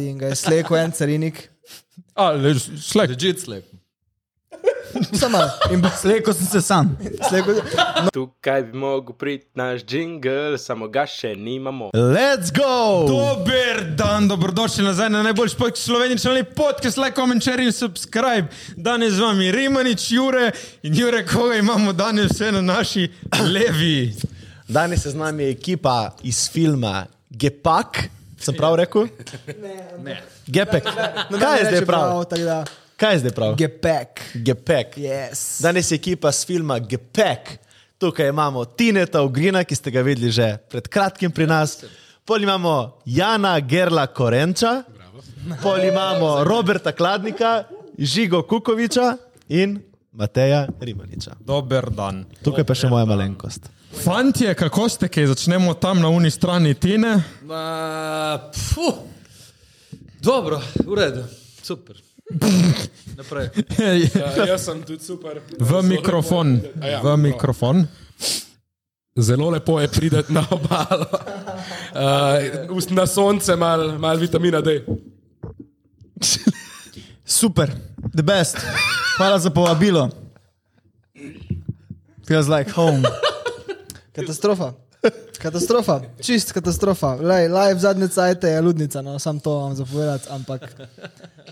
in 0.00 0.18
ga 0.18 0.26
je 0.26 0.34
slekel 0.36 0.76
en 0.76 0.92
carinik. 0.92 1.50
A, 2.14 2.30
le, 2.32 2.54
slek. 2.58 3.10
Legit 3.10 3.40
slep. 3.40 3.64
Samo 5.20 5.38
in 5.72 5.82
Slejko 6.00 6.32
sem 6.32 6.46
se 6.46 6.60
sam. 6.60 6.96
slekel. 7.28 7.60
Tukaj 8.12 8.62
bi 8.62 8.78
mogel 8.78 9.14
priti 9.16 9.46
naš 9.54 9.80
jingle, 9.88 10.58
samo 10.58 10.88
ga 10.88 11.06
še 11.08 11.34
nimamo. 11.36 11.90
Let's 11.96 12.52
go! 12.52 13.04
Dober 13.08 13.82
dan, 13.96 14.28
dobrodošli 14.28 14.84
nazaj 14.84 15.10
na 15.10 15.22
najboljši 15.22 15.56
podcast 15.56 15.84
slovenčani 15.84 16.44
podcast, 16.44 16.96
like, 17.00 17.16
comment, 17.16 17.42
share 17.42 17.64
in 17.64 17.72
subscribe. 17.72 18.48
Danes 18.76 19.16
z 19.16 19.24
vami 19.24 19.50
Rimanič, 19.52 20.10
Jure 20.12 20.50
in 20.82 20.96
Jure, 20.96 21.24
koga 21.26 21.56
imamo 21.56 21.92
danes 21.92 22.32
vse 22.32 22.52
na 22.52 22.60
naši 22.60 23.08
levi. 23.52 24.12
Danes 24.68 25.04
je 25.06 25.12
z 25.12 25.20
nami 25.20 25.48
ekipa 25.52 26.12
iz 26.22 26.48
filma 26.52 27.06
Gepak, 27.30 28.04
sem 28.42 28.56
prav 28.58 28.76
rekel? 28.80 29.08
Ne, 30.02 30.20
Gepek. 30.46 30.86
Kaj 31.30 31.58
je 31.58 31.64
zdaj 31.70 31.84
prav? 31.86 32.24
Kaj 32.96 33.14
je 33.14 33.18
zdaj 33.18 33.34
prav? 33.34 33.54
gepek. 33.56 34.20
Gepek. 34.34 34.96
Yes. 34.96 35.62
Danes 35.62 35.90
je 35.90 35.96
ekipa 35.98 36.32
z 36.32 36.46
filma 36.46 36.78
Gepek. 36.78 37.58
Tukaj 37.98 38.28
imamo 38.28 38.64
Tineta 38.64 39.22
Ugrina, 39.22 39.64
ki 39.64 39.74
ste 39.74 39.90
ga 39.90 40.02
videli 40.02 40.30
že 40.30 40.58
pred 40.70 40.86
kratkim 40.88 41.30
pri 41.30 41.46
nas. 41.46 41.82
Pol 42.26 42.42
imamo 42.42 43.02
Jana 43.06 43.58
Gerla 43.60 44.06
Korenča, 44.06 44.82
pol 45.62 45.82
imamo 45.86 46.44
Roberta 46.46 46.92
Kladnika, 46.94 47.66
Žigo 47.98 48.42
Kukoviča 48.46 49.18
in 49.50 49.82
Mateja 50.12 50.66
Rimaniča. 50.80 51.38
Dober 51.40 51.90
dan. 51.90 52.26
Tukaj 52.42 52.66
pa 52.66 52.74
še 52.74 52.90
moja 52.90 53.06
malenkost. 53.06 53.66
Fantje, 53.92 54.54
kako 54.54 54.88
ste, 54.88 55.08
kaj 55.08 55.26
začnemo 55.26 55.74
tam 55.74 56.00
na 56.00 56.08
uni 56.08 56.30
strani 56.30 56.74
Tine? 56.74 57.22
Ma, 57.44 58.50
pfu. 58.52 58.92
Dobro, 60.20 60.60
v 60.86 60.94
redu, 60.94 61.24
super. 61.62 61.96
Naprej. 63.16 63.48
Ja, 64.14 64.46
jaz 64.46 64.64
sem 64.64 64.82
tudi 64.82 65.04
super. 65.04 65.40
V 65.58 65.82
mikrofon, 65.82 66.60
A 66.80 66.86
ja, 66.86 67.00
v 67.02 67.16
mikrofon. 67.16 67.86
Zelo 69.16 69.50
lepo 69.50 69.80
je 69.80 69.88
priti 69.88 70.32
na 70.32 70.46
obalo, 70.50 71.06
uh, 72.72 72.90
na 72.90 73.06
sonce, 73.06 73.56
malo 73.56 73.98
mal 73.98 74.16
vitamina 74.16 74.60
D. 74.60 74.80
Super, 77.24 77.70
the 78.16 78.22
best. 78.22 78.56
Hvala 79.16 79.38
za 79.38 79.50
povabilo. 79.50 80.08
Feels 82.26 82.48
like 82.48 82.70
home. 82.72 83.04
Katastrofa. 84.12 84.72
Katastrofa, 85.42 86.00
čist 86.20 86.52
katastrofa. 86.52 87.14
Lej, 87.14 87.48
live 87.48 87.80
zadnje 87.80 88.08
cajte 88.08 88.48
je 88.48 88.60
ludnica, 88.60 89.02
no, 89.02 89.18
sam 89.18 89.40
to 89.40 89.50
vam 89.58 89.74
zapovedati, 89.74 90.26
ampak 90.30 90.76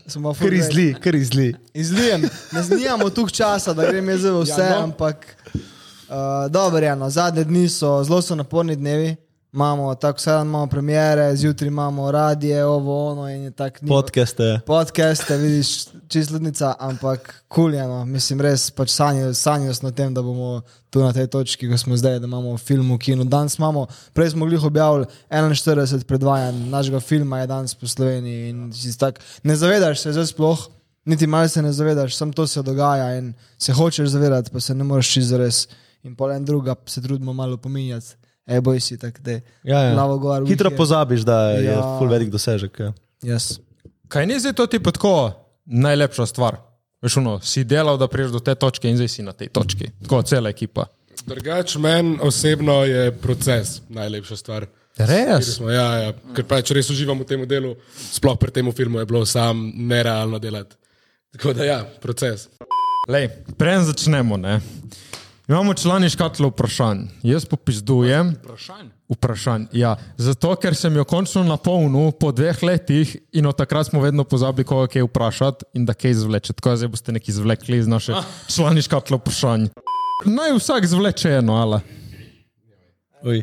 smo 0.06 0.34
Kar 0.34 0.52
izli, 0.52 0.94
kar 1.00 1.14
izli. 1.14 1.54
Izlijem, 1.74 2.28
ne 2.52 2.62
znijamo 2.62 3.10
tu 3.10 3.28
časa, 3.28 3.72
da 3.72 3.90
grem 3.90 4.08
jaz 4.08 4.24
v 4.24 4.42
vse, 4.42 4.62
Ja, 4.62 4.76
no. 4.78 4.82
ampak 4.84 5.36
uh, 5.46 6.50
dobro 6.50 6.86
je, 6.86 6.96
no, 6.96 7.10
zadnje 7.10 7.44
dni 7.44 7.68
so 7.68 8.04
zelo 8.04 8.22
so 8.22 8.34
naporni 8.34 8.76
dnevi. 8.76 9.16
Imamo 9.52 9.94
tako, 9.94 10.18
dan 10.24 10.46
imamo 10.46 10.66
premjere, 10.66 11.36
zjutraj 11.36 11.68
imamo 11.68 12.10
radije, 12.10 12.64
ovo, 12.64 13.10
ono 13.10 13.28
in 13.28 13.52
tako. 13.52 13.78
ni- 13.82 13.88
Podcaste. 13.88 14.60
Podcaste, 14.66 15.36
vidiš, 15.36 15.84
čist 16.08 16.30
ludnica, 16.30 16.74
ampak 16.78 17.44
kuljeno, 17.48 18.04
mislim, 18.04 18.40
res 18.40 18.70
pač 18.70 18.90
sanjajo 18.90 19.34
sanjajo 19.34 19.74
smo 19.74 19.88
o 19.88 19.92
tem, 19.92 20.14
da 20.14 20.22
bomo 20.22 20.60
tu 20.90 21.00
na 21.00 21.12
tej 21.12 21.26
točki, 21.26 21.70
ko 21.70 21.78
smo 21.78 21.96
zdaj, 21.96 22.18
da 22.18 22.26
imamo 22.26 22.58
film 22.58 22.92
v 22.94 22.98
kinu. 22.98 23.24
Danes 23.24 23.58
imamo, 23.58 23.86
prej 24.12 24.30
smo 24.30 24.46
jih 24.46 24.64
objavili 24.64 25.06
41 25.30 26.04
predvajanj 26.04 26.68
našega 26.68 27.00
filma, 27.00 27.40
je 27.40 27.46
danes 27.46 27.74
po 27.74 27.88
Sloveniji 27.88 28.48
in 28.50 28.72
tak, 28.98 29.20
ne 29.42 29.56
zavedaš 29.56 30.00
se 30.00 30.12
zdaj 30.12 30.26
sploh, 30.26 30.68
niti 31.04 31.26
malo 31.26 31.48
se 31.48 31.62
ne 31.62 31.72
zavedaš, 31.72 32.16
samo 32.16 32.32
to 32.32 32.46
se 32.46 32.62
dogaja 32.62 33.18
in 33.18 33.34
se 33.58 33.72
hočeš 33.72 34.08
zavedati, 34.08 34.50
pa 34.50 34.60
se 34.60 34.74
ne 34.74 34.84
moreš 34.84 35.12
čist 35.12 35.28
zares. 35.28 35.68
In 36.02 36.16
pol 36.16 36.32
en 36.32 36.44
druga 36.44 36.74
se 36.86 37.02
trudimo 37.02 37.32
malo 37.32 37.56
pominjati. 37.56 38.19
Ej, 38.50 38.60
boj 38.60 38.80
si 38.80 38.98
tako, 38.98 39.22
da 39.22 39.30
je 39.30 39.42
Ja, 39.64 39.80
ja. 39.80 39.92
glavo 39.94 40.18
gor. 40.18 40.46
Hitro 40.46 40.70
pozabiš, 40.70 41.20
da 41.20 41.50
je 41.50 41.64
Ja. 41.64 41.82
full 41.98 42.10
velik 42.10 42.30
dosežek. 42.30 42.80
Ja. 42.80 42.92
Yes. 43.24 43.60
Kaj 44.08 44.26
ni 44.26 44.40
zdaj 44.40 44.52
to 44.52 44.66
ti 44.66 44.78
pa 44.78 44.90
tako 44.90 45.32
najlepša 45.64 46.26
stvar? 46.26 46.56
Veš, 47.00 47.16
ono, 47.16 47.38
si 47.40 47.64
delal, 47.64 47.96
da 47.96 48.08
priješ 48.08 48.30
do 48.30 48.40
te 48.40 48.54
točke 48.54 48.90
in 48.90 48.96
zdaj 48.96 49.08
si 49.08 49.22
na 49.22 49.32
tej 49.32 49.48
točki. 49.48 49.88
Tako 50.02 50.22
cela 50.22 50.50
ekipa. 50.50 50.84
Drugač, 51.26 51.76
meni 51.76 52.18
osebno 52.22 52.84
je 52.84 53.12
proces 53.12 53.80
najlepša 53.88 54.36
stvar. 54.36 54.66
Res? 54.98 55.54
Smo, 55.56 55.70
ja, 55.70 55.86
ja, 55.96 56.12
ker 56.34 56.44
pač 56.44 56.70
res 56.70 56.90
uživam 56.90 57.20
v 57.20 57.24
tem 57.24 57.46
delu, 57.48 57.76
sploh 58.12 58.36
pri 58.36 58.50
tem 58.50 58.66
filmu 58.72 58.98
je 58.98 59.06
bilo 59.06 59.22
sam 59.26 59.70
nerealno 59.76 60.38
delati. 60.38 60.76
Tako 61.32 61.52
da 61.52 61.64
ja, 61.64 61.78
proces. 62.02 62.48
Lej, 63.08 63.28
preden 63.56 63.84
začnemo, 63.84 64.36
ne. 64.36 64.58
Imamo 65.50 65.74
člani 65.74 66.08
škatlo 66.10 66.48
vprašanj. 66.48 66.98
Jaz 67.22 67.44
popizdujem. 67.44 68.36
Vprašanj. 68.38 68.88
Vprašanj. 69.08 69.64
Ja, 69.72 69.96
zato, 70.16 70.52
ker 70.54 70.76
sem 70.78 70.94
jo 70.94 71.02
končno 71.04 71.42
napolnil 71.42 72.12
po 72.14 72.30
dveh 72.30 72.62
letih 72.62 73.16
in 73.34 73.46
od 73.50 73.56
takrat 73.58 73.88
smo 73.88 73.98
vedno 74.00 74.22
pozabili, 74.24 74.64
koga 74.64 74.86
kaj 74.92 75.02
vprašati 75.08 75.66
in 75.74 75.88
da 75.88 75.94
kaj 75.94 76.10
izvleče. 76.10 76.52
Tako 76.52 76.70
da 76.70 76.76
zdaj 76.76 76.88
boste 76.92 77.12
nekaj 77.12 77.32
izvlekli 77.32 77.78
iz 77.82 77.90
naše 77.90 78.14
člani 78.54 78.82
škatlo 78.82 79.18
vprašanj. 79.18 79.66
Naj 80.24 80.54
vsak 80.60 80.86
zvleče 80.86 81.34
eno, 81.40 81.58
ala. 81.58 81.80
Uj. 83.22 83.42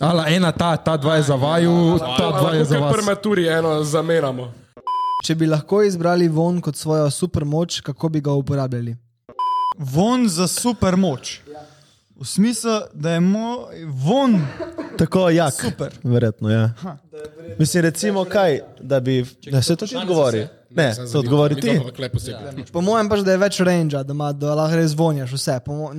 Ala, 0.00 0.26
ena 0.28 0.50
ta, 0.52 0.74
ta 0.76 0.96
dva 0.96 1.20
je 1.22 1.22
za 1.30 1.38
vaju, 1.38 1.98
ta 2.18 2.32
dva 2.40 2.54
je 2.54 2.64
za 2.64 2.82
vas. 2.82 2.96
pri 2.96 3.06
maturi 3.06 3.46
eno 3.46 3.78
zamenjamo. 3.84 4.50
Če 5.22 5.38
bi 5.38 5.46
lahko 5.46 5.84
izbrali 5.86 6.28
von 6.28 6.58
kot 6.60 6.76
svojo 6.76 7.06
supermoč, 7.10 7.80
kako 7.80 8.08
bi 8.08 8.20
ga 8.20 8.34
uporabljali? 8.34 9.03
Von 9.78 10.28
za 10.28 10.46
super 10.46 10.96
moč. 10.96 11.40
V 12.16 12.26
smislu, 12.26 12.80
da 12.92 13.10
je 13.10 13.20
moj 13.20 13.84
von 13.84 14.46
Tako 14.98 15.30
jak. 15.30 15.54
super. 15.60 15.92
Verjetno, 16.02 16.50
ja. 16.50 16.70
Mislim, 17.58 17.82
recimo 17.82 18.24
kaj, 18.24 18.60
da 18.80 19.00
bi. 19.00 19.26
Da 19.50 19.62
se 19.62 19.76
to 19.76 19.86
ti 19.86 19.96
odgovori. 19.96 20.46
Ne, 20.70 20.94
se 20.94 21.18
odgovori 21.18 21.60
ti. 21.60 21.80
Po 22.72 22.80
mojem 22.80 23.08
pač, 23.08 23.20
da 23.20 23.32
je 23.32 23.38
več 23.38 23.60
range, 23.60 23.98
da, 24.04 24.12
ima, 24.12 24.32
da 24.32 24.54
lahko 24.54 24.76
res 24.76 24.94
vonjaš 24.96 25.32
vse. 25.32 25.58
Po 25.64 25.74
mo. 25.74 25.90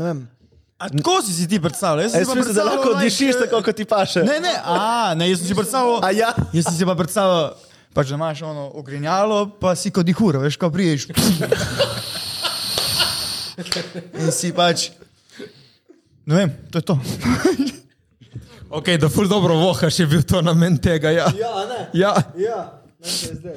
A 0.78 0.90
tako 0.90 1.22
si 1.24 1.34
si 1.34 1.47
ti 1.47 1.59
predstavljal? 1.59 2.03
Jaz 2.03 2.12
sem 2.12 2.19
Jaz 2.19 2.28
si 2.28 2.34
pa 2.34 2.36
mislim, 2.36 2.56
da 2.56 2.63
lahko 2.63 2.90
like, 2.90 3.03
dišiš 3.03 3.36
tako, 3.40 3.62
kot 3.63 3.75
ti 3.75 3.86
paše. 3.86 4.24
Ne, 4.28 4.40
ne, 4.44 4.56
a, 4.63 5.13
ne, 5.16 5.30
jaz 5.30 5.40
sem 5.40 5.47
si 5.47 5.56
predstavljal. 5.62 6.03
A 6.03 6.12
ja? 6.12 6.34
Jaz 6.53 6.68
sem 6.68 6.75
si 6.75 6.86
pa 6.86 6.96
predstavljal, 6.96 7.53
pač, 7.96 8.12
da 8.12 8.19
imaš 8.19 8.42
ono 8.42 8.68
ogrinjalo, 8.75 9.46
pa 9.59 9.75
si 9.75 9.92
kot 9.92 10.06
dihura, 10.06 10.44
veš, 10.44 10.59
ko 10.59 10.72
priješ. 10.72 11.07
In 14.19 14.31
si 14.31 14.51
pač. 14.55 14.89
Ne 16.25 16.35
vem, 16.41 16.53
to 16.71 16.81
je 16.81 16.85
to. 16.91 16.95
Ok, 18.75 18.89
da 18.99 19.07
ful 19.13 19.27
dobro 19.29 19.55
vohaš 19.55 19.99
je 20.01 20.07
bil 20.09 20.23
to 20.25 20.41
namen 20.41 20.75
tega. 20.81 21.11
Ja, 21.13 21.29
Ja, 21.38 21.51
ne. 21.69 21.81
ja. 21.94 22.11
Ja, 22.35 22.63
ne, 22.99 23.07
je. 23.07 23.45
Ja, 23.45 23.53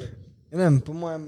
Ne 0.51 0.57
vem, 0.63 0.79
po 0.79 0.93
mojem. 0.93 1.25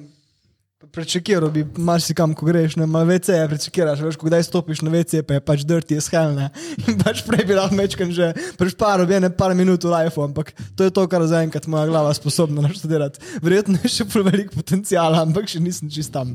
Prečekiral 0.92 1.52
bi 1.54 1.66
marsikam, 1.78 2.32
ko 2.34 2.46
greš, 2.48 2.74
ne 2.80 2.88
malo 2.90 3.06
vece, 3.10 3.36
prečekiraš, 3.52 4.00
veš, 4.02 4.16
ko 4.18 4.26
kdaj 4.30 4.44
stopiš 4.48 4.82
na 4.82 4.94
vece, 4.94 5.22
pa 5.24 5.38
je 5.38 5.44
pač 5.46 5.66
dirty 5.68 5.98
as 5.98 6.08
hell, 6.14 6.34
ne. 6.34 6.48
In 6.88 6.98
pač 7.02 7.22
prej 7.28 7.46
bi 7.46 7.58
lahko 7.58 7.78
mečkan 7.78 8.10
že 8.16 8.32
prešparil 8.58 9.06
ene 9.14 9.30
par 9.30 9.54
minut 9.58 9.84
v 9.86 9.92
life, 9.92 10.18
ampak 10.18 10.54
to 10.78 10.88
je 10.88 10.94
to, 10.94 11.06
kar 11.12 11.22
zaenkrat 11.30 11.68
moja 11.68 11.86
glava 11.90 12.14
sposobna 12.18 12.66
naštudirati. 12.66 13.22
Verjetno 13.46 13.78
je 13.84 13.92
še 13.94 14.08
prav 14.10 14.30
velik 14.32 14.50
potencial, 14.56 15.16
ampak 15.22 15.52
še 15.52 15.62
nisem 15.62 15.92
čist 15.92 16.14
tam. 16.16 16.34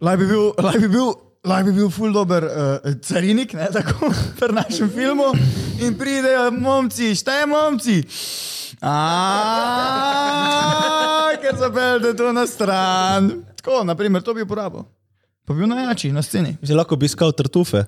Laj 0.00 0.16
bi 0.16 0.26
bil, 0.26 0.52
laj 0.62 0.78
bi 0.78 0.88
bil, 0.88 1.08
laj 1.44 1.64
bi 1.66 1.72
bil 1.74 1.88
ful 1.90 2.12
dober 2.14 2.44
uh, 2.46 2.52
carinik, 3.02 3.54
ne 3.58 3.66
tako, 3.74 4.12
pri 4.38 4.52
našem 4.54 4.90
filmu. 4.94 5.32
In 5.82 5.98
pridejo 5.98 6.50
momci, 6.54 7.14
šteje 7.18 7.46
momci. 7.50 8.02
A, 8.78 8.94
ker 11.42 11.56
zapeljete 11.58 12.16
tu 12.18 12.32
na 12.32 12.46
stran. 12.46 13.42
Tako, 13.58 13.82
naprimer, 13.84 14.22
to 14.22 14.34
bi 14.34 14.42
uporabil. 14.46 14.86
Pa 15.42 15.54
bi 15.54 15.58
bil 15.64 15.68
najjači 15.72 16.12
na 16.14 16.22
sceni. 16.22 16.56
Že 16.62 16.74
lahko 16.78 16.96
bi 16.96 17.06
iskal 17.10 17.32
tartufe. 17.34 17.82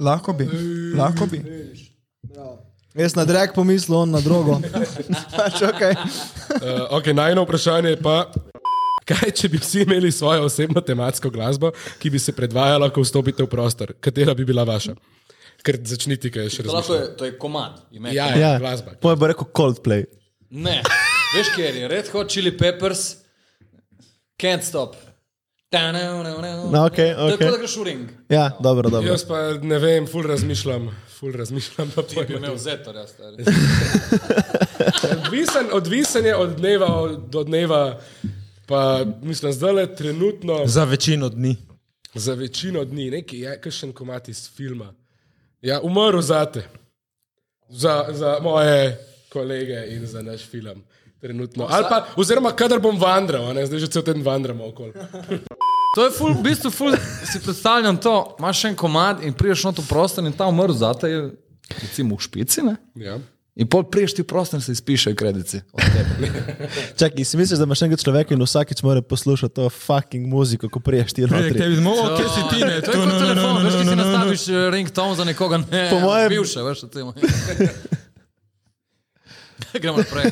Lahko 0.00 0.32
bi, 0.32 0.48
lahko 0.96 1.26
bi. 1.28 1.44
Jaz 2.96 3.12
na 3.12 3.24
drag 3.28 3.52
pomislil, 3.52 3.98
on 3.98 4.10
na 4.10 4.20
drogo. 4.24 4.56
pač 5.36 5.60
okay. 5.68 5.92
Uh, 6.56 6.96
okay, 6.96 7.12
Najno 7.12 7.44
vprašanje 7.44 7.88
je 7.92 7.98
pa, 8.00 8.32
kaj 9.06 9.30
če 9.32 9.48
bi 9.48 9.58
vsi 9.58 9.82
imeli 9.82 10.10
svojo 10.10 10.44
osebno 10.44 10.80
tematsko 10.82 11.30
glasbo, 11.30 11.70
ki 11.98 12.10
bi 12.10 12.18
se 12.18 12.32
predvajala, 12.32 12.90
ko 12.90 13.00
vstopite 13.00 13.42
v 13.42 13.48
prostor? 13.48 13.94
Katera 13.98 14.34
bi 14.34 14.44
bila 14.44 14.64
vaša? 14.64 14.96
Ker 15.62 15.78
začniti, 15.82 16.30
kaj 16.30 16.42
je 16.42 16.50
še 16.50 16.62
To, 16.62 16.70
lahko 16.70 16.92
razumeti. 16.92 17.04
je, 17.04 17.16
to 17.16 17.24
je 17.24 17.38
komad. 17.38 17.80
ime 17.92 18.12
Ja, 18.12 18.26
komad. 18.26 18.38
ja, 18.38 18.48
Ja, 18.48 18.58
glasba. 18.58 18.98
poj 19.00 19.16
bo 19.16 19.26
rekel 19.26 19.48
Coldplay. 19.52 20.04
Ne, 20.50 20.82
veš, 21.32 21.48
kje 21.54 21.72
je 21.72 21.88
Red 21.88 22.08
Hot 22.08 22.28
Chili 22.28 22.52
Peppers, 22.52 23.16
Can't 24.36 24.62
Stop. 24.62 24.94
No, 25.72 26.86
okej, 26.86 27.10
To 27.12 27.26
je 27.26 27.34
okej. 27.34 27.36
kot 27.40 27.50
da 27.50 27.58
greš 27.58 27.74
v 27.76 27.82
ring. 27.82 28.04
Ja, 28.28 28.56
dobro, 28.56 28.88
dobro. 28.88 29.10
Jaz 29.10 29.24
pa 29.24 29.58
ne 29.58 29.78
vem, 29.78 30.06
ful 30.06 30.22
razmišljam, 30.22 30.86
ful 31.10 31.32
razmišljam. 31.32 31.90
Pa 31.90 32.02
Bi 32.22 32.34
imel 32.34 32.56
zetor, 32.56 32.94
jaz 32.94 33.10
stari. 33.10 33.44
Odvisen, 35.18 35.66
odvisen 35.72 36.24
je 36.24 36.36
od 36.36 36.54
dneva 36.56 36.90
do 37.18 37.42
dneva, 37.42 37.98
pa 38.66 39.04
mislim, 39.22 39.52
zdaj 39.52 39.72
le 39.72 39.96
trenutno 39.96 40.62
Za 40.66 40.84
večino 40.84 41.28
dni. 41.28 41.56
za 42.14 42.34
večino 42.34 42.84
dni, 42.84 43.10
neki 43.10 43.38
je 43.40 43.60
kakšen 43.60 43.92
komat 43.92 44.28
iz 44.28 44.50
filma. 44.56 44.94
Ja, 45.62 45.80
umrl 45.80 46.20
zate, 46.20 46.68
za, 47.68 48.06
za 48.12 48.38
moje 48.42 48.98
kolege 49.32 49.84
in 49.88 50.06
za 50.06 50.22
naš 50.22 50.40
film. 50.42 50.82
Trenutno. 51.20 51.66
Ali 51.70 51.86
pa, 51.88 52.06
oziroma, 52.16 52.52
kadar 52.52 52.80
bom 52.80 53.00
vandral, 53.00 53.48
a 53.50 53.52
ne, 53.52 53.66
zdaj 53.66 53.78
že 53.78 53.86
cel 53.88 54.02
teden 54.02 54.22
vandramo 54.22 54.66
okoli. 54.68 54.92
To 55.96 56.04
je 56.04 56.10
ful, 56.12 56.34
v 56.36 56.42
bistvu 56.44 56.70
ful, 56.70 56.92
si 57.24 57.40
predstavljam 57.40 57.96
to, 57.96 58.36
imaš 58.38 58.58
še 58.60 58.68
en 58.68 58.74
komad 58.76 59.22
in 59.24 59.32
priješ 59.32 59.62
not 59.64 59.78
v 59.80 59.86
prostor 59.88 60.26
in 60.28 60.32
ta 60.36 60.44
umrl 60.44 60.74
zate 60.76 61.08
je 61.08 61.20
recimo 61.80 62.18
v 62.18 62.20
špici, 62.20 62.60
ne? 62.62 62.74
Ja. 63.00 63.14
In 63.56 63.64
pol 63.66 63.84
priješ 63.84 64.14
ti 64.14 64.22
prostor 64.22 64.60
se 64.60 64.72
izpiše 64.72 65.14
kredici. 65.14 65.60
od 65.72 65.80
tebe. 65.82 66.28
Čakaj, 66.98 67.24
si 67.24 67.36
misliš, 67.36 67.56
da 67.56 67.64
imaš 67.64 67.82
enega 67.82 67.96
človeka 67.96 68.34
in 68.34 68.42
vsakič 68.42 68.82
mora 68.82 69.00
poslušati 69.02 69.54
to 69.54 69.70
fucking 69.70 70.26
muziko, 70.26 70.68
ko 70.68 70.80
priješ 70.80 71.12
ti 71.12 71.22
notri? 71.22 71.54
Kaj 71.54 71.68
vidimo, 71.68 71.90
o, 71.92 72.16
kje 72.16 72.26
si 72.26 72.42
ti, 72.50 72.60
ne? 72.62 72.80
To 72.82 72.90
je 72.90 72.96
kot 72.98 73.08
telefon, 73.14 73.56
veš, 73.58 73.74
ki 73.74 73.82
si 73.82 73.96
nastaviš 73.96 74.48
eh, 74.48 74.70
ringtone 74.70 75.14
za 75.14 75.24
nekoga, 75.24 75.58
ne, 75.62 75.86
Po 75.90 76.00
mojem- 76.00 76.28
bivše, 76.30 76.62
veš, 76.62 76.82
recimo. 76.82 77.14
Gremo 79.74 79.96
naprej. 79.98 80.30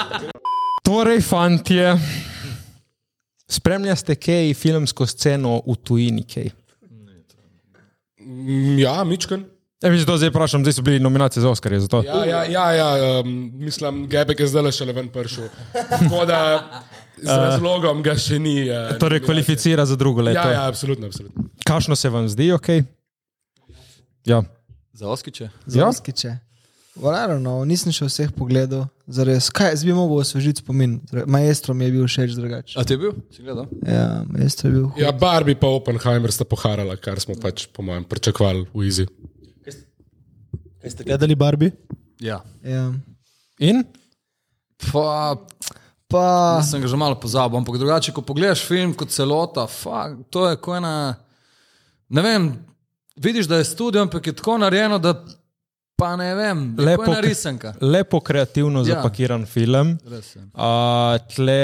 Torej, 0.84 1.20
fantje, 1.22 1.96
spremljate 3.48 4.14
kaj 4.16 4.54
filmsko 4.54 5.06
sceno 5.06 5.62
v 5.66 5.76
tujini? 5.76 6.24
Kaj? 6.24 6.50
Mm, 8.20 8.78
Ja, 8.78 9.04
Mičken. 9.04 9.44
E, 9.84 9.90
mislim, 9.90 10.06
to 10.06 10.16
zdaj 10.16 10.30
vprašam, 10.30 10.62
zdaj 10.64 10.72
so 10.72 10.82
bili 10.82 11.00
nominacije 11.00 11.40
za 11.40 11.50
Oscarje 11.50 11.80
za 11.80 11.88
to. 11.88 12.02
Ja, 12.02 12.24
ja, 12.24 12.44
ja, 12.44 12.72
ja 12.72 13.20
um, 13.20 13.50
mislim, 13.54 14.06
Gebek 14.08 14.40
je 14.40 14.46
zdaj 14.46 14.72
šele 14.72 14.92
ven 14.92 15.08
prišel. 15.08 15.44
Tako 15.90 16.24
da 16.24 16.40
z 17.16 17.36
razlogom 17.44 18.02
ga 18.02 18.16
še 18.16 18.38
ni. 18.38 18.70
Uh, 18.70 18.96
Torej, 18.98 19.20
kvalificira 19.20 19.84
za 19.86 19.96
drugo 19.96 20.22
leto. 20.22 20.40
Ja, 20.40 20.52
ja, 20.52 20.64
absolutno. 20.68 21.06
absolutno. 21.06 21.44
Kakšno 21.66 21.96
se 21.96 22.08
vam 22.08 22.28
zdi, 22.28 22.52
ok? 22.52 22.68
Ja. 24.24 24.42
Za 24.92 25.08
oskiče? 25.08 25.50
Ja? 25.66 25.90
Well, 26.96 27.12
I 27.12 27.26
don't 27.26 27.42
know, 27.42 27.60
nisem 27.66 27.92
še 27.92 28.06
vseh 28.06 28.32
pogledal, 28.32 28.86
zares. 29.10 29.50
Kaj, 29.50 29.72
jaz 29.74 29.84
bi 29.84 29.92
mogel 29.92 30.22
osvežiti 30.22 30.62
spomin. 30.62 31.00
Maestro 31.26 31.74
mi 31.74 31.88
je 31.88 31.94
bil 31.96 32.06
všeč 32.06 32.36
drugače. 32.38 32.78
A 32.78 32.86
ti 32.86 32.94
je 32.94 33.02
bil? 33.02 33.16
Si 33.34 33.42
gledal? 33.42 33.66
Ja, 33.82 34.22
maestro 34.30 34.70
je 34.70 34.76
bil. 34.78 34.86
Ja, 35.02 35.10
Barbie 35.12 35.58
pa 35.58 35.68
Oppenheimer 35.74 36.32
sta 36.32 36.46
poharala, 36.48 36.94
kar 36.96 37.18
smo 37.20 37.34
pač, 37.36 37.66
po 37.66 37.82
mojem, 37.82 38.06
pričakovali 38.08 38.68
v 38.70 38.86
Izi. 38.86 39.08
Kaj 40.84 40.92
ste 40.92 41.04
gledali 41.08 41.34
Barbie? 41.34 41.72
Ja. 42.20 42.42
Ja. 42.60 42.92
In? 43.58 43.84
Pa, 44.92 45.32
Pa, 46.14 46.60
sem 46.62 46.78
ga 46.78 46.86
že 46.86 46.94
malo 46.94 47.16
pozabil, 47.18 47.58
ampak 47.58 47.74
drugače, 47.80 48.12
ko 48.14 48.22
pogledaš 48.22 48.62
film 48.68 48.92
kot 48.94 49.10
celota, 49.10 49.64
fuck, 49.66 50.28
to 50.30 50.46
je 50.46 50.60
kot 50.62 50.78
ena. 50.78 51.16
Ne 52.12 52.22
vem, 52.22 52.42
vidiš, 53.16 53.48
da 53.50 53.58
je 53.58 53.66
studio, 53.66 54.04
ampak 54.04 54.28
je 54.30 54.36
tako 54.36 54.58
narejeno, 54.62 55.00
da 55.02 55.16
pa 55.96 56.16
ne 56.16 56.34
vem, 56.34 56.74
lepo 56.78 57.04
je 57.04 57.20
risanka. 57.22 57.74
lepo 57.80 58.20
kreativno 58.20 58.78
Ja. 58.80 58.84
zapakiran 58.84 59.46
film. 59.46 59.98
Uh, 60.04 60.60
tle 61.34 61.62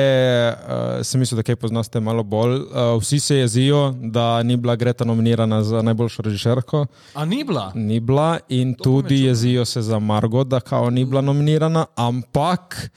uh, 0.49 1.03
sem 1.03 1.21
mislil, 1.21 1.37
da 1.37 1.43
kaj 1.43 1.57
poznate 1.57 2.01
malo 2.01 2.23
bolj. 2.23 2.55
Uh, 2.55 2.65
vsi 3.01 3.21
se 3.21 3.37
jezijo, 3.37 3.91
da 4.03 4.43
ni 4.43 4.57
bila 4.57 4.77
Greta 4.77 5.05
nominirana 5.05 5.63
za 5.63 5.83
najboljšo 5.83 6.23
režiserko. 6.23 6.87
A 7.15 7.25
ni 7.25 7.45
bila? 7.45 7.73
Ni 7.75 8.01
bila 8.01 8.39
in 8.49 8.75
tudi 8.75 9.25
jezijo 9.25 9.65
se 9.65 9.83
za 9.83 9.99
Margot, 9.99 10.49
da 10.49 10.61
kao 10.61 10.91
ni 10.91 11.05
bila 11.05 11.21
nominirana, 11.21 11.87
ampak 11.97 12.91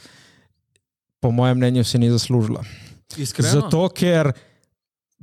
po 1.20 1.32
mojem 1.32 1.58
mnenju 1.58 1.84
si 1.84 1.98
ni 1.98 2.12
zaslužila. 2.12 2.64
Iskreno? 3.18 3.50
Zato, 3.52 3.90
ker 3.90 4.32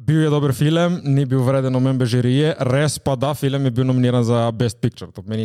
bil 0.01 0.23
je 0.25 0.31
dober 0.33 0.53
film, 0.57 1.01
ni 1.05 1.27
bil 1.29 1.43
vreden 1.45 1.77
omembe 1.77 2.07
žirije, 2.09 2.55
res 2.73 2.97
pa 3.05 3.17
da 3.21 3.35
film 3.37 3.69
je 3.69 3.73
bil 3.75 3.85
nominiran 3.85 4.25
za 4.25 4.47
Best 4.57 4.81
Picture. 4.81 5.13
To 5.13 5.23
pomeni 5.23 5.45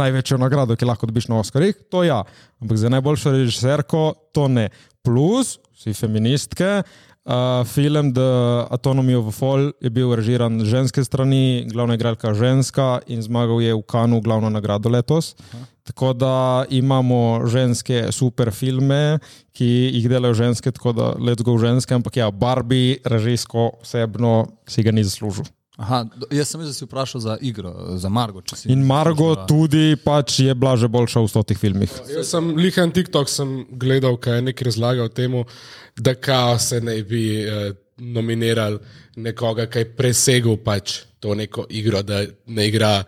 največjo 0.00 0.38
nagrado, 0.40 0.76
ki 0.76 0.88
lahko 0.88 1.08
dobiš 1.10 1.28
na 1.28 1.40
Oscarjih, 1.42 1.76
to 1.92 2.04
ja, 2.06 2.22
ampak 2.62 2.80
za 2.80 2.88
najboljšo 2.96 3.34
režiserko 3.36 4.14
to 4.32 4.48
ne. 4.48 4.70
Plus, 5.04 5.58
vsi 5.76 5.94
feministke. 5.96 6.82
Uh, 7.20 7.66
film 7.68 8.14
The 8.16 8.64
Autonomy 8.72 9.14
of 9.14 9.28
a 9.28 9.30
Fall 9.30 9.72
je 9.76 9.90
bil 9.92 10.08
režiran 10.16 10.56
z 10.60 10.64
ženske 10.64 11.04
strani, 11.04 11.68
glavna 11.68 11.94
igralka 11.94 12.32
ženska 12.32 13.04
in 13.12 13.20
zmagal 13.20 13.60
je 13.60 13.76
v 13.76 13.82
Kanu 13.84 14.24
glavno 14.24 14.48
nagrado 14.48 14.88
letos. 14.88 15.36
Aha. 15.52 15.68
Tako 15.84 16.12
da 16.12 16.64
imamo 16.70 17.44
ženske 17.44 18.08
super 18.12 18.50
filme, 18.50 19.18
ki 19.52 19.68
jih 19.92 20.08
delajo 20.08 20.34
ženske, 20.34 20.72
tako 20.72 20.92
da 20.96 21.12
let's 21.20 21.44
go 21.44 21.58
ženske, 21.58 21.92
ampak 21.94 22.16
ja, 22.16 22.30
Barbie, 22.30 22.96
režijsko, 23.04 23.82
osebno 23.82 24.46
si 24.64 24.82
ga 24.82 24.92
ni 24.92 25.04
zaslužil. 25.04 25.44
Aha, 25.80 25.98
jaz 26.30 26.44
sem 26.46 26.60
da 26.60 26.68
si 26.68 26.84
vprašal 26.84 27.20
za 27.20 27.34
igro, 27.40 27.70
za 27.96 28.08
Margo. 28.10 28.42
če 28.42 28.56
si- 28.56 28.68
In 28.68 28.82
Margo 28.84 29.34
tudi 29.46 29.96
pač 29.96 30.38
je 30.38 30.54
bila 30.54 30.76
že 30.76 30.86
boljša 30.86 31.18
v 31.18 31.28
stotih 31.28 31.56
filmih. 31.56 31.88
Jaz 32.06 32.28
sem 32.28 32.52
lihan 32.54 32.90
TikTok 32.90 33.24
sem 33.26 33.48
gledal, 33.72 34.16
kaj 34.16 34.34
je 34.34 34.42
nekaj 34.42 34.64
razlagal 34.66 35.08
temu, 35.10 35.44
da 35.96 36.12
kao 36.14 36.58
se 36.58 36.80
ne 36.80 37.02
bi 37.02 37.22
uh, 37.40 37.72
nominiral 37.98 38.76
nekoga, 39.16 39.66
ki 39.66 39.78
je 39.78 39.90
presegel 39.90 40.56
pač 40.58 41.00
to 41.18 41.34
neko 41.34 41.64
igro, 41.70 42.02
da 42.02 42.22
ne 42.46 42.68
igra 42.68 43.04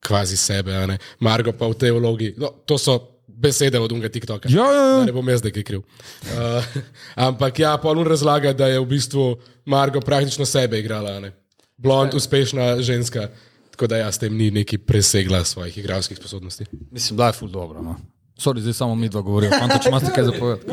kvazi 0.00 0.36
sebe. 0.38 0.72
a 0.74 0.86
ne. 0.86 0.98
Margo 1.20 1.52
pa 1.52 1.66
v 1.66 1.74
tej 1.74 1.92
vlogi, 1.92 2.34
no, 2.36 2.50
to 2.64 2.76
so 2.76 2.98
besede 3.28 3.76
od 3.76 3.92
unga 3.92 4.08
TikToka. 4.08 4.48
Ja, 4.48 4.64
ja, 4.64 4.84
ja. 4.86 4.96
Da 4.96 5.04
ne 5.04 5.12
bom 5.12 5.28
jaz 5.28 5.44
nekaj 5.44 5.62
kriv. 5.62 5.80
Uh, 5.80 6.64
ampak 7.28 7.58
ja, 7.58 7.76
polno 7.76 8.02
razlaga, 8.02 8.52
da 8.52 8.66
je 8.66 8.80
v 8.80 8.86
bistvu 8.86 9.36
Margo 9.66 10.00
praktično 10.00 10.44
sebe 10.46 10.78
igrala. 10.78 11.10
a 11.10 11.20
ne. 11.20 11.32
Blond, 11.76 12.14
uspešna 12.14 12.82
ženska. 12.82 13.28
Tako 13.70 13.86
da 13.86 13.96
jaz 13.96 14.18
tem 14.18 14.36
ni 14.36 14.50
neki 14.50 14.78
presegla 14.78 15.44
svojih 15.44 15.78
igralskih 15.78 16.18
sposobnosti. 16.18 16.64
Mislim, 16.90 17.16
da 17.16 17.26
je 17.26 17.32
ful 17.32 17.48
dobro. 17.48 17.82
No. 17.82 17.96
Sorry, 18.38 18.60
zdaj 18.60 18.72
samo 18.72 18.94
mi 18.94 19.08
dva 19.08 19.20
govorijo. 19.20 19.50
Fanta, 19.58 19.78
če 19.78 19.88
imate 19.88 20.12
kaj 20.14 20.24
zapovedati. 20.24 20.70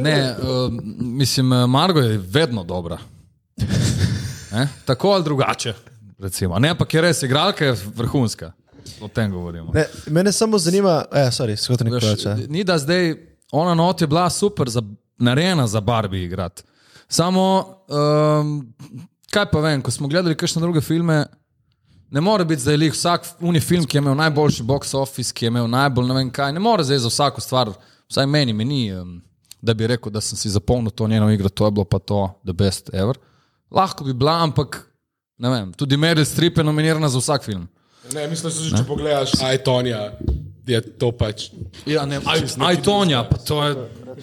Ne, 0.00 0.36
uh, 0.38 0.72
mislim, 0.98 1.52
eh, 1.52 1.66
Margo 1.66 2.00
je 2.00 2.18
vedno 2.18 2.64
dobra. 2.64 2.98
Ne? 4.52 4.68
Tako 4.84 5.08
ali 5.08 5.24
drugače. 5.24 5.74
Recimo. 6.18 6.58
Ne, 6.58 6.68
ampak 6.68 6.94
je 6.94 7.00
res, 7.00 7.22
igralka 7.22 7.64
je 7.64 7.76
vrhunska. 7.94 8.52
O 9.00 9.08
tem 9.08 9.32
govorimo. 9.32 9.72
Ne, 9.74 9.84
mene 10.06 10.32
samo 10.32 10.58
zanima, 10.58 11.04
ja, 11.14 11.30
sorry, 11.30 11.84
nekaj 11.84 11.94
Veš, 11.94 12.04
reče. 12.04 12.36
ni 12.48 12.64
da 12.64 12.78
zdaj 12.78 13.14
ona 13.52 13.74
not 13.74 14.00
je 14.00 14.06
bila 14.06 14.30
super, 14.30 14.68
za, 14.68 14.82
narejena 15.18 15.66
za 15.66 15.80
Barbie 15.80 16.24
igrati. 16.24 16.62
Samo, 17.08 17.76
um, 17.88 18.74
kaj 19.32 19.48
pa 19.52 19.60
vem, 19.60 19.82
ko 19.82 19.90
smo 19.90 20.08
gledali 20.08 20.36
kakšne 20.36 20.62
druge 20.62 20.80
filme, 20.80 21.24
ne 22.10 22.20
more 22.20 22.44
biti 22.44 22.62
zdaj 22.62 22.76
lih 22.76 22.92
vsak 22.92 23.26
uni 23.40 23.60
film, 23.60 23.86
ki 23.86 23.96
je 23.96 24.02
imel 24.02 24.16
najboljši 24.16 24.62
box 24.62 24.94
office, 24.94 25.32
ki 25.34 25.46
je 25.46 25.52
imel 25.52 25.68
najbolj 25.70 26.08
ne 26.08 26.14
vem 26.14 26.30
kaj, 26.30 26.52
ne 26.52 26.62
more 26.62 26.84
zdaj 26.84 27.02
za 27.04 27.12
vsako 27.12 27.40
stvar, 27.40 27.72
vsaj 28.10 28.26
meni, 28.26 28.52
meni 28.52 28.92
um, 28.94 29.16
da 29.62 29.74
bi 29.74 29.86
rekel, 29.86 30.12
da 30.12 30.20
sem 30.20 30.38
si 30.38 30.50
zapomnil 30.50 30.90
to 30.90 31.08
njeno 31.08 31.30
igro, 31.32 31.48
to 31.48 31.64
je 31.64 31.70
bilo 31.70 31.84
pa 31.84 31.98
to 31.98 32.28
the 32.44 32.52
best 32.52 32.90
ever. 32.94 33.18
Lahko 33.70 34.04
bi 34.04 34.12
bila, 34.12 34.42
ampak 34.42 34.84
ne 35.38 35.50
vem, 35.50 35.72
tudi 35.72 35.96
Meryl 35.96 36.24
Streep 36.24 36.58
je 36.58 36.64
nominirana 36.64 37.08
za 37.08 37.18
vsak 37.18 37.44
film. 37.44 37.68
Ne, 38.14 38.28
mislim, 38.28 38.50
da 38.50 38.56
se 38.56 38.76
če 38.76 38.84
pogledaš 38.86 39.32
iTonija, 39.54 40.12
je 40.66 40.80
to 40.98 41.12
pač. 41.12 41.48
Ja, 41.86 42.04
ne, 42.06 42.20
aj, 42.24 42.44
aj 42.60 42.82
Tonja, 42.82 43.24
pa 43.28 43.36
to 43.36 43.64
je. 43.64 43.76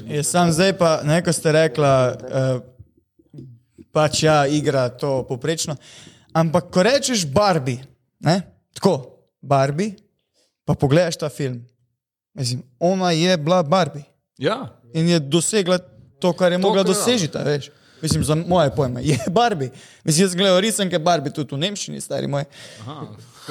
Je 0.08 0.24
sam 0.24 0.52
zdaj 0.52 0.78
pa, 0.78 1.02
neko 1.04 1.34
ste 1.34 1.52
rekla, 1.52 1.92
uh, 2.16 2.62
pač 3.92 4.24
ja, 4.24 4.48
igra 4.48 4.90
to 4.90 5.24
poprečno. 5.24 5.76
Ampak 6.32 6.70
ko 6.70 6.80
rečeš 6.82 7.26
Barbie, 7.26 7.84
ne, 8.20 8.42
tako, 8.74 9.20
Barbie, 9.38 9.96
pa 10.64 10.74
pogledaš 10.74 11.18
ta 11.18 11.30
film, 11.30 11.60
mislim, 12.34 12.64
ona 12.80 13.12
je 13.12 13.38
bila 13.38 13.64
Barbie 13.64 14.04
Ja, 14.38 14.72
in 14.94 15.08
je 15.08 15.20
dosegla 15.20 15.78
to, 16.18 16.34
kar 16.34 16.52
je 16.52 16.58
mogla 16.58 16.84
kar- 16.84 16.88
doseči, 16.88 17.30
a 17.34 17.44
veš. 17.44 17.70
Mislim, 18.02 18.24
za 18.24 18.36
moje 18.36 18.72
pojme 18.72 19.04
je 19.04 19.18
Barbie. 19.32 19.70
Mislim, 20.04 20.26
jaz 20.26 20.36
gledam 20.36 20.58
risanke 20.58 21.00
Barbie 21.00 21.30
tudi 21.30 21.54
v 21.54 21.60
Nemščini, 21.60 22.02
stari 22.02 22.26
moj. 22.28 22.46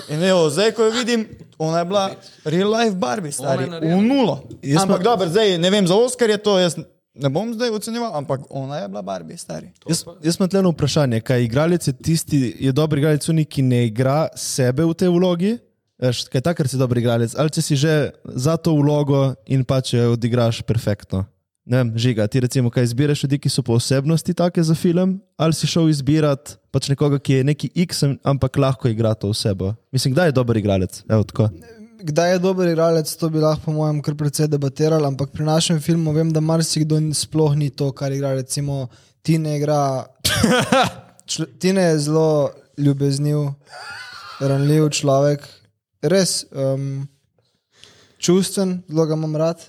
In 0.08 0.22
evo, 0.22 0.50
zdaj, 0.50 0.72
ko 0.72 0.84
jo 0.84 0.90
vidim, 0.92 1.22
ona 1.56 1.78
je 1.78 1.84
bila 1.84 2.04
real 2.44 2.70
life 2.70 2.96
Barbie, 2.96 3.30
stari, 3.30 3.66
v 3.66 4.00
nulo. 4.00 4.42
Ampak 4.74 4.96
pa- 4.96 5.02
dobro, 5.04 5.28
zdaj 5.28 5.54
ne 5.56 5.70
vem, 5.70 5.86
za 5.86 5.94
Oscar 5.94 6.30
je 6.30 6.38
to, 6.38 6.58
jaz 6.58 6.74
ne 7.14 7.28
bom 7.28 7.54
zdaj 7.54 7.70
ocenjeval, 7.70 8.14
ampak 8.16 8.40
ona 8.50 8.76
je 8.82 8.88
bila 8.88 9.02
Barbie, 9.02 9.36
stari. 9.36 9.72
Jaz, 9.88 10.04
jaz 10.22 10.38
imam 10.38 10.48
tleno 10.48 10.70
vprašanje, 10.70 11.20
kaj 11.20 11.44
igralec 11.44 11.86
je 11.86 11.92
tisti, 11.92 12.40
je 12.60 12.72
dober 12.72 12.98
igralec, 12.98 13.28
oni, 13.28 13.44
ki 13.44 13.62
ne 13.62 13.86
igra 13.86 14.28
sebe 14.36 14.84
v 14.84 14.94
tej 14.94 15.12
vlogi, 15.14 15.56
veš, 16.00 16.24
kaj 16.32 16.46
takrat 16.52 16.70
si 16.70 16.80
dober 16.80 17.02
igralec, 17.02 17.34
ali 17.38 17.50
če 17.50 17.64
si 17.64 17.76
že 17.76 17.96
za 18.24 18.56
to 18.56 18.76
vlogo 18.78 19.34
in 19.46 19.64
pač 19.64 19.94
jo 19.94 20.14
odigraš 20.14 20.62
perfektno. 20.62 21.26
Ne 21.70 21.82
vem, 21.82 21.90
žiga, 22.02 22.24
ti 22.26 22.40
recimo, 22.40 22.70
kaj 22.72 22.88
izbiraš 22.88 23.22
ljudi, 23.22 23.38
ki 23.38 23.50
so 23.52 23.62
po 23.62 23.76
osebnosti 23.78 24.34
take 24.34 24.62
za 24.64 24.74
film, 24.74 25.20
ali 25.38 25.54
si 25.54 25.68
šel 25.70 25.90
izbirat 25.92 26.56
pač 26.72 26.88
nekoga, 26.90 27.20
ki 27.20 27.40
je 27.40 27.44
neki 27.46 27.70
X, 27.84 28.02
ampak 28.26 28.56
lahko 28.58 28.88
igra 28.90 29.12
to 29.14 29.30
osebo. 29.30 29.74
Mislim, 29.92 30.14
kdaj 30.16 30.32
je 30.32 30.38
dober 30.40 30.56
igralec? 30.56 31.02
Evo, 31.06 31.22
tako. 31.22 31.50
Kdaj 32.02 32.32
je 32.32 32.38
dober 32.38 32.68
igralec, 32.68 33.10
to 33.16 33.28
bi 33.30 33.40
lahko, 33.42 33.64
po 33.64 33.72
mojem, 33.72 34.00
kar 34.02 34.14
precej 34.14 34.48
debatirali, 34.48 35.06
ampak 35.06 35.32
pri 35.32 35.44
našem 35.44 35.80
filmu 35.80 36.12
vem, 36.12 36.32
da 36.32 36.40
marsikdo 36.40 36.98
sploh 37.14 37.56
ni 37.56 37.70
to, 37.70 37.92
kar 37.92 38.12
igra. 38.12 38.34
Recimo, 38.34 38.88
Tine 39.22 39.56
igra. 39.56 40.06
Čl 41.30 41.44
Tine 41.60 41.82
je 41.82 41.98
zelo 41.98 42.50
ljubezniv, 42.78 43.52
ranljiv 44.40 44.88
človek, 44.96 45.44
res 46.02 46.44
um, 46.50 47.04
čustven, 48.18 48.80
zelo 48.88 49.06
ga 49.06 49.18
imam 49.18 49.36
rad. 49.36 49.68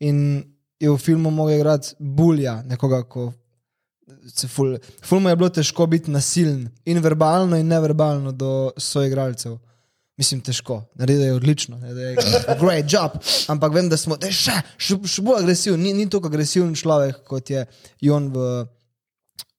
In 0.00 0.44
je 0.80 0.92
v 0.92 0.98
filmu 1.00 1.30
mogel 1.30 1.56
igrati 1.56 1.96
bulja, 1.98 2.60
nekoga, 2.68 3.02
ko 3.08 3.32
se 4.28 4.48
ful. 4.48 4.76
Filmu 5.04 5.28
je 5.28 5.36
bilo 5.36 5.48
težko 5.48 5.86
biti 5.86 6.10
nasilen 6.10 6.68
in 6.84 7.00
verbalno, 7.02 7.56
in 7.56 7.66
neverbalno 7.66 8.32
do 8.32 8.70
soigralcev. 8.76 9.56
Mislim, 10.16 10.40
težko, 10.40 10.80
naredil 10.96 11.26
je 11.26 11.34
odlično, 11.36 11.76
da 11.76 12.00
je 12.00 12.16
great 12.60 12.88
job, 12.88 13.18
ampak 13.52 13.74
vem, 13.74 13.88
da 13.92 13.98
smo 14.00 14.16
še, 14.16 14.54
še, 14.80 14.96
še 15.04 15.24
bolj 15.24 15.42
agresivni. 15.42 15.90
Ni, 15.90 16.04
ni 16.04 16.10
tako 16.10 16.30
agresiven 16.32 16.72
človek, 16.72 17.18
kot 17.28 17.50
je 17.52 17.66
Jon 18.00 18.30
v 18.32 18.46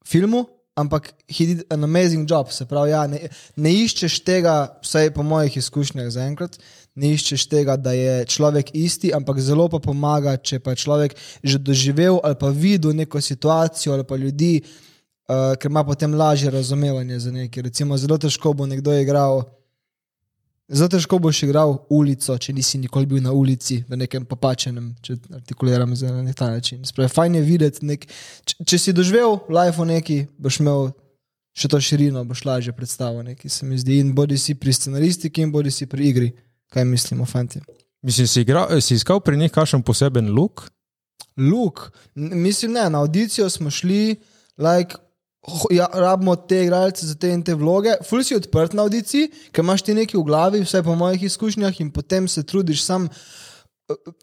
filmu, 0.08 0.48
ampak 0.78 1.12
he 1.30 1.46
did 1.46 1.62
an 1.70 1.86
amazing 1.86 2.26
job. 2.30 2.50
Se 2.52 2.66
pravi, 2.66 2.90
ja, 2.90 3.04
ne, 3.10 3.30
ne 3.58 3.74
iščeš 3.84 4.18
tega, 4.26 4.56
vsaj 4.86 5.12
po 5.14 5.26
mojih 5.26 5.60
izkušnjah 5.62 6.10
zaenkrat, 6.14 6.58
ne 6.98 7.12
iščeš 7.14 7.46
tega, 7.52 7.76
da 7.78 7.94
je 7.94 8.26
človek 8.34 8.72
isti, 8.78 9.12
ampak 9.14 9.42
zelo 9.44 9.68
pa 9.70 9.82
pomaga, 9.84 10.38
če 10.38 10.58
pa 10.62 10.74
je 10.74 10.82
človek 10.86 11.14
že 11.44 11.62
doživel 11.62 12.18
ali 12.26 12.38
pa 12.40 12.50
videl 12.50 12.98
neko 12.98 13.22
situacijo 13.22 13.94
ali 13.94 14.06
pa 14.10 14.18
ljudi, 14.18 14.56
uh, 15.30 15.54
ker 15.62 15.70
ima 15.70 15.86
potem 15.86 16.18
lažje 16.18 16.50
razumevanje 16.50 17.20
za 17.20 17.32
nekaj. 17.32 17.70
Recimo, 17.70 17.98
zelo 17.98 18.18
težko 18.18 18.54
bo 18.58 18.66
nekdo 18.66 18.94
igral. 18.98 19.46
Zelo 20.68 20.90
težko 20.92 21.16
boš 21.24 21.46
igral 21.46 21.78
ulico, 21.96 22.36
če 22.38 22.52
nisi 22.54 22.80
nikoli 22.82 23.08
bil 23.08 23.22
na 23.24 23.32
ulici, 23.32 23.80
v 23.88 24.00
nekem 24.02 24.26
popačenem, 24.28 24.90
če 25.02 25.16
artikuliram 25.38 25.94
za 25.96 26.12
na 26.12 26.34
ta 26.36 26.50
način. 26.52 26.82
Spravi, 26.86 27.12
fajn 27.14 27.38
je 27.40 27.44
videti, 27.46 27.86
nek, 27.88 28.04
če, 28.44 28.58
če 28.68 28.80
si 28.84 28.94
doživel 28.96 29.38
life 29.48 29.80
v 29.80 29.88
neki, 29.94 30.18
boš 30.44 30.60
imel 30.60 30.90
še 31.58 31.72
to 31.72 31.80
širino, 31.80 32.26
boš 32.28 32.44
lažje 32.50 32.76
predstavil 32.76 33.24
neki, 33.30 33.50
se 33.50 33.66
mi 33.66 33.80
zdi. 33.80 34.02
In 34.04 34.12
bodi 34.18 34.36
si 34.38 34.58
pri 34.60 34.76
scenaristiki, 34.76 35.46
in 35.48 35.56
bodi 35.56 35.72
si 35.72 35.88
pri 35.88 36.12
igri, 36.12 36.34
kaj 36.76 36.86
mislimo, 36.86 37.26
fanti. 37.26 37.64
Mislim, 38.04 38.28
si, 38.28 38.44
igral, 38.44 38.68
si 38.84 39.00
iskal 39.00 39.24
pri 39.24 39.40
njih 39.40 39.56
kakšen 39.56 39.88
poseben 39.88 40.34
luk? 40.36 40.68
Luk, 41.40 41.88
mislim, 42.16 42.76
ne, 42.76 42.90
na 42.92 43.00
audicijo 43.00 43.48
smo 43.50 43.72
šli, 43.72 44.18
like, 44.60 45.00
ja, 45.72 45.88
rabimo 45.94 46.36
te 46.36 46.64
igralce 46.64 47.06
za 47.08 47.16
te 47.16 47.32
in 47.32 47.44
te 47.44 47.56
vloge. 47.56 47.96
Ful 48.08 48.24
si 48.24 48.36
odprt 48.36 48.76
na 48.76 48.84
audiciji, 48.84 49.32
ker 49.52 49.64
imaš 49.64 49.86
ti 49.88 49.96
nekaj 49.96 50.20
v 50.20 50.26
glavi, 50.28 50.64
vsaj 50.66 50.84
po 50.84 50.96
mojih 50.96 51.24
izkušnjah, 51.30 51.82
in 51.82 51.92
potem 51.92 52.28
se 52.28 52.44
trudiš 52.44 52.84
sam 52.84 53.08
eh, 53.08 54.14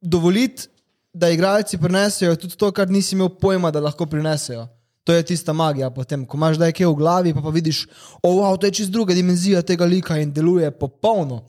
dovoliti, 0.00 0.68
da 1.14 1.30
igralci 1.30 1.78
prinesejo 1.78 2.36
tudi 2.36 2.56
to, 2.58 2.72
kar 2.74 2.90
nisi 2.90 3.14
imel 3.14 3.28
pojma, 3.40 3.70
da 3.70 3.80
lahko 3.80 4.06
prinesejo. 4.06 4.66
To 5.04 5.12
je 5.12 5.22
tista 5.22 5.52
magija. 5.52 5.90
Potem, 5.90 6.24
ko 6.26 6.36
imaš 6.36 6.58
nekaj 6.58 6.86
v 6.86 6.94
glavi, 6.98 7.34
pa, 7.34 7.42
pa 7.44 7.52
vidiš, 7.54 7.84
da 7.86 8.28
oh, 8.28 8.40
wow, 8.40 8.64
je 8.64 8.70
čist 8.80 8.90
druga 8.90 9.14
dimenzija 9.14 9.62
tega 9.62 9.84
lika 9.84 10.18
in 10.18 10.32
deluje 10.32 10.70
popolno. 10.70 11.44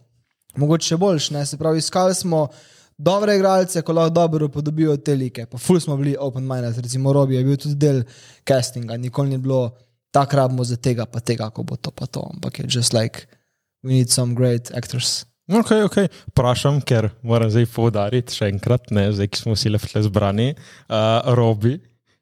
Mogoče 0.56 0.98
boljš. 0.98 1.30
Ne? 1.32 1.46
Se 1.46 1.58
pravi, 1.58 1.80
iskali 1.80 2.16
smo 2.16 2.48
dobre 2.98 3.36
igralce, 3.36 3.82
ko 3.82 3.94
lahko 3.94 4.14
dobro 4.14 4.46
upodobijo 4.46 4.98
te 4.98 5.16
like. 5.16 5.46
Pa 5.46 5.58
ful 5.58 5.80
smo 5.80 5.98
bili 5.98 6.16
open-minded, 6.20 6.78
recimo 6.78 7.14
Robi 7.14 7.36
je 7.36 7.44
bil 7.44 7.58
tudi 7.58 7.76
del 7.76 8.04
castinga, 8.48 8.98
nikoli 8.98 9.30
ni 9.30 9.38
bilo 9.38 9.76
tako 10.12 10.38
rabimo 10.38 10.64
za 10.64 10.76
tega, 10.76 11.06
pa 11.06 11.20
tega, 11.20 11.50
ko 11.50 11.64
bo 11.64 11.76
to 11.76 11.92
pa 11.92 12.06
to. 12.06 12.24
Ampak 12.34 12.60
je 12.60 12.66
just 12.70 12.94
like, 12.94 13.28
we 13.84 13.94
need 13.94 14.10
some 14.10 14.36
great 14.36 14.72
actors. 14.72 15.26
Ok, 15.46 15.72
ok. 15.86 15.98
Vprašam, 16.32 16.80
ker 16.82 17.12
moram 17.22 17.52
zdaj 17.54 17.68
poudariti 17.70 18.34
še 18.34 18.48
enkrat, 18.50 18.90
ne, 18.96 19.12
zdaj 19.14 19.30
ki 19.30 19.44
smo 19.44 19.54
vsi 19.54 19.76
lepo 19.76 20.02
zbrani. 20.08 20.56
Uh, 20.90 21.36
Robi 21.38 21.76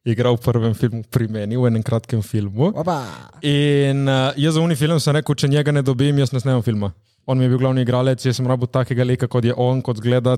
igral 0.03 0.35
v 0.35 0.43
prvem 0.43 0.73
filmu 0.75 1.03
pri 1.07 1.29
meni, 1.31 1.55
v 1.55 1.69
enem 1.69 1.83
kratkem 1.85 2.19
filmu. 2.25 2.73
Opa. 2.75 2.99
In 3.47 4.03
uh, 4.09 4.35
jaz 4.35 4.57
za 4.57 4.63
uni 4.63 4.75
film 4.75 4.99
sem 4.99 5.15
rekel, 5.15 5.37
če 5.39 5.47
njega 5.47 5.71
ne 5.71 5.85
dobim, 5.85 6.19
jaz 6.19 6.33
ne 6.35 6.43
snemam 6.43 6.65
filma. 6.65 6.91
On 7.25 7.37
mi 7.37 7.45
je 7.45 7.53
bil 7.53 7.61
glavni 7.61 7.85
igralec, 7.85 8.25
jaz 8.25 8.37
sem 8.37 8.47
rabil 8.47 8.67
takega 8.67 9.03
lika, 9.07 9.27
kot 9.31 9.45
je 9.45 9.53
on, 9.57 9.81
kot 9.81 10.01
zgleda, 10.01 10.37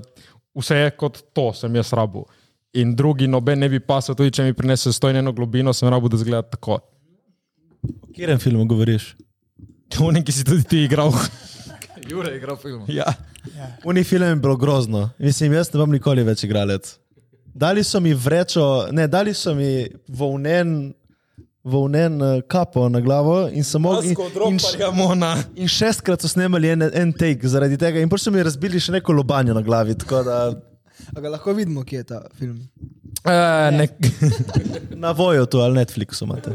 vse 0.54 0.76
je 0.84 0.90
kot 0.98 1.22
to, 1.34 1.50
sem 1.56 1.74
jaz 1.74 1.92
rabil. 1.96 2.26
In 2.78 2.94
drugi 2.96 3.26
noben 3.28 3.58
ne 3.58 3.68
bi 3.72 3.80
pasal, 3.80 4.14
tudi 4.18 4.34
če 4.36 4.46
mi 4.46 4.54
prinese 4.54 4.92
stojno 4.92 5.22
eno 5.22 5.32
globino, 5.34 5.74
sem 5.74 5.90
rabil, 5.90 6.12
da 6.12 6.20
zgleda 6.20 6.44
tako. 6.56 6.78
O 7.86 8.10
katerem 8.12 8.38
filmu 8.42 8.66
govoriš? 8.68 9.14
Unik, 10.06 10.26
ki 10.28 10.34
si 10.34 10.44
tudi 10.46 10.66
ti 10.68 10.84
igral. 10.84 11.14
Jure 12.10 12.30
je 12.30 12.36
igral 12.36 12.56
film. 12.60 12.84
ja. 12.88 13.14
Uni 13.84 14.04
film 14.04 14.28
je 14.28 14.36
bilo 14.36 14.56
grozno. 14.56 15.10
Mislim, 15.18 15.52
jaz 15.52 15.72
ne 15.72 15.78
bom 15.78 15.90
nikoli 15.90 16.22
več 16.26 16.44
igralec. 16.46 16.96
Dali 17.56 17.84
so 17.84 18.00
mi 18.00 18.12
vrečo, 18.14 18.88
ne, 18.92 19.06
dali 19.08 19.34
so 19.34 19.54
mi 19.54 19.86
volnen, 20.08 20.92
volnen 21.66 22.20
eh, 22.22 22.42
kapo 22.48 22.86
na 22.88 23.00
glavo 23.00 23.48
in 23.48 23.64
sem 23.66 23.82
mogel. 23.82 24.12
In, 24.12 24.16
in, 24.54 25.34
in 25.64 25.70
šestkrat 25.70 26.22
so 26.22 26.30
snemali 26.30 26.70
en, 26.76 26.86
en 26.86 27.12
take 27.16 27.50
zaradi 27.50 27.78
tega, 27.80 28.00
in 28.00 28.10
potem 28.12 28.28
so 28.28 28.34
mi 28.34 28.44
razbili 28.46 28.80
še 28.82 28.94
neko 28.98 29.16
lobanjo 29.16 29.56
na 29.56 29.64
glavi. 29.66 29.98
tako 29.98 30.22
Da, 30.26 30.38
A 31.14 31.20
ga 31.20 31.28
lahko 31.28 31.52
vidimo, 31.54 31.84
kje 31.84 31.98
je 32.00 32.06
ta 32.08 32.22
film? 32.38 32.56
Uh, 33.26 33.68
ne, 33.74 33.88
na 35.04 35.12
voju 35.16 35.46
tu 35.50 35.60
ali 35.60 35.74
Netflixu 35.80 36.24
imate. 36.24 36.54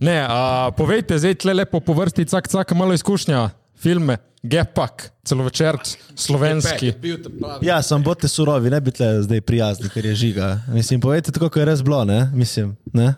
ne 0.00 0.16
uh, 0.24 0.68
povejte, 0.76 1.18
zdaj 1.18 1.34
tle 1.42 1.54
lepo 1.58 1.80
po 1.84 1.96
vrsti, 1.98 2.24
cak, 2.30 2.48
cak, 2.48 2.72
malo 2.78 2.94
izkušnja, 2.96 3.48
filme, 3.76 4.18
gepak, 4.42 5.10
celovečer, 5.24 5.76
slovenski. 6.14 6.92
Bil 7.00 7.22
te 7.22 7.30
pravi. 7.30 7.66
Ja, 7.66 7.80
sem 7.82 8.02
bote 8.02 8.28
surovi, 8.28 8.70
ne 8.70 8.80
bi 8.80 8.92
tle 8.94 9.10
zdaj 9.22 9.40
prijazni, 9.40 9.90
ker 9.92 10.06
je 10.06 10.14
žiga. 10.14 10.50
Mislim, 10.72 11.00
povejte 11.00 11.32
tako, 11.34 11.50
kot 11.50 11.62
je 11.62 11.66
res 11.68 11.82
bilo, 11.82 12.04
ne? 12.08 12.28
Mislim, 12.34 12.76
ne? 12.92 13.14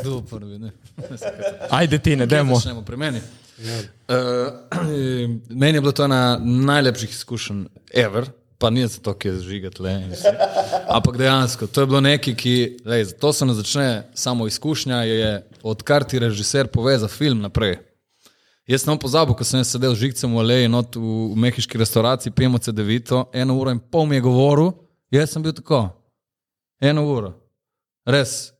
Kdo 0.00 0.20
prvi, 0.30 0.58
ne? 0.58 0.72
Ajde 1.70 1.98
ti, 1.98 2.16
ne 2.16 2.26
demo. 2.26 2.60
Začnemo 2.60 2.84
pri 2.84 2.96
meni. 2.96 3.22
Uh, 3.62 4.86
meni 5.62 5.76
je 5.76 5.80
bilo 5.80 5.92
to 5.92 6.04
ena 6.04 6.38
najlepših 6.42 7.10
izkušenj 7.10 7.64
ever, 7.94 8.28
pa 8.58 8.70
ni 8.70 8.86
zato, 8.86 9.14
ker 9.14 9.34
je 9.34 9.40
žigati 9.46 9.82
le. 9.82 9.92
in 9.92 10.10
vse. 10.12 10.34
Ampak 10.88 11.16
dejansko, 11.16 11.66
to 11.66 11.80
je 11.80 11.86
bilo 11.86 12.00
nekaj, 12.00 12.34
ki, 12.34 12.56
lej, 12.84 13.06
to 13.20 13.32
se 13.32 13.46
ne 13.46 13.54
začne 13.54 14.02
samo 14.14 14.46
izkušnja, 14.46 15.02
je 15.02 15.32
odkar 15.62 16.04
ti 16.04 16.18
režiser 16.18 16.66
pove 16.66 16.98
za 16.98 17.08
film 17.08 17.40
naprej. 17.40 17.78
Jaz 18.68 18.84
sem 18.84 18.98
pozabil, 18.98 19.34
ko 19.34 19.44
sem 19.44 19.64
sedel 19.66 19.94
z 19.94 20.06
žigcem 20.06 20.30
v 20.30 20.38
Aleji, 20.38 20.70
not 20.70 20.94
v, 20.94 21.02
v 21.02 21.36
mehiški 21.42 21.78
restauraciji, 21.80 22.34
pijemo 22.34 22.62
CD-vito, 22.62 23.26
eno 23.34 23.58
uro 23.58 23.74
in 23.74 23.80
pol 23.82 24.06
mi 24.06 24.20
je 24.20 24.22
govoril, 24.22 24.70
jaz 25.10 25.34
sem 25.34 25.42
bil 25.42 25.54
tako, 25.56 25.88
eno 26.78 27.02
uro. 27.10 27.32
Res, 28.06 28.52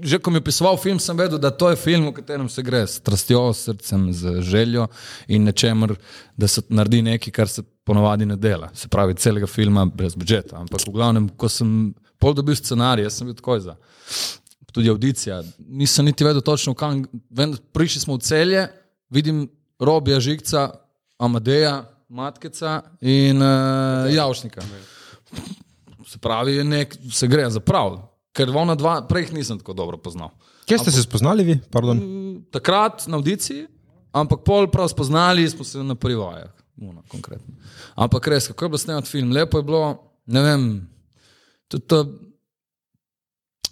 že 0.00 0.16
ko 0.18 0.32
mi 0.32 0.40
je 0.40 0.46
pisoval 0.48 0.80
film, 0.80 0.96
sem 0.96 1.16
vedel, 1.16 1.36
da 1.36 1.50
to 1.52 1.68
je 1.68 1.76
film, 1.76 2.08
v 2.08 2.16
katerem 2.16 2.48
se 2.48 2.64
gre 2.64 2.86
s 2.86 2.96
strastjo, 3.02 3.52
s 3.52 3.68
srcem, 3.68 4.08
z 4.16 4.40
željo 4.40 4.88
in 5.28 5.44
nečemer, 5.44 5.92
da 6.36 6.48
se 6.48 6.64
naredi 6.68 7.02
nekaj, 7.04 7.32
kar 7.32 7.52
se 7.52 7.62
ponovadi 7.84 8.26
ne 8.26 8.36
dela. 8.36 8.70
Se 8.74 8.88
pravi, 8.88 9.14
celega 9.20 9.46
filma 9.46 9.84
brez 9.84 10.16
budžeta. 10.16 10.56
Ampak 10.56 10.88
v 10.88 10.94
glavnem, 10.96 11.28
ko 11.36 11.52
sem 11.52 11.92
pol 12.20 12.34
dobil 12.34 12.56
scenarij, 12.56 13.04
jaz 13.04 13.20
sem 13.20 13.28
bil 13.28 13.36
takoj 13.36 13.60
za. 13.68 13.76
Tudi 14.78 14.90
audicija. 14.90 15.42
Nisem 15.58 16.04
niti 16.04 16.24
vedel 16.24 16.40
točno, 16.40 16.74
kam. 16.74 17.00
Vem, 17.30 17.56
Prišli 17.72 18.00
smo 18.00 18.14
v 18.14 18.22
celje, 18.22 18.68
vidim 19.10 19.48
Robija 19.78 20.20
Žigca, 20.20 20.70
Amadeja, 21.18 21.80
Matkeca 22.08 22.82
in 23.00 23.42
uh, 23.42 24.06
Javšnika. 24.14 24.62
Se 26.06 26.18
pravi, 26.18 26.62
nek, 26.64 26.94
se 27.10 27.26
gre 27.26 27.48
za 27.50 27.60
prav. 27.60 27.98
Ker 28.30 28.54
ona 28.54 28.78
dva, 28.78 29.00
prej 29.08 29.26
jih 29.26 29.34
nisem 29.40 29.58
tako 29.58 29.74
dobro 29.74 29.98
poznal. 29.98 30.30
Kje 30.70 30.78
ste 30.78 30.94
se 30.94 31.02
spoznali 31.02 31.44
vi? 31.44 31.58
Pardon. 31.74 31.98
Takrat 32.54 33.08
na 33.10 33.18
audiciji, 33.18 33.66
ampak 34.14 34.46
pol 34.46 34.70
prav 34.70 34.86
spoznali 34.94 35.50
smo 35.50 35.66
se 35.66 35.82
na 35.82 35.98
privajah. 35.98 36.54
Uno, 36.76 37.02
konkretno. 37.10 37.58
Ampak 37.98 38.30
res, 38.30 38.46
kako 38.46 38.64
je 38.64 38.68
bilo 38.68 38.78
snemati 38.78 39.10
film, 39.10 39.34
lepo 39.34 39.58
je 39.58 39.66
bilo, 39.74 39.84
ne 40.26 40.46
vem, 40.46 40.70
tudi 41.66 41.84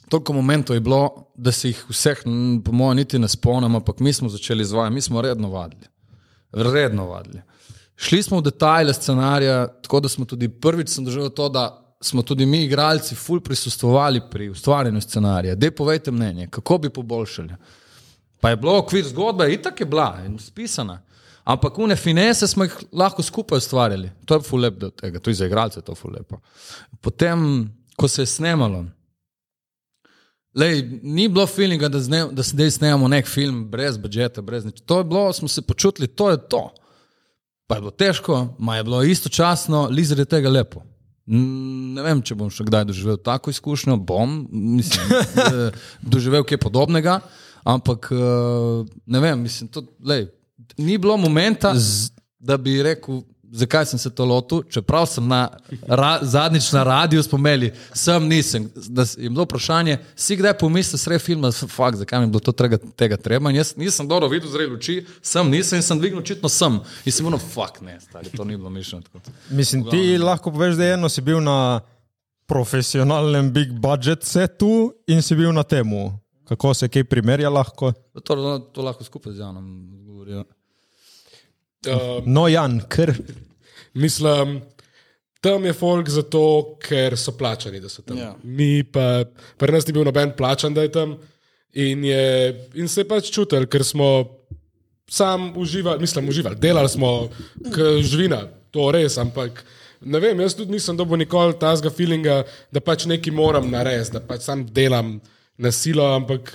toliko 0.08 0.32
momentov 0.32 0.76
je 0.76 0.80
bilo, 0.80 1.32
da 1.34 1.52
se 1.52 1.68
jih 1.68 1.84
vseh, 1.88 2.22
po 2.64 2.72
mojem, 2.72 2.96
niti 2.96 3.18
ne 3.18 3.28
spomnim, 3.28 3.74
ampak 3.74 4.00
mi 4.00 4.12
smo 4.12 4.28
začeli 4.28 4.62
izvajati, 4.62 4.94
mi 4.94 5.00
smo 5.00 5.22
redno 5.22 5.50
vadili. 5.50 5.86
Redno 6.52 7.06
vadili. 7.06 7.42
Šli 7.96 8.22
smo 8.22 8.38
v 8.38 8.42
detajle 8.50 8.94
scenarija, 8.94 9.66
tako 9.82 10.00
da 10.00 10.08
smo 10.08 10.24
tudi 10.24 10.48
prvič 10.48 10.96
doživel 10.98 11.30
to, 11.30 11.48
da 11.48 11.82
smo 12.00 12.22
tudi 12.22 12.46
mi, 12.46 12.64
igralci, 12.64 13.14
ful 13.14 13.40
prisustvovali 13.40 14.20
pri 14.30 14.48
ustvarjanju 14.48 15.00
scenarija. 15.00 15.54
Dej 15.54 15.70
povejte 15.70 16.10
mnenje, 16.10 16.48
kako 16.50 16.78
bi 16.78 16.90
poboljšali. 16.90 17.54
Pa 18.40 18.50
je 18.50 18.56
bilo 18.56 18.78
okvir 18.78 19.04
zgodbe, 19.04 19.52
itak 19.52 19.80
je 19.80 19.86
bila 19.86 20.22
in 20.26 20.38
spisana. 20.38 21.00
Ampak 21.44 21.78
une 21.78 21.96
finese 21.96 22.46
smo 22.46 22.64
jih 22.64 22.74
lahko 22.92 23.22
skupaj 23.22 23.58
ustvarjali. 23.58 24.10
To 24.24 24.34
je 24.34 24.42
ful 24.42 24.60
lep 24.60 24.78
del 24.78 24.90
tega, 24.90 25.18
tudi 25.18 25.34
za 25.34 25.46
igralce 25.46 25.78
je 25.78 25.84
to 25.84 25.94
ful 25.94 26.12
lepo. 26.12 26.40
Potem, 27.00 27.70
ko 27.96 28.08
se 28.08 28.22
je 28.22 28.26
snemalo, 28.26 28.84
Lej, 30.56 30.82
ni 31.02 31.28
bilo 31.28 31.44
feelinga, 31.46 31.88
da, 31.92 32.00
zne, 32.00 32.22
da 32.32 32.42
zdaj 32.42 32.70
snemamo 32.78 33.08
nek 33.12 33.28
film 33.28 33.66
brez 33.70 33.98
budžeta, 34.00 34.42
brez 34.42 34.64
nič. 34.64 34.80
To 34.88 35.02
je 35.02 35.04
bilo, 35.04 35.32
smo 35.32 35.48
se 35.48 35.62
počutili, 35.62 36.08
to 36.08 36.30
je 36.30 36.38
to. 36.48 36.70
pa 37.66 37.74
je 37.74 37.80
bilo 37.80 37.90
težko, 37.90 38.54
ma 38.58 38.76
je 38.76 38.84
bilo 38.84 39.02
istočasno, 39.02 39.88
Lizer 39.90 40.18
je 40.18 40.24
tega 40.24 40.50
lepo. 40.50 40.82
Ne 41.26 42.02
vem, 42.02 42.20
če 42.22 42.36
bom 42.38 42.50
še 42.50 42.64
kdaj 42.68 42.84
doživel 42.86 43.18
tako 43.18 43.50
izkušnjo, 43.50 43.96
bom, 43.98 44.44
mislim, 44.50 45.10
eh, 45.42 45.78
doživel 46.00 46.46
kaj 46.46 46.60
podobnega, 46.62 47.18
ampak 47.66 48.12
eh, 48.14 48.92
ne 49.06 49.22
vem, 49.22 49.42
mislim, 49.42 49.70
to, 49.74 49.82
lej, 50.06 50.28
ni 50.78 50.98
bilo 51.02 51.16
momenta, 51.18 51.74
da 52.38 52.56
bi 52.56 52.78
rekel, 52.86 53.24
zakaj 53.52 53.86
sem 53.86 53.98
se 53.98 54.10
to 54.10 54.24
lotil, 54.24 54.62
čeprav 54.70 55.06
sem 55.06 55.28
na, 55.28 55.48
ra, 55.88 56.18
zadnjič 56.22 56.72
na 56.72 56.82
radiju 56.82 57.22
spomeli, 57.22 57.72
sem 57.94 58.28
nisem. 58.28 58.70
Da 58.88 59.04
je 59.16 59.30
bilo 59.30 59.44
vprašanje, 59.44 59.98
si 60.16 60.36
kdaj 60.36 60.58
pomislil, 60.58 60.98
sred 60.98 61.22
filma, 61.22 61.52
fakt, 61.52 61.98
zakaj 61.98 62.20
mi 62.20 62.26
je 62.26 62.30
bilo 62.30 62.40
to 62.40 62.52
tega, 62.52 62.78
tega 62.96 63.16
treba. 63.16 63.50
In 63.50 63.56
jaz 63.56 63.74
nisem 63.76 64.08
dobro 64.08 64.28
videl 64.28 64.50
zrel 64.50 64.74
oči, 64.74 65.00
sem 65.22 65.50
nisem 65.50 65.78
in 65.80 65.82
sem 65.82 65.98
dvignil 65.98 66.20
očitno 66.20 66.48
sem. 66.48 66.80
In 67.04 67.12
sem 67.12 67.26
bilo, 67.26 67.38
fakt 67.38 67.82
ne, 67.82 68.00
stari, 68.00 68.30
to 68.36 68.44
ni 68.44 68.56
bilo 68.56 68.70
mišljeno 68.70 69.02
tako. 69.02 69.34
Mislim, 69.50 69.84
ti 69.90 70.18
lahko 70.18 70.52
poveš, 70.52 70.76
da 70.76 70.84
je 70.84 70.94
eno 70.94 71.08
si 71.08 71.20
bil 71.20 71.40
na 71.42 71.80
profesionalnem 72.46 73.52
big 73.52 73.72
budget 73.72 74.24
setu 74.24 74.92
in 75.06 75.22
si 75.22 75.34
bil 75.34 75.52
na 75.52 75.62
temu. 75.62 76.12
Kako 76.46 76.74
se 76.74 76.88
kaj 76.88 77.04
primerja 77.04 77.50
lahko? 77.50 77.92
To, 78.24 78.58
to 78.72 78.82
lahko 78.82 79.04
skupaj 79.04 79.32
z 79.32 79.38
Janom 79.38 79.88
govorijo. 80.06 80.44
Uh, 81.86 82.22
No, 82.26 82.48
Jan, 82.48 82.80
ker. 82.88 83.14
mislim, 83.94 84.60
tam 85.40 85.64
je 85.64 85.72
folk 85.72 86.08
zato, 86.08 86.42
ker 86.82 87.16
so 87.18 87.32
plačani, 87.38 87.80
da 87.80 87.88
so 87.88 88.02
tam. 88.02 88.18
Ja. 88.18 88.34
Mi 88.42 88.82
pa, 88.82 89.24
pri 89.58 89.72
nas 89.72 89.86
ni 89.86 89.94
bil 89.96 90.04
noben 90.04 90.32
plačan, 90.36 90.74
da 90.74 90.82
je 90.82 90.92
tam. 90.92 91.16
In, 91.76 92.04
je, 92.04 92.54
in 92.74 92.88
se 92.88 93.02
je 93.04 93.08
pač 93.08 93.30
čutil, 93.30 93.66
ker 93.68 93.84
smo 93.84 94.08
sam 95.10 95.52
uživali, 95.56 96.00
mislim, 96.00 96.28
uživali, 96.28 96.56
delali 96.58 96.88
smo, 96.88 97.28
k 97.74 97.98
živina, 98.02 98.46
to 98.74 98.90
res, 98.90 99.18
ampak. 99.22 99.62
Ne 100.06 100.20
vem, 100.20 100.40
jaz 100.40 100.54
tudi 100.56 100.74
nisem 100.74 100.96
dobil 100.96 101.20
nikoli 101.22 101.54
tazga 101.60 101.90
feelinga, 101.90 102.42
da 102.72 102.80
pač 102.84 103.06
nekaj 103.08 103.32
moram 103.32 103.70
narediti, 103.70 104.16
da 104.16 104.20
pač 104.20 104.44
sam 104.44 104.64
delam 104.66 105.16
na 105.58 105.72
silo, 105.72 106.04
ampak 106.16 106.52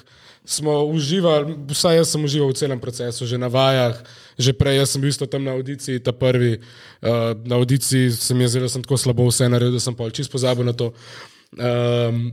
smo 0.51 0.83
uživali, 0.91 1.55
vsaj 1.71 1.97
jaz 2.01 2.11
sem 2.11 2.23
užival 2.23 2.51
v 2.51 2.59
celem 2.59 2.79
procesu, 2.79 3.25
že 3.25 3.39
na 3.39 3.47
vajah, 3.47 3.95
že 4.35 4.53
prej, 4.53 4.81
jaz 4.83 4.93
sem 4.93 5.01
bil 5.01 5.11
isto 5.13 5.25
tam 5.25 5.47
na 5.47 5.55
audiciji, 5.55 6.03
ta 6.03 6.11
prvi, 6.11 6.59
uh, 6.59 7.31
na 7.47 7.55
audiciji 7.55 8.11
se 8.11 8.35
mi 8.35 8.43
je 8.43 8.55
zdelo, 8.55 8.67
da 8.67 8.75
sem 8.75 8.83
tako 8.83 8.99
slabo 8.99 9.27
vse 9.29 9.49
naredil, 9.49 9.79
da 9.79 9.83
sem 9.83 9.95
pol 9.95 10.11
čist 10.11 10.31
pozabil 10.31 10.67
na 10.67 10.75
to. 10.75 10.91
Um, 11.55 12.31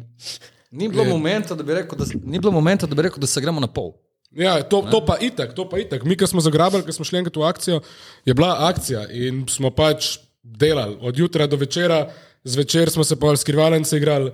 Ni 0.71 0.89
bilo, 0.89 1.05
momenta, 1.05 1.55
da 1.57 1.65
bi 1.65 1.73
rekel, 1.73 1.97
da, 1.99 2.05
ni 2.25 2.39
bilo 2.39 2.53
momenta, 2.53 2.87
da 2.87 2.95
bi 2.95 3.07
rekel, 3.07 3.23
da 3.23 3.27
se 3.27 3.41
gremo 3.41 3.61
na 3.61 3.71
pol. 3.71 3.95
Ja, 4.37 4.61
to, 4.63 4.83
to 4.91 5.01
pa 5.07 5.17
itak, 5.25 5.55
to 5.57 5.65
pa 5.65 5.81
itak. 5.81 6.05
Mi, 6.05 6.17
ki 6.19 6.29
smo 6.29 6.45
zagrabili, 6.45 6.85
ki 6.85 6.93
smo 6.93 7.07
šli 7.09 7.23
enkrat 7.23 7.39
v 7.41 7.47
akcijo, 7.49 7.81
je 8.29 8.35
bila 8.37 8.51
akcija 8.69 9.07
in 9.09 9.47
smo 9.49 9.71
pač 9.73 10.19
delali 10.43 10.99
od 11.01 11.17
jutra 11.19 11.47
do 11.49 11.57
večera, 11.57 12.11
zvečer 12.45 12.93
smo 12.93 13.05
se 13.05 13.17
pa 13.17 13.33
skrivalence 13.37 13.97
igrali. 13.97 14.33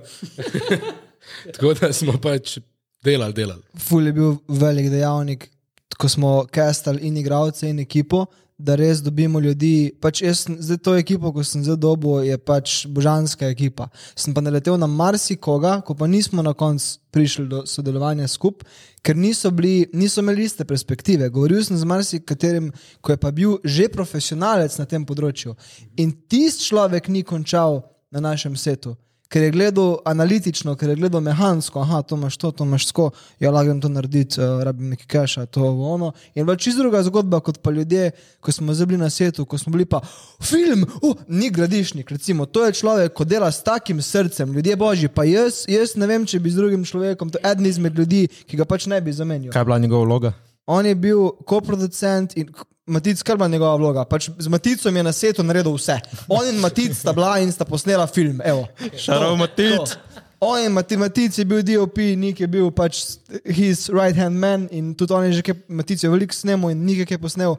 Tako 1.55 1.73
da 1.79 1.93
smo 1.93 2.19
pač 2.21 2.57
delali, 3.05 3.33
delali. 3.33 3.61
Ful 3.87 4.09
je 4.09 4.13
bil 4.13 4.39
velik 4.47 4.89
dejavnik, 4.89 5.49
ko 5.97 6.09
smo 6.09 6.31
kastali 6.51 7.07
in 7.07 7.17
igralce 7.17 7.69
in 7.69 7.79
ekipo, 7.79 8.25
da 8.57 8.75
res 8.79 9.01
dobimo 9.03 9.39
ljudi. 9.39 9.91
Pač 10.01 10.21
jaz, 10.23 10.45
zdaj 10.47 10.79
to 10.83 10.95
ekipo, 10.95 11.31
ko 11.35 11.43
sem 11.43 11.63
zdaj 11.63 11.77
dobil, 11.83 12.23
je 12.23 12.37
pač 12.39 12.75
božanska 12.87 13.49
ekipa. 13.51 13.89
Sem 14.15 14.33
pa 14.33 14.43
naletel 14.43 14.77
na 14.79 14.87
marsikoga, 14.87 15.81
ko 15.85 15.95
pa 15.95 16.07
nismo 16.07 16.43
na 16.43 16.53
koncu 16.55 16.99
prišli 17.15 17.47
do 17.51 17.63
sodelovanja 17.67 18.27
skupaj, 18.31 18.67
ker 19.05 19.15
niso, 19.15 19.51
bili, 19.51 19.89
niso 19.93 20.23
imeli 20.23 20.47
iste 20.47 20.65
perspektive. 20.65 21.29
Govoril 21.29 21.63
sem 21.63 21.77
z 21.77 21.87
marsikaterim, 21.87 22.71
ko 23.01 23.13
je 23.13 23.21
pa 23.21 23.31
bil 23.31 23.59
že 23.63 23.89
profesionalec 23.91 24.79
na 24.79 24.87
tem 24.89 25.05
področju. 25.05 25.55
In 25.99 26.15
tisti 26.27 26.71
človek 26.71 27.11
ni 27.11 27.23
končal 27.27 27.83
na 28.11 28.23
našem 28.23 28.55
setu 28.55 28.95
ker 29.29 29.43
je 29.43 29.51
gledal 29.51 29.97
analitično, 30.05 30.75
ker 30.75 30.89
je 30.89 30.95
gledal 30.95 31.21
mehansko, 31.21 31.79
aha, 31.81 32.01
to 32.01 32.15
imaš 32.15 32.37
to, 32.37 32.51
to 32.51 32.63
imaš 32.63 32.85
tako, 32.91 33.09
ja, 33.39 33.51
lahko 33.51 33.65
grem 33.65 33.81
to 33.81 33.89
narediti, 33.89 34.39
uh, 34.41 34.63
rabim 34.63 34.89
nekaj 34.93 35.07
keša, 35.07 35.45
to 35.45 35.65
ono. 35.65 36.11
In 36.35 36.45
bila 36.45 36.57
čisto 36.57 36.83
druga 36.83 37.03
zgodba 37.03 37.39
kot 37.39 37.59
pa 37.61 37.71
ljudje, 37.71 38.11
ko 38.39 38.51
smo 38.51 38.73
bili 38.73 38.97
na 38.97 39.09
svetu, 39.09 39.45
ko 39.45 39.57
smo 39.57 39.71
bili 39.71 39.85
pa 39.85 40.01
film, 40.41 40.85
uh, 41.01 41.15
ni 41.27 41.49
gradišnik, 41.49 42.11
recimo, 42.11 42.45
to 42.45 42.65
je 42.65 42.73
človek, 42.73 43.13
ko 43.13 43.25
dela 43.25 43.51
s 43.51 43.63
takim 43.63 44.01
srcem, 44.01 44.53
ljudje 44.53 44.75
božji, 44.75 45.09
pa 45.09 45.23
jaz, 45.23 45.65
jaz 45.67 45.95
ne 45.95 46.07
vem, 46.07 46.25
če 46.25 46.39
bi 46.39 46.53
z 46.53 46.61
drugim 46.61 46.85
človekom, 46.85 47.29
to 47.29 47.41
je 47.41 47.51
eden 47.51 47.65
izmed 47.65 47.97
ljudi, 47.97 48.27
ki 48.45 48.57
ga 48.57 48.65
pač 48.65 48.85
ne 48.85 49.01
bi 49.01 49.13
zamenjal. 49.13 49.53
Kaj 49.53 49.61
je 49.61 49.65
bila 49.65 49.79
njegova 49.79 50.05
vloga? 50.05 50.33
On 50.65 50.85
je 50.85 50.95
bil 50.95 51.29
koproducent 51.45 52.37
in 52.37 52.49
Matic, 52.87 53.23
kar 53.23 53.37
bila 53.37 53.47
njegova 53.47 53.75
vloga. 53.75 54.05
Pač 54.05 54.29
z 54.37 54.47
Maticom 54.47 54.95
je 54.95 55.03
na 55.03 55.11
svetu 55.11 55.43
naredil 55.43 55.73
vse. 55.73 55.97
On 56.29 56.47
in 56.47 56.55
Matic 56.55 56.93
sta 56.93 57.13
bila 57.13 57.39
in 57.39 57.51
sta 57.51 57.65
posnela 57.65 58.07
film. 58.07 58.41
Evo. 58.45 58.67
Šarov 58.97 59.29
To, 59.29 59.35
Matic. 59.35 59.95
On 60.39 60.59
je 60.59 60.69
Mati- 60.69 60.97
Matic 60.97 61.37
je 61.37 61.45
bil 61.45 61.63
DOP, 61.63 61.97
Nik 61.97 62.39
je 62.39 62.47
bil 62.47 62.69
pač 62.71 63.17
his 63.45 63.89
right 63.89 64.15
hand 64.15 64.37
man 64.37 64.67
in 64.71 64.93
tudi 64.93 65.13
on 65.13 65.25
je 65.25 65.31
že 65.33 65.41
kaj, 65.41 65.55
Matic 65.67 66.03
je 66.03 66.09
veliko 66.09 66.33
snemal 66.33 66.69
in 66.69 66.85
Nik 66.85 66.97
je 66.97 67.05
kaj 67.05 67.17
posnel. 67.17 67.55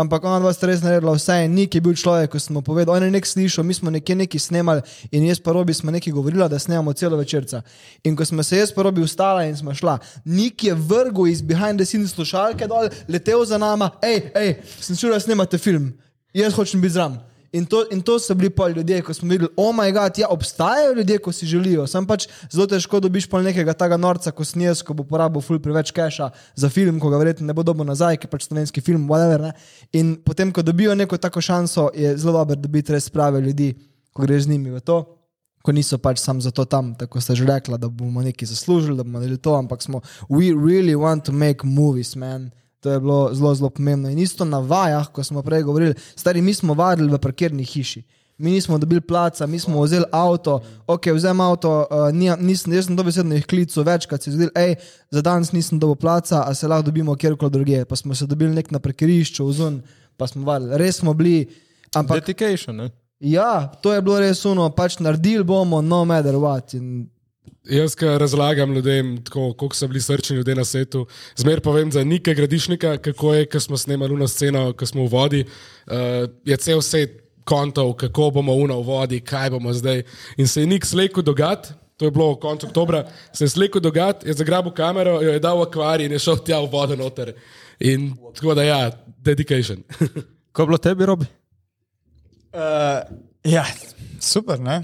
Ampak 0.00 0.24
ona 0.24 0.38
dva 0.40 0.52
sta 0.56 0.68
res 0.70 0.80
naredila 0.80 1.12
vse 1.12 1.36
Nik 1.52 1.74
je 1.76 1.80
bil 1.84 1.92
človek, 1.92 2.30
ko 2.32 2.40
sem 2.40 2.56
mu 2.56 2.62
povedal, 2.64 2.96
on 2.96 3.04
je 3.04 3.12
nek 3.12 3.26
slišal, 3.26 3.64
mi 3.68 3.76
smo 3.76 3.92
nekje 3.92 4.16
nekaj 4.16 4.40
snemali 4.40 4.84
in 5.12 5.26
jaz 5.28 5.42
pa 5.44 5.52
robi 5.52 5.76
smo 5.76 5.92
nekaj 5.92 6.12
govorila, 6.12 6.48
da 6.48 6.58
snemamo 6.58 6.92
celo 6.96 7.20
večerca. 7.20 7.62
In 8.04 8.16
ko 8.16 8.24
smo 8.24 8.42
se 8.42 8.62
jaz 8.62 8.72
pa 8.72 8.82
robi 8.82 9.04
ustala 9.04 9.44
in 9.44 9.56
smo 9.56 9.74
šla, 9.74 9.98
Nik 10.24 10.64
je 10.64 10.74
vrgel 10.74 11.28
iz 11.28 11.42
behind 11.42 11.80
the 11.80 11.84
scenes 11.84 12.14
slušalke 12.16 12.66
dol, 12.66 12.88
letel 13.08 13.44
za 13.44 13.58
nama, 13.58 13.90
hej, 14.02 14.30
hej, 14.34 14.54
sem 14.80 14.96
čula, 14.96 15.20
da 15.20 15.20
snemate 15.20 15.58
film, 15.58 15.92
jaz 16.32 16.56
hočem 16.56 16.80
biti 16.80 16.96
zraven. 16.96 17.29
In 17.52 17.66
to, 17.66 17.82
in 17.90 17.98
to 18.02 18.18
so 18.18 18.34
bili 18.34 18.50
pa 18.50 18.68
ljudje, 18.68 19.02
ko 19.02 19.14
smo 19.14 19.28
videli, 19.28 19.50
oh 19.56 19.74
moj 19.74 19.92
bog, 19.92 20.18
ja, 20.18 20.28
obstajajo 20.30 20.92
ljudje, 20.94 21.18
ko 21.18 21.32
si 21.32 21.46
želijo. 21.46 21.86
Sam 21.86 22.06
pač 22.06 22.28
zelo 22.50 22.66
težko 22.70 23.00
dobiš 23.00 23.26
pa 23.26 23.42
nekega 23.42 23.74
tega 23.74 23.96
norca, 23.98 24.30
ko 24.30 24.44
snijes, 24.46 24.82
ko 24.86 24.94
bo 24.94 25.02
porabil 25.04 25.42
ful 25.42 25.58
preveč 25.58 25.90
keša 25.90 26.30
za 26.54 26.70
film, 26.70 27.00
ko 27.02 27.10
ga 27.10 27.18
verjetno 27.18 27.46
ne 27.46 27.56
bo 27.56 27.64
dobil 27.66 27.88
nazaj, 27.88 28.20
ker 28.22 28.30
pač 28.30 28.46
slovenski 28.46 28.80
film, 28.80 29.08
whatever. 29.10 29.48
Ne? 29.48 29.52
In 29.98 30.14
potem, 30.22 30.52
ko 30.54 30.62
dobijo 30.62 30.94
neko 30.94 31.18
tako 31.18 31.42
šanso, 31.42 31.88
je 31.94 32.14
zelo 32.16 32.38
dobro 32.38 32.54
dobiti 32.54 32.94
res 32.94 33.10
prave 33.10 33.42
ljudi, 33.42 33.72
ko 34.14 34.22
greš 34.22 34.46
z 34.46 34.54
njimi 34.54 34.70
v 34.70 34.84
to. 34.86 35.02
Ko 35.66 35.74
niso 35.74 35.98
pač 35.98 36.22
sam 36.22 36.38
zato 36.40 36.64
tam, 36.64 36.94
tako 36.94 37.20
ste 37.20 37.34
že 37.34 37.44
rekla, 37.50 37.76
da 37.76 37.90
bomo 37.90 38.22
nekaj 38.22 38.48
zaslužili, 38.48 38.96
da 38.96 39.02
bomo 39.02 39.18
naredili 39.18 39.42
to, 39.42 39.58
ampak 39.58 39.82
smo, 39.82 40.00
we 40.30 40.54
really 40.54 40.94
want 40.94 41.26
to 41.26 41.32
make 41.32 41.66
movies, 41.66 42.14
man. 42.16 42.52
To 42.80 42.90
je 42.90 43.00
bilo 43.00 43.34
zelo, 43.34 43.54
zelo 43.54 43.70
pomembno. 43.70 44.08
In 44.08 44.18
isto 44.18 44.44
na 44.44 44.58
vajah, 44.58 45.08
ko 45.12 45.24
smo 45.24 45.42
prej 45.42 45.62
govorili, 45.62 45.94
stari, 46.16 46.42
mi 46.42 46.54
smo 46.54 46.74
vadili 46.74 47.12
v 47.12 47.18
parkirni 47.18 47.64
hiši. 47.64 48.02
Mi 48.38 48.50
nismo 48.50 48.78
dobili 48.78 49.00
placa, 49.00 49.46
mi 49.46 49.58
smo 49.58 49.82
vzeli 49.82 50.04
avto, 50.12 50.62
ok, 50.86 51.10
vzem 51.12 51.40
avto, 51.40 51.86
uh, 51.90 52.08
ni, 52.12 52.30
nisem, 52.40 52.72
jaz 52.72 52.86
sem 52.88 52.96
dobesedno 52.96 53.36
jih 53.36 53.44
klical 53.46 53.84
večkrat, 53.84 54.22
se 54.22 54.30
je 54.30 54.32
zgodil, 54.32 54.52
hej, 54.56 54.74
za 55.12 55.20
danes 55.22 55.52
nisem 55.52 55.78
dobil 55.78 55.98
placa, 56.00 56.40
a 56.46 56.54
se 56.54 56.68
lahko 56.68 56.86
dobimo 56.88 57.16
kjerkoli 57.16 57.50
drugje. 57.50 57.84
Pa 57.84 57.96
smo 57.96 58.14
se 58.14 58.26
dobili 58.26 58.54
nek 58.54 58.70
na 58.70 58.80
parkirišču, 58.80 59.44
vzun, 59.44 59.82
pa 60.16 60.26
smo 60.26 60.48
vadili. 60.48 60.78
Res 60.80 61.02
smo 61.02 61.14
bili, 61.14 61.50
ampak 61.94 62.24
Dedication, 62.24 62.76
ne? 62.76 62.90
Ja, 63.20 63.68
to 63.82 63.92
je 63.92 64.00
bilo 64.00 64.16
res 64.20 64.40
uno, 64.48 64.70
pač 64.72 64.96
naredili 65.04 65.44
bomo, 65.44 65.82
no 65.84 66.04
matter 66.08 66.40
what. 66.40 66.72
In 66.74 67.10
Jaz, 67.70 67.94
ki 67.94 68.08
razlagam 68.18 68.72
ljudem, 68.74 69.16
tako, 69.24 69.52
koliko 69.52 69.76
so 69.76 69.88
bili 69.88 70.00
srčni 70.00 70.36
ljudje 70.36 70.54
na 70.54 70.64
svetu, 70.64 71.06
zmer 71.36 71.60
povem 71.60 71.92
za 71.92 72.04
nekaj 72.04 72.34
gradišnika, 72.34 72.96
kako 72.98 73.34
je, 73.34 73.46
ko 73.46 73.60
smo 73.60 73.76
snemali 73.76 74.16
na 74.16 74.28
sceno, 74.28 74.72
ko 74.72 74.86
smo 74.86 75.04
v 75.04 75.12
vodi, 75.12 75.44
uh, 75.44 76.26
je 76.44 76.56
cel 76.56 76.82
svet 76.82 77.20
kontov, 77.44 77.92
kako 78.00 78.30
bomo 78.30 78.54
uno 78.54 78.80
v 78.80 78.86
vodi, 78.86 79.20
kaj 79.20 79.50
bomo 79.50 79.72
zdaj. 79.72 80.02
In 80.36 80.48
se 80.48 80.64
je 80.64 80.66
nik 80.66 80.86
slekel 80.86 81.22
dogat, 81.22 81.72
to 81.96 82.08
je 82.08 82.10
bilo 82.10 82.34
konec 82.40 82.64
oktobra, 82.64 83.04
se 83.32 83.44
je 83.44 83.48
slekel 83.48 83.80
dogat, 83.80 84.26
je 84.26 84.32
zagrabil 84.32 84.72
kamero, 84.72 85.20
jo 85.22 85.32
je 85.32 85.40
dal 85.40 85.58
v 85.58 85.68
akvarij 85.68 86.06
in 86.06 86.12
je 86.16 86.18
šel 86.18 86.40
tja 86.44 86.60
v 86.60 86.70
vodo 86.72 86.96
noter. 86.96 87.34
In 87.80 88.14
tako 88.34 88.54
da 88.54 88.64
ja, 88.64 88.90
dedication. 89.18 89.84
Ko 90.52 90.62
je 90.62 90.66
bilo 90.66 90.78
tebi, 90.78 91.06
Robi? 91.06 91.26
Uh, 92.50 93.04
ja, 93.44 93.64
super, 94.20 94.60
ne? 94.60 94.82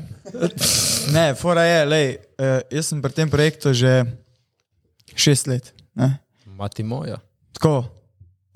Ne, 1.12 1.34
fora 1.34 1.62
je, 1.64 1.84
lej, 1.84 2.08
uh, 2.40 2.60
jaz 2.72 2.90
sem 2.90 3.02
pri 3.02 3.12
tem 3.12 3.30
projektu 3.30 3.72
že 3.76 4.04
šest 5.16 5.46
let. 5.46 5.72
Ne? 5.94 6.18
Mati 6.56 6.82
moja. 6.82 7.20
Tako, 7.52 7.84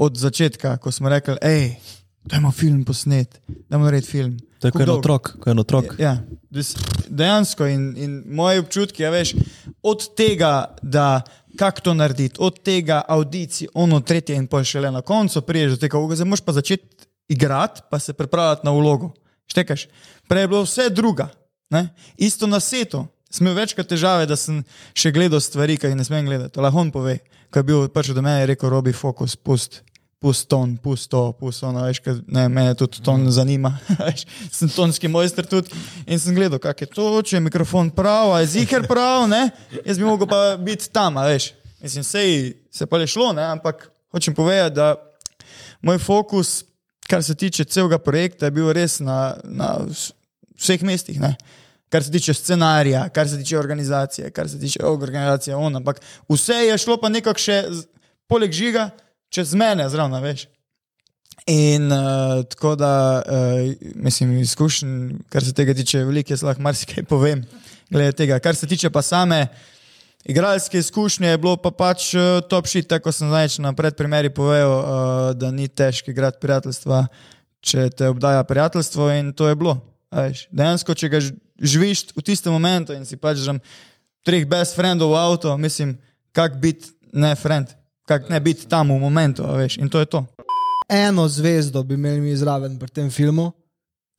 od 0.01 0.17
začetka, 0.17 0.77
ko 0.81 0.93
smo 0.93 1.09
rekli, 1.09 1.37
hej, 1.43 1.77
dajmo 2.25 2.53
film 2.53 2.85
posnet, 2.85 3.41
dajmo 3.69 3.85
narediti 3.85 4.11
film. 4.11 4.39
To 4.61 4.69
je 4.69 4.73
kot 4.73 4.83
en 4.85 4.93
otrok, 4.93 5.31
kot 5.41 5.53
en 5.53 5.59
otrok. 5.63 5.95
Ja, 6.01 6.19
des- 6.53 6.77
dejansko 7.09 7.65
in, 7.69 7.95
in 7.97 8.17
moje 8.29 8.61
občutki, 8.61 9.03
ja, 9.03 9.11
veš, 9.13 9.35
od 9.83 10.05
tega, 10.17 10.77
da 10.83 11.23
kako 11.57 11.81
to 11.81 11.95
narediti, 11.97 12.37
od 12.41 12.61
tega 12.65 13.03
audicij, 13.09 13.69
ono 13.75 14.01
tretje 14.01 14.37
in 14.37 14.47
pa 14.47 14.65
šele 14.65 14.91
na 14.93 15.01
koncu 15.03 15.43
priješ 15.43 15.77
do 15.77 15.81
tega, 15.81 16.01
da 16.17 16.25
moraš 16.25 16.45
pa 16.45 16.53
začeti 16.53 17.09
igrati, 17.29 17.81
pa 17.91 17.99
se 17.99 18.13
pripravljati 18.13 18.67
na 18.67 18.71
vlogo. 18.77 19.13
Štekaš, 19.51 19.89
prej 20.31 20.47
je 20.47 20.51
bilo 20.51 20.63
vse 20.63 20.89
druga. 20.95 21.31
Ne? 21.71 21.89
Isto 22.17 22.47
na 22.47 22.61
svetu. 22.61 23.07
Sem 23.31 23.47
imel 23.47 23.61
večkrat 23.61 23.87
težave, 23.87 24.27
da 24.27 24.35
sem 24.39 24.63
še 24.95 25.13
gledal 25.15 25.43
stvari, 25.43 25.77
ki 25.79 25.91
jih 25.91 25.99
ne 25.99 26.07
smem 26.07 26.27
gledati. 26.27 26.55
To 26.55 26.65
lahko 26.65 26.83
on 26.83 26.91
pove. 26.95 27.21
Ko 27.51 27.63
je 27.63 27.67
bil 27.67 27.87
prišel 27.91 28.19
do 28.19 28.25
mene, 28.27 28.47
rekel: 28.51 28.71
Robi, 28.71 28.95
fokus, 28.95 29.37
pust. 29.37 29.83
puston, 30.21 30.77
pusto, 30.77 31.33
pusto, 31.33 31.71
no, 31.73 31.87
veš, 31.89 32.03
kaj, 32.05 32.19
ne, 32.29 32.43
mene 32.53 32.75
tudi 32.77 33.01
ton 33.01 33.23
zanima, 33.33 33.71
veš, 34.05 34.27
sem 34.53 34.69
tonski 34.69 35.09
mojster 35.09 35.47
tudi 35.49 35.73
in 36.05 36.21
sem 36.21 36.37
gledal, 36.37 36.61
kak 36.61 36.83
je 36.85 36.89
to, 36.93 37.07
če 37.25 37.39
je 37.39 37.41
mikrofon 37.47 37.89
prav, 37.97 38.35
je 38.43 38.51
ziger 38.53 38.85
prav, 38.85 39.25
ne, 39.33 39.47
jaz 39.81 39.97
bi 39.97 40.05
mogel 40.05 40.29
pa 40.29 40.59
biti 40.61 40.91
tam, 40.93 41.17
veš, 41.25 41.55
mislim, 41.81 42.05
sej 42.05 42.37
se 42.69 42.85
pa 42.85 43.01
je 43.01 43.09
šlo, 43.15 43.31
ne, 43.33 43.47
ampak 43.57 43.89
hočem 44.13 44.37
povedati, 44.37 44.77
da 44.77 44.93
moj 45.81 45.97
fokus, 46.05 46.67
kar 47.11 47.25
se 47.27 47.35
tiče 47.35 47.65
celega 47.65 47.99
projekta, 47.99 48.47
je 48.47 48.55
bil 48.55 48.71
res 48.77 49.01
na, 49.03 49.35
na 49.45 49.73
vs- 49.83 50.13
vseh 50.61 50.85
mestih, 50.87 51.19
ne. 51.21 51.35
Kar 51.91 52.05
se 52.07 52.13
tiče 52.15 52.35
scenarija, 52.39 53.09
kar 53.11 53.29
se 53.29 53.39
tiče 53.41 53.59
organizacije, 53.59 54.31
kar 54.31 54.49
se 54.49 54.61
tiče 54.61 54.85
organizacije, 54.87 55.57
on, 55.57 55.81
ampak 55.81 55.99
vse 56.31 56.61
je 56.69 56.79
šlo 56.79 57.01
pa 57.03 57.11
nekako 57.11 57.43
še, 57.43 57.57
poleg 58.31 58.55
žiga, 58.55 58.91
čez 59.35 59.57
mene, 59.59 59.89
zraven, 59.91 60.15
veš. 60.23 60.47
In 61.51 61.91
uh, 61.91 62.45
tako 62.47 62.77
da, 62.79 62.93
uh, 63.27 63.73
mislim, 63.95 64.37
izkušenj, 64.39 64.95
kar 65.33 65.45
se 65.45 65.57
tega 65.57 65.75
tiče, 65.75 66.05
veliko 66.07 66.37
jaz 66.37 66.45
lahko 66.47 66.63
marsikaj 66.63 67.09
povem. 67.11 67.43
Glede 67.91 68.13
tega, 68.23 68.39
kar 68.39 68.55
se 68.55 68.69
tiče 68.71 68.91
pa 68.95 69.03
same 69.03 69.49
igralske 70.25 70.79
izkušnje, 70.79 71.29
je 71.29 71.39
bilo 71.39 71.57
pa 71.57 71.71
pač 71.71 72.15
uh, 72.15 72.41
top 72.49 72.67
shit, 72.67 72.89
tako 72.89 73.13
sem 73.13 73.29
zdaj 73.29 73.59
na 73.59 73.73
predprimeri 73.73 74.31
povedal, 74.31 74.71
uh, 74.71 74.85
da 75.35 75.51
ni 75.51 75.69
težko 75.69 76.11
igrati 76.11 76.41
prijateljstva, 76.41 77.07
če 77.61 77.91
te 77.91 78.09
obdaja 78.09 78.45
prijateljstvo 78.45 79.11
in 79.11 79.33
to 79.33 79.49
je 79.49 79.57
bilo. 79.57 79.79
veš. 80.11 80.47
Dejansko, 80.51 80.95
če 80.95 81.09
ga 81.09 81.21
živiš 81.61 82.11
v 82.17 82.23
tistem 82.23 82.53
momentu 82.53 82.93
in 82.93 83.05
si 83.07 83.17
pač 83.17 83.39
že 83.39 83.59
treh 84.27 84.45
best 84.47 84.77
friendov 84.77 85.13
v 85.13 85.17
avto, 85.17 85.57
mislim, 85.59 85.97
kak 86.33 86.61
biti 86.61 86.91
ne 87.13 87.35
friend, 87.37 87.73
kak 88.09 88.29
ne 88.29 88.41
biti 88.41 88.69
tam 88.69 88.93
v 88.93 89.01
momentu, 89.01 89.47
veš, 89.57 89.79
in 89.79 89.89
to 89.89 90.01
je 90.01 90.07
to. 90.07 90.27
eno 90.91 91.29
zvezdo 91.29 91.83
bi 91.83 91.95
imeli 91.95 92.21
mi 92.21 92.37
zraven 92.37 92.79
pri 92.79 92.91
tem 92.91 93.11
filmu, 93.11 93.53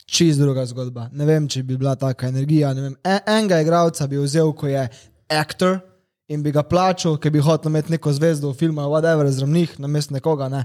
čist 0.06 0.40
druga 0.40 0.66
zgodba. 0.66 1.10
Ne 1.12 1.26
vem, 1.26 1.48
če 1.48 1.64
bi 1.64 1.78
bila 1.78 1.96
taka 1.96 2.28
energija. 2.28 2.74
ne 2.74 2.82
vem. 2.82 2.96
En, 3.04 3.20
enega 3.28 3.62
igralca 3.62 4.08
bi 4.08 4.18
vzel, 4.18 4.54
ko 4.54 4.68
je 4.68 4.88
aktor 5.30 5.80
in 6.32 6.44
bi 6.44 6.54
ga 6.56 6.64
plačal, 6.64 7.18
ker 7.20 7.34
bi 7.34 7.42
hotel 7.44 7.72
imeti 7.72 7.92
neko 7.96 8.14
zvezdo 8.16 8.52
v 8.52 8.58
filmu, 8.60 8.86
whatever, 8.92 9.28
zraven 9.32 9.54
njih, 9.60 9.76
namesto 9.80 10.16
nekoga. 10.16 10.48
Ne. 10.52 10.64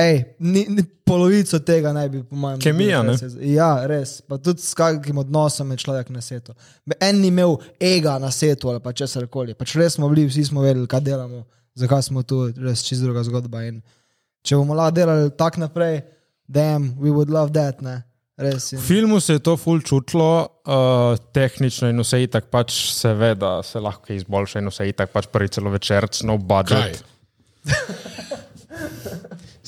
Ej, 0.00 0.22
ni, 0.38 0.64
ni, 0.68 0.84
polovico 1.04 1.58
tega 1.58 1.92
naj 1.92 2.08
bi, 2.08 2.22
po 2.24 2.36
mojem, 2.36 2.60
Kemija, 2.62 3.02
dobil, 3.02 3.12
ne? 3.12 3.28
res. 3.28 3.34
Ja, 3.52 3.70
res. 3.90 4.12
Pa 4.24 4.38
tudi 4.40 4.64
s 4.64 4.76
kakšnim 4.78 5.20
odnosom 5.24 5.72
je 5.74 5.80
človek 5.82 6.12
na 6.14 6.22
svetu. 6.24 6.54
En 6.96 7.20
ni 7.20 7.28
imel 7.28 7.58
ega 7.80 8.16
na 8.22 8.30
svetu 8.32 8.70
ali 8.72 8.80
pa 8.80 8.94
česar 8.96 9.26
koli. 9.28 9.56
Pač 9.58 9.74
res 9.80 9.98
smo 9.98 10.08
bili, 10.12 10.28
vsi 10.28 10.46
smo 10.48 10.64
vedeli, 10.64 10.88
kaj 10.88 11.04
delamo, 11.04 11.42
zakaj 11.76 12.06
smo 12.08 12.22
tu, 12.22 12.46
res 12.56 12.84
čist 12.86 13.04
druga 13.04 13.24
zgodba. 13.28 13.64
In 13.68 13.82
če 14.46 14.60
bomo 14.60 14.78
lahko 14.78 14.96
delali 15.00 15.34
tako 15.36 15.66
naprej, 15.66 16.00
damn, 16.48 16.94
we 17.00 17.12
would 17.12 17.30
love 17.32 17.52
that, 17.56 17.82
ne. 17.84 18.00
Res. 18.40 18.70
V 18.72 18.80
filmu 18.80 19.20
se 19.20 19.36
je 19.36 19.42
to 19.44 19.56
ful 19.60 19.82
čutilo, 19.84 20.48
uh, 20.64 21.18
tehnično 21.36 21.90
in 21.92 22.00
vse 22.00 22.22
itak 22.24 22.48
pač 22.48 22.72
se 22.96 23.12
ve, 23.14 23.34
da 23.36 23.58
se 23.66 23.80
lahko 23.80 24.08
kaj 24.08 24.22
izboljša 24.22 24.62
in 24.62 24.70
vse 24.72 24.88
itak 24.88 25.12
pač 25.12 25.28
prvi 25.28 25.52
celo 25.52 25.72
večerc, 25.74 26.22
no 26.24 26.38
budget. 26.38 27.04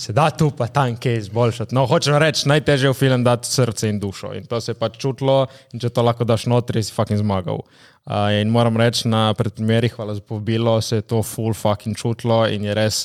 Se 0.03 0.13
da 0.13 0.31
tu 0.35 0.49
pa 0.51 0.67
tam 0.67 0.97
kaj 0.97 1.19
izboljšati. 1.21 1.75
No, 1.77 1.85
hočem 1.87 2.17
reči, 2.19 2.49
najtežje 2.51 2.89
je 2.89 2.93
v 2.95 2.97
film 2.97 3.23
dati 3.23 3.47
srce 3.47 3.91
in 3.93 4.01
dušo. 4.03 4.33
In 4.35 4.49
to 4.51 4.59
se 4.61 4.73
je 4.73 4.79
pač 4.79 4.97
čutilo, 4.99 5.47
in 5.71 5.83
če 5.83 5.93
to 5.95 6.03
lahko 6.03 6.25
daš 6.27 6.49
notri, 6.51 6.83
si 6.83 6.95
fucking 6.97 7.21
zmagal. 7.21 7.61
Uh, 7.63 8.33
in 8.41 8.51
moram 8.51 8.81
reči, 8.81 9.07
na 9.07 9.29
predprimerih, 9.39 9.93
hvala 9.95 10.17
za 10.19 10.25
povabilo, 10.27 10.81
se 10.83 10.99
je 10.99 11.07
to 11.07 11.23
full 11.23 11.55
fucking 11.55 11.95
čutilo 11.95 12.41
in 12.51 12.65
je 12.67 12.75
res. 12.75 13.05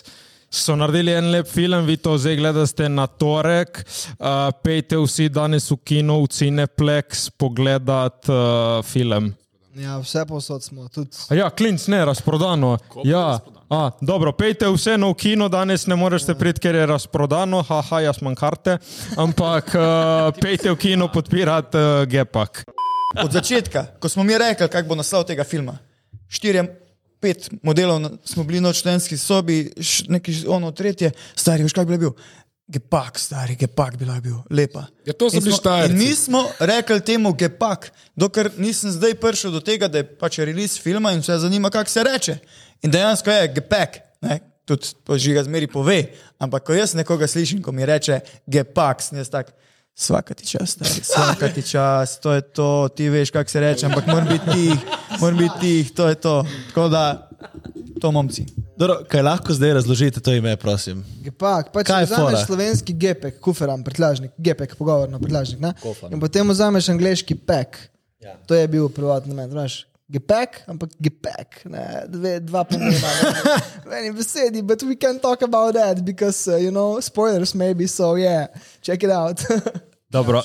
So 0.49 0.75
naredili 0.75 1.11
en 1.11 1.31
lep 1.31 1.47
film, 1.47 1.85
vi 1.85 1.97
to 1.97 2.17
zdaj 2.17 2.35
gledate 2.35 2.89
na 2.89 3.07
torek. 3.07 3.81
Uh, 4.19 4.47
pejte 4.63 4.97
vsi 4.97 5.27
danes 5.29 5.67
v 5.71 5.77
kino, 5.83 6.21
v 6.23 6.31
Cineplex, 6.31 7.29
pogledat 7.37 8.29
uh, 8.31 8.85
film. 8.85 9.33
ja, 9.75 9.97
vse 9.99 10.25
posod 10.25 10.63
smo, 10.63 10.87
tudi 10.87 11.09
A 11.29 11.35
ja, 11.35 11.49
klinc 11.49 11.87
ne, 11.87 12.05
razprodano. 12.05 12.77
Ja. 13.03 13.39
A, 13.69 13.91
dobro, 14.01 14.31
pejte 14.31 14.69
vseeno 14.71 15.11
v 15.11 15.19
kino, 15.19 15.49
danes 15.51 15.87
ne 15.87 15.95
moreš 15.95 16.23
se 16.23 16.35
priti, 16.39 16.63
ker 16.63 16.75
je 16.75 16.85
razprodano, 16.87 17.59
haha, 17.67 17.99
jaz 17.99 18.21
imam 18.21 18.35
karte, 18.35 18.77
ampak 19.19 19.75
uh, 19.75 20.31
pejte 20.39 20.71
v 20.71 20.77
kino 20.79 21.11
podpirati 21.11 21.77
uh, 21.77 22.05
Gepak. 22.07 22.63
Od 23.23 23.31
začetka, 23.31 23.99
ko 23.99 24.09
smo 24.09 24.23
mi 24.23 24.37
rekli, 24.39 24.69
kak 24.71 24.87
bo 24.87 24.95
naslov 24.95 25.27
tega 25.27 25.43
filma. 25.43 25.75
Štirje, 26.31 26.63
pet 27.19 27.49
modelov 27.63 28.19
smo 28.25 28.43
bili 28.43 28.61
noč 28.61 28.77
v 28.77 28.79
študentski 28.79 29.17
sobi, 29.17 29.71
neki 30.07 30.43
ono 30.47 30.71
tretje, 30.71 31.11
stari, 31.35 31.63
veš, 31.63 31.73
kak 31.73 31.87
bi 31.87 31.97
bil. 31.97 32.13
Gepak, 32.67 33.15
stari, 33.15 33.55
gepak 33.55 33.95
bi 33.95 34.05
lahko 34.05 34.21
bil, 34.21 34.39
lepa. 34.51 34.81
Ja, 35.07 35.13
to 35.13 35.29
so 35.29 35.39
bili 35.39 35.51
smo- 35.51 35.57
Štajerci. 35.57 35.93
In 35.93 35.97
mi 35.97 36.15
smo 36.15 36.41
rekli 36.59 36.99
temu 37.01 37.31
gepak, 37.33 37.91
dokler 38.15 38.51
nisem 38.57 38.91
zdaj 38.91 39.15
prišel 39.15 39.51
do 39.51 39.61
tega, 39.63 39.87
da 39.87 39.97
je 39.97 40.07
pač 40.19 40.39
release 40.39 40.75
filma 40.75 41.13
in 41.13 41.23
vse 41.23 41.37
zanima, 41.39 41.69
kako 41.69 41.89
se 41.89 42.03
reče. 42.03 42.37
In 42.83 42.91
dejansko 42.91 43.31
je 43.31 43.47
gepak, 43.55 43.97
tudi 44.65 44.91
požiga 45.05 45.43
zmeri 45.43 45.67
pove, 45.67 46.11
ampak 46.37 46.63
ko 46.63 46.73
jaz 46.75 46.91
nekoga 46.93 47.27
slišim, 47.27 47.61
ko 47.63 47.71
mi 47.71 47.85
reče 47.85 48.19
gepak, 48.47 49.01
sem 49.01 49.17
jaz 49.17 49.29
tak. 49.31 49.53
Svaka 49.97 50.33
ti 50.33 50.45
čas, 50.45 50.69
stari, 50.77 51.03
svaka 51.13 51.47
ti 51.49 51.61
čas, 51.65 52.19
to 52.19 52.33
je 52.33 52.41
to, 52.41 52.89
ti 52.95 53.09
veš, 53.09 53.31
kako 53.31 53.49
se 53.49 53.59
reče, 53.59 53.85
ampak 53.85 54.07
moram 54.07 54.27
biti 54.27 54.45
tih, 54.53 54.79
moram 55.19 55.37
biti 55.37 55.59
tih, 55.59 55.91
to 55.91 56.07
je 56.07 56.15
to. 56.15 56.45
Tako 56.67 56.87
da, 56.87 57.29
to 58.01 58.11
momci. 58.11 58.45
Dobro, 58.77 58.99
kaj 59.09 59.21
lahko 59.21 59.53
zdaj 59.53 59.73
razložite 59.73 60.19
to 60.19 60.33
ime, 60.33 60.57
prosim? 60.57 61.05
Gepak, 61.23 61.71
pa 61.73 61.83
Kaj 61.83 62.05
vzameš 62.05 62.45
slovenski 62.45 62.93
gepek, 62.93 63.39
kuferan, 63.41 63.83
prtljažnik, 63.83 64.31
gepek, 64.37 64.75
pogovorno 64.75 65.19
prtljažnik, 65.19 65.59
ne? 65.59 65.73
in 66.11 66.19
potem 66.19 66.49
vzameš 66.49 66.89
angliški 66.93 67.35
pek. 67.35 67.77
Ja. 68.21 68.37
To 68.45 68.55
je 68.55 68.67
bil 68.67 68.89
privatni 68.89 69.33
namen, 69.33 69.49
znaš. 69.49 69.87
Gepek, 70.07 70.61
ampak 70.67 70.93
gepek, 70.99 71.65
ne, 71.65 72.03
dve, 72.07 72.37
dva 72.39 72.63
pomena. 72.63 73.09
V 73.83 73.91
eni 73.97 74.13
besedi, 74.15 74.61
but 74.61 74.83
we 74.83 74.95
can 74.95 75.19
talk 75.19 75.41
about 75.41 75.73
that 75.73 76.05
because, 76.05 76.47
uh, 76.47 76.61
you 76.61 76.71
know, 76.71 77.01
spoilers 77.01 77.55
maybe, 77.55 77.87
so 77.87 78.15
yeah, 78.15 78.47
check 78.81 79.03
it 79.03 79.09
out. 79.09 79.41
Dobro, 80.09 80.41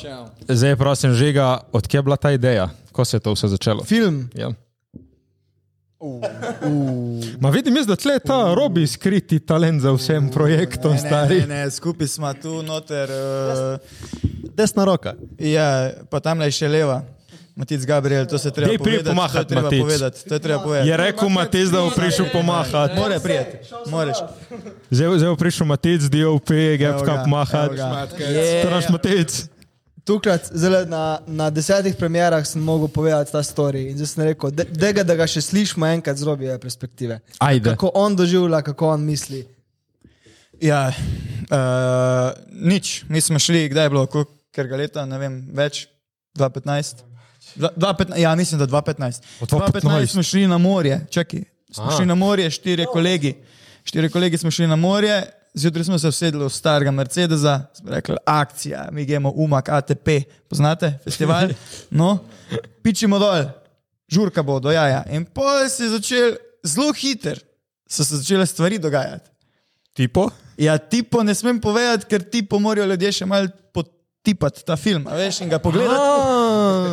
zdaj 0.48 0.77
prosim, 0.77 1.12
žiga, 1.12 1.61
odkje 1.72 1.98
je 1.98 2.03
bila 2.03 2.16
ta 2.16 2.31
ideja? 2.31 2.68
Ko 2.92 3.05
se 3.05 3.16
je 3.16 3.20
to 3.20 3.33
vse 3.33 3.48
začelo? 3.48 3.85
Film, 3.85 4.31
Ja. 4.35 4.51
Ma 7.40 7.51
vidim, 7.51 7.77
jaz, 7.77 7.87
da 7.87 7.96
tle 7.96 8.18
ta 8.18 8.55
robi 8.55 8.87
skriti 8.87 9.38
talent 9.38 9.83
za 9.83 9.92
vsem 9.92 10.31
projektom, 10.31 10.92
Ne, 10.92 10.98
stari. 10.98 11.40
ne, 11.40 11.46
ne, 11.46 11.70
skupaj 11.70 12.07
smo 12.09 12.35
tu 12.35 12.62
noter. 12.62 13.07
Uh, 13.07 13.79
Desna 14.51 14.85
roka. 14.85 15.14
Ja, 15.38 15.90
pa 16.11 16.20
tam 16.20 16.38
le 16.38 16.51
še 16.51 16.66
leva. 16.66 17.03
Matic 17.55 17.85
Gabriel, 17.85 18.27
to 18.27 18.35
se 18.35 18.51
treba 18.51 18.70
Dej, 18.70 18.79
povedati. 18.79 19.05
to 19.05 19.38
je 19.38 19.46
treba 19.46 19.62
Matic. 19.62 19.81
povedati. 19.81 20.18
To 20.25 20.35
je 20.35 20.40
treba 20.40 20.59
povedati. 20.61 20.88
Je 20.88 20.96
rekel 20.96 21.29
Matis, 21.29 21.70
da 21.70 21.81
bo 21.81 21.90
prišel 21.92 22.27
pomahati. 22.33 22.96
More 22.96 23.20
prijeti, 23.20 23.57
moreš. 23.87 24.16
Zdaj 24.90 25.18
zdaj 25.18 25.29
bo 25.29 25.37
prišel 25.37 25.66
Matic, 25.66 26.01
DOP, 26.03 26.51
Evo 26.51 26.77
Gepka 26.77 27.05
ga, 27.07 27.22
pomahati. 27.22 27.77
naš 28.66 28.88
Matic. 28.88 29.51
Tukaj 30.04 30.38
zelo 30.50 30.84
na, 30.84 31.18
na 31.26 31.50
desetih 31.50 31.96
premjerah 31.96 32.46
sem 32.46 32.62
mogel 32.62 32.88
povedati 32.88 33.32
ta 33.32 33.42
story 33.42 33.90
in 33.90 33.96
zdaj 33.96 34.06
sem 34.06 34.24
rekel, 34.24 34.50
da, 34.50 34.64
da, 34.64 34.92
ga, 34.92 35.04
da 35.06 35.16
ga 35.18 35.26
še 35.26 35.42
slišimo 35.42 35.86
enkrat 35.86 36.18
z 36.18 36.26
robije 36.26 36.58
perspektive. 36.58 37.20
Ajde. 37.38 37.70
Kako 37.70 37.92
on 37.94 38.16
doživlja, 38.16 38.62
kako 38.62 38.88
on 38.96 39.06
misli. 39.06 39.44
Ja, 40.62 40.88
uh, 40.90 42.32
nič, 42.50 43.04
mi 43.08 43.20
smo 43.20 43.38
šli, 43.38 43.68
kdaj 43.68 43.86
je 43.86 43.90
bilo, 43.90 44.06
ker 44.54 44.68
ga 44.70 44.78
leta, 44.78 45.06
ne 45.06 45.18
vem, 45.18 45.40
več, 45.54 45.86
2015. 46.38 47.02
Dva- 47.56 47.72
2015, 47.76 48.18
ja, 48.22 48.34
mislim, 48.38 48.60
da 48.60 48.66
2015. 48.66 49.26
O, 49.40 49.46
2015. 49.46 50.06
smo 50.06 50.22
šli 50.22 50.46
na 50.46 50.58
morje, 50.58 51.00
čakaj, 51.10 51.42
smo 51.70 51.84
Aha. 51.84 51.96
šli 51.96 52.06
na 52.06 52.14
morje, 52.14 52.50
štiri 52.50 52.86
kolegi. 52.86 53.34
Štiri 53.84 54.10
kolegi 54.10 54.38
smo 54.38 54.50
šli 54.50 54.66
na 54.66 54.76
morje, 54.76 55.22
zjutraj 55.54 55.84
smo 55.84 55.98
se 55.98 56.08
usedli 56.08 56.44
v 56.44 56.50
starega 56.50 56.90
Mercedesa, 56.90 57.60
smo 57.74 57.90
rekli, 57.90 58.16
akcija, 58.26 58.88
mi 58.92 59.04
gremo 59.04 59.32
umak 59.36 59.68
ATP, 59.68 60.08
poznate 60.48 60.98
festival? 61.04 61.48
No, 61.90 62.18
pičimo 62.82 63.18
dol, 63.18 63.44
žurka 64.08 64.42
bo 64.42 64.60
do 64.60 64.72
jaja. 64.72 65.04
In 65.10 65.24
potem 65.24 65.68
se 65.68 65.84
je 65.84 65.90
začel 65.90 66.36
zelo 66.64 66.92
hiter, 66.92 67.40
so 67.88 68.04
se 68.04 68.16
začele 68.16 68.46
stvari 68.46 68.78
dogajati. 68.78 69.30
Tipo? 69.92 70.30
Ja, 70.56 70.78
tipo 70.78 71.22
ne 71.22 71.34
smem 71.34 71.60
povedati, 71.60 72.06
ker 72.08 72.22
tipo 72.22 72.58
morajo 72.58 72.88
ljudje 72.88 73.12
še 73.12 73.26
malo 73.28 73.48
potipati 74.22 74.64
ta 74.64 74.76
film, 74.76 75.06
veš, 75.11 75.40
in 75.40 75.48
ga 75.48 75.58
pogledati. 75.58 75.98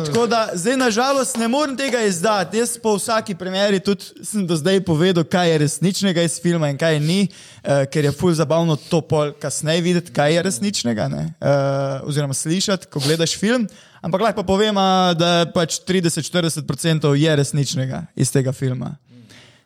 Tako 0.06 0.26
da 0.26 0.48
zdaj 0.54 0.76
nažalost 0.76 1.36
ne 1.36 1.48
morem 1.48 1.76
tega 1.76 2.02
izdati. 2.02 2.58
Jaz 2.58 2.78
po 2.82 2.96
vsaki 2.96 3.34
premjeri 3.34 3.78
tudi 3.80 4.04
sem 4.22 4.46
do 4.46 4.56
zdaj 4.56 4.80
povedal, 4.84 5.24
kaj 5.24 5.50
je 5.50 5.58
resničnega 5.58 6.22
iz 6.22 6.40
filma 6.42 6.68
in 6.68 6.78
kaj 6.78 6.98
ni, 7.00 7.28
uh, 7.28 7.86
ker 7.86 8.04
je 8.04 8.12
ful 8.12 8.34
zabavno 8.34 8.76
to 8.76 9.00
pol 9.00 9.30
kasneje 9.32 9.80
videti, 9.80 10.12
kaj 10.12 10.34
je 10.34 10.42
resničnega, 10.42 11.06
ne? 11.08 11.22
uh, 11.38 12.08
oziroma 12.08 12.34
slišati, 12.34 12.90
ko 12.90 12.98
gledaš 12.98 13.36
film. 13.38 13.68
Ampak 14.02 14.20
lahko 14.20 14.42
pa 14.42 14.46
povem, 14.46 14.74
da 15.14 15.46
pač 15.54 15.78
30-40% 15.86 17.14
je 17.14 17.36
resničnega 17.36 18.06
iz 18.16 18.32
tega 18.32 18.52
filma. 18.52 18.96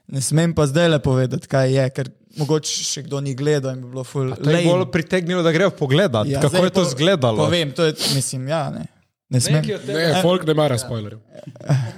Ne 0.07 0.21
smem 0.21 0.53
pa 0.53 0.67
zdaj 0.67 0.89
le 0.89 0.99
povedati, 0.99 1.47
kaj 1.47 1.73
je, 1.73 1.85
ker 1.91 2.09
mogoče 2.37 2.85
še 2.85 3.03
kdo 3.03 3.21
ni 3.21 3.33
gledal 3.33 3.73
in 3.73 3.81
bi 3.81 3.89
bilo 3.89 4.05
ful. 4.05 4.35
To 4.35 4.43
je 4.43 4.57
lame. 4.57 4.67
bolj 4.67 4.91
pritegnilo, 4.91 5.43
da 5.43 5.51
grejo 5.51 5.71
pogledat, 5.71 6.27
ja, 6.27 6.41
kako 6.41 6.61
je 6.63 6.71
to 6.71 6.83
po- 6.83 6.89
izgledalo. 6.89 7.39
Povem, 7.39 7.73
to 7.73 7.85
je, 7.85 7.95
mislim, 8.13 8.49
ja, 8.49 8.69
ne. 8.71 8.85
Ne 9.31 9.41
smem. 9.41 9.65
Ne, 9.87 10.21
folk 10.21 10.45
ne 10.45 10.55
mara 10.55 10.77
spoilerjev. 10.77 11.21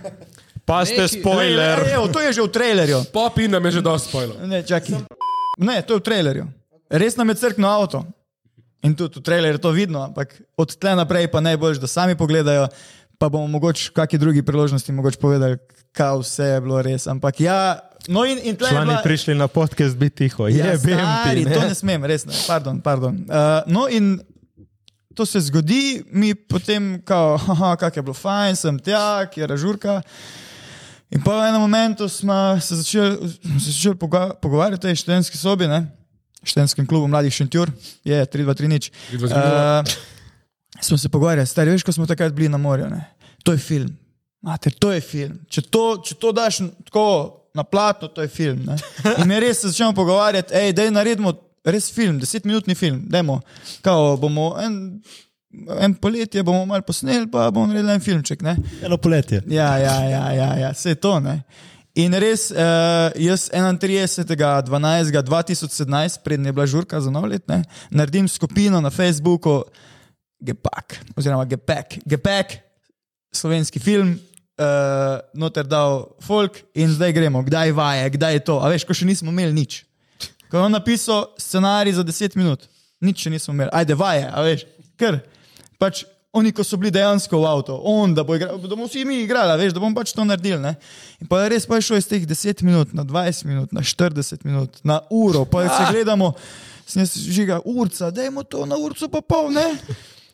Paste, 0.65 0.99
Neki- 0.99 1.21
spoiler. 1.21 1.79
Ej, 1.81 1.95
evo, 1.95 2.09
to 2.09 2.19
je 2.21 2.33
že 2.33 2.43
v 2.43 2.49
trailerju. 2.49 2.99
Pop 3.13 3.39
in 3.39 3.51
nam 3.51 3.63
je 3.65 3.71
že 3.73 3.83
dosti 3.83 4.09
spoilerjev. 4.09 4.47
Ne, 4.47 4.63
čakaj. 4.63 5.03
Ne, 5.59 5.79
to 5.81 5.95
je 5.95 6.01
v 6.01 6.05
trailerju. 6.05 6.45
Res 6.89 7.15
nam 7.15 7.29
je 7.29 7.37
crkno 7.37 7.67
avto. 7.69 8.03
In 8.83 8.95
tudi 8.95 9.19
v 9.19 9.25
trailerju 9.25 9.57
je 9.57 9.63
to 9.63 9.71
vidno, 9.71 10.03
ampak 10.05 10.35
od 10.55 10.75
tle 10.75 10.95
naprej 10.95 11.27
pa 11.27 11.39
najbolj, 11.41 11.79
da 11.79 11.87
sami 11.87 12.15
pogledajo, 12.15 12.67
pa 13.17 13.27
bomo 13.27 13.47
mogoče 13.49 13.91
v 13.91 13.95
kakšni 13.95 14.19
drugi 14.19 14.43
priložnosti 14.43 14.91
mogoče 14.93 15.19
povedali, 15.19 15.59
kaj 15.91 16.21
vse 16.21 16.45
je 16.49 16.61
bilo 16.61 16.79
res. 16.79 17.07
Ampak 17.07 17.41
ja, 17.41 17.79
no 18.09 18.25
in, 18.25 18.39
in 18.43 18.57
Člani 18.57 18.87
bila... 18.87 19.03
prišli 19.03 19.35
na 19.35 19.49
podcast, 19.49 19.97
biti 19.97 20.17
tiho. 20.17 20.49
Ja, 20.49 20.73
Je, 20.73 20.79
bem 20.79 20.99
stari, 20.99 21.45
ti. 21.45 21.53
to 21.53 21.61
Ne? 21.61 21.69
ne 21.69 21.75
smem, 21.75 22.05
res 22.05 22.27
ne. 22.27 22.35
Pardon, 22.47 22.81
pardon. 22.81 23.15
Uh, 23.29 23.63
no 23.67 23.89
in 23.89 24.21
to 25.15 25.27
se 25.27 25.41
zgodi, 25.41 26.05
mi 26.13 26.35
potem, 26.35 27.03
kao, 27.05 27.39
haha, 27.39 27.77
kak 27.77 27.97
je 27.97 28.03
bilo 28.03 28.15
fajn, 28.15 28.57
sem 28.57 28.79
tja, 28.79 29.27
kjer 29.33 29.51
je 29.51 29.57
žurka. 29.57 30.01
In 31.11 31.23
pa 31.23 31.39
v 31.39 31.49
enem 31.49 31.61
momentu 31.63 32.09
smo 32.09 32.61
se 32.61 32.77
začeli, 32.77 33.31
se 33.63 33.71
začeli 33.71 33.97
poga 33.97 34.35
pogovarjati 34.43 34.83
v 34.83 34.85
tej 34.91 35.01
študentski 35.05 35.39
sobi, 35.39 35.71
ne? 35.71 35.87
študenskem 36.47 36.87
klubu 36.87 37.09
Mladih 37.09 37.35
Šentjur, 37.35 37.71
je 38.07 38.19
3-2-3 38.27 38.69
nič. 38.71 38.91
3, 39.11 39.19
2, 39.19 39.29
3, 39.31 39.35
Uh, 39.35 40.83
smo 40.83 40.99
se 40.99 41.09
pogovarjali, 41.09 41.47
stari, 41.47 41.71
veš, 41.71 41.83
ko 41.83 41.93
smo 41.93 42.07
takrat 42.07 42.33
bili 42.33 42.49
na 42.49 42.59
morju, 42.59 42.91
ne? 42.91 43.07
to 43.43 43.53
je 43.53 43.59
film. 43.59 43.97
Mater, 44.43 44.73
to 44.73 44.93
je 44.93 45.01
film. 45.01 45.39
Če 45.49 45.63
to, 45.63 46.03
če 46.05 46.15
to 46.21 46.33
daš 46.35 46.59
tako 46.87 47.07
na 47.57 47.65
platno, 47.65 48.09
to 48.09 48.23
je 48.23 48.29
film. 48.29 48.63
Ne? 48.67 48.77
In 49.19 49.29
mi 49.29 49.41
res 49.41 49.61
se 49.61 49.69
začnemo 49.73 49.95
pogovarjati, 49.97 50.55
hej, 50.55 50.73
daj 50.77 50.91
naredimo 50.95 51.33
res 51.67 51.91
film, 51.93 52.21
desetminutni 52.23 52.75
film, 52.79 53.01
dajmo, 53.11 53.41
kao 53.83 54.17
bomo 54.21 54.53
en, 54.63 55.01
en 55.81 55.95
poletje 55.99 56.43
bomo 56.47 56.67
malo 56.67 56.83
posneli, 56.87 57.27
pa 57.31 57.51
bomo 57.51 57.67
naredili 57.73 57.93
en 57.97 58.05
filmček. 58.05 58.43
Ne? 58.47 58.57
Eno 58.85 58.97
poletje. 59.01 59.43
Ja, 59.51 59.79
ja, 59.81 59.97
ja, 60.11 60.25
ja, 60.33 60.49
ja 60.61 60.71
vse 60.77 60.95
to. 61.01 61.21
Ne? 61.25 61.35
In 61.97 62.13
res, 62.21 62.51
uh, 62.53 63.09
jaz 63.17 63.49
31.12.2017, 63.49 66.21
prednje 66.25 66.53
je 66.53 66.53
bila 66.53 66.67
žurka 66.69 67.01
za 67.01 67.09
nov 67.11 67.25
let, 67.33 67.49
ne, 67.49 67.65
naredim 67.91 68.29
skupino 68.29 68.81
na 68.85 68.91
Facebooku, 68.93 69.65
Gepak, 70.45 71.01
oziroma 71.17 71.49
Gepek, 71.49 72.05
Gepek, 72.05 72.61
slovenski 73.33 73.81
film, 73.81 74.21
uh, 74.57 75.21
noter 75.35 75.67
dal 75.67 76.09
folk 76.25 76.61
in 76.75 76.91
zdaj 76.93 77.13
gremo, 77.13 77.43
kdaj 77.45 77.73
vaje, 77.77 78.11
kdaj 78.17 78.39
je 78.39 78.45
to. 78.49 78.59
A 78.61 78.73
veš, 78.73 78.87
ko 78.89 78.97
še 78.97 79.09
nismo 79.09 79.33
imeli 79.33 79.53
nič. 79.53 79.85
Ko 80.51 80.59
je 80.59 80.67
on 80.67 80.73
napisal 80.73 81.31
scenarij 81.41 81.97
za 81.99 82.05
10 82.07 82.37
minut, 82.39 82.69
nič 83.03 83.27
še 83.27 83.33
nismo 83.33 83.55
imeli, 83.55 83.73
ajde 83.75 83.97
vaje, 83.99 84.29
a 84.29 84.45
veš, 84.47 84.69
ker 85.01 85.23
pač. 85.81 86.07
Oni, 86.37 86.51
ko 86.53 86.61
so 86.61 86.77
bili 86.77 86.91
dejansko 86.93 87.39
v 87.41 87.47
avtu, 87.49 87.73
on, 87.89 88.13
da, 88.13 88.21
bo 88.21 88.35
igra, 88.37 88.51
da 88.61 88.69
bomo 88.69 88.85
vsi 88.85 89.07
mi 89.09 89.23
igrali, 89.23 89.55
veš, 89.57 89.73
da 89.73 89.81
bomo 89.81 89.97
pač 89.97 90.11
to 90.13 90.21
naredili. 90.21 90.59
Ne? 90.61 90.75
In 91.25 91.31
pa 91.31 91.39
je 91.41 91.47
res 91.55 91.65
pa 91.65 91.79
je 91.79 91.87
šlo 91.87 91.97
iz 91.97 92.05
teh 92.11 92.27
10 92.29 92.61
minut 92.61 92.93
na 92.93 93.07
20 93.09 93.49
minut, 93.49 93.73
na 93.73 93.81
40 93.81 94.45
minut, 94.45 94.77
na 94.85 94.99
uro, 95.09 95.47
pa 95.49 95.65
se 95.65 95.87
gledamo, 95.95 96.35
sem 96.85 97.01
jaz 97.07 97.17
žiga, 97.17 97.63
urca, 97.65 98.13
dajmo 98.13 98.45
to 98.45 98.69
na 98.69 98.77
urco 98.77 99.09
pa 99.09 99.25
pol, 99.25 99.49
ne? 99.57 99.65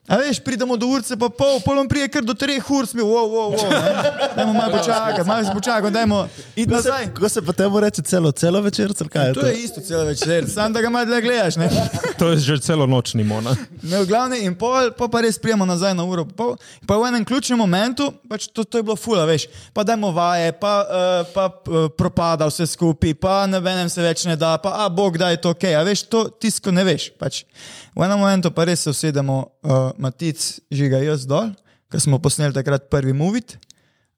A 0.09 0.17
veš, 0.19 0.41
pridemo 0.43 0.75
do 0.77 0.87
urce 0.91 1.15
pa 1.17 1.29
pol, 1.31 1.61
polom 1.63 1.87
prije 1.89 2.09
kar 2.11 2.25
do 2.27 2.35
treh 2.35 2.71
ur, 2.71 2.87
smo, 2.91 3.05
wow, 3.07 3.27
wow, 3.31 3.53
wow? 3.55 4.37
Dajmo 4.37 4.53
malo 4.53 4.75
počakati, 4.75 5.23
malo 5.29 5.45
se 5.45 5.53
počakati, 5.55 5.93
dajmo 5.95 6.29
se, 6.55 6.67
nazaj. 6.67 7.07
kako 7.15 7.29
se 7.29 7.43
pa 7.43 7.53
temu 7.53 7.81
reče 7.81 8.03
celo, 8.03 8.33
celo 8.33 8.61
večer, 8.61 8.91
ali 9.01 9.09
kaj 9.09 9.27
je 9.29 9.35
To 9.35 9.41
to? 9.41 9.47
je 9.47 9.55
isto 9.55 9.81
celo 9.81 10.05
večer, 10.05 10.51
samo 10.51 10.69
da 10.75 10.81
ga 10.83 10.91
malo 10.91 11.21
gledaš, 11.21 11.57
ne? 11.57 11.71
To 12.19 12.29
je 12.29 12.37
že 12.37 12.59
celo 12.59 12.87
nočni 12.87 13.25
mona. 13.25 13.55
Ne, 13.83 14.03
v 14.03 14.07
glavnem, 14.07 14.43
in 14.43 14.55
pol, 14.59 14.91
pa, 14.99 15.07
pa 15.09 15.21
res 15.23 15.39
prijemo 15.39 15.67
nazaj 15.67 15.95
na 15.95 16.05
uro. 16.05 16.27
Pol, 16.27 16.57
pa 16.87 16.99
v 16.99 17.07
enem 17.07 17.25
ključnem 17.25 17.59
momentu, 17.59 18.11
pač 18.29 18.51
to, 18.51 18.65
to 18.65 18.79
je 18.79 18.83
bilo 18.83 18.97
fula, 18.99 19.23
veš, 19.27 19.47
pa 19.75 19.87
dajmo 19.87 20.11
vaje, 20.11 20.51
pa, 20.59 20.75
uh, 20.83 21.31
pa 21.31 21.47
uh, 21.47 21.87
propada 21.95 22.51
vse 22.51 22.67
skupaj, 22.67 23.15
pa 23.15 23.47
ne 23.47 23.63
vem, 23.63 23.87
se 23.91 24.03
več 24.03 24.27
ne 24.27 24.35
da, 24.37 24.57
pa 24.59 24.83
a 24.83 24.89
bog, 24.91 25.19
da 25.19 25.31
je 25.31 25.41
to 25.47 25.55
ok, 25.55 25.71
a 25.79 25.87
veš, 25.87 26.03
to 26.11 26.27
tisko 26.43 26.75
ne 26.75 26.85
veš. 26.91 27.13
Pač. 27.23 27.45
V 27.93 28.01
enem 28.01 28.19
momentu 28.19 28.51
pa 28.51 28.65
res 28.65 28.81
se 28.81 28.91
usedemo, 28.91 29.53
uh, 29.63 29.93
Matic, 30.01 30.41
žiga 30.73 31.03
jaz 31.05 31.27
dol, 31.29 31.53
ker 31.93 32.01
smo 32.01 32.17
posneli 32.23 32.57
takrat 32.57 32.89
prvi 32.89 33.13
movit. 33.13 33.59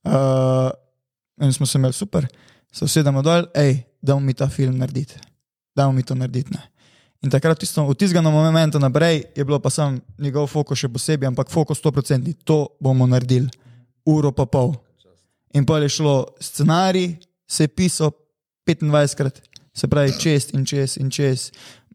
Uh, 0.06 0.70
in 1.42 1.52
smo 1.52 1.66
se 1.66 1.78
imeli 1.78 1.92
super, 1.92 2.28
se 2.72 2.84
usedemo 2.84 3.22
dol, 3.22 3.48
hej, 3.56 3.82
da 4.02 4.14
bomo 4.14 4.26
mi 4.26 4.34
ta 4.34 4.48
film 4.48 4.78
narediti, 4.78 5.18
da 5.74 5.88
bomo 5.88 5.98
mi 5.98 6.06
to 6.06 6.14
narediti. 6.14 6.54
Ne. 6.54 6.62
In 7.24 7.32
takrat, 7.32 7.58
tisto, 7.58 7.86
od 7.88 7.98
tistega 7.98 8.20
momenta 8.20 8.78
naprej, 8.78 9.24
je 9.34 9.44
bilo 9.44 9.58
pa 9.58 9.70
sam 9.72 9.96
njegov 10.20 10.46
fokus 10.52 10.82
še 10.84 10.90
posebej, 10.92 11.30
ampak 11.32 11.50
fokus 11.50 11.80
100%, 11.80 12.34
to 12.44 12.76
bomo 12.80 13.08
naredili, 13.08 13.48
uro 14.04 14.30
pa 14.30 14.44
pol. 14.46 14.74
In 15.56 15.64
pa 15.64 15.78
je 15.80 15.88
šlo 15.88 16.36
scenarij, 16.40 17.16
se 17.48 17.64
je 17.64 17.72
pisal 17.72 18.12
25krat, 18.68 19.40
se 19.74 19.88
pravi 19.88 20.12
čez 20.20 20.52
in 20.52 20.66
čez 20.68 20.98
in 21.00 21.10
čez. 21.10 21.50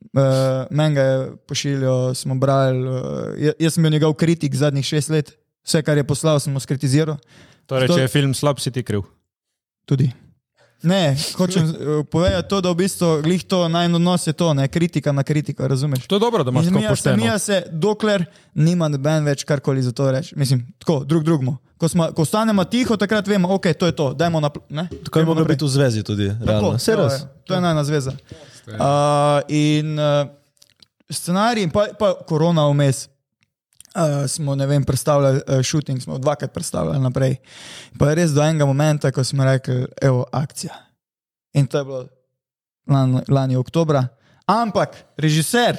Uh, 0.10 0.66
Meni 0.74 0.96
ga 0.96 1.02
je 1.02 1.18
pošiljal, 1.48 2.14
smo 2.18 2.36
brali, 2.36 2.82
uh, 2.82 3.54
jaz 3.60 3.76
sem 3.76 3.84
bil 3.84 3.94
njegov 3.94 4.16
kritik 4.18 4.56
zadnjih 4.56 4.86
šest 4.86 5.10
let, 5.14 5.36
vse, 5.66 5.84
kar 5.86 5.98
je 5.98 6.04
poslal, 6.04 6.40
sem 6.42 6.54
mu 6.54 6.60
skritiziral. 6.60 7.20
Torej, 7.70 7.88
To- 7.88 8.00
če 8.00 8.08
je 8.08 8.14
film 8.14 8.34
slab, 8.34 8.58
si 8.60 8.72
ti 8.74 8.82
kriv. 8.84 9.06
Tudi. 9.86 10.10
Ne, 10.84 11.18
hočem 11.36 11.64
eh, 11.68 12.04
povedati 12.08 12.50
to, 12.50 12.62
da 12.62 12.72
v 12.72 12.76
bistvu 12.76 13.20
glih 13.22 13.44
to 13.44 13.68
naj 13.68 13.92
odnos 13.94 14.28
je 14.28 14.34
to, 14.34 14.54
ne 14.54 14.68
kritika 14.68 15.12
na 15.12 15.24
kritiko, 15.24 15.68
razumeš? 15.68 16.08
To 16.08 16.16
je 16.16 16.20
dobro, 16.20 16.44
da 16.44 16.52
imaš 16.52 16.66
tako 16.66 16.80
se, 16.80 16.88
pošteno. 16.88 17.18
zmija 17.18 17.40
se, 17.40 17.64
dokler 17.72 18.26
nima 18.54 18.88
noben 18.88 19.26
več 19.28 19.44
karkoli 19.44 19.84
za 19.84 19.92
to 19.92 20.12
reči. 20.12 20.36
Mislim, 20.40 20.64
tako, 20.80 21.04
drug 21.04 21.24
drugmu. 21.24 21.58
Ko, 21.78 21.88
smo, 21.88 22.08
ko 22.16 22.22
ostanemo 22.22 22.64
tiho, 22.64 22.98
takrat 22.98 23.28
vemo, 23.28 23.52
ok, 23.56 23.74
to 23.80 23.86
je 23.86 23.92
to, 23.92 24.14
dajmo 24.14 24.40
na. 24.40 24.50
Ne? 24.70 24.88
Tako 25.04 25.20
je 25.20 25.26
moglo 25.26 25.46
biti 25.46 25.66
v 25.66 25.68
zvezi 25.68 26.04
tudi, 26.04 26.32
to, 26.46 26.72
res. 26.72 26.88
je, 26.88 26.96
to 27.44 27.54
je 27.54 27.62
najna 27.62 27.84
zveza. 27.84 28.16
Uh, 28.74 29.42
in 29.48 29.98
uh, 30.00 30.28
scenarij, 31.10 31.64
in 31.64 31.72
pa, 31.72 31.88
pa 32.00 32.14
korona 32.28 32.68
vmes. 32.70 33.08
Uh, 33.96 34.28
smo, 34.28 34.56
ne 34.56 34.68
vem, 34.70 34.84
predstavljali 34.86 35.42
uh, 35.48 35.64
shooting, 35.66 36.02
smo 36.02 36.18
dvakrat 36.18 36.54
predstavljali 36.54 37.00
naprej. 37.00 37.40
Pa 38.00 38.12
je 38.12 38.16
res 38.22 38.32
do 38.32 38.44
enega 38.46 38.68
momenta, 38.70 39.12
ko 39.12 39.24
smo 39.24 39.46
rekli, 39.46 39.88
evo, 40.02 40.26
akcija. 40.32 40.76
In 41.58 41.68
to 41.68 41.78
je 41.78 41.86
bilo 41.86 42.06
lani, 42.88 43.22
lani 43.28 43.56
oktobra. 43.56 44.08
Ampak 44.46 44.96
režiser 45.18 45.78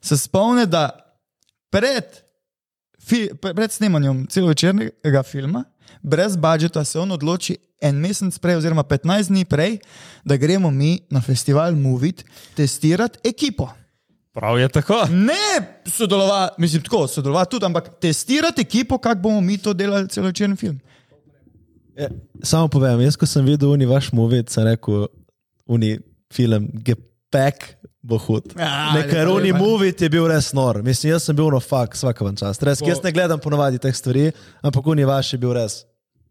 se 0.00 0.16
spomni, 0.18 0.66
da 0.66 0.88
pred, 1.70 2.04
fi, 3.04 3.28
pred 3.54 3.72
snemanjem 3.72 4.26
celovečernega 4.26 5.22
filma, 5.22 5.64
brez 6.02 6.36
budžeta, 6.36 6.84
se 6.84 6.98
on 6.98 7.12
odloči 7.12 7.56
en 7.80 8.00
mesec 8.00 8.38
prej, 8.38 8.60
oziroma 8.60 8.82
15 8.82 9.28
dni 9.32 9.44
prej, 9.44 9.78
da 10.24 10.36
gremo 10.36 10.70
mi 10.70 10.98
na 11.10 11.20
festival 11.20 11.76
Movit 11.76 12.24
testirati 12.56 13.18
ekipo. 13.28 13.68
Prav 14.32 14.58
je 14.58 14.68
tako. 14.68 15.04
Ne 15.10 15.80
sodelovati, 15.86 16.60
mislim, 16.60 16.82
tako 16.82 17.06
sodelovati 17.08 17.50
tudi, 17.50 17.66
ampak 17.66 17.88
testirati 18.00 18.60
ekipo, 18.60 18.98
kako 18.98 19.20
bomo 19.20 19.40
mi 19.40 19.58
to 19.58 19.72
delali 19.72 20.08
celovečerni 20.08 20.56
film. 20.56 20.80
Ja, 21.96 22.08
samo 22.42 22.68
povem, 22.68 23.00
jaz 23.00 23.16
ko 23.16 23.26
sem 23.26 23.44
videl 23.44 23.70
uni 23.70 23.86
vaš 23.86 24.12
movie, 24.12 24.44
sem 24.48 24.64
rekel, 24.64 25.06
uni 25.66 25.98
film 26.32 26.68
Gepek 26.72 27.74
bo 28.02 28.18
hud. 28.18 28.54
Ja, 28.58 28.92
Nekaj 28.94 29.24
lepo, 29.24 29.36
uni 29.36 29.52
movie 29.52 29.94
je 29.98 30.08
bil 30.08 30.28
res 30.30 30.52
nor. 30.56 30.82
Mislim, 30.82 31.12
jaz 31.12 31.26
sem 31.26 31.36
bil 31.36 31.50
no 31.52 31.60
fakt, 31.60 31.98
vsaka 31.98 32.24
vam 32.24 32.36
čast. 32.36 32.62
Res, 32.62 32.80
jaz 32.86 33.02
ne 33.04 33.12
gledam 33.12 33.40
ponovadi 33.42 33.78
teh 33.82 33.96
stvari, 33.96 34.30
ampak 34.62 34.86
uni 34.86 35.04
vaš 35.04 35.34
je 35.34 35.40
bil 35.42 35.52
res. 35.58 35.82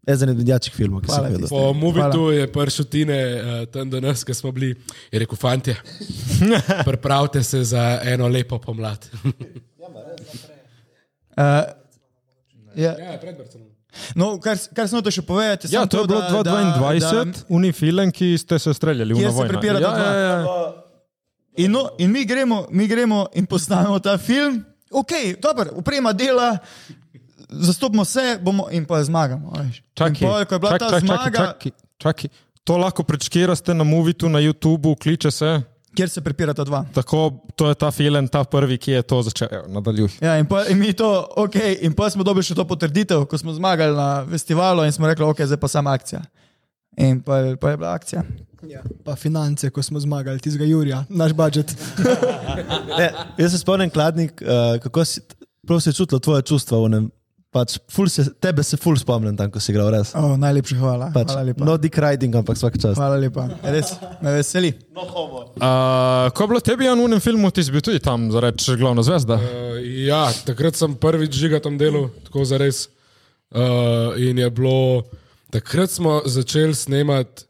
Eden 0.05 0.29
od 0.29 0.38
najjačih 0.38 0.73
filmov, 0.73 1.01
ki 1.01 1.07
sem 1.07 1.15
Hvala 1.15 1.27
jih 1.27 1.35
ti. 1.35 1.41
videl. 1.41 1.49
Po 1.51 1.73
Movitu 1.75 2.31
je 2.31 2.47
prišel 2.49 2.85
Tine 2.85 3.17
uh, 3.33 3.41
tam 3.67 3.89
do 3.89 3.99
nas, 3.99 4.23
ki 4.23 4.33
smo 4.33 4.51
bili, 4.51 4.71
je 5.12 5.19
rekel: 5.19 5.35
Fantje, 5.35 5.75
pripravite 6.88 7.43
se 7.43 7.63
za 7.65 7.83
eno 8.03 8.27
lepo 8.27 8.59
pomlad. 8.59 9.05
Uh, 9.23 9.33
ja. 12.75 12.91
ja, 12.93 13.17
pred 13.17 13.38
Barcelono. 13.38 13.69
No, 14.15 14.38
kar, 14.38 14.53
kar 14.69 14.85
sem 14.85 14.99
hotel 14.99 15.12
še 15.12 15.23
povedati, 15.23 15.67
Ja, 15.67 15.81
samo 15.81 15.88
to 15.88 15.97
je 15.99 16.07
bilo 16.07 16.21
da- 16.21 16.43
da- 16.43 16.57
2022, 16.77 17.45
uni 17.49 17.71
film, 17.71 18.12
ki 18.12 18.38
ste 18.38 18.59
se 18.59 18.73
streljali 18.73 19.13
v 19.13 19.21
prepirata 19.43 19.89
Ja, 19.89 20.05
ja, 20.05 20.33
ja. 20.38 20.73
In, 21.57 21.71
no, 21.71 21.89
in 21.97 22.12
mi, 22.12 22.21
gremo, 22.23 22.67
mi 22.71 22.88
gremo 22.88 23.27
in 23.33 23.45
posnamemo 23.45 23.97
ta 23.99 24.17
film, 24.17 24.62
ok, 24.91 25.12
dobro, 25.41 25.73
uprema 25.73 26.13
dela, 26.13 26.57
zastopimo 27.49 28.05
se 28.05 28.39
bomo 28.41 28.67
in 28.71 28.85
pa 28.85 29.03
zmagamo. 29.03 29.53
Čakaj, 29.93 30.21
pol, 30.21 30.45
ko 30.45 30.55
je 30.55 30.59
bila 30.59 30.71
čakaj, 30.71 30.79
ta 30.79 30.89
čakaj, 30.89 31.07
zmaga, 31.07 31.38
čakaj, 31.38 31.71
čakaj. 31.97 32.29
To 32.63 32.77
lahko 32.77 33.03
prečkiraste 33.03 33.73
na 33.73 33.83
Movitu, 33.83 34.29
na 34.29 34.39
YouTubu, 34.39 34.95
kliče 35.01 35.31
se. 35.31 35.62
kjer 35.95 36.09
se 36.09 36.21
prepirata 36.21 36.63
dva. 36.63 36.85
Tako, 36.93 37.31
to 37.55 37.69
je 37.69 37.75
ta 37.75 37.91
film, 37.91 38.27
ta 38.27 38.43
prvi, 38.43 38.77
ki 38.77 38.91
je 38.91 39.01
to 39.01 39.21
začel. 39.21 39.47
Evo, 39.51 39.67
Nadaljuj. 39.67 40.09
Ja, 40.21 40.38
in, 40.39 40.45
pa, 40.45 40.65
in 40.69 40.79
mi 40.79 40.93
to, 40.93 41.09
ok, 41.35 41.55
in 41.81 41.93
pa 41.97 42.09
smo 42.09 42.23
dobili 42.23 42.45
še 42.45 42.55
to 42.55 42.65
potrditev, 42.67 43.25
ko 43.25 43.38
smo 43.38 43.53
zmagali 43.57 43.97
na 43.97 44.25
festivalu 44.29 44.85
in 44.85 44.93
smo 44.95 45.09
rekli, 45.09 45.25
ok, 45.25 45.41
zdaj 45.49 45.59
pa 45.59 45.67
sama 45.67 45.95
akcija. 45.97 46.21
In 46.99 47.21
pa, 47.25 47.41
pa 47.59 47.73
je 47.73 47.81
bila 47.81 47.95
akcija. 47.95 48.23
Ja. 48.67 48.83
Pa 49.07 49.15
finance, 49.15 49.69
ko 49.71 49.81
smo 49.83 49.99
zmagali, 50.03 50.41
tistega 50.43 50.67
Jurija, 50.67 51.05
naš 51.09 51.33
budžet. 51.33 51.71
Ne, 52.97 53.12
jaz 53.41 53.55
se 53.55 53.62
spomnim, 53.62 53.89
Kladnik, 53.89 54.43
uh, 54.43 54.75
kako 54.83 55.05
si, 55.07 55.23
prav 55.67 55.79
si 55.79 55.95
čutil 55.95 56.19
tvoje 56.19 56.43
čustva. 56.43 56.77
v 56.77 56.89
onem, 56.91 57.05
Pač, 57.49 57.79
ful 57.89 58.05
se, 58.13 58.27
tebe 58.38 58.62
se 58.62 58.77
ful 58.77 58.93
spomnim 59.01 59.33
tam, 59.33 59.49
ko 59.49 59.57
si 59.57 59.71
igral 59.73 59.88
res. 59.89 60.12
Oh, 60.13 60.35
najlepša 60.38 60.75
hvala. 60.77 61.07
Pač, 61.15 61.31
hvala 61.33 61.47
lepa. 61.47 61.65
no 61.65 61.77
dick 61.81 61.97
riding, 61.97 62.35
ampak 62.38 62.59
vsak 62.59 62.77
čas. 62.77 62.93
Hvala 62.93 63.17
lepa. 63.17 63.47
Res 63.65 63.95
me 64.21 64.35
veseli. 64.35 64.69
Uh, 64.93 66.29
ko 66.29 66.45
je 66.45 66.49
bilo 66.51 66.62
tebi 66.62 66.85
v 66.85 66.93
enem 66.93 67.23
filmu, 67.23 67.49
ti 67.49 67.65
si 67.65 67.73
bil 67.73 67.81
tudi 67.81 67.97
tam, 68.05 68.29
za 68.29 68.43
reči, 68.45 68.77
glavna 68.77 69.01
zvezda. 69.01 69.39
Uh, 69.41 69.81
ja, 69.81 70.27
takrat 70.45 70.77
sem 70.77 70.93
prvič 70.93 71.33
žiga 71.41 71.57
tam 71.57 71.81
delal, 71.81 72.12
tako 72.29 72.45
za 72.45 72.62
res. 72.62 72.85
Uh, 73.49 74.13
in 74.21 74.38
je 74.38 74.49
bilo, 74.53 75.09
takrat 75.49 75.89
smo 75.89 76.21
začeli 76.29 76.77
snemati 76.77 77.49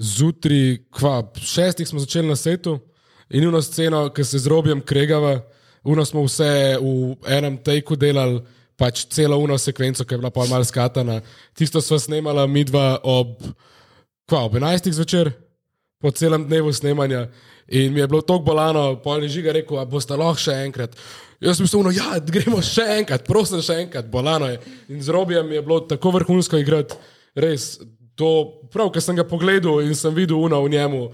zjutraj, 0.00 0.84
kva, 0.92 1.22
šestih 1.40 1.88
smo 1.88 2.00
začeli 2.00 2.28
na 2.28 2.36
setu 2.36 2.76
in 3.30 3.44
eno 3.44 3.62
sceno, 3.62 4.08
ki 4.12 4.24
se 4.24 4.38
z 4.38 4.46
robijem 4.52 4.80
kregava, 4.80 5.40
uno 5.84 6.04
smo 6.04 6.24
vse 6.24 6.76
v 6.80 7.16
enem 7.24 7.56
tejku 7.56 7.96
delali, 7.96 8.40
pač 8.80 9.04
celo 9.12 9.36
uno 9.36 9.58
sekvenco, 9.60 10.06
ki 10.08 10.16
je 10.16 10.22
bila 10.22 10.32
pa 10.32 10.48
mal 10.48 10.64
skatana. 10.64 11.20
Tisto 11.52 11.82
smo 11.84 11.98
snemala 12.00 12.46
mi 12.48 12.64
dva 12.64 12.96
ob, 13.04 13.36
kva, 14.24 14.46
ob 14.48 14.56
11. 14.56 14.88
zvečer, 14.96 15.34
po 16.00 16.10
celem 16.16 16.48
dnevu 16.48 16.72
snemanja. 16.72 17.28
In 17.68 17.92
mi 17.92 18.00
je 18.00 18.08
bilo 18.08 18.22
tako 18.24 18.40
bolano, 18.50 18.96
pol 19.04 19.22
je 19.22 19.36
žiga 19.36 19.52
rekel, 19.52 19.78
a 19.78 19.84
boste 19.84 20.16
lahko 20.16 20.40
še 20.40 20.56
enkrat. 20.64 20.96
Jaz 21.44 21.60
sem 21.60 21.68
mislil, 21.68 21.92
ja, 21.94 22.16
gremo 22.24 22.58
še 22.64 22.86
enkrat, 22.98 23.24
prosim, 23.28 23.60
še 23.64 23.78
enkrat, 23.84 24.08
bolano 24.10 24.48
je. 24.48 24.58
In 24.90 25.04
z 25.04 25.12
Robijem 25.12 25.52
je 25.54 25.62
bilo 25.64 25.78
tako 25.88 26.16
vrhunsko 26.16 26.60
igrati, 26.60 26.96
res. 27.36 27.76
To, 28.20 28.60
prav, 28.72 28.90
ker 28.92 29.00
sem 29.00 29.16
ga 29.16 29.24
pogledal 29.24 29.78
in 29.80 29.94
sem 29.96 30.12
videl 30.12 30.36
uno 30.36 30.58
v 30.64 30.72
njemu, 30.74 31.06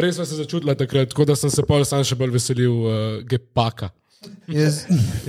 res 0.00 0.16
sem 0.16 0.24
se 0.28 0.38
začutila 0.38 0.76
takrat, 0.78 1.10
tako 1.12 1.26
da 1.28 1.36
sem 1.36 1.52
se 1.52 1.64
pol 1.68 1.84
sam 1.84 2.04
še 2.06 2.16
bolj 2.16 2.32
veselil 2.38 2.72
uh, 2.72 2.94
Gepaka. 3.28 3.90
Jaz, 4.48 4.82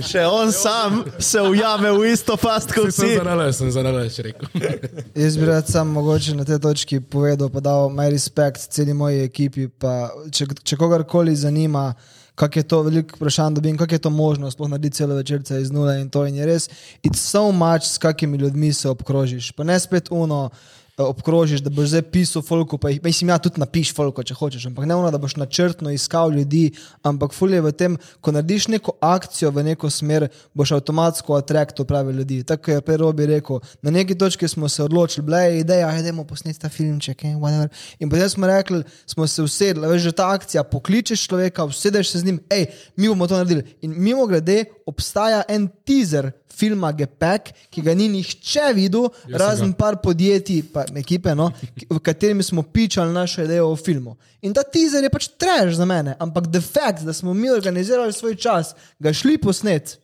Še 0.04 0.26
on 0.28 0.52
sam 0.52 1.04
se 1.18 1.40
ujame 1.40 1.90
v 1.92 2.12
isto 2.12 2.36
past 2.36 2.72
kot 2.72 2.92
Sem 2.92 3.08
vsi. 3.08 3.16
za 3.16 3.24
nalaž, 3.24 3.54
sem 3.56 3.70
za 3.70 3.82
nalaž 3.82 4.18
rekel. 4.18 4.48
jaz 5.24 5.36
bi 5.36 5.46
rad 5.48 5.68
sam 5.68 5.88
mogoče 5.96 6.34
na 6.36 6.44
tej 6.44 6.58
točki 6.58 7.00
povedal, 7.00 7.48
pa 7.48 7.60
dal 7.60 7.88
moj 7.88 8.10
respekt 8.12 8.68
celi 8.70 8.92
moji 8.94 9.24
ekipi. 9.24 9.68
Pa, 9.68 10.10
če, 10.32 10.46
če 10.62 10.76
kogarkoli 10.76 11.36
zanima, 11.36 11.94
kako 12.36 12.58
je 12.58 12.68
to, 12.68 12.82
veliko 12.82 13.16
vprašanj 13.16 13.54
dobim, 13.56 13.76
kako 13.80 13.94
je 13.94 13.98
to 14.04 14.10
možno, 14.12 14.50
sploh 14.52 14.68
narediti 14.68 15.00
celo 15.00 15.16
večerce 15.16 15.60
iz 15.62 15.70
nule 15.72 16.00
in 16.00 16.10
to 16.12 16.26
in 16.28 16.36
je 16.36 16.46
res. 16.46 16.68
It's 17.00 17.24
so 17.24 17.48
much, 17.52 17.88
s 17.88 17.98
kakimi 17.98 18.36
ljudmi 18.38 18.72
se 18.72 18.88
obkrožiš. 18.88 19.52
Pa 19.56 19.64
ne 19.64 19.80
spet 19.80 20.12
uno. 20.12 20.50
Obkrožiš, 20.96 21.60
da 21.60 21.70
boš 21.70 21.90
zdaj 21.92 22.02
pisal, 22.08 22.42
folko, 22.42 22.78
pa 22.80 22.88
jih, 22.88 23.02
mislim, 23.04 23.28
ja, 23.28 23.36
tudi 23.38 23.60
napiš, 23.60 23.90
folko, 23.94 24.22
če 24.24 24.34
hočeš, 24.34 24.62
ampak 24.70 24.86
ne 24.88 24.94
ono, 24.96 25.10
da 25.12 25.18
boš 25.20 25.34
načrtno 25.36 25.90
iskal 25.92 26.32
ljudi, 26.32 26.70
ampak 27.04 27.34
fulje 27.36 27.60
v 27.60 27.72
tem, 27.76 27.98
ko 28.24 28.32
narediš 28.32 28.68
neko 28.72 28.94
akcijo 29.04 29.50
v 29.52 29.66
neko 29.66 29.90
smer, 29.92 30.28
boš 30.56 30.72
avtomatsko 30.78 31.36
atraktil 31.36 31.84
prave 31.84 32.14
ljudi. 32.16 32.40
Tako 32.48 32.70
je 32.70 32.84
prej 32.86 32.96
Robi 33.02 33.26
rekel, 33.28 33.60
na 33.84 33.92
neki 33.92 34.16
točki 34.16 34.48
smo 34.48 34.70
se 34.72 34.82
odločili, 34.84 35.26
bila 35.26 35.42
je 35.44 35.60
ideja, 35.60 35.92
da 35.92 36.00
idemo 36.00 36.24
posneti 36.24 36.60
ta 36.64 36.72
filmček, 36.72 37.24
eh, 37.24 37.36
whatever. 37.36 37.68
In 37.98 38.08
potem 38.10 38.30
smo 38.32 38.46
rekli, 38.46 38.82
smo 39.06 39.26
se 39.26 39.42
usedli, 39.42 39.88
veš, 39.88 40.02
že 40.02 40.12
ta 40.16 40.30
akcija, 40.32 40.64
pokličeš 40.64 41.26
človeka, 41.28 41.64
usedeš 41.64 42.10
se 42.10 42.18
z 42.18 42.24
njim, 42.24 42.40
hej, 42.52 42.66
mi 42.96 43.08
bomo 43.08 43.28
to 43.28 43.36
naredili. 43.36 43.76
In 43.82 43.92
mimo 44.00 44.26
grede 44.26 44.64
obstaja 44.86 45.44
en 45.48 45.68
teaser 45.84 46.32
filma 46.56 46.92
Gepek, 46.96 47.50
ki 47.72 47.84
ga 47.84 47.94
ni 47.96 48.08
nihče 48.12 48.70
videl, 48.76 49.10
razen 49.32 49.74
par 49.76 49.98
podjetij, 50.02 50.62
pa 50.72 50.85
ekipe, 50.94 51.34
no, 51.34 51.50
v 51.90 51.98
katerimi 51.98 52.42
smo 52.42 52.62
pičali 52.62 53.12
našo 53.12 53.42
idejo 53.42 53.68
o 53.68 53.76
filmu. 53.76 54.16
In 54.40 54.54
ta 54.54 54.62
teaser 54.62 55.02
je 55.02 55.10
pač 55.10 55.28
trež 55.28 55.74
za 55.74 55.84
mene, 55.84 56.14
ampak 56.18 56.46
the 56.46 56.60
fact, 56.60 57.02
da 57.02 57.12
smo 57.12 57.34
mi 57.34 57.50
organizirali 57.50 58.12
svoj 58.12 58.36
čas, 58.36 58.74
ga 58.98 59.12
šli 59.12 59.38
posnet, 59.38 59.98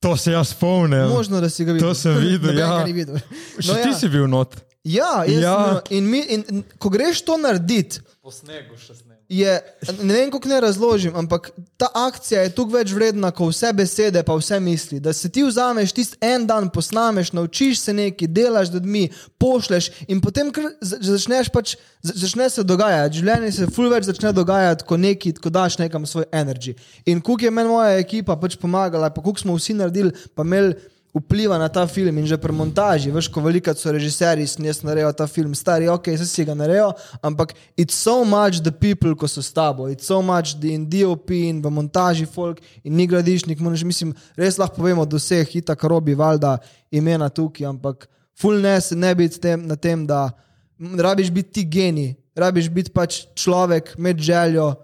To 0.00 0.16
se 0.16 0.32
jaz 0.32 0.48
spomnim. 0.48 1.08
možno, 1.08 1.40
da 1.40 1.48
si 1.50 1.64
ga 1.64 1.72
videl. 1.72 1.88
To 1.88 1.94
sem 1.94 2.14
videl, 2.16 2.58
ja. 2.62 2.84
videl. 2.84 3.18
Še 3.58 3.68
No, 3.68 3.74
ti 3.82 3.88
ja. 3.88 3.94
si 3.94 4.08
bil 4.08 4.26
not. 4.26 4.54
Ja, 4.84 5.24
jaz 5.26 5.42
Ja. 5.42 5.80
In, 5.90 6.06
mi, 6.06 6.20
in, 6.22 6.44
in 6.48 6.62
ko 6.78 6.88
greš 6.88 7.22
to 7.22 7.36
narediti, 7.36 7.98
Po 8.22 8.30
snegu 8.30 8.76
še 8.78 8.94
snemam. 8.94 9.07
Je, 9.28 9.60
ne 10.02 10.14
vem, 10.14 10.30
kako 10.30 10.48
ne 10.48 10.60
razložim, 10.60 11.16
ampak 11.16 11.50
ta 11.76 11.88
akcija 11.94 12.42
je 12.42 12.52
tukaj 12.56 12.78
več 12.78 12.92
vredna 12.96 13.28
kot 13.30 13.52
vse 13.52 13.72
besede, 13.76 14.22
pa 14.24 14.32
vse 14.38 14.56
misli. 14.60 15.00
Da 15.04 15.12
se 15.12 15.28
ti 15.28 15.44
vzameš 15.44 15.92
tisti 15.92 16.16
en 16.24 16.46
dan, 16.48 16.70
posnameš, 16.72 17.32
naučiš 17.36 17.80
se 17.80 17.92
nekaj, 17.92 18.28
delaš 18.28 18.70
z 18.70 18.78
ljudmi, 18.78 19.04
pošleš 19.38 19.90
in 20.08 20.20
potem 20.24 20.48
začneš 20.80 21.52
pač, 21.52 21.76
za- 22.02 22.16
začne 22.24 22.48
se 22.50 22.64
dogajati. 22.64 23.18
Življenje 23.20 23.52
se 23.52 23.66
ful 23.66 23.90
več 23.92 24.08
začne 24.08 24.32
dogajati, 24.32 24.84
ko 24.88 24.96
neki, 24.96 25.32
ko 25.36 25.50
daš 25.52 25.76
nekam 25.78 26.06
svoj 26.06 26.24
energy. 26.32 26.74
In 27.06 27.20
kuk 27.20 27.42
je 27.42 27.50
meni 27.50 27.68
moja 27.68 27.98
ekipa 28.00 28.36
pač 28.36 28.56
pomagala, 28.56 29.10
pa 29.10 29.20
kuk 29.22 29.38
smo 29.38 29.54
vsi 29.60 29.76
naredili, 29.76 30.12
pa 30.34 30.42
imeli 30.42 30.72
vpliva 31.14 31.58
na 31.58 31.68
ta 31.68 31.86
film 31.86 32.18
in 32.18 32.26
že 32.26 32.36
pri 32.36 32.52
montaži, 32.52 33.10
veš, 33.10 33.28
ko 33.32 33.40
veliko 33.40 33.72
so 33.74 33.92
režiserji, 33.92 34.44
jaz 34.44 34.82
narejo 34.84 35.12
ta 35.16 35.26
film, 35.26 35.54
stari, 35.54 35.88
ok, 35.88 36.12
se 36.16 36.26
si 36.26 36.44
ga 36.44 36.54
narejo, 36.54 36.92
ampak 37.22 37.54
it's 37.76 37.96
so 37.96 38.24
much 38.24 38.60
the 38.62 38.72
people, 38.72 39.14
ko 39.16 39.28
so 39.28 39.42
s 39.42 39.52
tabo, 39.52 39.88
it's 39.88 40.06
so 40.06 40.20
much 40.22 40.58
the 40.60 40.74
in 40.74 40.84
DOP 40.84 41.30
in 41.32 41.62
v 41.62 41.70
montaži 41.70 42.26
folk 42.26 42.60
in 42.84 42.96
ni 42.96 43.06
gradišnik, 43.06 43.60
moraš, 43.60 43.84
mislim, 43.88 44.12
res 44.36 44.58
lahko 44.60 44.82
povemo 44.82 45.06
do 45.08 45.16
vseh, 45.16 45.48
itak 45.56 45.80
robi, 45.84 46.14
valjda 46.14 46.58
imena 46.90 47.28
tukaj, 47.32 47.66
ampak 47.66 48.08
full 48.36 48.60
ne 48.60 48.76
se 48.80 48.96
ne 48.96 49.14
biti 49.14 49.40
tem, 49.40 49.64
na 49.66 49.76
tem, 49.76 50.06
da 50.06 50.30
rabiš 50.78 51.32
biti 51.32 51.52
ti 51.52 51.64
geni, 51.64 52.14
rabiš 52.36 52.68
biti 52.70 52.92
pač 52.92 53.24
človek, 53.34 53.96
imeti 53.98 54.28
željo, 54.28 54.74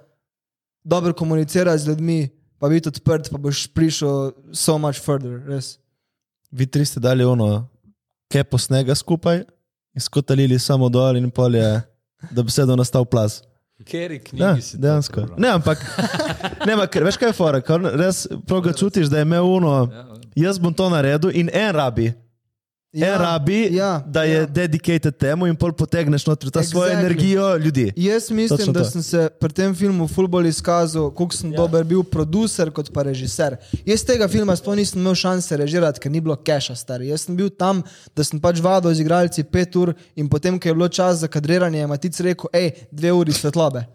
dobro 0.85 1.13
komunicirati 1.13 1.79
z 1.79 1.89
ljudmi, 1.89 2.29
pa 2.59 2.69
biti 2.69 2.89
odprt, 2.89 3.31
pa 3.31 3.39
boš 3.39 3.67
prišel 3.77 4.33
so 4.53 4.79
much 4.79 5.01
further, 5.05 5.41
res. 5.47 5.84
Vi 6.55 6.67
tri 6.67 6.85
ste 6.87 7.01
dali 7.01 7.25
ono 7.25 7.67
kepo 8.31 8.59
snega 8.59 8.95
skupaj 8.95 9.43
in 9.95 10.01
skotalili 10.01 10.59
samo 10.59 10.89
dol 10.89 11.17
in 11.17 11.31
pol 11.31 11.55
je, 11.55 11.81
da 12.31 12.43
bi 12.43 12.51
se 12.51 12.67
do 12.67 12.77
nastal 12.77 13.05
plas. 13.05 13.43
Keri 13.85 14.21
Ja, 14.33 14.53
knjigi 14.55 14.63
si 14.63 14.77
to 14.77 14.83
dejansko. 14.83 15.27
Ne, 15.37 15.49
ampak, 15.49 15.83
ne, 16.67 16.73
ampak 16.73 16.95
veš 17.03 17.19
kaj 17.19 17.29
je 17.29 17.37
fora, 17.37 17.61
ker 17.61 17.83
res 17.99 18.27
prav 18.47 18.63
ga 18.69 18.73
čutiš, 18.73 19.11
da 19.11 19.19
je 19.19 19.27
imel 19.27 19.45
uno, 19.45 19.73
jaz 20.39 20.59
bom 20.63 20.75
to 20.75 20.87
naredil 20.91 21.35
in 21.35 21.51
en 21.53 21.75
rabi. 21.75 22.13
Ja, 22.95 23.15
en 23.15 23.21
rabi, 23.21 23.69
ja, 23.73 24.05
da 24.07 24.23
je 24.23 24.35
ja. 24.35 24.47
dedicated 24.47 25.17
temu 25.19 25.49
in 25.51 25.57
pol 25.59 25.73
potegneš 25.75 26.27
noter 26.29 26.51
ta 26.51 26.61
exactly. 26.61 26.71
svojo 26.71 26.93
energijo 26.93 27.57
ljudi. 27.57 27.93
Jaz 27.97 28.31
mislim, 28.31 28.59
Točno 28.59 28.73
da 28.73 28.85
to. 28.85 28.91
sem 28.91 29.03
se 29.03 29.29
pri 29.41 29.53
tem 29.53 29.75
filmu 29.75 30.07
fulbol 30.09 30.47
izkazal, 30.47 31.11
koliko 31.11 31.35
sem 31.35 31.53
ja. 31.53 31.57
dober 31.57 31.85
bil 31.85 32.05
producer 32.05 32.71
kot 32.71 32.93
pa 32.95 33.03
režiser. 33.03 33.57
Jaz 33.87 34.05
tega 34.07 34.29
filma 34.29 34.55
sploh 34.57 34.77
nisem 34.79 35.01
imel 35.01 35.19
šanse 35.19 35.57
režirati, 35.57 36.01
ker 36.01 36.13
ni 36.13 36.23
bilo 36.23 36.37
keša 36.37 36.77
stari. 36.79 37.11
Jaz 37.11 37.27
sem 37.27 37.37
bil 37.37 37.51
tam, 37.51 37.83
da 38.15 38.25
sem 38.25 38.41
pač 38.41 38.63
vadil 38.63 38.95
z 38.95 39.03
igralci 39.03 39.43
pet 39.43 39.75
ur 39.77 39.95
in 40.15 40.31
potem, 40.31 40.61
ko 40.61 40.71
je 40.71 40.79
bilo 40.79 40.89
čas 40.89 41.19
za 41.27 41.29
kadriranje, 41.29 41.83
je 41.83 41.91
Matic 41.91 42.21
rekel, 42.21 42.55
hej, 42.55 42.73
dve 42.95 43.13
uri 43.13 43.35
svetlobe. 43.35 43.89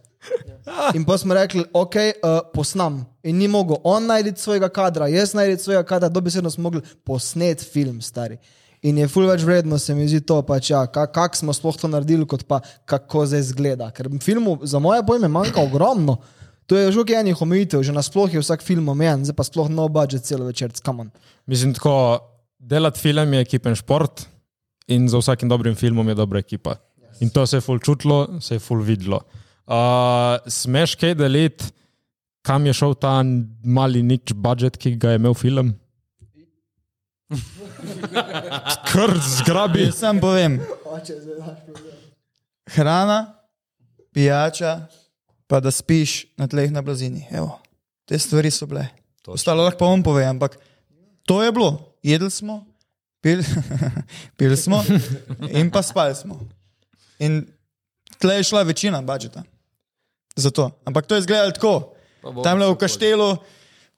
In 0.93 1.05
pa 1.07 1.17
smo 1.17 1.33
rekli, 1.33 1.63
ok, 1.73 1.95
uh, 1.95 2.39
posnam. 2.53 3.05
In 3.23 3.37
ni 3.39 3.47
mogel 3.47 3.79
on 3.83 4.11
najti 4.11 4.35
svojega 4.35 4.69
kadra, 4.69 5.07
jaz 5.07 5.33
najti 5.33 5.63
svojega 5.63 5.83
kadra, 5.87 6.09
dobesedno 6.09 6.51
smo 6.51 6.67
mogli 6.67 6.81
posnet 7.03 7.63
film, 7.63 8.01
stari. 8.01 8.37
In 8.87 8.97
je 8.97 9.09
ful 9.11 9.27
več 9.27 9.43
vredno, 9.43 9.75
se 9.79 9.93
mi 9.95 10.07
zdi 10.07 10.21
to, 10.23 10.37
pač, 10.47 10.69
ja, 10.71 10.85
kako 10.87 11.11
kak 11.11 11.35
smo 11.35 11.51
sploh 11.55 11.75
to 11.75 11.89
naredili, 11.91 12.23
kot 12.29 12.45
pa 12.47 12.61
kako 12.87 13.25
zdaj 13.27 13.43
izgleda. 13.43 13.89
Ker 13.91 14.07
filmu 14.23 14.55
za 14.63 14.79
moje 14.79 15.03
pojme 15.07 15.27
manjka 15.31 15.59
ogromno. 15.61 16.19
To 16.69 16.77
je 16.77 16.91
že 16.93 17.01
enih 17.17 17.41
omejitev, 17.41 17.81
že 17.83 17.91
nasploh 17.91 18.29
je 18.29 18.39
vsak 18.39 18.61
film 18.61 18.89
omejen, 18.93 19.25
zdaj 19.25 19.35
pa 19.35 19.43
sploh 19.43 19.67
no 19.73 19.89
budget 19.89 20.23
celo 20.23 20.45
večer, 20.45 20.69
kamon. 20.85 21.09
Mislim, 21.49 21.73
tako 21.73 22.21
delati 22.59 22.99
film 22.99 23.33
je 23.33 23.41
ekipen 23.41 23.75
šport 23.75 24.27
in 24.87 25.09
za 25.09 25.17
vsakim 25.17 25.49
dobrim 25.49 25.75
filmom 25.75 26.07
je 26.07 26.15
dobra 26.15 26.39
ekipa. 26.39 26.77
In 27.19 27.29
to 27.29 27.47
se 27.47 27.57
je 27.57 27.61
ful 27.61 27.79
čutilo, 27.79 28.39
se 28.39 28.55
je 28.55 28.59
ful 28.59 28.79
videlo. 28.85 29.19
Uh, 29.67 30.37
smeš 30.47 30.95
kaj 30.95 31.15
deliti, 31.15 31.65
kam 32.45 32.65
je 32.65 32.73
šel 32.73 32.95
ta 32.95 33.19
mali 33.63 34.03
nič 34.03 34.33
budžet, 34.33 34.77
ki 34.77 34.95
ga 34.95 35.13
je 35.13 35.19
imel 35.19 35.33
film? 35.33 35.73
Kar 38.91 39.13
zgrabi. 39.21 39.85
Jaz 39.85 39.99
sam 40.01 40.19
povem. 40.19 40.59
Hrana, 42.69 43.33
pijača, 44.13 44.87
pa 45.47 45.59
da 45.59 45.71
spiš 45.71 46.25
na 46.37 46.47
tleh 46.47 46.71
na 46.71 46.81
blazini. 46.81 47.27
Evo, 47.31 47.59
te 48.05 48.19
stvari 48.19 48.51
so 48.51 48.65
bile. 48.65 48.87
Ostalo 49.29 49.63
lahko 49.63 49.77
pa 49.77 49.85
on 49.85 50.03
pove, 50.03 50.25
ampak 50.25 50.57
to 51.25 51.43
je 51.43 51.51
bilo. 51.51 51.95
Jedli 52.03 52.31
smo, 52.31 52.65
pili 53.21 53.43
pil 54.37 54.57
smo 54.57 54.83
in 55.49 55.69
pa 55.71 55.81
spali 55.81 56.15
smo. 56.15 56.39
In 57.19 57.43
tle 58.17 58.39
je 58.39 58.43
šla 58.43 58.63
večina 58.63 59.01
budžeta. 59.01 59.43
Zato. 60.35 60.71
Ampak 60.85 61.05
to 61.05 61.15
je 61.15 61.19
izgledalo 61.19 61.51
tako. 61.51 61.93
Tam 62.43 62.59
le 62.59 62.67
v 62.71 62.77
kaštelu, 62.79 63.37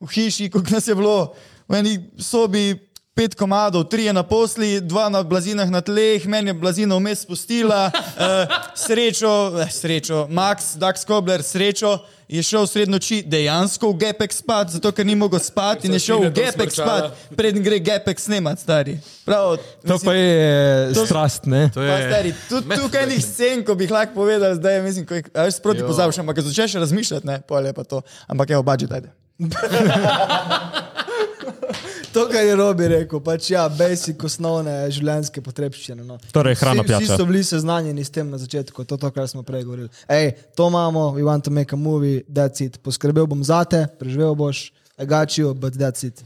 v 0.01 0.07
hiši, 0.07 0.49
kot 0.49 0.69
nas 0.69 0.87
je 0.87 0.95
bilo, 0.95 1.33
v 1.69 1.79
eni 1.79 1.93
sobi, 2.17 2.90
pet 3.13 3.35
komadov, 3.35 3.83
tri 3.83 4.07
je 4.07 4.13
na 4.13 4.23
posli, 4.23 4.81
dva 4.81 5.09
na 5.09 5.23
blazinah 5.23 5.67
na 5.67 5.81
tleh, 5.81 6.25
meni 6.25 6.49
je 6.49 6.53
blazina 6.53 6.95
vmes 6.95 7.21
spustila, 7.21 7.91
uh, 7.91 8.47
srečo, 8.87 9.59
eh, 9.59 9.67
srečo, 9.67 10.27
Max, 10.29 10.75
Dax 10.75 11.05
Kobler, 11.05 11.43
srečo. 11.43 11.99
Je 12.31 12.39
šel 12.39 12.63
sred 12.63 12.87
noči 12.87 13.27
dejansko 13.27 13.91
v 13.91 13.99
Gepek 13.99 14.31
spat, 14.31 14.71
zato 14.71 14.87
ker 14.95 15.03
ni 15.03 15.19
mogel 15.19 15.43
spati 15.43 15.91
in 15.91 15.99
je 15.99 16.01
šel 16.07 16.23
v 16.23 16.31
Gepek 16.31 16.71
spat, 16.71 17.11
preden 17.35 17.59
gre 17.59 17.75
Gepek 17.75 18.15
snemat, 18.15 18.55
stari. 18.55 18.95
Prav, 19.27 19.59
To 19.83 19.99
pa 19.99 20.15
je 20.15 20.95
to- 20.95 21.03
strast, 21.03 21.43
ne? 21.43 21.67
To 21.75 21.83
Pa 21.83 21.99
stari, 22.07 22.31
tudi 22.47 22.71
tukaj 22.71 23.03
enih 23.03 23.19
scen, 23.19 23.67
ko 23.67 23.75
bi 23.75 23.83
jih 23.83 23.91
lahko 23.91 24.15
povedal, 24.15 24.55
zdaj 24.55 24.79
mislim, 24.79 25.03
ko 25.03 25.19
jih 25.19 25.27
a 25.35 25.43
veš, 25.43 25.59
sproti 25.59 25.83
pozabiš, 25.83 26.23
ampak 26.23 26.39
ko 26.39 26.47
začneš 26.47 26.79
razmišljati, 26.79 27.27
ne, 27.27 27.43
pol 27.43 27.67
je 27.67 27.75
pa 27.75 27.83
to. 27.83 27.99
Ampak 28.31 28.55
evo, 28.55 28.63
budžet, 28.63 28.95
ajde. 28.95 29.11
To, 32.13 32.27
kar 32.27 32.43
je 32.43 32.55
Robi 32.55 32.87
rekel, 32.87 33.19
pač 33.19 33.49
ja, 33.49 33.69
basic 33.69 34.19
osnovne 34.21 34.73
življenjske 34.91 35.39
potrebščine. 35.39 36.03
No. 36.03 36.17
Torej, 36.31 36.55
hrana, 36.55 36.81
Vsi- 36.81 36.89
Vsi 36.89 37.05
pijača. 37.05 37.17
so 37.17 37.25
bili 37.25 37.43
seznanjeni 37.43 38.03
s 38.03 38.09
tem 38.09 38.27
na 38.27 38.37
začetku, 38.37 38.83
to, 38.83 38.97
to 38.97 39.11
kar 39.11 39.27
smo 39.27 39.43
prej 39.43 39.63
govorili. 39.63 39.87
Ej, 40.09 40.31
to 40.51 40.67
imamo, 40.67 41.11
we 41.11 41.23
want 41.23 41.43
to 41.43 41.51
make 41.51 41.71
a 41.71 41.77
movie, 41.77 42.23
that's 42.27 42.59
it. 42.59 42.79
Poskrbel 42.79 43.25
bom 43.25 43.43
za 43.43 43.63
te, 43.63 43.87
preživel 43.95 44.35
boš, 44.35 44.71
I 44.97 45.05
got 45.05 45.31
you, 45.31 45.53
but 45.53 45.73
that's 45.73 46.03
it. 46.03 46.19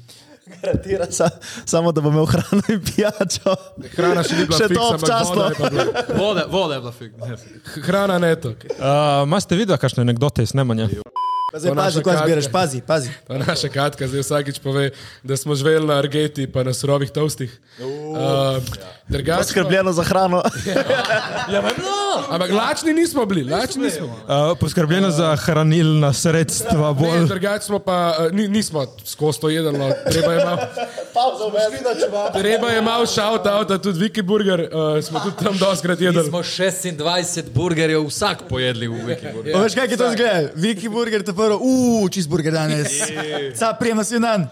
Garantira 0.46 1.06
sa, 1.10 1.30
samo, 1.66 1.92
da 1.92 2.02
bo 2.02 2.10
imel 2.10 2.26
hrano 2.26 2.62
in 2.68 2.82
pijačo. 2.82 3.54
Hrana 3.96 4.22
še 4.22 4.36
ni 4.36 4.46
bila 4.46 4.58
Še 4.58 4.68
to 4.68 4.82
občasno. 4.92 5.36
voda 5.36 5.48
je 5.48 5.56
pa 5.56 5.70
bila. 5.70 5.86
Vode, 6.16 6.44
vode 6.50 6.74
je 6.74 6.82
bila 6.82 6.92
fik. 6.92 7.12
Hrana 7.82 8.18
ne 8.20 8.34
to. 8.36 8.54
Uh, 8.72 9.26
Maste 9.26 9.54
videli 9.54 9.78
kakšne 9.78 10.02
anekdote 10.02 10.42
iz 10.42 10.50
snemanja? 10.50 10.90
Pa 11.56 11.60
zdaj 11.60 11.72
To 11.72 11.76
pazi, 11.78 12.02
ko 12.04 12.12
zbiraš, 12.14 12.48
pazi, 12.52 12.82
pazi. 12.84 13.10
Pa 13.24 13.38
naša 13.38 13.70
Katka 13.70 14.08
zdaj 14.08 14.22
vsakič 14.22 14.60
pove, 14.60 14.90
da 15.24 15.38
smo 15.38 15.56
živeli 15.56 15.88
na 15.88 15.96
argeti 15.96 16.52
pa 16.52 16.64
na 16.64 16.74
surovih 16.74 17.08
toastih. 17.08 17.48
Uh, 17.80 18.60
drugače 19.08 19.38
pa- 19.38 19.44
Skrbljeno 19.46 19.94
za 19.94 20.04
hrano. 20.04 20.44
Ampak 22.30 22.52
lačni 22.52 22.94
nismo 22.94 23.26
bili, 23.26 23.44
lačni 23.46 23.84
nismo. 23.84 24.06
Uh, 24.06 24.14
poskrbljeno 24.60 25.10
za 25.12 25.36
hranilna 25.36 26.14
sredstva, 26.14 26.88
Ne, 26.90 26.94
bolj. 26.96 27.28
drugače 27.28 27.66
smo 27.66 27.80
pa, 27.80 27.98
uh, 28.20 28.32
ni, 28.32 28.48
nismo 28.48 28.86
skozi 29.06 29.40
to 29.40 29.50
jedli, 29.50 29.74
no. 29.74 29.92
treba 30.06 30.34
je 30.34 30.46
malo. 30.46 30.58
Treba 32.34 32.70
je 32.70 32.82
malo 32.82 33.06
shout 33.06 33.46
out, 33.48 33.84
tudi 33.84 34.00
Viki 34.00 34.22
Burger, 34.22 34.60
uh, 34.62 35.04
smo 35.04 35.20
tudi 35.20 35.36
tam 35.44 35.58
doskrat 35.58 36.00
Mi 36.00 36.06
jedli. 36.06 36.24
smo 36.24 36.40
26 36.40 37.44
burgerjev 37.50 38.06
vsak 38.06 38.38
pojedli 38.50 38.88
v 38.88 38.94
Wiki. 38.94 39.26
Ja, 39.46 39.60
veš, 39.60 39.76
kaj 39.76 39.88
je 39.88 39.98
to 39.98 40.12
zgleda? 40.12 40.50
Viki 40.56 40.90
burger, 40.90 41.24
to 41.24 41.34
prvo, 41.34 41.58
uuu, 41.58 42.10
cheeseburger 42.10 42.54
danes. 42.54 42.88
Ca 43.56 43.74
prijema 43.74 44.04
si 44.04 44.20
dan. 44.20 44.48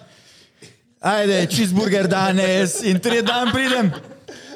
Ajde, 1.02 1.48
cheeseburger 1.48 2.08
danes 2.08 2.82
in 2.84 3.00
tri 3.00 3.22
dan 3.22 3.52
pridem. 3.52 3.92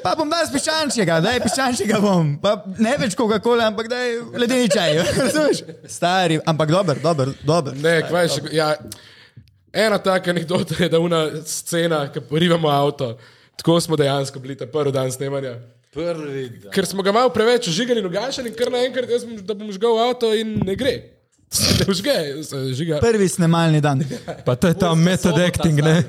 Pa 0.02 0.14
bom 0.18 0.30
dal 0.30 0.46
piščančjega, 0.52 1.18
daj 1.24 1.40
piščančjega 1.44 2.00
bom. 2.02 2.34
Pa 2.42 2.56
ne 2.78 2.94
več 3.00 3.16
Coca-Cola, 3.18 3.68
ampak 3.72 3.88
daj 3.90 4.14
ledeni 4.38 4.68
čaj. 4.72 4.98
Razumeš? 5.22 5.62
Stari, 5.90 6.38
ampak 6.46 6.70
dober, 6.72 7.00
dober, 7.02 7.32
dober. 7.46 7.76
Ne, 7.82 7.98
kaj 8.08 8.30
še. 8.36 8.44
Ja, 8.56 8.70
ena 9.72 9.98
taka 10.02 10.30
anekdota 10.34 10.78
je, 10.78 10.88
da 10.92 11.00
una 11.02 11.24
scena, 11.46 12.04
ki 12.12 12.22
porivamo 12.30 12.70
avto. 12.72 13.16
Tako 13.58 13.80
smo 13.82 13.98
dejansko 13.98 14.38
bili 14.40 14.54
ta 14.56 14.68
prvi 14.70 14.92
dan 14.94 15.10
snemanja. 15.12 15.56
Prvi 15.94 16.44
dan. 16.62 16.70
Ker 16.74 16.86
smo 16.86 17.02
ga 17.02 17.12
malo 17.12 17.30
preveč 17.34 17.66
žigali 17.74 18.02
in 18.04 18.06
ugašali, 18.06 18.52
in 18.52 18.58
kar 18.58 18.70
naenkrat 18.70 19.10
jaz, 19.10 19.24
bom- 19.26 19.40
da 19.42 19.56
bom 19.58 19.70
žgal 19.74 19.98
avto 20.08 20.30
in 20.36 20.58
ne 20.64 20.76
gre. 20.78 20.96
Ne 21.80 21.94
žge, 21.96 22.14
žiga. 22.76 22.98
Prvi 23.00 23.24
snemalni 23.28 23.80
dan. 23.80 24.02
Pa 24.46 24.52
to 24.54 24.68
je 24.68 24.76
ta 24.76 24.90
method 24.94 25.38
acting, 25.40 25.80
ne? 25.80 26.02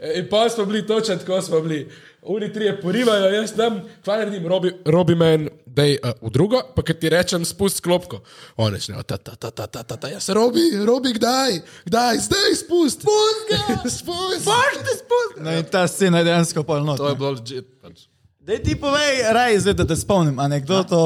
In 0.00 0.28
pa 0.30 0.48
smo 0.48 0.64
bili 0.64 0.86
točno 0.86 1.16
tako, 1.16 1.42
smo 1.42 1.60
bili. 1.60 1.90
Oni 2.22 2.52
trije 2.52 2.80
porivajo, 2.80 3.30
jaz 3.30 3.52
tam, 3.56 3.80
kaj 4.04 4.18
naredim, 4.18 4.46
robi, 4.46 4.72
robi 4.84 5.14
men, 5.14 5.48
da 5.66 5.82
je 5.82 5.98
uh, 6.04 6.10
v 6.22 6.30
drugo, 6.30 6.60
pa 6.76 6.82
kad 6.82 6.98
ti 6.98 7.08
rečem, 7.08 7.44
spust 7.44 7.80
klopko. 7.80 8.20
On 8.56 8.74
reče, 8.74 8.92
ta, 9.06 9.16
ta, 9.16 9.34
ta, 9.34 9.50
ta, 9.50 9.66
ta, 9.66 9.82
ta, 9.82 9.96
ta, 9.96 10.08
jaz 10.08 10.28
robi, 10.28 10.60
robi, 10.86 11.12
kdaj, 11.12 11.60
kdaj, 11.84 12.18
zdaj 12.18 12.54
spust. 12.54 13.00
Spust 13.00 13.46
ga, 13.50 13.78
spust. 13.98 14.50
Ti 14.74 14.98
spust. 14.98 15.38
No 15.38 15.54
in 15.54 15.64
ta 15.70 15.86
scena 15.88 16.18
je 16.18 16.24
dejansko 16.24 16.62
polno. 16.62 16.96
To 16.96 17.08
je 17.08 17.14
bilo 17.14 17.30
legit. 17.30 17.70
Pač. 17.82 18.08
Dej 18.46 18.62
ti 18.62 18.76
povej, 18.78 19.22
raj, 19.34 19.58
zdaj, 19.58 19.74
da 19.74 19.86
te 19.86 19.96
spomnim 19.96 20.38
anekdoto, 20.38 20.98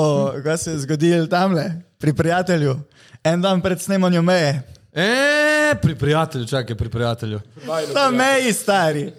kaj 0.45 0.59
se 0.59 0.71
je 0.71 0.79
zgodilo 0.79 1.27
tamle, 1.27 1.71
pri 1.99 2.13
prijatelju, 2.13 2.77
en 3.25 3.41
dan 3.41 3.61
pred 3.61 3.81
snemanjem 3.81 4.25
meje. 4.25 4.80
E, 4.93 5.75
pri 5.83 5.95
prijatelju, 5.95 6.47
čakaj, 6.47 6.77
pri 6.77 6.91
prijatelju. 6.91 7.41
Na 7.95 8.11
meji, 8.11 8.53
stari. 8.53 9.13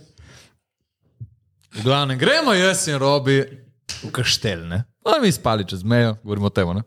V 1.75 1.83
glavnem, 1.83 2.17
gremo 2.17 2.53
jaz 2.53 2.87
in 2.87 2.97
robi 2.99 3.39
v 4.03 4.11
kaštel, 4.11 4.67
ne? 4.67 4.83
Pa 5.03 5.19
mi 5.21 5.31
spali 5.31 5.67
čez 5.67 5.83
mejo, 5.83 6.15
govorimo 6.23 6.45
o 6.45 6.49
tem, 6.49 6.73
ne? 6.75 6.83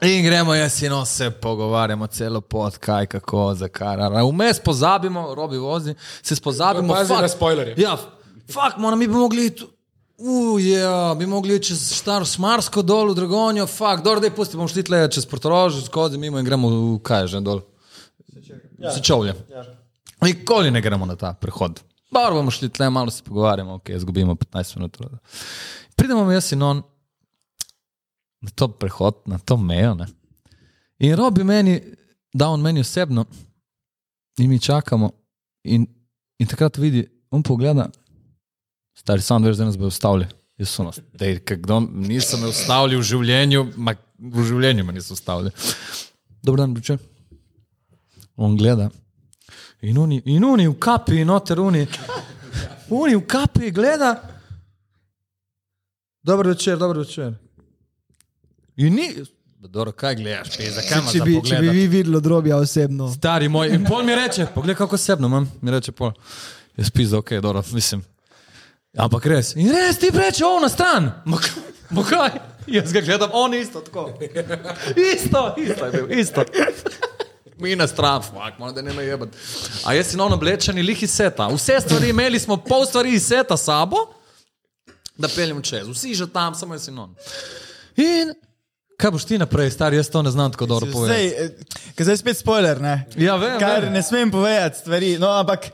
In 0.00 0.24
gremo 0.24 0.54
jaz 0.54 0.82
in 0.82 0.92
on 0.92 1.06
se 1.06 1.30
pogovarjamo 1.30 2.06
celo 2.06 2.40
pot, 2.40 2.76
kaj, 2.76 3.06
kako, 3.06 3.54
zakaj. 3.54 3.96
Vmes 4.30 4.60
pozabimo, 4.60 5.34
robi 5.34 5.58
vozi, 5.58 5.94
se 6.22 6.36
spozabimo. 6.36 6.94
Pazi 6.94 7.08
fuck. 7.08 7.22
na 7.22 7.28
spoilerje. 7.28 7.74
Ja, 7.78 7.96
fakt, 8.52 8.76
moramo, 8.76 9.00
mi 9.00 9.08
bi 9.08 9.14
mogli 9.14 9.46
iti. 9.46 9.64
Uja, 10.18 11.14
bi 11.18 11.26
mogli 11.26 11.56
iti 11.56 11.66
čez 11.66 11.80
staro 11.96 12.24
smarsko 12.24 12.82
dol 12.82 13.12
v 13.12 13.14
Dragonjo, 13.14 13.66
fakt, 13.66 14.04
dobro, 14.04 14.20
da 14.20 14.26
je 14.26 14.34
pusti, 14.36 14.56
bomo 14.56 14.68
šli 14.68 14.82
tle 14.84 15.06
čez 15.08 15.24
Portorož, 15.26 15.80
skozi 15.86 16.18
mimo 16.18 16.38
in 16.38 16.44
gremo 16.44 16.68
v 16.68 16.98
kaj 17.00 17.26
že 17.26 17.40
dol. 17.40 17.62
Ja. 18.80 18.92
Sečovlje. 18.94 19.34
Ja. 19.50 19.64
Nikoli 20.22 20.70
ne 20.70 20.80
gremo 20.80 21.06
na 21.06 21.16
ta 21.16 21.34
prehod. 21.34 21.80
Bar 22.10 22.32
bomo 22.32 22.50
šli 22.50 22.68
tle, 22.68 22.90
malo 22.90 23.10
se 23.10 23.22
pogovarjamo, 23.24 23.74
ok, 23.74 23.88
izgubimo 23.88 24.34
15 24.34 24.76
minut. 24.76 24.98
Pridemo 25.96 26.32
jaz 26.32 26.52
in 26.52 26.62
on 26.62 26.82
na 28.40 28.50
to 28.54 28.68
prehod, 28.68 29.14
na 29.26 29.38
to 29.38 29.56
mejo. 29.56 29.94
Ne? 29.94 30.06
In 30.98 31.16
robi 31.16 31.44
meni, 31.44 31.80
da 32.32 32.48
on 32.48 32.60
meni 32.60 32.80
osebno, 32.80 33.24
in 34.38 34.50
mi 34.50 34.58
čakamo. 34.58 35.10
In, 35.64 35.86
in 36.38 36.46
takrat 36.46 36.78
vidi, 36.78 37.04
on 37.30 37.42
pogleda, 37.42 37.90
stari 38.96 39.22
sam 39.22 39.44
veš, 39.44 39.56
da 39.56 39.64
nas 39.64 39.78
bo 39.78 39.86
ustavili. 39.86 40.26
Jaz 40.58 40.68
sem 40.68 40.84
nas, 40.84 40.98
da 41.12 41.56
kdo 41.56 41.80
nisem 41.80 42.40
me 42.40 42.48
ustavil 42.48 42.98
v 43.00 43.04
življenju, 43.04 43.62
ma, 43.76 43.94
v 44.18 44.44
življenju 44.44 44.84
me 44.84 44.92
niso 44.92 45.14
ustavili. 45.16 45.52
Dobro 46.42 46.64
dan, 46.64 46.74
biče. 46.74 46.98
On 48.40 48.56
gleda. 48.56 48.88
In 49.80 49.98
oni, 49.98 50.22
in 50.24 50.44
oni 50.44 50.68
v 50.68 50.78
kapi, 50.80 51.24
noter 51.24 51.60
oni. 51.60 51.86
Oni 52.90 53.14
v 53.16 53.26
kapi 53.26 53.70
gleda. 53.70 54.14
Dobro 56.22 56.48
večer, 56.48 56.78
dobro 56.78 57.00
večer. 57.00 57.34
In 58.76 58.94
ni, 58.94 59.10
dobro, 59.58 59.92
kaj 59.92 60.14
gledaš, 60.14 60.56
pe, 60.56 60.70
zakaj 60.70 60.98
imaš 60.98 61.12
Če 61.12 61.20
bi, 61.24 61.34
če 61.44 61.58
bi 61.60 61.68
vi 61.68 61.86
videli 61.86 62.20
drobja 62.20 62.56
osebno. 62.56 63.10
Stari 63.12 63.48
moj, 63.48 63.74
in 63.76 63.84
pol 63.84 64.04
mi 64.08 64.16
reče, 64.16 64.46
poglej, 64.54 64.76
kako 64.76 64.96
osebno 64.96 65.28
imam, 65.28 65.50
mi 65.60 65.70
reče 65.70 65.92
pol. 65.92 66.12
Jaz 66.76 66.90
pisa, 66.90 67.18
ok, 67.18 67.34
dobro, 67.44 67.62
mislim. 67.72 68.00
Ampak 68.96 69.26
res. 69.26 69.52
In 69.56 69.68
res 69.68 70.00
ti 70.00 70.08
reče, 70.14 70.44
o, 70.48 70.56
na 70.64 70.72
stran. 70.72 71.12
Ma 71.90 72.04
kaj? 72.08 72.40
Jaz 72.72 72.92
ga 72.92 73.04
gledam, 73.04 73.30
on 73.32 73.54
isto 73.54 73.80
tako. 73.80 74.08
Isto, 75.14 75.54
isto 75.58 75.86
je 75.86 75.92
bil, 75.92 76.18
isto. 76.18 76.44
Mi 77.60 77.76
na 77.76 77.86
stran, 77.86 78.22
fuck, 78.22 78.58
malo 78.58 78.72
da 78.72 78.82
ne 78.82 78.92
me 78.92 79.04
jebati. 79.04 79.36
A 79.84 79.94
jaz 79.94 80.06
si 80.12 80.16
non 80.16 80.32
oblečeni 80.32 80.82
lih 80.82 81.02
iz 81.02 81.10
seta. 81.10 81.48
Vse 81.52 81.80
stvari 81.80 82.08
imeli 82.10 82.38
smo, 82.38 82.56
pol 82.56 82.86
stvari 82.86 83.14
iz 83.14 83.26
seta 83.28 83.56
sabo, 83.56 83.96
da 85.18 85.28
peljem 85.28 85.62
čez. 85.62 85.88
Vsi 85.88 86.14
že 86.14 86.30
tam, 86.32 86.54
samo 86.54 86.74
jaz 86.74 86.88
si 86.88 86.94
non. 86.94 87.14
In 87.96 88.32
kaj 89.00 89.10
boš 89.10 89.24
ti 89.24 89.38
naprej, 89.38 89.70
stari, 89.70 89.96
jaz 89.96 90.10
to 90.10 90.22
ne 90.22 90.30
znam 90.30 90.52
tako 90.52 90.66
dobro 90.66 90.92
povedati. 90.92 91.28
Zdaj, 91.28 91.44
eh, 91.44 91.50
ker 91.96 92.04
zdaj 92.04 92.16
spet 92.16 92.38
spoiler, 92.38 92.80
ne? 92.80 93.06
Ja, 93.16 93.36
vem, 93.36 93.58
Kar 93.60 93.84
vem. 93.84 93.92
ne 93.92 94.02
smem 94.02 94.30
povedati 94.30 94.78
stvari. 94.78 95.18
No, 95.18 95.28
ampak 95.40 95.70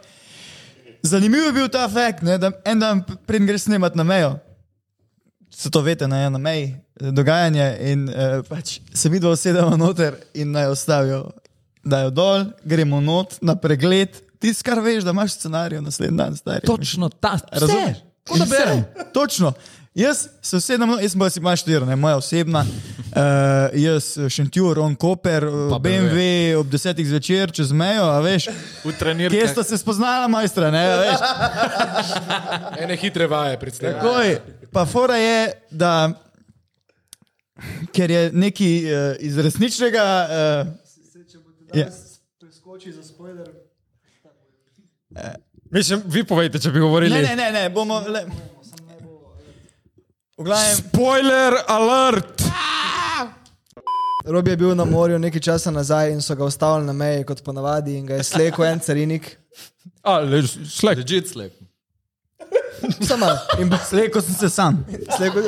zanimiv 1.03 1.45
je 1.45 1.53
bil 1.53 1.69
ta 1.69 1.89
fakt, 1.89 2.23
ne, 2.23 2.39
da 2.39 2.53
en 2.65 2.81
dan 2.81 3.03
pred 3.27 3.47
greš 3.47 3.67
snemat 3.67 3.95
na 3.95 4.05
mejo. 4.05 4.37
Se 5.51 5.71
to 5.71 5.81
veste, 5.81 6.07
na 6.09 6.39
meji, 6.39 6.77
eh, 7.01 7.11
dogajanje 7.11 7.67
in 7.81 8.09
uh, 8.09 8.43
pač 8.49 8.79
se 8.95 9.09
vidva 9.09 9.31
usedemo 9.31 9.77
noter 9.77 10.17
in 10.35 10.53
naj 10.53 10.67
ostavijo, 10.67 11.31
dajo 11.87 12.11
dol, 12.11 12.45
gremo 12.65 13.01
not 13.01 13.39
na 13.41 13.57
pregled. 13.57 14.19
Ti 14.43 14.53
skar 14.55 14.81
veš, 14.85 15.05
da 15.07 15.15
imaš 15.15 15.39
scenarij 15.39 15.81
naslednji 15.81 16.19
dan, 16.19 16.37
stari. 16.37 16.67
Točno 16.67 17.09
ta, 17.09 17.39
Razumeš? 17.53 18.03
Kot 18.29 18.39
da 18.39 18.47
berem. 18.51 18.85
Točno. 19.15 19.53
Jaz 19.97 20.27
se 20.43 20.57
usedem, 20.57 20.89
no, 20.89 20.99
jaz 21.01 21.15
sem 21.15 21.21
pa 21.21 21.31
si 21.31 21.41
imaš 21.41 21.63
štiri, 21.63 21.87
ne 21.89 21.97
moja 21.97 22.19
osebna. 22.21 22.61
Uh, 22.61 23.79
jaz 23.81 24.11
Šentjur, 24.29 24.79
on 24.79 24.93
Koper, 24.95 25.45
eh, 25.45 25.71
Pa 25.71 25.79
BMW 25.81 26.59
ob 26.59 26.69
desetih 26.69 27.07
zvečer 27.09 27.53
čez 27.53 27.73
mejo, 27.73 28.05
a 28.13 28.19
veš. 28.21 28.51
V 28.85 28.93
trenirki. 28.99 29.39
Kje 29.39 29.49
sta 29.49 29.65
se 29.65 29.79
spoznala, 29.81 30.29
majstra, 30.29 30.69
ne, 30.71 30.85
a 30.85 30.99
veš. 31.01 31.25
Ene 32.85 32.97
hitre 33.01 33.27
vaje 33.27 33.57
predstavljam. 33.61 34.01
Takoj. 34.03 34.37
Pa 34.73 34.85
fora 34.85 35.17
je, 35.17 35.53
da 35.71 35.93
ker 37.97 38.11
je 38.11 38.31
neki 38.33 38.71
uh, 38.85 39.17
iz 39.25 39.39
resničnega. 39.39 40.05
Uh, 40.29 40.86
je, 41.79 41.87
Preskoči 42.41 42.93
za 42.93 43.03
spoiler. 43.03 43.49
Mislim, 45.71 46.03
vi 46.07 46.25
povejte, 46.25 46.59
če 46.59 46.71
bi 46.71 46.81
govorili. 46.81 47.15
Ne, 47.15 47.23
ne, 47.23 47.37
ne, 47.37 47.53
ne 47.53 47.71
bomo. 47.71 48.01
Le... 48.09 48.27
V 50.37 50.45
glavnem, 50.45 50.77
Spoiler 50.77 51.55
alert! 51.69 52.43
Robi 54.27 54.51
je 54.51 54.57
bil 54.57 54.75
na 54.75 54.85
morju 54.85 55.19
nekaj 55.19 55.41
časa 55.41 55.71
nazaj 55.71 56.11
in 56.13 56.21
so 56.23 56.35
ga 56.35 56.45
ustavili 56.45 56.87
na 56.87 56.93
meji, 56.93 57.25
kot 57.25 57.43
ponavadi, 57.45 57.95
in 57.97 58.07
ga 58.07 58.19
je 58.19 58.25
slekel 58.27 58.65
en 58.65 58.81
carinik. 58.81 59.31
A, 60.03 60.19
lež, 60.19 60.59
slek. 60.71 60.99
Legit 60.99 61.31
slep. 61.31 61.55
Samo 63.09 63.27
in 63.61 63.71
slejko 63.89 64.21
sem 64.21 64.35
se 64.35 64.49
sam. 64.49 64.87
slekel. 65.17 65.43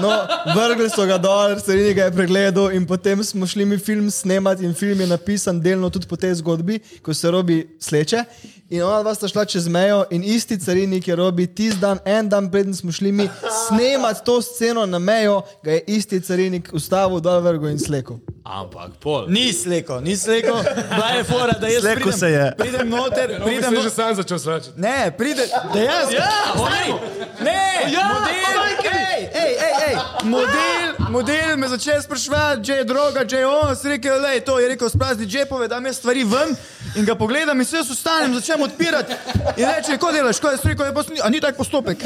No, 0.00 0.10
vrgli 0.54 0.90
so 0.90 1.06
ga 1.06 1.18
dol, 1.18 1.56
carinik 1.60 1.96
ga 1.96 2.04
je 2.04 2.12
pregledal 2.12 2.72
in 2.72 2.86
potem 2.86 3.24
smo 3.24 3.46
šli 3.46 3.64
mi 3.64 3.78
film 3.78 4.10
snemati 4.10 4.64
in 4.64 4.74
film 4.74 5.00
je 5.00 5.06
napisan 5.06 5.60
delno 5.60 5.90
tudi 5.90 6.06
po 6.06 6.16
tej 6.16 6.34
zgodbi, 6.34 6.80
ko 7.02 7.14
se 7.14 7.30
robi 7.30 7.76
sleče. 7.80 8.24
In 8.70 8.82
ona 8.82 9.02
dva 9.02 9.14
sta 9.14 9.28
šla 9.28 9.44
čez 9.44 9.68
mejo 9.68 10.04
in 10.10 10.24
isti 10.24 10.58
carinik 10.58 11.08
je 11.08 11.16
robi 11.16 11.46
tisti 11.46 11.80
dan, 11.80 11.98
en 12.04 12.28
dan 12.28 12.50
preden 12.50 12.74
smo 12.74 12.92
šli 12.92 13.12
mi 13.12 13.28
snemati 13.68 14.24
to 14.24 14.42
sceno 14.42 14.86
na 14.86 14.98
mejo, 14.98 15.42
ga 15.62 15.70
je 15.70 15.84
isti 15.86 16.20
carinik 16.20 16.70
ustavil 16.72 17.20
dol 17.20 17.40
vrgo 17.40 17.68
in 17.68 17.78
slekel. 17.78 18.18
Ampak 18.44 18.90
pol. 19.00 19.24
Ni 19.28 19.52
sleko, 19.52 20.00
ni 20.00 20.16
sleko, 20.16 20.52
bila 20.90 21.08
je 21.10 21.24
fora, 21.24 21.52
da 21.52 21.66
jaz 21.66 21.80
Slekel 21.80 22.02
pridem, 22.02 22.18
se 22.18 22.28
je. 22.28 22.52
pridem 22.58 22.88
noter, 22.88 23.26
Pridem 23.26 23.42
pridem 23.42 23.70
že 23.70 23.76
noter. 23.78 23.90
sam 23.90 24.14
začel 24.14 24.38
slačiti. 24.38 24.74
Ne, 24.76 25.10
pride, 25.10 25.44
dejansko. 25.72 26.12
Ja, 26.12 26.32
stari, 26.52 26.92
ne, 27.40 27.62
ja, 27.88 28.04
model, 28.10 28.60
ej, 28.84 29.22
ej, 29.34 29.52
ej, 29.58 29.74
ej, 29.86 29.96
model, 30.24 30.84
model 31.08 31.56
me 31.56 31.68
začel 31.68 32.02
spraševati, 32.02 32.64
če 32.64 32.74
je 32.74 32.84
droga, 32.84 33.24
če 33.24 33.36
je 33.36 33.46
on, 33.48 33.72
si 33.74 33.88
rekel, 33.88 34.20
lej, 34.20 34.40
to 34.40 34.58
je 34.60 34.68
rekel, 34.68 34.88
sprazni 34.90 35.26
džepove, 35.26 35.68
da 35.68 35.80
me 35.80 35.92
stvari 35.92 36.24
ven 36.24 36.52
in 36.94 37.04
ga 37.04 37.14
pogledam 37.14 37.56
in 37.56 37.64
se 37.64 37.76
jaz 37.76 37.90
ustanem, 37.90 38.34
začnem 38.34 38.60
odpirati 38.62 39.12
in 39.56 39.64
reče, 39.66 39.96
ko 39.96 40.12
delaš, 40.12 40.36
ko 40.38 40.50
je 40.50 40.60
rekel, 40.64 40.86
je 40.86 40.94
pa, 40.94 41.02
a 41.22 41.30
ni 41.30 41.40
tak 41.40 41.56
postopek. 41.56 42.04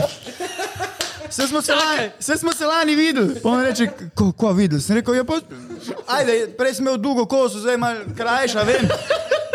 Vse 1.29 1.47
smo, 1.47 1.63
se 1.63 1.75
lani, 1.75 2.11
vse 2.19 2.37
smo 2.37 2.53
se 2.53 2.67
lani 2.67 2.95
videli. 2.95 3.41
Pa 3.43 3.49
on 3.51 3.65
reče, 3.65 3.87
ko, 4.15 4.33
ko 4.33 4.53
videl? 4.53 4.81
Sem 4.81 4.97
rekel, 4.97 5.15
ja, 5.15 5.25
pa, 5.25 5.41
ajde, 6.09 6.49
prej 6.59 6.75
sem 6.75 6.87
imel 6.87 6.97
dolgo 6.99 7.27
koso, 7.27 7.59
zdaj 7.59 7.77
malo 7.77 8.01
krajša, 8.17 8.63
vem. 8.63 8.89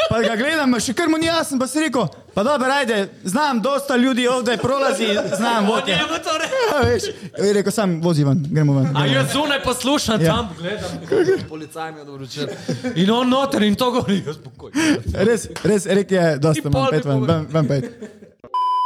Pa 0.09 0.19
ga 0.21 0.35
gledam, 0.35 0.75
še 0.79 0.93
kar 0.93 1.09
mu 1.09 1.17
ni 1.17 1.25
jasno, 1.25 1.57
pa 1.57 1.65
si 1.67 1.81
rekel, 1.81 2.05
pa 2.35 2.43
dobro, 2.43 2.69
ajde, 2.71 2.97
znam, 3.23 3.61
dosta 3.61 3.95
ljudi 3.95 4.27
ovdje 4.27 4.57
prolazi, 4.57 5.07
znam 5.37 5.65
vodje. 5.65 5.95
Ja, 5.95 6.81
veš, 6.83 7.03
je 7.39 7.53
rekel, 7.53 7.71
sam 7.71 7.95
vozi 8.01 8.23
ven, 8.23 8.45
gremo 8.51 8.75
ven. 8.77 8.91
A 8.97 9.05
jaz 9.05 9.33
zunaj 9.33 9.63
poslušam, 9.63 10.21
Ja. 10.21 10.27
ja. 10.27 10.35
tam 10.35 10.49
gledam, 10.59 11.49
policaj 11.49 11.91
mi 11.91 11.99
je 11.99 12.05
dobro 12.05 12.21
večer. 12.21 12.49
In 12.95 13.11
on 13.11 13.29
noter 13.29 13.63
in 13.63 13.75
to 13.75 13.91
govori, 13.91 14.21
jaz 14.27 14.35
spokojno. 14.35 14.77
Res, 15.13 15.47
res, 15.63 15.85
rekel 15.85 16.17
je, 16.17 16.37
dosta, 16.37 16.69
bi 16.69 16.85
pet 16.91 17.05
ven, 17.05 17.25
ven, 17.25 17.47
ven 17.49 17.67
pet. 17.67 17.89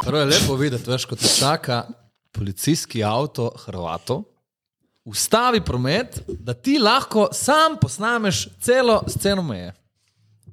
Prvo 0.06 0.20
je 0.20 0.26
lepo 0.26 0.56
videti, 0.56 0.90
veš, 0.90 1.06
kot 1.06 1.20
te 1.20 1.28
čaka 1.40 1.84
policijski 2.32 3.03
avto 3.03 3.51
Hrvatov, 3.57 4.23
ustavi 5.05 5.61
promet, 5.61 6.19
da 6.30 6.53
ti 6.53 6.80
lahko 6.80 7.30
sam 7.32 7.78
posnameš 7.82 8.47
celo 8.59 9.03
sceno 9.07 9.41
meje. 9.43 9.73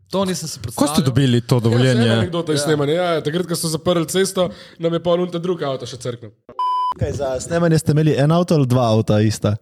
To 0.09 0.25
nisem 0.25 0.49
si 0.49 0.59
Ko 0.59 0.63
predstavljal. 0.63 0.95
ste 0.95 1.03
dobili 1.03 1.41
to 1.41 1.57
Ja, 1.57 1.61
dovoljenje? 1.61 2.11
anekdota 2.11 2.53
iz 2.53 2.61
snemanja. 2.61 2.93
Ja, 2.93 3.21
takrat, 3.21 3.47
ko 3.47 3.57
so 3.57 3.69
zaprli 3.69 4.07
cesto, 4.07 4.49
nam 4.79 4.93
je 4.93 5.03
pa 5.03 5.11
unta 5.13 5.39
drug 5.39 5.63
avto 5.63 5.87
še 5.87 5.97
crknil. 5.97 6.31
Kaj, 6.99 7.13
za 7.13 7.41
snemanje 7.41 7.79
ste 7.79 7.93
imeli 7.93 8.15
en 8.15 8.31
avto 8.31 8.55
ali 8.55 8.67
dva 8.67 8.85
avta 8.89 9.21
ista? 9.21 9.57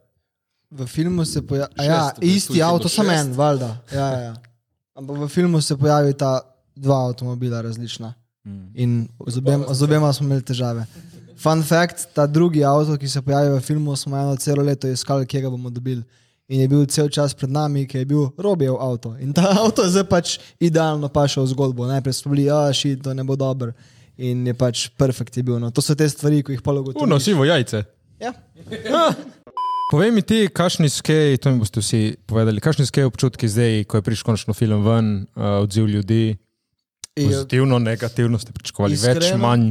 V 0.70 0.86
filmu 0.86 1.24
se 1.24 1.40
pojavi, 1.42 1.72
ja, 1.78 2.12
isti 2.20 2.58
je 2.58 2.62
avto, 2.62 2.88
samo 2.88 3.12
en, 3.12 3.32
valjda. 3.32 3.76
Ja, 3.92 4.06
ja, 4.08 4.20
ja. 4.20 4.34
Ampak 4.94 5.16
v 5.18 5.28
filmu 5.28 5.60
se 5.60 5.76
pojavita 5.76 6.40
dva 6.76 7.06
avtomobila 7.06 7.60
različna. 7.60 8.12
In 8.74 8.94
z, 9.26 9.38
obem, 9.38 9.64
z 9.70 9.82
obema 9.82 10.12
smo 10.12 10.26
imeli 10.26 10.42
težave. 10.42 10.84
Fun 11.43 11.62
fact, 11.66 12.07
ta 12.14 12.26
drugi 12.26 12.62
avto, 12.64 12.95
ki 12.99 13.09
se 13.09 13.22
pojavi 13.22 13.51
v 13.57 13.61
filmu, 13.61 13.97
smo 13.97 14.16
eno 14.18 14.36
celo 14.36 14.62
leto 14.62 14.88
iskali, 14.88 15.26
kje 15.26 15.40
ga 15.43 15.51
bomo 15.51 15.70
dobili. 15.70 16.03
In 16.53 16.61
je 16.61 16.68
bil 16.68 16.84
cel 16.86 17.09
čas 17.09 17.34
pred 17.34 17.51
nami, 17.51 17.86
ki 17.88 18.03
je 18.03 18.07
bil 18.07 18.28
Robijev 18.38 18.76
avto. 18.80 19.16
In 19.20 19.32
ta 19.34 19.49
avto 19.64 19.82
je 19.82 19.95
zdaj 19.97 20.07
pač 20.11 20.36
idealno 20.61 21.09
pašel 21.09 21.43
v 21.43 21.53
zgodbo. 21.55 21.88
Najprej 21.90 22.14
smo 22.14 22.34
bili, 22.34 22.47
a 22.51 22.68
šit, 22.72 23.03
to 23.03 23.14
ne 23.14 23.24
bo 23.26 23.36
dobro. 23.36 23.72
In 24.22 24.47
je 24.47 24.55
pač 24.55 24.86
perfekt 24.99 25.36
je 25.36 25.43
bil. 25.43 25.59
No. 25.59 25.72
To 25.74 25.82
so 25.82 25.97
te 25.99 26.07
stvari, 26.09 26.45
ki 26.47 26.59
jih 26.59 26.62
pa 26.62 26.74
lahko 26.76 26.95
Uno, 27.03 27.18
sivo 27.18 27.49
jajce. 27.49 27.82
Ja. 28.22 28.34
Povej 29.93 30.12
mi 30.14 30.22
ti, 30.22 30.47
kakšni 30.49 30.88
skej, 30.88 31.36
to 31.43 31.51
mi 31.51 31.61
boste 31.61 31.82
vsi 31.82 32.16
povedali, 32.24 32.62
kakšni 32.64 32.86
skej 32.88 33.05
občutki 33.11 33.51
zdaj, 33.51 33.82
ko 33.90 33.99
je 33.99 34.07
prišel 34.07 34.24
končno 34.30 34.55
film 34.57 34.86
ven, 34.86 35.26
uh, 35.36 35.59
odziv 35.66 35.90
ljudi, 35.90 36.38
pozitivno, 37.12 37.76
negativno 37.82 38.40
ste 38.40 38.55
pričakovali, 38.57 38.97
več, 38.97 39.26
Iskreno? 39.26 39.43
manj. 39.43 39.66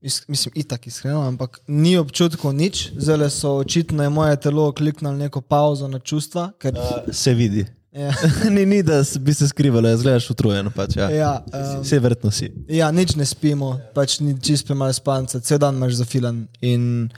Is, 0.00 0.22
mislim, 0.28 0.52
itak 0.54 0.86
iskreno, 0.86 1.20
ampak 1.26 1.58
ni 1.66 1.96
občutkov 1.98 2.52
nič, 2.54 2.92
zdaj 2.96 3.30
so 3.34 3.56
očitno 3.58 4.02
je 4.02 4.08
moje 4.08 4.36
telo 4.40 4.72
kliknilo 4.72 5.16
neko 5.16 5.40
pauzo 5.40 5.88
na 5.88 5.98
čustva. 5.98 6.52
Ker, 6.58 6.78
Se 7.12 7.34
vidi. 7.34 7.66
ja, 7.92 8.12
ni, 8.54 8.66
ni, 8.66 8.82
da 8.82 9.02
bi 9.20 9.34
se 9.34 9.48
skrivalo, 9.48 9.96
zgledaš 9.96 10.30
utrujen. 10.30 10.70
Pač, 10.70 10.96
ja. 10.96 11.10
ja, 11.10 11.32
um, 11.46 11.82
Vse 11.82 11.98
verjetno 11.98 12.30
si. 12.30 12.52
ja, 12.68 12.90
nič 12.94 13.16
ne 13.16 13.26
spimo, 13.26 13.74
pač 13.94 14.20
ni 14.20 14.36
čist 14.40 14.66
premalo 14.66 14.92
spanca, 14.94 15.40
cel 15.40 15.58
dan 15.58 15.74
imaš 15.76 15.98
zafilan. 15.98 16.44
In 16.60 17.08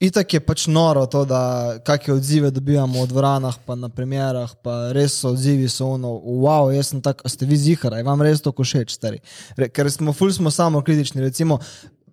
itak 0.00 0.34
je 0.34 0.40
pač 0.40 0.66
noro 0.70 1.04
to, 1.10 1.24
da 1.26 1.78
kakšne 1.84 2.14
odzive 2.14 2.50
dobivamo 2.54 3.02
v 3.02 3.10
dvoranah, 3.10 3.58
pa 3.66 3.74
na 3.74 3.90
premjerah, 3.90 4.54
pa 4.62 4.92
res 4.94 5.18
so 5.22 5.34
odzivi 5.34 5.68
so 5.68 5.94
ono, 5.98 6.14
wow, 6.22 6.70
jaz 6.74 6.92
sem 6.92 7.02
tak, 7.02 7.24
ste 7.26 7.46
vi 7.46 7.58
zihara, 7.58 8.02
vam 8.06 8.22
res 8.22 8.42
to 8.42 8.54
košeč, 8.54 8.94
stari. 8.94 9.18
Re, 9.58 9.68
ker 9.68 9.90
smo 9.90 10.14
ful 10.14 10.30
smo 10.34 10.54
samo 10.54 10.82
kritični, 10.86 11.22
recimo, 11.24 11.58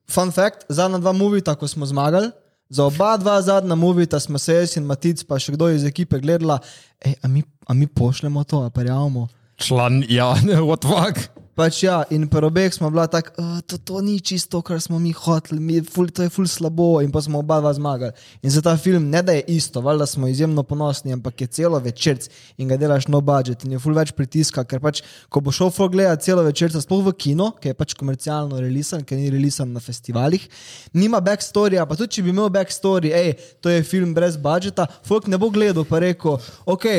fun 0.09 0.33
fact, 0.33 0.65
zadnja 0.69 1.01
dva 1.01 1.13
movita, 1.13 1.55
ko 1.55 1.69
smo 1.69 1.85
zmagali, 1.85 2.33
za 2.69 2.87
oba 2.89 3.13
dva 3.21 3.37
zadnja 3.45 3.77
movita 3.77 4.19
smo 4.19 4.41
se 4.41 4.57
jaz 4.57 4.77
in 4.79 4.89
Matic, 4.89 5.21
pa 5.29 5.37
še 5.37 5.53
kdo 5.53 5.69
iz 5.69 5.85
ekipe 5.85 6.17
gledala, 6.19 6.57
ej, 7.05 7.13
a 7.21 7.29
mi, 7.29 7.45
a 7.69 7.77
mi 7.77 7.85
pošljemo 7.85 8.43
to, 8.49 8.65
a 8.65 8.73
prijavimo. 8.73 9.27
Član, 9.61 10.01
ja, 10.09 10.33
what 10.69 10.81
fuck. 10.81 11.34
Pač 11.55 11.85
ja, 11.85 12.01
in 12.11 12.25
pri 12.27 12.49
obeh 12.49 12.73
smo 12.75 12.89
bila 12.91 13.07
tako, 13.07 13.31
"Uh, 13.39 13.61
to, 13.63 13.77
to 13.79 14.01
ni 14.03 14.19
čisto, 14.19 14.59
kar 14.61 14.75
smo 14.81 14.99
mi 14.99 15.13
hoteli, 15.15 15.59
mi, 15.59 15.79
ful, 15.79 16.09
to 16.11 16.23
je 16.23 16.29
ful 16.29 16.43
slabo, 16.43 16.99
in 16.99 17.11
pa 17.11 17.21
smo 17.23 17.39
oba 17.39 17.61
dva 17.63 17.71
zmagali. 17.73 18.11
In 18.43 18.51
za 18.51 18.61
ta 18.61 18.75
film 18.77 19.07
ne 19.09 19.21
da 19.23 19.31
je 19.31 19.43
isto, 19.47 19.79
valjda 19.81 20.05
smo 20.05 20.27
izjemno 20.27 20.63
ponosni, 20.63 21.13
ampak 21.13 21.41
je 21.41 21.47
celo 21.47 21.79
večerc 21.79 22.27
in 22.57 22.67
ga 22.67 22.75
delaš 22.77 23.07
no 23.07 23.21
budget 23.21 23.63
in 23.63 23.71
je 23.71 23.79
ful 23.79 23.95
več 23.95 24.11
pritiska, 24.11 24.65
ker 24.67 24.83
pač, 24.83 24.99
ko 25.29 25.39
bo 25.39 25.51
šel 25.51 25.71
ful 25.71 25.87
gledati 25.89 26.27
celo 26.27 26.43
večerca, 26.43 26.81
sploh 26.81 27.05
v 27.07 27.15
kino, 27.15 27.53
ki 27.55 27.71
je 27.71 27.73
pač 27.73 27.95
komercialno 27.95 28.59
releasen, 28.59 29.07
ker 29.07 29.15
ni 29.15 29.31
releasen 29.31 29.71
na 29.71 29.79
festivalih, 29.79 30.43
nima 30.91 31.23
backstorija, 31.23 31.87
pa 31.87 31.95
tudi 31.95 32.19
če 32.19 32.27
bi 32.27 32.35
imel 32.35 32.51
backstory, 32.51 33.15
hej, 33.15 33.31
to 33.63 33.71
je 33.71 33.79
film 33.87 34.11
brez 34.13 34.35
budžeta, 34.35 34.89
folk 35.07 35.31
ne 35.31 35.39
bo 35.39 35.47
gledal 35.55 35.87
pa 35.87 36.03
rekel, 36.03 36.35
ok, 36.67 36.91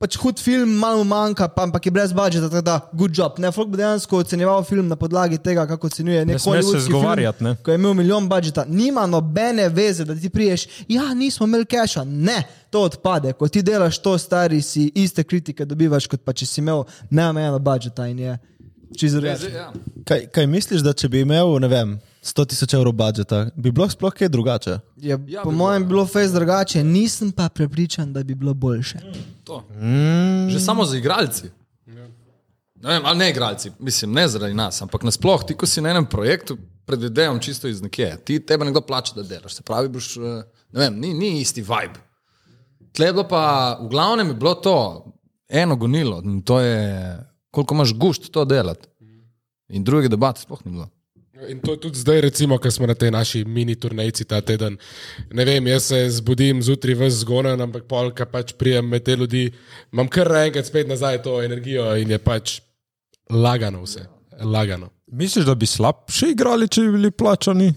pač 0.00 0.16
hud 0.16 0.40
film, 0.40 0.70
malo 0.80 1.04
manjka, 1.04 1.44
pa, 1.52 1.66
ampak 1.68 1.86
je 1.86 1.92
brez 1.92 2.12
budžeta, 2.16 2.48
tako 2.48 2.64
da 2.64 2.76
good 2.92 3.12
job. 3.18 3.36
Ne, 3.38 3.50
folk 3.52 3.68
bo 3.68 3.76
dejansko 3.76 4.22
ocenjeval 4.24 4.64
film 4.64 4.88
na 4.88 4.96
podlagi 4.96 5.38
tega, 5.38 5.66
kako 5.68 5.90
ocenjuje 5.92 6.24
Ne 6.24 6.32
nek 6.32 6.40
smeš 6.40 6.70
se 6.70 6.80
zgovarjati, 6.86 7.38
film, 7.38 7.50
ne. 7.50 7.56
Ko 7.64 7.70
je 7.70 7.80
imel 7.80 7.94
milijon 7.94 8.28
budžeta, 8.28 8.64
nima 8.68 9.04
nobene 9.06 9.68
veze, 9.68 10.04
da 10.08 10.16
ti 10.16 10.30
priješ, 10.32 10.66
ja, 10.88 11.14
nismo 11.14 11.46
imeli 11.46 11.68
keša. 11.68 12.04
Ne, 12.04 12.42
to 12.70 12.86
odpade. 12.88 13.32
Ko 13.32 13.48
ti 13.48 13.62
delaš 13.62 13.98
to, 13.98 14.16
stari 14.18 14.62
si, 14.62 14.88
iste 14.94 15.24
kritike 15.24 15.68
dobivaš, 15.68 16.08
kot 16.08 16.24
pa 16.24 16.32
če 16.32 16.48
si 16.48 16.60
imel 16.64 16.86
neomejeno 17.10 17.58
budžeta 17.58 18.08
in 18.08 18.18
je 18.24 18.38
čisto 18.96 19.20
drugače. 19.20 19.52
Ja. 19.52 19.68
Kaj, 20.08 20.30
kaj 20.32 20.46
misliš, 20.46 20.80
da 20.86 20.96
če 20.96 21.12
bi 21.12 21.26
imel, 21.26 21.58
ne 21.60 21.68
vem, 21.68 21.98
100 22.22 22.44
tisoč 22.52 22.74
evrov 22.74 22.92
budžeta, 22.92 23.46
bi 23.56 23.72
bilo 23.72 23.88
sploh 23.88 24.12
kaj 24.14 24.28
drugače? 24.28 24.78
Je, 24.96 25.18
ja, 25.26 25.42
po 25.42 25.50
mojem 25.50 25.82
bi 25.82 25.94
bilo 25.94 26.06
fez 26.06 26.32
drugače, 26.32 26.84
nisem 26.84 27.32
pa 27.32 27.48
prepričan, 27.48 28.12
da 28.12 28.22
bi 28.22 28.34
bilo 28.34 28.54
boljše. 28.54 28.98
To. 29.44 29.64
Že 30.48 30.60
samo 30.60 30.84
za 30.84 30.96
igralci. 30.96 31.50
Ne 32.80 32.94
vem, 32.94 33.02
ali 33.04 33.18
ne 33.18 33.30
igralci, 33.30 33.72
mislim, 33.78 34.12
ne 34.12 34.28
zaradi 34.28 34.54
nas, 34.54 34.82
ampak 34.82 35.02
nasploh, 35.04 35.42
ti, 35.46 35.54
ko 35.54 35.66
si 35.66 35.82
na 35.84 35.90
enem 35.90 36.06
projektu, 36.06 36.56
predvidevam 36.88 37.40
čisto 37.40 37.68
iz 37.68 37.82
nekje, 37.82 38.14
ti 38.24 38.38
tebe 38.46 38.64
nekdo 38.64 38.80
plača, 38.80 39.14
da 39.16 39.22
delaš. 39.22 39.58
Se 39.58 39.62
pravi, 39.62 39.88
boš, 39.88 40.16
eh, 40.16 40.44
ne 40.72 40.80
vem, 40.80 41.00
ni, 41.00 41.12
ni 41.14 41.40
isti 41.40 41.60
vibe. 41.62 42.00
Tle 42.96 43.06
je 43.06 43.12
bilo 43.12 43.26
pa, 43.28 43.78
v 43.82 43.88
glavnem 43.88 44.32
je 44.32 44.34
bilo 44.34 44.54
to 44.54 44.76
eno 45.48 45.76
gonilo, 45.76 46.22
to 46.44 46.60
je, 46.60 47.18
koliko 47.50 47.74
imaš 47.74 47.94
gušt 47.94 48.30
to 48.32 48.44
delati. 48.44 48.88
In 49.68 49.84
druge 49.84 50.08
debate 50.08 50.40
sploh 50.40 50.64
ni 50.64 50.72
bilo. 50.72 50.88
In 51.48 51.60
to 51.60 51.72
je 51.72 51.80
tudi 51.80 51.98
zdaj, 51.98 52.20
recimo, 52.20 52.58
ko 52.58 52.70
smo 52.70 52.86
na 52.86 52.94
tej 52.94 53.10
naši 53.10 53.44
mini 53.44 53.74
turnejci 53.74 54.24
ta 54.24 54.40
teden. 54.40 54.76
Ne 55.32 55.44
vem, 55.44 55.66
jaz 55.66 55.88
se 55.88 56.00
zbudim 56.10 56.62
zjutraj 56.62 56.94
v 56.94 57.10
zgonen, 57.10 57.60
ampak 57.60 57.84
polka 57.88 58.26
pač 58.26 58.52
prijem 58.52 58.88
med 58.88 59.04
te 59.04 59.16
ljudi, 59.16 59.50
imam 59.92 60.08
kar 60.08 60.28
naenkrat 60.28 60.66
spet 60.66 60.88
nazaj 60.88 61.22
to 61.22 61.42
energijo 61.42 61.86
in 61.96 62.10
je 62.10 62.18
pač 62.18 62.60
lagano 63.30 63.82
vse. 63.82 64.06
Lagano. 64.40 64.90
Misliš, 65.06 65.44
da 65.44 65.54
bi 65.54 65.66
slabše 65.66 66.30
igrali, 66.30 66.68
če 66.68 66.82
bi 66.82 66.92
bili 66.98 67.10
plačani? 67.10 67.72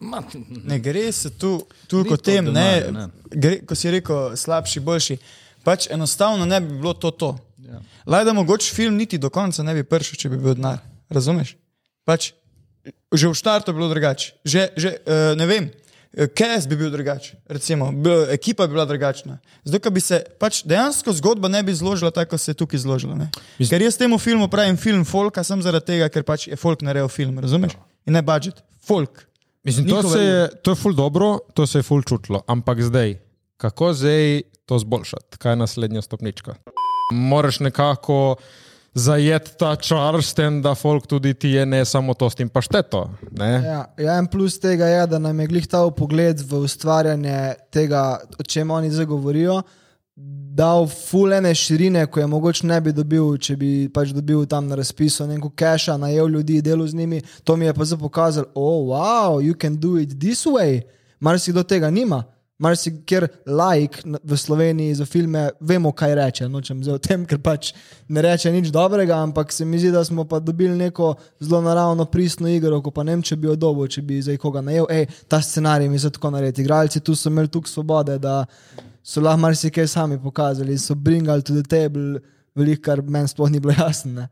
Ma, 0.00 0.22
Ne 0.64 0.78
gre 0.78 1.12
se 1.12 1.30
tu, 1.30 1.58
tu 1.86 2.04
kot 2.08 2.22
tem, 2.24 2.44
ne, 2.44 2.52
denarja, 2.52 2.90
ne. 2.92 3.08
Gre, 3.30 3.58
ko 3.66 3.76
si 3.76 3.90
rekel, 3.92 4.36
slabši, 4.36 4.80
boljši. 4.80 5.18
Pač 5.64 5.88
enostavno 5.92 6.46
ne 6.46 6.60
bi 6.60 6.78
bilo 6.78 6.94
to. 6.94 7.10
to. 7.10 7.34
Ja. 7.58 7.80
Laj 8.06 8.24
da 8.24 8.32
mogoče 8.32 8.74
film 8.74 8.96
niti 8.96 9.18
do 9.18 9.30
konca 9.30 9.62
ne 9.62 9.74
bi 9.74 9.84
prišel, 9.84 10.16
če 10.16 10.30
bi 10.32 10.38
bil 10.40 10.54
denar. 10.56 10.78
Razumeš? 11.12 11.56
Pač, 12.08 12.30
že 13.12 13.28
v 13.28 13.34
štartu 13.34 13.70
je 13.70 13.76
bilo 13.76 13.88
drugače. 13.88 14.32
Že, 14.44 14.62
že 14.76 14.90
uh, 15.04 15.36
ne 15.38 15.46
vem, 15.46 15.70
Kes 16.08 16.64
bi 16.66 16.76
bil 16.76 16.88
drugačen, 16.90 17.36
recimo, 17.46 17.92
b, 17.92 18.10
ekipa 18.32 18.66
bi 18.66 18.72
bila 18.72 18.86
drugačna. 18.88 19.38
Zdaj, 19.68 19.80
ko 19.84 19.90
bi 19.92 20.00
se 20.00 20.22
pač 20.40 20.62
dejansko 20.64 21.12
zgodba 21.12 21.50
ne 21.52 21.60
bi 21.62 21.74
zložila 21.76 22.10
tako, 22.10 22.32
kot 22.32 22.40
se 22.40 22.50
je 22.50 22.56
tukaj 22.58 22.80
zložila. 22.80 23.14
ne. 23.14 23.28
Ker 23.60 23.82
jaz 23.84 23.98
temu 24.00 24.18
filmu 24.18 24.48
pravim 24.48 24.76
film 24.76 25.04
folka, 25.04 25.44
sem 25.44 25.62
zaradi 25.62 25.92
tega, 25.92 26.08
ker 26.08 26.24
pač 26.24 26.48
je 26.48 26.56
folk 26.56 26.82
naredil 26.82 27.12
film, 27.12 27.38
razumeš? 27.38 27.76
In 28.08 28.16
ne 28.16 28.22
budget, 28.24 28.64
folk. 28.80 29.28
Mislim, 29.64 29.84
to, 29.84 30.00
Njihove 30.00 30.16
se 30.16 30.24
je, 30.24 30.48
to 30.62 30.72
je 30.72 30.80
ful 30.80 30.96
dobro, 30.96 31.38
to 31.54 31.66
se 31.66 31.78
je 31.78 31.82
ful 31.84 32.02
čutilo. 32.02 32.40
Ampak 32.48 32.80
zdaj, 32.82 33.18
kako 33.60 33.92
zdaj 33.92 34.42
to 34.66 34.78
zboljšati? 34.78 35.38
Kaj 35.38 35.52
je 35.52 35.56
naslednja 35.56 36.02
stopnička? 36.02 36.56
Moraš 37.12 37.60
nekako 37.60 38.36
zajeti 38.94 39.56
ta 39.58 39.76
čar 39.76 40.22
s 40.22 40.34
tem, 40.34 40.62
da 40.62 40.74
folk 40.74 41.06
tudi 41.06 41.34
ti 41.34 41.48
je 41.48 41.66
ne 41.66 41.84
samo 41.84 42.14
to 42.14 42.30
s 42.30 42.34
tem 42.34 42.48
pašteto. 42.48 43.08
Ne? 43.30 43.50
Ja, 43.64 43.80
ja, 43.98 44.18
en 44.18 44.26
plus 44.26 44.58
tega 44.60 44.86
je, 44.86 45.06
da 45.06 45.18
nam 45.18 45.40
je 45.40 45.46
glih 45.46 45.66
ta 45.66 45.82
pogled 45.90 46.40
v 46.40 46.62
ustvarjanje 46.64 47.54
tega, 47.70 48.18
o 48.38 48.42
čem 48.42 48.70
oni 48.70 48.90
zdaj 48.90 49.06
govorijo, 49.06 49.62
dal 50.58 50.88
fulene 50.90 51.54
širine, 51.54 52.06
ko 52.06 52.20
je 52.20 52.26
mogoče 52.26 52.66
ne 52.66 52.80
bi 52.80 52.92
dobil, 52.92 53.36
če 53.38 53.54
bi 53.56 53.70
pač 53.94 54.10
dobil 54.16 54.42
tam 54.50 54.66
na 54.66 54.78
razpisu 54.80 55.28
neko 55.28 55.52
keša, 55.54 55.96
najel 55.96 56.32
ljudi, 56.34 56.62
delo 56.62 56.86
z 56.86 56.98
njimi. 56.98 57.20
To 57.44 57.56
mi 57.56 57.68
je 57.68 57.74
pa 57.74 57.84
zdaj 57.84 58.00
pokazalo, 58.00 58.50
oh, 58.54 58.90
wow, 58.90 59.38
you 59.38 59.54
can 59.54 59.76
do 59.78 59.96
it 59.98 60.18
this 60.18 60.46
way. 60.46 60.82
Mar 61.20 61.38
si 61.38 61.52
do 61.52 61.62
tega 61.62 61.90
nima. 61.90 62.24
Mar 62.58 62.74
si, 62.74 62.90
ker 63.06 63.28
laik 63.46 64.00
n- 64.04 64.18
v 64.18 64.34
Sloveniji 64.34 64.94
za 64.94 65.06
filme 65.06 65.50
vemo, 65.60 65.92
kaj 65.92 66.14
reče. 66.14 66.48
Nočem 66.48 66.80
zdaj 66.82 66.94
o 66.94 66.98
tem, 66.98 67.22
ker 67.22 67.38
pač 67.38 67.68
ne 68.08 68.22
reče 68.22 68.50
nič 68.50 68.72
dobrega, 68.74 69.14
ampak 69.22 69.52
se 69.52 69.62
mi 69.64 69.78
zdi, 69.78 69.92
da 69.94 70.02
smo 70.04 70.24
pa 70.24 70.40
dobili 70.40 70.74
neko 70.74 71.12
zelo 71.40 71.60
naravno 71.62 72.04
pristno 72.04 72.48
igro, 72.48 72.80
ko 72.82 72.90
pa 72.90 73.02
ne 73.02 73.14
vem, 73.14 73.22
če 73.22 73.36
bi 73.36 73.46
jo 73.46 73.54
dobil, 73.56 73.86
če 73.86 74.02
bi 74.02 74.18
zdaj 74.18 74.36
koga 74.36 74.58
najel. 74.60 74.88
Ej, 74.90 75.06
ta 75.28 75.38
scenarij 75.38 75.86
mi 75.88 75.98
se 75.98 76.10
tako 76.10 76.30
naredi. 76.30 76.62
Igralci 76.62 77.00
tu 77.00 77.14
so 77.14 77.30
imeli 77.30 77.46
toliko 77.48 77.70
svobode, 77.70 78.18
da 78.18 78.42
so 79.04 79.20
lahko 79.20 79.38
marsikaj 79.38 79.86
sami 79.86 80.18
pokazali, 80.18 80.74
so 80.78 80.94
bringali 80.94 81.42
to 81.42 81.54
the 81.54 81.62
table, 81.62 82.18
veliko, 82.58 82.82
kar 82.82 83.02
meni 83.02 83.28
sploh 83.28 83.50
ni 83.50 83.60
bilo 83.60 83.72
jasno. 83.78 84.12
ne. 84.12 84.28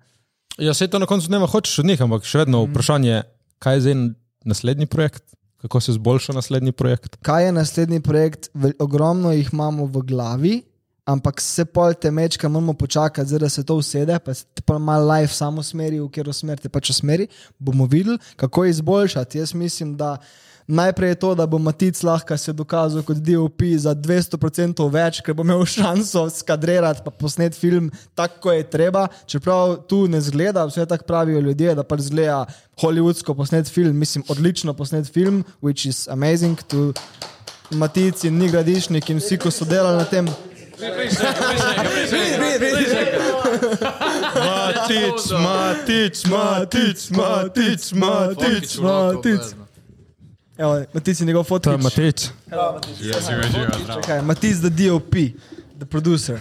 Ja, 0.59 0.75
se 0.75 0.89
to 0.89 0.99
na 0.99 1.07
koncu 1.07 1.31
ne 1.31 1.39
hočeš 1.39 1.79
od 1.79 1.87
njih, 1.87 2.03
ampak 2.03 2.25
še 2.25 2.39
vedno 2.39 2.65
vprašanje, 2.65 3.23
kaj 3.59 3.75
je 3.77 3.81
zdaj 3.81 3.97
naslednji 4.45 4.87
projekt? 4.87 5.36
Kako 5.57 5.81
se 5.81 5.93
zboljša 5.93 6.33
naslednji 6.33 6.73
projekt? 6.73 7.17
Kaj 7.23 7.45
je 7.45 7.53
naslednji 7.53 8.01
projekt? 8.01 8.51
Ogromno 8.79 9.33
jih 9.33 9.49
imamo 9.53 9.87
v 9.87 10.03
glavi, 10.03 10.63
ampak 11.05 11.41
se 11.41 11.65
pol 11.65 11.95
te 11.95 12.11
mečka 12.11 12.49
moramo 12.49 12.75
počakati, 12.75 13.29
zdaj, 13.29 13.39
da 13.39 13.49
se 13.49 13.65
to 13.65 13.75
usede, 13.75 14.19
pa 14.19 14.35
se 14.35 14.45
te 14.55 14.63
pa 14.63 14.79
malo 14.79 15.13
live 15.13 15.29
samo 15.29 15.63
smeri, 15.63 16.01
v 16.01 16.09
katero 16.11 16.33
smer 16.33 16.59
te 16.59 16.69
pač 16.69 16.91
usmeri. 16.91 17.29
Bomo 17.59 17.87
videli, 17.87 18.19
kako 18.37 18.65
izboljšati. 18.65 19.39
Jaz 19.39 19.55
mislim, 19.55 19.97
da 19.97 20.17
najprej 20.67 21.11
je 21.11 21.15
to, 21.15 21.35
da 21.35 21.47
bo 21.47 21.59
Matic 21.59 22.03
lahko 22.03 22.37
se 22.37 22.53
dokazal 22.53 23.03
kot 23.03 23.17
DOP 23.17 23.63
za 23.79 23.95
200% 23.95 24.89
več, 24.93 25.21
ker 25.25 25.35
bo 25.35 25.47
imel 25.47 25.65
šanso 25.77 26.27
skadrirati 26.31 27.05
pa 27.05 27.11
posnet 27.11 27.55
film 27.55 27.91
tako, 28.15 28.41
kot 28.49 28.59
je 28.59 28.71
treba. 28.71 29.07
Čeprav 29.27 29.77
tu 29.89 30.07
ne 30.09 30.21
zgleda, 30.21 30.67
vse 30.67 30.87
tako 30.87 31.05
pravijo 31.07 31.41
ljudje, 31.41 31.75
da 31.75 31.85
pač 31.85 32.09
zgleda 32.09 32.45
hollywoodsko 32.81 33.35
posnet 33.35 33.71
film, 33.73 33.97
mislim, 33.97 34.25
odlično 34.29 34.75
posnet 34.75 35.13
film, 35.13 35.45
which 35.63 35.89
is 35.89 36.09
amazing. 36.09 36.63
Tu 36.69 36.93
Matic 37.71 38.25
in 38.25 38.39
ni 38.39 38.49
gradišnik 38.49 39.11
in 39.11 39.19
vsi, 39.19 39.39
ko 39.43 39.51
so 39.51 39.67
delali 39.67 39.99
na 39.99 40.05
tem. 40.05 40.29
Matič, 44.37 45.31
matič, 45.33 46.25
matič, 46.31 47.11
matič, 47.11 47.93
matič, 47.93 48.79
matič. 48.79 49.66
Evo, 50.59 50.85
Matic 50.93 51.21
je 51.21 51.27
njegov 51.27 51.45
To 51.45 51.47
je 51.47 51.49
fotograf. 51.49 51.83
Matič. 51.83 52.29
Čakaj, 53.95 54.23
Matic, 54.23 54.57
the 54.59 54.71
DOP, 54.71 55.15
the 55.79 55.87
producer. 55.91 56.41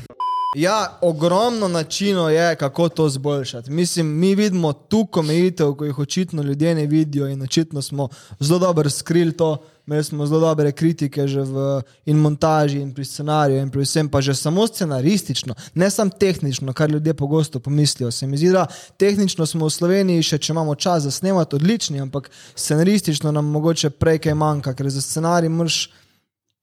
Ja, 0.55 0.97
ogromno 1.01 1.67
načinov 1.67 2.31
je, 2.31 2.55
kako 2.55 2.89
to 2.89 3.09
zboljšati. 3.09 3.71
Mislim, 3.71 4.07
mi 4.07 4.35
vidimo 4.35 4.73
tu 4.73 5.07
omejitev, 5.11 5.73
ko 5.73 5.85
jih 5.85 5.99
očitno 5.99 6.43
ljudje 6.43 6.75
ne 6.75 6.85
vidijo 6.85 7.27
in 7.27 7.41
očitno 7.41 7.81
smo 7.81 8.09
zelo 8.39 8.59
dobro 8.59 8.89
skrili 8.89 9.37
to. 9.37 9.63
Imeli 9.87 10.03
smo 10.03 10.25
zelo 10.25 10.39
dobre 10.39 10.71
kritike 10.71 11.27
že 11.27 11.41
v 11.41 11.81
in 12.05 12.17
montaži, 12.17 12.79
in 12.81 12.93
pri 12.93 13.05
scenariju, 13.05 13.61
in 13.61 13.69
pri 13.69 13.85
vsem, 13.85 14.09
pa 14.09 14.21
že 14.21 14.33
samo 14.33 14.67
scenaristično, 14.67 15.53
ne 15.73 15.89
samo 15.89 16.09
tehnično, 16.09 16.73
kar 16.73 16.89
ljudje 16.89 17.13
pogosto 17.13 17.59
pomislijo. 17.59 18.11
Se 18.11 18.27
mi 18.27 18.37
zdi, 18.37 18.49
da 18.49 18.65
tehnično 18.97 19.45
smo 19.45 19.65
v 19.65 19.73
Sloveniji, 19.73 20.23
še 20.23 20.37
če 20.37 20.53
imamo 20.53 20.75
čas 20.75 21.03
za 21.03 21.11
snemati, 21.11 21.55
odlični, 21.55 22.01
ampak 22.01 22.31
scenaristično 22.55 23.31
nam 23.31 23.45
mogoče 23.45 23.89
prej 23.89 24.23
kaj 24.25 24.33
manjka, 24.33 24.73
ker 24.73 24.89
za 24.89 25.01
scenarij 25.01 25.49
moraš 25.49 25.89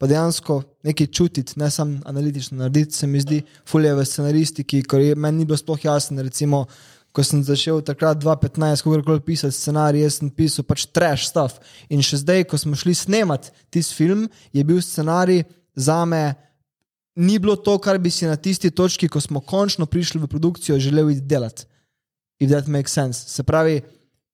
pa 0.03 0.09
dejansko 0.11 0.63
nekaj 0.83 1.07
čutiti, 1.07 1.53
ne 1.63 1.71
samo 1.71 2.01
analitično 2.05 2.59
narediti, 2.59 2.97
se 2.97 3.07
mi 3.07 3.21
zdi, 3.21 3.43
fulje 3.71 3.95
v 3.95 4.05
scenaristiki, 4.05 4.83
je 4.99 5.15
meni 5.15 5.39
ni 5.39 5.45
bilo 5.45 5.57
sploh 5.57 5.85
jasno. 5.85 6.23
Recimo, 6.23 6.65
ko 7.13 7.25
sem 7.25 7.43
začel 7.45 7.83
takrat 7.85 8.19
2015, 8.23 8.83
kako 8.85 9.03
koli 9.05 9.21
pisati 9.21 9.57
scenarij, 9.57 10.03
jaz 10.07 10.19
sem 10.19 10.31
pisal 10.33 10.65
pač 10.65 10.87
trash 10.89 11.29
stuff. 11.29 11.61
In 11.93 12.01
še 12.05 12.23
zdaj, 12.25 12.47
ko 12.49 12.61
smo 12.61 12.79
šli 12.79 12.95
snemati 12.97 13.53
tisti 13.71 13.97
film, 14.01 14.25
je 14.53 14.65
bil 14.65 14.81
scenarij 14.81 15.45
za 15.77 16.03
me. 16.09 16.33
Ni 17.21 17.37
bilo 17.37 17.59
to, 17.61 17.77
kar 17.77 18.01
bi 18.01 18.11
si 18.11 18.25
na 18.25 18.39
tisti 18.41 18.71
točki, 18.73 19.11
ko 19.13 19.21
smo 19.21 19.45
končno 19.45 19.85
prišli 19.87 20.23
v 20.23 20.31
produkcijo, 20.33 20.81
želel 20.81 21.13
iti 21.13 21.29
delati. 21.29 21.69
If 22.41 22.51
that 22.51 22.67
makes 22.67 22.97
sense. 22.97 23.29
Se 23.29 23.45
pravi, 23.45 23.83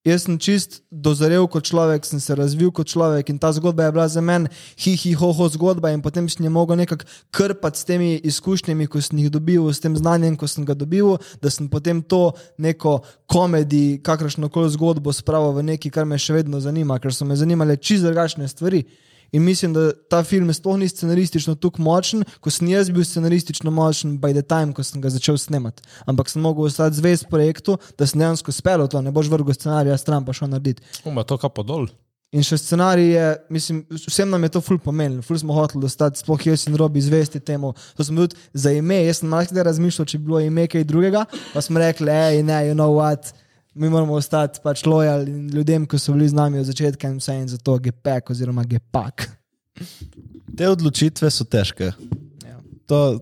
jaz 0.06 0.24
sem 0.24 0.38
čist 0.38 0.82
dozorel 0.90 1.46
kot 1.50 1.66
človek, 1.66 2.06
sem 2.06 2.20
se 2.20 2.34
razvil 2.34 2.70
kot 2.74 2.88
človek 2.88 3.30
in 3.32 3.38
ta 3.38 3.50
zgodba 3.52 3.88
je 3.88 3.94
bila 3.96 4.06
za 4.08 4.20
meni 4.20 4.48
hi-hi, 4.78 5.14
ho-ho 5.18 5.48
zgodba 5.48 5.90
in 5.92 6.02
potem 6.02 6.28
sem 6.28 6.44
jo 6.46 6.52
mogel 6.54 6.78
nekako 6.78 7.08
krpati 7.34 7.78
s 7.78 7.84
temi 7.84 8.10
izkušnjami, 8.30 8.86
ko 8.86 9.02
sem 9.02 9.18
jih 9.18 9.30
dobil, 9.30 9.66
s 9.72 9.80
tem 9.80 9.96
znanjem, 9.96 10.36
ko 10.36 10.46
sem 10.46 10.64
ga 10.64 10.74
dobil, 10.78 11.16
da 11.42 11.50
sem 11.50 11.68
potem 11.68 12.02
to 12.02 12.32
neko 12.58 13.00
komedi, 13.26 14.00
kakršno 14.04 14.48
koli 14.48 14.70
zgodbo 14.70 15.12
spravil 15.12 15.58
v 15.58 15.66
nekaj, 15.74 15.92
kar 15.92 16.06
me 16.06 16.18
še 16.18 16.40
vedno 16.40 16.60
zanima, 16.60 16.98
ker 17.02 17.14
so 17.14 17.26
me 17.28 17.36
zanimale 17.36 17.76
čist 17.76 18.06
drugačne 18.06 18.48
stvari. 18.48 18.86
In 19.32 19.44
mislim, 19.44 19.74
da 19.76 19.92
ta 20.10 20.22
film 20.24 20.52
sploh 20.54 20.78
ni 20.80 20.88
scenaristično 20.88 21.54
tako 21.54 21.82
močen, 21.82 22.24
kot 22.40 22.52
sem 22.52 22.68
jaz 22.72 22.88
bil 22.90 23.04
scenaristično 23.04 23.70
močen, 23.70 24.16
by 24.20 24.32
the 24.32 24.42
time, 24.42 24.72
ko 24.72 24.84
sem 24.84 25.02
ga 25.04 25.12
začel 25.12 25.36
snemati. 25.38 25.84
Ampak 26.08 26.30
sem 26.32 26.42
mogel 26.42 26.70
ostati 26.70 26.96
zvest 26.96 27.28
projektu, 27.30 27.76
da 27.98 28.06
sem 28.06 28.20
dejansko 28.20 28.52
spelo 28.52 28.88
to, 28.88 29.02
ne 29.04 29.12
boš 29.12 29.28
vrgel 29.28 29.54
scenarija 29.54 29.98
stran, 30.00 30.24
pa 30.24 30.32
šel 30.32 30.48
narediti. 30.48 30.82
Uma, 31.04 31.26
to 31.28 31.36
kapo 31.36 31.62
dol. 31.62 31.90
In 32.32 32.44
še 32.44 32.58
scenarij 32.60 33.06
je, 33.14 33.28
mislim, 33.56 33.76
vsem 34.04 34.28
nam 34.28 34.42
je 34.44 34.50
to 34.52 34.60
ful 34.60 34.76
pomenilo, 34.84 35.22
ful 35.24 35.38
smo 35.40 35.54
hoteli 35.56 35.80
dostati, 35.80 36.20
sploh 36.20 36.42
jaz 36.44 36.66
in 36.68 36.76
Robi 36.76 37.00
zvesti 37.00 37.40
temu. 37.40 37.72
To 37.96 38.04
smo 38.04 38.26
tudi 38.26 38.36
za 38.52 38.72
ime, 38.76 38.98
jaz 39.06 39.22
sem 39.22 39.32
malo 39.32 39.48
kdaj 39.48 39.64
razmišljal, 39.70 40.08
če 40.08 40.20
bi 40.20 40.28
bilo 40.28 40.42
ime 40.44 40.66
kaj 40.68 40.84
drugega, 40.88 41.24
pa 41.54 41.64
smo 41.64 41.80
rekli, 41.80 42.12
hej, 42.12 42.42
ne, 42.44 42.60
you 42.68 42.76
know 42.76 42.92
what. 42.98 43.32
Mi 43.78 43.88
moramo 43.88 44.14
ostati 44.18 44.58
pač 44.62 44.82
lojalni 44.86 45.52
ljudem, 45.54 45.86
ki 45.86 45.98
so 46.02 46.12
bili 46.12 46.28
z 46.28 46.34
nami 46.34 46.58
od 46.58 46.66
začetka 46.66 47.08
in 47.08 47.20
vse 47.20 47.36
in 47.38 47.48
zato 47.48 47.76
GPEK 47.78 48.30
oziroma 48.34 48.64
GPAK. 48.66 49.28
Te 50.58 50.66
odločitve 50.68 51.30
so 51.30 51.46
težke. 51.46 51.92
To, 52.90 53.20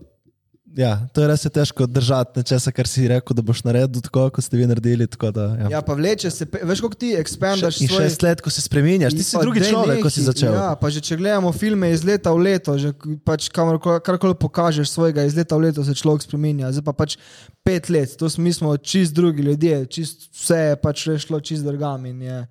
ja, 0.76 1.08
to 1.12 1.22
je 1.22 1.28
res 1.30 1.44
je 1.44 1.50
težko 1.50 1.86
držati 1.88 2.40
nečesa, 2.40 2.72
kar 2.72 2.88
si 2.88 3.06
rekel, 3.08 3.36
da 3.36 3.42
boš 3.42 3.62
naredil 3.64 4.02
tako, 4.04 4.26
kot 4.36 4.44
ste 4.44 4.58
vi 4.60 4.66
naredili. 4.68 5.08
Da, 5.08 5.46
ja. 5.60 5.68
Ja, 5.76 5.80
pa 5.82 5.96
vleče 5.96 6.30
se, 6.30 6.44
veš, 6.44 6.82
kako 6.84 6.98
ti 7.00 7.14
ekspandaš 7.16 7.80
In 7.80 7.88
svoj... 7.88 8.04
šest 8.04 8.22
let, 8.22 8.42
ko 8.44 8.52
se 8.52 8.60
spremenjaš, 8.60 9.16
ti 9.16 9.24
si 9.24 9.40
drugi 9.40 9.64
človek, 9.64 10.02
ko 10.04 10.12
si 10.12 10.26
začel. 10.26 10.52
Ja, 10.52 10.74
pa 10.80 10.90
že 10.92 11.00
če 11.00 11.16
gledamo 11.16 11.52
filme 11.56 11.90
iz 11.94 12.04
leta 12.04 12.34
v 12.36 12.44
leto, 12.44 12.76
že 12.78 12.92
pač 13.24 13.48
karkoli 13.48 14.36
pokažeš 14.36 14.92
svojega 14.92 15.24
iz 15.24 15.36
leta 15.38 15.56
v 15.56 15.70
leto, 15.70 15.84
se 15.86 15.96
človek 15.96 16.28
spremenja. 16.28 16.74
Zdaj 16.76 16.84
pa 16.84 16.94
pač 16.96 17.16
pet 17.64 17.88
let, 17.88 18.12
to 18.20 18.28
smo, 18.28 18.44
mi 18.44 18.52
smo 18.52 18.76
čist 18.76 19.16
drugi 19.16 19.48
ljudje, 19.48 19.86
čist 19.88 20.28
vse 20.36 20.60
je 20.60 20.76
pač 20.76 21.08
šlo 21.24 21.40
čist 21.40 21.64
drugam. 21.64 22.04
je 22.06 22.46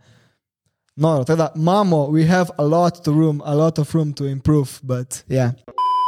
Noro, 0.96 1.24
tako 1.24 1.38
da 1.38 1.52
imamo, 1.56 2.08
we 2.08 2.28
have 2.28 2.50
a 2.58 2.64
lot 2.64 3.04
to 3.04 3.12
room, 3.12 3.42
a 3.46 3.54
lot 3.54 3.80
of 3.80 3.94
room 3.94 4.14
to 4.14 4.26
improve, 4.26 4.80
but 4.82 5.24
yeah. 5.28 5.52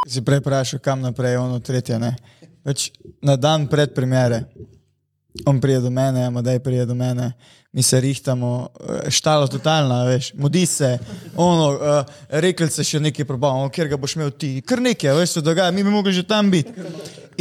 Si 0.07 0.23
prej 0.23 0.39
vprašal, 0.39 0.79
kam 0.79 1.01
naprej, 1.03 1.35
ono 1.35 1.59
tretje. 1.59 1.99
Več 2.63 2.91
na 3.23 3.35
dan 3.35 3.67
pred 3.67 3.91
premjere, 3.95 4.45
on 5.45 5.59
pride 5.61 5.81
do 5.83 5.91
mene, 5.93 6.25
Amadej 6.27 6.61
pride 6.63 6.85
do 6.87 6.95
mene, 6.95 7.33
mi 7.75 7.83
se 7.83 7.99
rihtamo, 8.01 8.69
eh, 8.79 9.11
štalo 9.11 9.47
totalna, 9.51 10.05
veš, 10.07 10.31
mudi 10.33 10.65
se, 10.65 10.97
ono, 11.35 11.67
uh, 11.75 12.15
rekel 12.29 12.71
se 12.73 12.83
še 12.87 12.99
nekaj 13.03 13.27
probavamo, 13.27 13.69
kjer 13.69 13.91
ga 13.91 13.99
boš 14.01 14.15
imel 14.17 14.31
ti, 14.31 14.55
kar 14.65 14.81
nekaj, 14.81 15.13
veš, 15.19 15.37
se 15.37 15.45
dogaja, 15.45 15.75
mi 15.75 15.83
bi 15.83 15.93
mogli 15.93 16.15
že 16.15 16.25
tam 16.25 16.49
biti. 16.51 16.73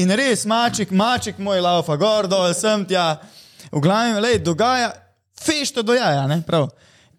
In 0.03 0.13
res, 0.13 0.45
maček, 0.45 0.91
maček 0.91 1.39
moj 1.39 1.63
laufa, 1.65 1.97
gor, 1.97 2.29
dol, 2.29 2.51
sem 2.53 2.85
tja, 2.85 3.17
v 3.73 3.81
glavnem, 3.81 4.21
lej, 4.21 4.43
dogaja, 4.45 4.93
fešto 5.41 5.87
dojaja, 5.87 6.27
ne, 6.29 6.43
prav. 6.45 6.69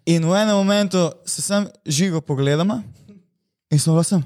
In 0.06 0.24
v 0.28 0.38
enem 0.38 0.56
momentu 0.56 1.08
se 1.26 1.42
sem 1.42 1.66
živo 1.84 2.20
pogledama 2.20 2.82
in 3.68 3.80
sem 3.80 3.92
vlasem 3.92 4.22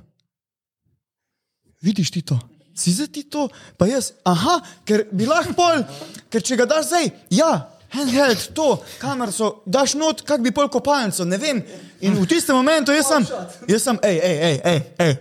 vidiš 1.83 2.11
ti 2.11 2.23
to, 2.23 2.39
si 2.75 2.93
zdaj 2.93 3.11
ti 3.13 3.23
to, 3.23 3.49
pa 3.77 3.87
jaz, 3.87 4.13
aha, 4.25 4.61
ker 4.89 5.07
bi 5.13 5.27
lahko 5.29 5.55
pol, 5.57 5.85
ker 6.33 6.45
če 6.45 6.57
ga 6.63 6.67
daš 6.71 6.89
zdaj, 6.89 7.11
ja, 7.35 7.53
handheld, 7.93 8.45
to, 8.57 8.69
kamero, 9.01 9.51
daš 9.67 9.95
not, 10.01 10.23
kak 10.27 10.41
bi 10.45 10.53
pol 10.55 10.71
kopalnico, 10.73 11.27
ne 11.29 11.39
vem. 11.41 11.61
In 12.03 12.17
v 12.17 12.27
tistem 12.27 12.57
momentu 12.57 12.95
jaz 12.97 13.11
sem, 13.13 13.27
jaz 13.69 13.85
sem, 13.85 13.99
hej, 14.03 14.19
hej, 14.25 14.39
hej, 14.43 14.61
hej, 14.65 14.81
hej. 14.99 15.17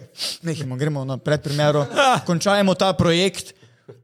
nehajmo, 0.48 0.80
gremo 0.80 1.04
na 1.06 1.20
predprimeru, 1.20 1.84
končajmo 2.28 2.76
ta 2.80 2.94
projekt, 2.98 3.54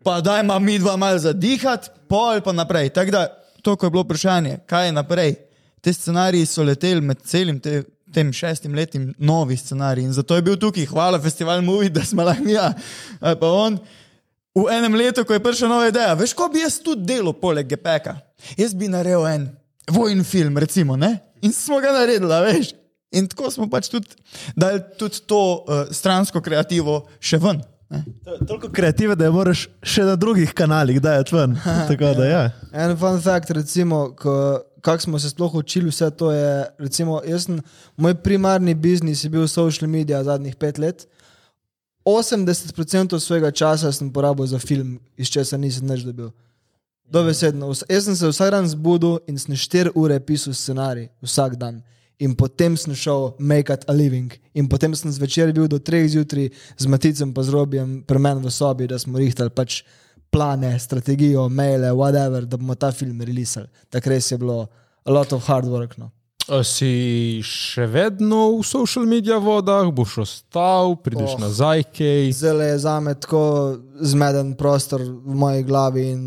pa 0.04 0.20
dajmo 0.22 0.60
mi 0.60 0.78
dva 0.80 0.98
malo 1.00 1.20
zadihati, 1.20 1.90
pol 2.12 2.44
pa 2.44 2.52
naprej. 2.56 2.92
Tako 2.96 3.16
da, 3.16 3.28
to, 3.64 3.76
ko 3.76 3.88
je 3.88 3.92
bilo 3.96 4.04
vprašanje, 4.04 4.60
kaj 4.68 4.90
je 4.90 4.96
naprej. 4.96 5.36
Te 5.82 5.94
scenariji 5.94 6.46
so 6.50 6.66
leteli 6.68 7.02
med 7.02 7.24
celim 7.24 7.60
te, 7.64 7.84
tem 8.18 8.34
šestim 8.34 8.74
letim, 8.78 9.12
novi 9.22 9.58
scenariji. 9.58 10.10
In 10.10 10.18
zato 10.18 10.36
je 10.36 10.46
bil 10.46 10.58
tukaj, 10.58 10.88
hvala 10.90 11.22
festival 11.22 11.62
Movie, 11.62 11.94
da 11.94 12.02
smo 12.06 12.26
lahko 12.26 12.44
mi, 12.44 12.56
ja, 12.58 12.72
ali 13.22 13.40
pa 13.40 13.52
on. 13.54 13.78
V 14.58 14.66
enem 14.74 14.98
letu, 14.98 15.22
ko 15.22 15.36
je 15.38 15.44
prišla 15.44 15.70
nova 15.70 15.92
ideja, 15.92 16.16
veš, 16.18 16.34
ko 16.34 16.48
bi 16.50 16.64
jaz 16.64 16.80
tudi 16.82 17.06
delal 17.06 17.36
poleg 17.38 17.70
GPK. 17.70 18.16
Jaz 18.58 18.74
bi 18.74 18.90
naredil 18.90 19.28
en 19.30 19.48
vojni 19.94 20.26
film, 20.26 20.58
recimo, 20.58 20.98
ne? 20.98 21.20
in 21.46 21.54
smo 21.54 21.78
ga 21.78 21.92
naredili, 21.94 22.34
veš. 22.48 22.74
In 23.16 23.28
tako 23.30 23.52
smo 23.54 23.70
pač 23.72 23.88
tudi 23.94 24.10
dali 24.58 24.82
tudi 25.00 25.22
to 25.30 25.42
uh, 25.62 25.86
stransko 25.94 26.42
kreativo 26.44 27.04
še 27.24 27.38
ven. 27.40 27.62
Ne? 27.94 28.02
To 28.26 28.34
je 28.34 28.48
Toliko 28.50 28.70
kreative, 28.74 29.16
da 29.16 29.30
je 29.30 29.32
moraš 29.32 29.68
še 29.80 30.04
na 30.04 30.18
drugih 30.20 30.52
kanalih 30.58 30.98
dajati 31.02 31.36
ven. 31.38 31.54
Tako 31.92 32.10
da, 32.18 32.26
ja. 32.28 32.42
En 32.74 32.98
fun 33.00 33.22
fact, 33.24 33.54
recimo, 33.56 34.10
ko- 34.18 34.60
kako 34.82 35.04
smo 35.04 35.20
se 35.20 35.30
sploh 35.30 35.56
učili, 35.56 35.90
vse 35.90 36.10
to 36.12 36.32
je. 36.32 36.66
Recimo, 36.78 37.22
sem, 37.40 37.62
moj 37.98 38.16
primarni 38.16 38.74
biznis 38.74 39.24
je 39.24 39.30
bil 39.30 39.48
social 39.48 39.90
media 39.90 40.24
zadnjih 40.24 40.56
pet 40.56 40.78
let. 40.78 41.08
80% 42.06 43.20
svojega 43.20 43.52
časa 43.52 43.92
sem 43.92 44.12
porabil 44.14 44.48
za 44.48 44.60
film, 44.60 45.00
iz 45.18 45.28
česa 45.28 45.58
nisem 45.58 45.90
več 45.90 46.06
dobil. 46.08 46.32
Dobesedno. 47.04 47.68
Vs- 47.68 47.84
Jaz 47.90 48.06
sem 48.06 48.16
se 48.16 48.28
vsak 48.28 48.52
dan 48.52 48.68
zbudil 48.68 49.20
in 49.28 49.38
sem 49.40 49.56
4 49.56 49.92
ure 49.96 50.20
pisal 50.20 50.54
scenarij, 50.54 51.10
vsak 51.22 51.56
dan. 51.60 51.82
In 52.20 52.34
potem 52.36 52.78
sem 52.78 52.96
šel 52.96 53.36
make 53.40 53.76
a 53.76 53.94
living. 53.94 54.32
In 54.54 54.68
potem 54.68 54.96
sem 54.96 55.12
zvečer 55.12 55.52
bil 55.54 55.68
do 55.68 55.80
3 55.80 56.08
zjutraj 56.16 56.50
z 56.78 56.86
Maticem 56.86 57.34
pa 57.34 57.44
z 57.44 57.54
Robijem 57.54 58.02
pri 58.08 58.20
meni 58.20 58.42
v 58.42 58.52
sobi, 58.52 58.88
da 58.88 59.00
smo 59.00 59.20
rihtali 59.20 59.50
pač 59.50 59.84
plane, 60.32 60.80
strategijo, 60.80 61.50
maile, 61.50 61.92
whatever, 61.92 62.46
da 62.46 62.58
bomo 62.58 62.76
ta 62.76 62.92
film 62.92 63.22
releasali. 63.22 63.68
Takrat 63.90 64.14
res 64.18 64.32
je 64.32 64.38
bilo 64.38 64.68
a 65.06 65.12
lot 65.12 65.34
of 65.34 65.46
hard 65.48 65.66
work. 65.66 65.98
No. 65.98 66.12
A 66.50 66.64
Si 66.64 67.42
še 67.44 67.84
vedno 67.92 68.56
v 68.56 68.64
social 68.64 69.04
media 69.06 69.36
vodah, 69.38 69.90
boš 69.92 70.18
ostal, 70.24 70.96
prideš 70.96 71.34
Oh. 71.36 71.40
nazaj, 71.44 71.84
kaj. 71.92 72.32
Zelo 72.32 72.64
je 72.64 72.78
za 72.80 73.00
me 73.00 73.14
tako 73.20 73.78
zmeden 74.00 74.54
prostor 74.56 75.02
v 75.02 75.36
moji 75.36 75.64
glavi 75.64 76.06
in 76.12 76.22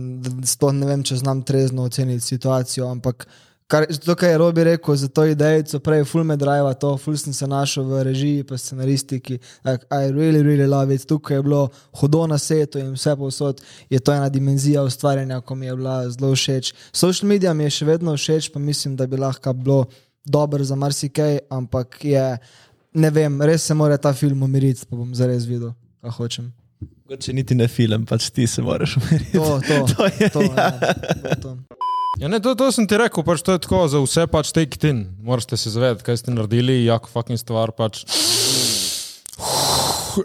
sploh 0.44 0.72
ne 0.76 0.86
vem, 0.86 1.02
če 1.02 1.16
znam 1.16 1.40
trezno 1.42 1.82
oceniti 1.88 2.20
situacijo. 2.20 2.90
Ampak 2.90 3.26
kar, 3.70 3.86
to, 4.04 4.14
kar 4.18 4.30
je 4.30 4.38
Robi 4.38 4.64
rekel 4.64 4.96
za 4.96 5.08
to 5.08 5.24
idejo, 5.30 5.78
prej 5.84 6.04
full 6.04 6.24
me 6.24 6.36
drive, 6.36 6.74
to 6.80 6.96
full 6.98 7.16
sem 7.16 7.32
se 7.32 7.46
našel 7.46 7.86
v 7.86 8.02
režiji, 8.04 8.44
pa 8.44 8.58
scenaristiki. 8.58 9.38
Like, 9.64 9.86
I 9.90 10.10
really, 10.10 10.42
really 10.42 10.66
love 10.66 10.94
it. 10.94 11.06
Tukaj 11.06 11.36
je 11.36 11.42
bilo 11.42 11.68
hudo 12.00 12.26
na 12.26 12.38
svetu 12.38 12.78
in 12.78 12.92
vse 12.94 13.16
povsod 13.16 13.62
je 13.90 14.00
to 14.00 14.12
ena 14.12 14.28
dimenzija 14.28 14.82
ustvarjanja, 14.82 15.40
ko 15.40 15.54
mi 15.54 15.66
je 15.66 15.76
bila 15.76 16.10
zelo 16.10 16.34
všeč. 16.34 16.72
Social 16.92 17.28
media 17.28 17.54
mi 17.54 17.64
je 17.68 17.76
še 17.78 17.86
vedno 17.86 18.16
všeč, 18.16 18.50
pa 18.52 18.58
mislim, 18.58 18.96
da 18.96 19.06
bi 19.06 19.16
lahko 19.16 19.52
bilo 19.52 19.84
dober 20.24 20.64
za 20.64 20.76
marsikaj, 20.76 21.38
ampak 21.50 22.04
je, 22.04 22.24
ne 22.94 23.10
vem, 23.10 23.42
res 23.42 23.64
se 23.66 23.74
mora 23.74 23.98
ta 23.98 24.12
film 24.12 24.42
umiriti, 24.42 24.86
pa 24.90 24.96
bom 24.96 25.14
zares 25.14 25.46
videl, 25.48 25.72
kaj 26.02 26.16
hočem. 26.18 26.50
Če 27.10 27.32
niti 27.34 27.56
ne 27.58 27.66
film, 27.66 28.04
pač 28.06 28.28
ti 28.30 28.46
se 28.46 28.62
moraš 28.62 28.96
umiriti. 29.00 29.32
To, 29.38 29.60
to, 29.66 29.78
To 29.96 30.10
je, 30.10 30.30
to, 30.30 30.42
ja. 30.42 30.68
ja, 31.24 31.38
to. 31.42 31.56
Ja, 32.18 32.28
ne, 32.28 32.40
to, 32.40 32.54
to 32.58 32.72
sem 32.74 32.88
ti 32.90 32.98
rekel, 32.98 33.22
pač 33.24 33.44
to 33.46 33.54
je 33.54 33.62
tako, 33.62 33.84
za 33.88 34.00
vse 34.02 34.26
pač 34.30 34.50
take 34.52 34.76
it 34.80 34.84
in. 34.88 35.04
Morate 35.22 35.56
se 35.56 35.70
zavedati, 35.70 36.02
kaj 36.04 36.18
ste 36.20 36.34
naredili, 36.34 36.82
jako 36.84 37.08
fucking 37.12 37.38
stvar 37.38 37.70
pač. 37.76 38.02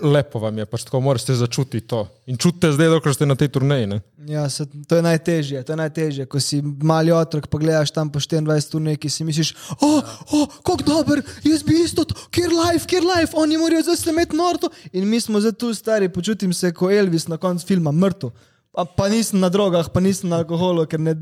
Lepo 0.02 0.42
vam 0.42 0.58
je, 0.58 0.66
pač 0.66 0.84
tako 0.88 1.00
morate 1.06 1.36
začutiti 1.38 1.86
to. 1.86 2.02
In 2.26 2.40
čutite 2.42 2.72
zdaj, 2.74 2.90
dokler 2.90 3.14
ste 3.14 3.28
na 3.30 3.38
tej 3.38 3.52
turneji. 3.54 3.86
Ne? 3.92 4.00
Ja, 4.26 4.48
se, 4.50 4.66
to 4.90 4.98
je 4.98 5.04
najtežje, 5.06 5.62
to 5.62 5.76
je 5.76 5.78
najtežje. 5.78 6.26
Ko 6.26 6.42
si 6.42 6.58
mali 6.64 7.14
otrok, 7.14 7.46
pa 7.54 7.62
gledaš 7.62 7.94
tam 7.94 8.10
po 8.10 8.20
24 8.20 8.76
ur 8.76 8.84
neki, 8.88 9.12
si 9.14 9.28
misliš, 9.28 9.54
o, 9.78 9.92
oh, 9.92 10.18
oh, 10.40 10.58
kako 10.66 10.88
dober, 10.90 11.22
jaz 11.46 11.62
bi 11.64 11.78
isto, 11.84 12.08
to, 12.10 12.18
kjer 12.34 12.50
life, 12.50 12.90
kjer 12.90 13.06
life, 13.06 13.38
oni 13.38 13.62
morajo 13.62 13.86
zdaj 13.86 14.02
se 14.02 14.10
imeti 14.10 14.36
norto. 14.36 14.74
In 14.92 15.06
mi 15.06 15.22
smo 15.22 15.40
zdaj 15.40 15.54
tu 15.62 15.70
stari, 15.78 16.10
počutim 16.10 16.54
se 16.54 16.74
kot 16.74 16.98
Elvis 16.98 17.30
na 17.30 17.38
koncu 17.38 17.68
filma, 17.70 17.94
mrtev. 17.94 18.34
Pa, 18.76 18.84
pa 18.84 19.08
nisem 19.08 19.40
na 19.40 19.48
drogah, 19.50 19.88
pa 19.88 20.02
nisem 20.04 20.28
na 20.30 20.42
alkoholu, 20.44 20.84
ker 20.92 21.00
ne 21.00 21.14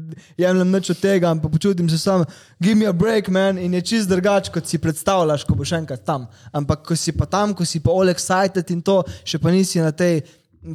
jemljem 0.42 0.72
nič 0.74 0.90
od 0.90 1.02
tega, 1.04 1.30
ampak 1.30 1.52
počutim 1.54 1.90
se 1.90 2.00
sam, 2.02 2.24
give 2.58 2.74
me 2.76 2.88
a 2.90 2.94
break, 2.94 3.30
man, 3.30 3.60
in 3.62 3.76
je 3.78 3.82
čist 3.94 4.10
drugače, 4.10 4.50
kot 4.56 4.66
si 4.66 4.80
predstavljaš, 4.82 5.46
ko 5.46 5.58
boš 5.60 5.76
enkrat 5.78 6.02
tam. 6.06 6.26
Ampak 6.52 6.82
ko 6.88 6.98
si 6.98 7.14
pa 7.14 7.30
tam, 7.30 7.54
ko 7.54 7.66
si 7.66 7.80
pa 7.84 7.94
all 7.94 8.10
excited 8.10 8.74
in 8.74 8.82
to, 8.82 9.04
še 9.22 9.38
pa 9.38 9.54
nisi 9.54 9.84
na 9.84 9.94
tej 9.94 10.24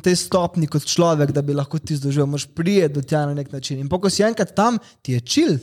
tej 0.04 0.16
stopni 0.20 0.68
kot 0.68 0.84
človek, 0.84 1.32
da 1.32 1.40
bi 1.42 1.56
lahko 1.56 1.78
ti 1.80 1.96
združil, 1.96 2.26
moš 2.28 2.44
prijeti 2.52 2.94
do 2.98 3.02
tja 3.02 3.24
na 3.26 3.34
nek 3.34 3.48
način. 3.52 3.78
In 3.80 3.88
pa, 3.88 3.96
ko 3.96 4.10
si 4.12 4.22
enkrat 4.22 4.52
tam, 4.54 4.76
ti 5.02 5.16
je 5.16 5.20
čil. 5.24 5.56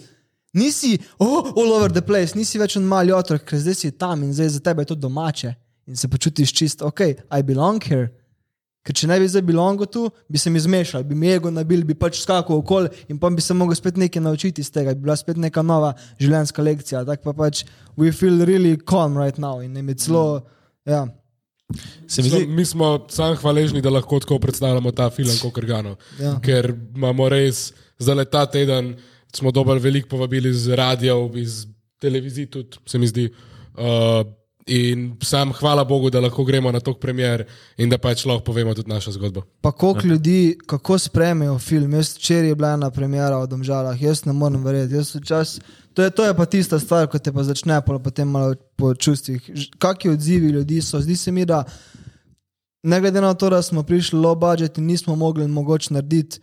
Nisi 0.58 0.96
oh, 1.20 1.54
all 1.54 1.76
over 1.78 1.92
the 1.94 2.02
place, 2.02 2.34
nisi 2.34 2.58
več 2.58 2.78
en 2.80 2.88
mali 2.90 3.14
otrok, 3.14 3.44
ker 3.46 3.62
zdaj 3.62 3.78
si 3.78 3.92
tam 3.92 4.24
in 4.26 4.34
zdaj 4.34 4.56
za 4.56 4.62
tebe 4.66 4.82
je 4.82 4.94
to 4.94 4.98
domače. 4.98 5.54
In 5.86 6.00
se 6.00 6.10
počutiš 6.10 6.54
čist, 6.58 6.82
ok, 6.82 7.02
I 7.30 7.44
belong 7.46 7.84
here. 7.86 8.10
Ker 8.86 8.94
če 8.94 9.08
ne 9.10 9.18
bi 9.18 9.28
zdaj 9.30 9.42
bilo 9.42 9.64
ongo 9.66 9.88
tu, 9.90 10.04
bi 10.30 10.38
se 10.38 10.52
mi 10.54 10.62
zmešal, 10.62 11.04
bi 11.10 11.18
mi 11.18 11.32
ego 11.34 11.50
nabil, 11.50 11.82
bi 11.88 11.96
pač 11.98 12.20
skakal 12.22 12.60
okoli 12.62 12.92
in 13.10 13.18
pa 13.18 13.32
bi 13.34 13.42
se 13.42 13.56
mogel 13.58 13.78
spet 13.78 13.98
nekaj 13.98 14.22
naučiti 14.22 14.62
iz 14.62 14.70
tega, 14.72 14.94
bi 14.94 15.08
bila 15.08 15.16
spet 15.18 15.40
neka 15.42 15.64
nova 15.66 15.96
življenjska 16.22 16.66
lekcija. 16.66 17.02
Tako 17.08 17.32
pa 17.32 17.34
pač, 17.40 17.64
we 17.98 18.14
feel 18.14 18.46
really 18.46 18.76
calm 18.78 19.18
right 19.18 19.42
now 19.42 19.64
in 19.66 19.74
je 19.90 19.98
celo, 20.06 20.44
ja. 20.86 21.08
Se 22.08 22.22
mi 22.22 22.30
zdi, 22.30 22.46
mi 22.46 22.66
smo 22.66 23.08
samo 23.10 23.36
hvaležni, 23.42 23.82
da 23.82 23.90
lahko 23.90 24.20
tako 24.22 24.38
predstavljamo 24.40 24.94
ta 24.94 25.10
film 25.10 25.34
kot 25.42 25.56
Krgano. 25.58 25.96
Ja. 26.22 26.38
Ker 26.46 26.70
imamo 26.94 27.26
res, 27.34 27.72
zdaj 27.98 28.22
le 28.22 28.30
ta 28.30 28.46
teden 28.46 28.94
smo 29.34 29.52
dobili 29.52 29.82
veliko 29.82 30.14
povabili 30.14 30.54
iz 30.54 30.68
radijev, 30.70 31.34
iz 31.42 31.64
televizij, 32.00 32.52
tudi 32.54 32.78
se 32.86 33.02
mi 33.02 33.10
zdi. 33.10 33.32
Uh, 33.74 34.22
in 34.66 35.18
sam 35.24 35.54
hvala 35.54 35.84
Bogu, 35.84 36.10
da 36.10 36.20
lahko 36.20 36.44
gremo 36.44 36.72
na 36.72 36.80
tok 36.80 37.00
premjer 37.00 37.46
in 37.78 37.90
da 37.90 37.98
pač 37.98 38.26
lahko 38.26 38.44
povemo 38.44 38.74
tudi 38.74 38.90
našo 38.90 39.12
zgodbo. 39.12 39.44
Pa 39.62 39.72
koliko 39.72 40.08
ljudi, 40.08 40.58
kako 40.66 40.98
sprejmejo 41.00 41.60
film. 41.60 41.94
Jaz 41.94 42.16
včeraj 42.18 42.48
je 42.50 42.56
bila 42.56 42.74
ena 42.74 42.90
premjera 42.92 43.38
v 43.44 43.48
Domžalah, 43.48 44.02
jaz 44.02 44.26
ne 44.26 44.34
morem 44.34 44.64
verjeti. 44.64 44.96
Jaz 44.96 45.16
včas, 45.16 45.60
to, 45.94 46.04
je, 46.04 46.10
to 46.10 46.26
je 46.26 46.34
pa 46.34 46.46
tista 46.46 46.80
stvar, 46.80 47.08
ko 47.08 47.20
te 47.20 47.34
pa 47.34 47.44
začne 47.44 47.82
pol 47.86 48.00
potem 48.00 48.28
malo 48.28 48.56
po 48.76 48.96
čustvih. 48.96 49.52
Kakšni 49.78 50.12
odzivi 50.12 50.50
ljudi 50.50 50.82
so? 50.82 51.02
Zdi 51.02 51.16
se 51.16 51.32
mi, 51.32 51.46
da 51.46 51.64
ne 52.84 53.00
glede 53.02 53.22
na 53.22 53.34
to, 53.34 53.50
da 53.50 53.62
smo 53.62 53.84
prišli 53.84 54.20
low 54.20 54.36
budget 54.36 54.78
in 54.78 54.86
nismo 54.86 55.16
mogli 55.16 55.48
mogoče 55.48 55.94
narediti 55.94 56.40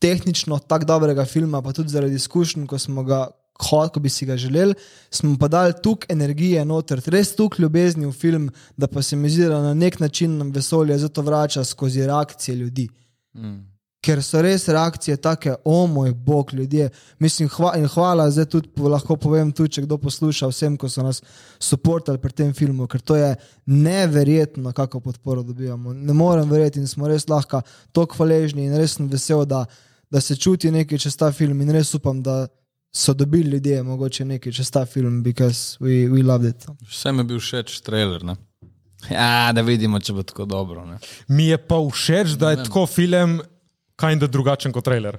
tehnično 0.00 0.58
tako 0.58 0.84
dobrega 0.84 1.24
filma, 1.24 1.62
pa 1.62 1.72
tudi 1.72 1.88
zaradi 1.88 2.14
izkušenj, 2.14 2.66
ko 2.66 2.78
smo 2.78 3.04
ga. 3.04 3.28
Hod, 3.60 3.90
ko 3.92 4.00
bi 4.00 4.08
si 4.08 4.26
ga 4.26 4.36
želeli, 4.36 4.74
smo 5.10 5.36
pa 5.38 5.48
dali 5.48 5.74
toliko 5.82 6.06
energije 6.08 6.64
noter, 6.64 7.02
res 7.06 7.34
toliko 7.36 7.62
ljubezni 7.62 8.06
v 8.06 8.12
film, 8.12 8.48
da 8.76 8.86
pa 8.86 9.02
se 9.02 9.16
mi 9.16 9.30
zdi, 9.30 9.44
da 9.44 9.60
na 9.62 9.74
nek 9.74 10.00
način 10.00 10.38
nam 10.38 10.50
vesolje 10.50 10.98
zato 10.98 11.22
vrača 11.22 11.64
skozi 11.64 12.06
reakcije 12.06 12.56
ljudi. 12.56 12.88
Mm. 13.34 13.60
Ker 14.02 14.18
so 14.22 14.40
res 14.42 14.64
reakcije 14.68 15.16
take, 15.16 15.54
o 15.64 15.86
moj 15.86 16.10
bog, 16.14 16.54
ljudje. 16.54 16.88
Mislim, 17.18 17.48
hva, 17.48 17.76
in 17.78 17.86
hvala, 17.86 18.30
zdaj 18.30 18.48
tudi 18.50 18.82
lahko 18.82 19.16
povem, 19.16 19.52
tudi 19.52 19.76
če 19.76 19.84
kdo 19.84 19.98
posluša 20.02 20.48
vsem, 20.50 20.74
ko 20.76 20.88
so 20.90 21.04
nas 21.06 21.22
podporili 21.70 22.18
pri 22.18 22.32
tem 22.32 22.50
filmu, 22.54 22.88
ker 22.90 23.00
to 23.00 23.16
je 23.16 23.36
neverjetno, 23.66 24.72
kako 24.72 25.00
podporo 25.00 25.44
dobivamo. 25.46 25.92
Ne 25.92 26.16
morem 26.18 26.50
verjeti 26.50 26.82
in 26.82 26.90
smo 26.90 27.06
res 27.06 27.28
lahko 27.28 27.62
tako 27.92 28.18
hvaležni 28.18 28.66
in 28.66 28.74
res 28.74 28.96
sem 28.98 29.06
vesel, 29.06 29.44
da, 29.46 29.66
da 30.10 30.20
se 30.20 30.34
čuti 30.36 30.74
nekaj 30.74 30.98
čez 31.06 31.16
ta 31.16 31.30
film 31.32 31.62
in 31.62 31.70
res 31.70 31.94
upam, 31.94 32.24
da 32.26 32.48
so 32.92 33.14
dobili 33.14 33.50
ljudje 33.50 33.82
mogoče 33.82 34.24
nekaj 34.24 34.52
čez 34.52 34.70
ta 34.70 34.84
film, 34.86 35.22
because 35.22 35.78
we, 35.80 36.08
we 36.10 36.26
loved 36.26 36.50
it. 36.50 36.66
Vsem 36.90 37.18
je 37.18 37.24
bil 37.24 37.40
všeč 37.40 37.80
trailer. 37.80 38.24
Ne? 38.24 38.36
Ja, 39.10 39.50
da 39.54 39.62
vidimo, 39.62 40.00
če 40.00 40.12
bo 40.12 40.22
tako 40.22 40.44
dobro. 40.46 40.84
Ne? 40.86 40.98
Mi 41.28 41.48
je 41.48 41.58
pa 41.58 41.80
všeč, 41.90 42.36
da 42.38 42.52
je 42.52 42.64
tako 42.64 42.86
film, 42.86 43.40
kind 44.00 44.22
of 44.22 44.30
drugačen 44.30 44.72
kot 44.72 44.84
trailer. 44.84 45.18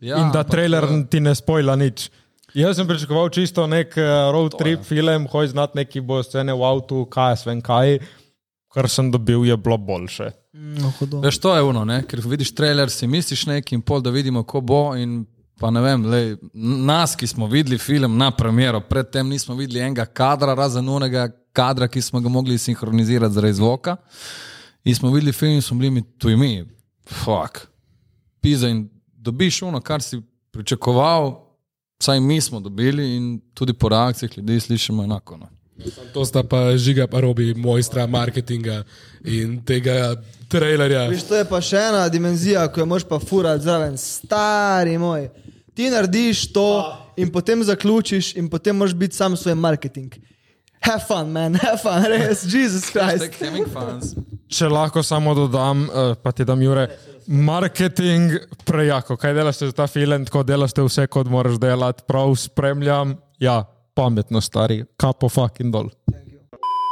Ja, 0.00 0.20
In 0.20 0.30
da 0.32 0.44
trailer 0.44 0.84
eh, 0.84 1.02
ti 1.10 1.20
ne 1.20 1.34
spojla 1.34 1.74
nič. 1.76 2.10
Jaz 2.54 2.78
sem 2.78 2.86
pričakoval 2.88 3.32
čisto 3.34 3.66
nek 3.66 3.96
eh, 3.98 4.10
road 4.32 4.54
trip 4.58 4.84
film, 4.86 5.26
hoj 5.32 5.50
znati 5.52 5.80
neki 5.80 6.00
bo 6.00 6.20
scene 6.22 6.54
v 6.54 6.64
avtu, 6.64 7.02
kaj 7.10 7.32
jaz 7.34 7.46
vem 7.48 7.62
kaj. 7.64 7.98
Kar 8.68 8.86
sem 8.92 9.08
dobil, 9.10 9.46
je 9.48 9.56
bilo 9.56 9.78
boljše. 9.80 10.28
No, 10.52 10.92
hudo. 10.98 11.22
Veš, 11.24 11.38
to 11.40 11.54
je 11.56 11.64
ono, 11.64 11.86
ne? 11.88 12.02
ker 12.06 12.20
vidiš 12.20 12.52
trailer, 12.54 12.92
si 12.92 13.08
misliš 13.08 13.46
nekaj 13.48 13.78
in 13.78 13.82
pol, 13.82 14.04
da 14.04 14.12
vidimo, 14.12 14.44
ko 14.44 14.60
bo. 14.60 14.82
In 14.94 15.22
pa 15.58 15.70
ne 15.70 15.80
vem, 15.82 16.04
lej, 16.06 16.36
nas, 16.54 17.16
ki 17.18 17.26
smo 17.26 17.46
videli 17.50 17.78
film 17.78 18.16
na 18.18 18.30
premjero, 18.30 18.80
predtem 18.80 19.28
nismo 19.28 19.56
videli 19.58 19.80
enega 19.80 20.06
kadra, 20.06 20.54
razen 20.54 20.88
unega 20.88 21.28
kadra, 21.52 21.88
ki 21.88 22.02
smo 22.02 22.20
ga 22.20 22.28
mogli 22.28 22.58
sinhronizirati 22.58 23.34
zaradi 23.34 23.58
zvoka. 23.58 23.96
In 24.84 24.94
smo 24.94 25.10
videli 25.10 25.32
film 25.32 25.58
in 25.58 25.62
smo 25.62 25.78
bili 25.78 25.90
mi, 25.90 26.04
tu 26.18 26.30
mi, 26.36 26.64
fuck, 27.08 27.66
pisa 28.40 28.68
in 28.68 28.86
dobiš 29.16 29.62
ono, 29.62 29.80
kar 29.80 30.02
si 30.02 30.22
pričakoval, 30.50 31.48
Vsaj 32.00 32.20
mi 32.20 32.40
smo 32.40 32.60
dobili 32.60 33.16
in 33.16 33.40
tudi 33.54 33.72
po 33.72 33.88
reakcijah 33.88 34.38
ljudi 34.38 34.60
slišimo 34.60 35.04
enako. 35.04 35.36
No. 35.36 35.48
To 36.12 36.24
sta 36.24 36.42
pa 36.42 36.76
žiga, 36.76 37.06
pa 37.06 37.20
robi 37.20 37.54
mojstra 37.54 38.06
marketinga 38.06 38.82
in 39.24 39.64
tega 39.64 40.22
trailerja. 40.48 41.08
Viš, 41.08 41.22
to 41.22 41.36
je 41.36 41.44
pa 41.44 41.60
še 41.60 41.76
ena 41.76 42.08
dimenzija, 42.08 42.68
ko 42.68 42.80
jo 42.80 42.86
moš 42.86 43.04
pa 43.08 43.18
furati 43.18 43.64
zraven, 43.64 43.98
stari 43.98 44.98
moj. 44.98 45.28
Ti 45.78 45.90
narediš 45.90 46.52
to 46.52 46.96
in 47.16 47.30
potem 47.32 47.60
zaključiš 47.64 48.36
in 48.36 48.48
potem 48.50 48.76
moraš 48.76 48.94
biti 48.94 49.16
sam 49.16 49.36
svoj 49.36 49.54
marketing. 49.54 50.14
Have 50.82 51.04
fun, 51.08 51.30
man, 51.30 51.54
have 51.64 51.78
fun, 51.78 52.02
res, 52.10 52.42
Jesus 52.54 52.88
Christ. 52.92 53.38
Having 53.38 53.68
fans. 53.72 54.16
Če 54.50 54.66
lahko 54.68 55.04
samo 55.06 55.36
dodam, 55.38 55.84
eh, 55.86 56.16
pa 56.22 56.32
ti 56.34 56.42
dam 56.44 56.62
Jure, 56.62 56.88
marketing 57.26 58.32
prejako. 58.66 59.14
Kaj 59.16 59.36
delaš 59.36 59.60
za 59.60 59.72
ta 59.72 59.86
film, 59.86 60.24
tako 60.26 60.42
delaš 60.42 60.74
vse, 60.78 61.04
kot 61.06 61.30
moraš 61.30 61.60
delati, 61.62 62.02
prav 62.08 62.34
spremljam. 62.34 63.14
Ja, 63.38 63.60
pametno 63.94 64.40
stari, 64.42 64.80
kapo 64.96 65.28
fucking 65.30 65.70
dol. 65.70 65.92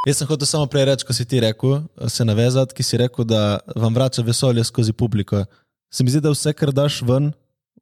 Jaz 0.06 0.20
sem 0.20 0.30
hotel 0.30 0.46
samo 0.46 0.68
prej 0.70 0.86
reči, 0.92 1.08
ko 1.08 1.16
si 1.16 1.26
ti 1.26 1.40
rekel, 1.42 1.80
se 2.06 2.24
navezati, 2.24 2.78
ki 2.78 2.86
si 2.86 3.02
rekel, 3.02 3.26
da 3.26 3.58
vam 3.74 3.98
vrača 3.98 4.22
vesolje 4.22 4.62
skozi 4.64 4.92
publiko. 4.92 5.42
Se 5.90 6.06
mi 6.06 6.14
zdi, 6.14 6.22
da 6.22 6.30
vse, 6.30 6.54
kar 6.54 6.70
daš 6.70 7.00
ven 7.02 7.32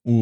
v 0.04 0.12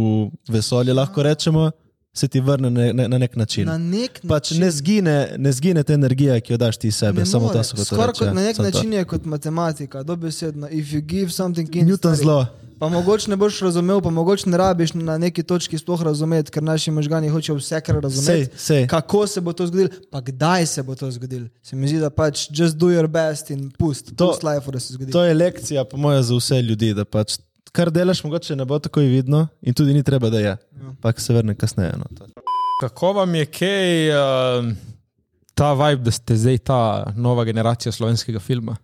vesolje, 0.48 0.92
lahko 0.92 1.22
rečemo, 1.22 1.70
se 2.14 2.28
ti 2.28 2.40
vrne 2.40 2.70
na, 2.70 2.92
na, 2.92 3.08
na 3.08 3.18
nek 3.18 3.36
način. 3.36 3.66
Na 3.66 3.78
nek 3.78 4.10
način. 4.14 4.28
Pač 4.28 4.50
ne 4.52 4.70
zgine, 4.70 5.14
ne 5.38 5.52
zgine 5.52 5.82
ta 5.82 5.92
energija, 5.92 6.40
ki 6.40 6.52
jo 6.52 6.58
daš 6.58 6.76
ti 6.76 6.90
sebe, 6.90 7.20
Ne 7.20 7.26
samo 7.26 7.46
more. 7.46 7.54
to 7.54 7.64
se 7.64 7.70
hoče 7.72 7.84
Skoraj 7.84 8.12
kot 8.12 8.26
na 8.28 8.34
nek 8.34 8.56
samo 8.56 8.70
to. 8.70 8.76
način 8.76 8.92
je 8.92 9.04
kot 9.04 9.24
matematika, 9.26 10.02
dobesedno. 10.02 10.68
If 10.68 10.86
you 10.88 11.00
give 11.02 11.30
something 11.30 11.76
in 11.76 11.86
Newton 11.86 12.14
zlo. 12.14 12.46
Pa 12.78 12.88
mogoče 12.88 13.30
ne 13.30 13.36
boš 13.36 13.60
razumel, 13.60 14.00
pa 14.00 14.10
mogoče 14.10 14.50
ne 14.50 14.56
rabiš 14.58 14.92
na 14.94 15.18
neki 15.18 15.42
točki 15.42 15.78
sploh 15.78 16.02
razumeti, 16.02 16.50
ker 16.50 16.62
naši 16.62 16.90
možgani 16.90 17.28
hočejo 17.28 17.56
vse 17.56 17.80
kar 17.80 17.94
razumeti. 17.96 18.26
Sej, 18.44 18.48
sej. 18.58 18.86
Kako 18.86 19.26
se 19.26 19.40
bo 19.40 19.52
to 19.52 19.66
zgodilo, 19.66 19.88
pa 20.10 20.20
kdaj 20.20 20.66
se 20.66 20.82
bo 20.82 20.94
to 20.94 21.10
zgodilo. 21.10 21.46
Se 21.62 21.76
mi 21.76 21.88
zdi, 21.88 21.98
da 21.98 22.10
pač 22.10 22.48
just 22.50 22.76
do 22.76 22.86
your 22.88 23.06
best 23.06 23.50
in 23.50 23.70
pust, 23.72 24.12
To- 24.16 24.28
pust 24.28 24.42
life, 24.42 24.70
da 24.70 24.80
se 24.80 24.94
zgodi. 24.94 25.12
To 25.12 25.24
je 25.24 25.34
lekcija, 25.34 25.84
po 25.84 25.96
mojem, 25.96 26.22
za 26.22 26.34
vse 26.36 26.62
ljudi, 26.62 26.94
da 26.94 27.04
pač 27.04 27.38
kar 27.72 27.90
delaš, 27.90 28.24
mogoče 28.24 28.56
ne 28.56 28.64
bo 28.64 28.78
takoj 28.78 29.06
vidno 29.06 29.46
in 29.62 29.74
tudi 29.74 29.94
ni 29.94 30.02
treba, 30.02 30.30
da 30.30 30.38
je. 30.38 30.56
Pak 31.00 31.20
se 31.20 31.34
vrne 31.34 31.54
kasneje. 31.54 31.92
No. 31.96 32.04
to. 32.18 32.26
Kako 32.80 33.12
vam 33.12 33.34
je 33.34 33.46
kaj 33.46 34.10
uh, 34.10 34.72
ta 35.54 35.72
vibe, 35.72 36.02
da 36.02 36.10
ste 36.10 36.36
zdaj 36.36 36.58
ta 36.58 36.80
nova 37.16 37.44
generacija 37.44 37.92
slovenskega 37.92 38.40
filma? 38.40 38.76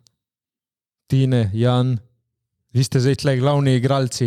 Tine, 1.07 1.51
Jan, 1.55 1.99
vi 2.73 2.85
ste 2.85 3.01
zdaj 3.01 3.15
tle 3.15 3.37
glavni 3.37 3.77
igralci 3.77 4.27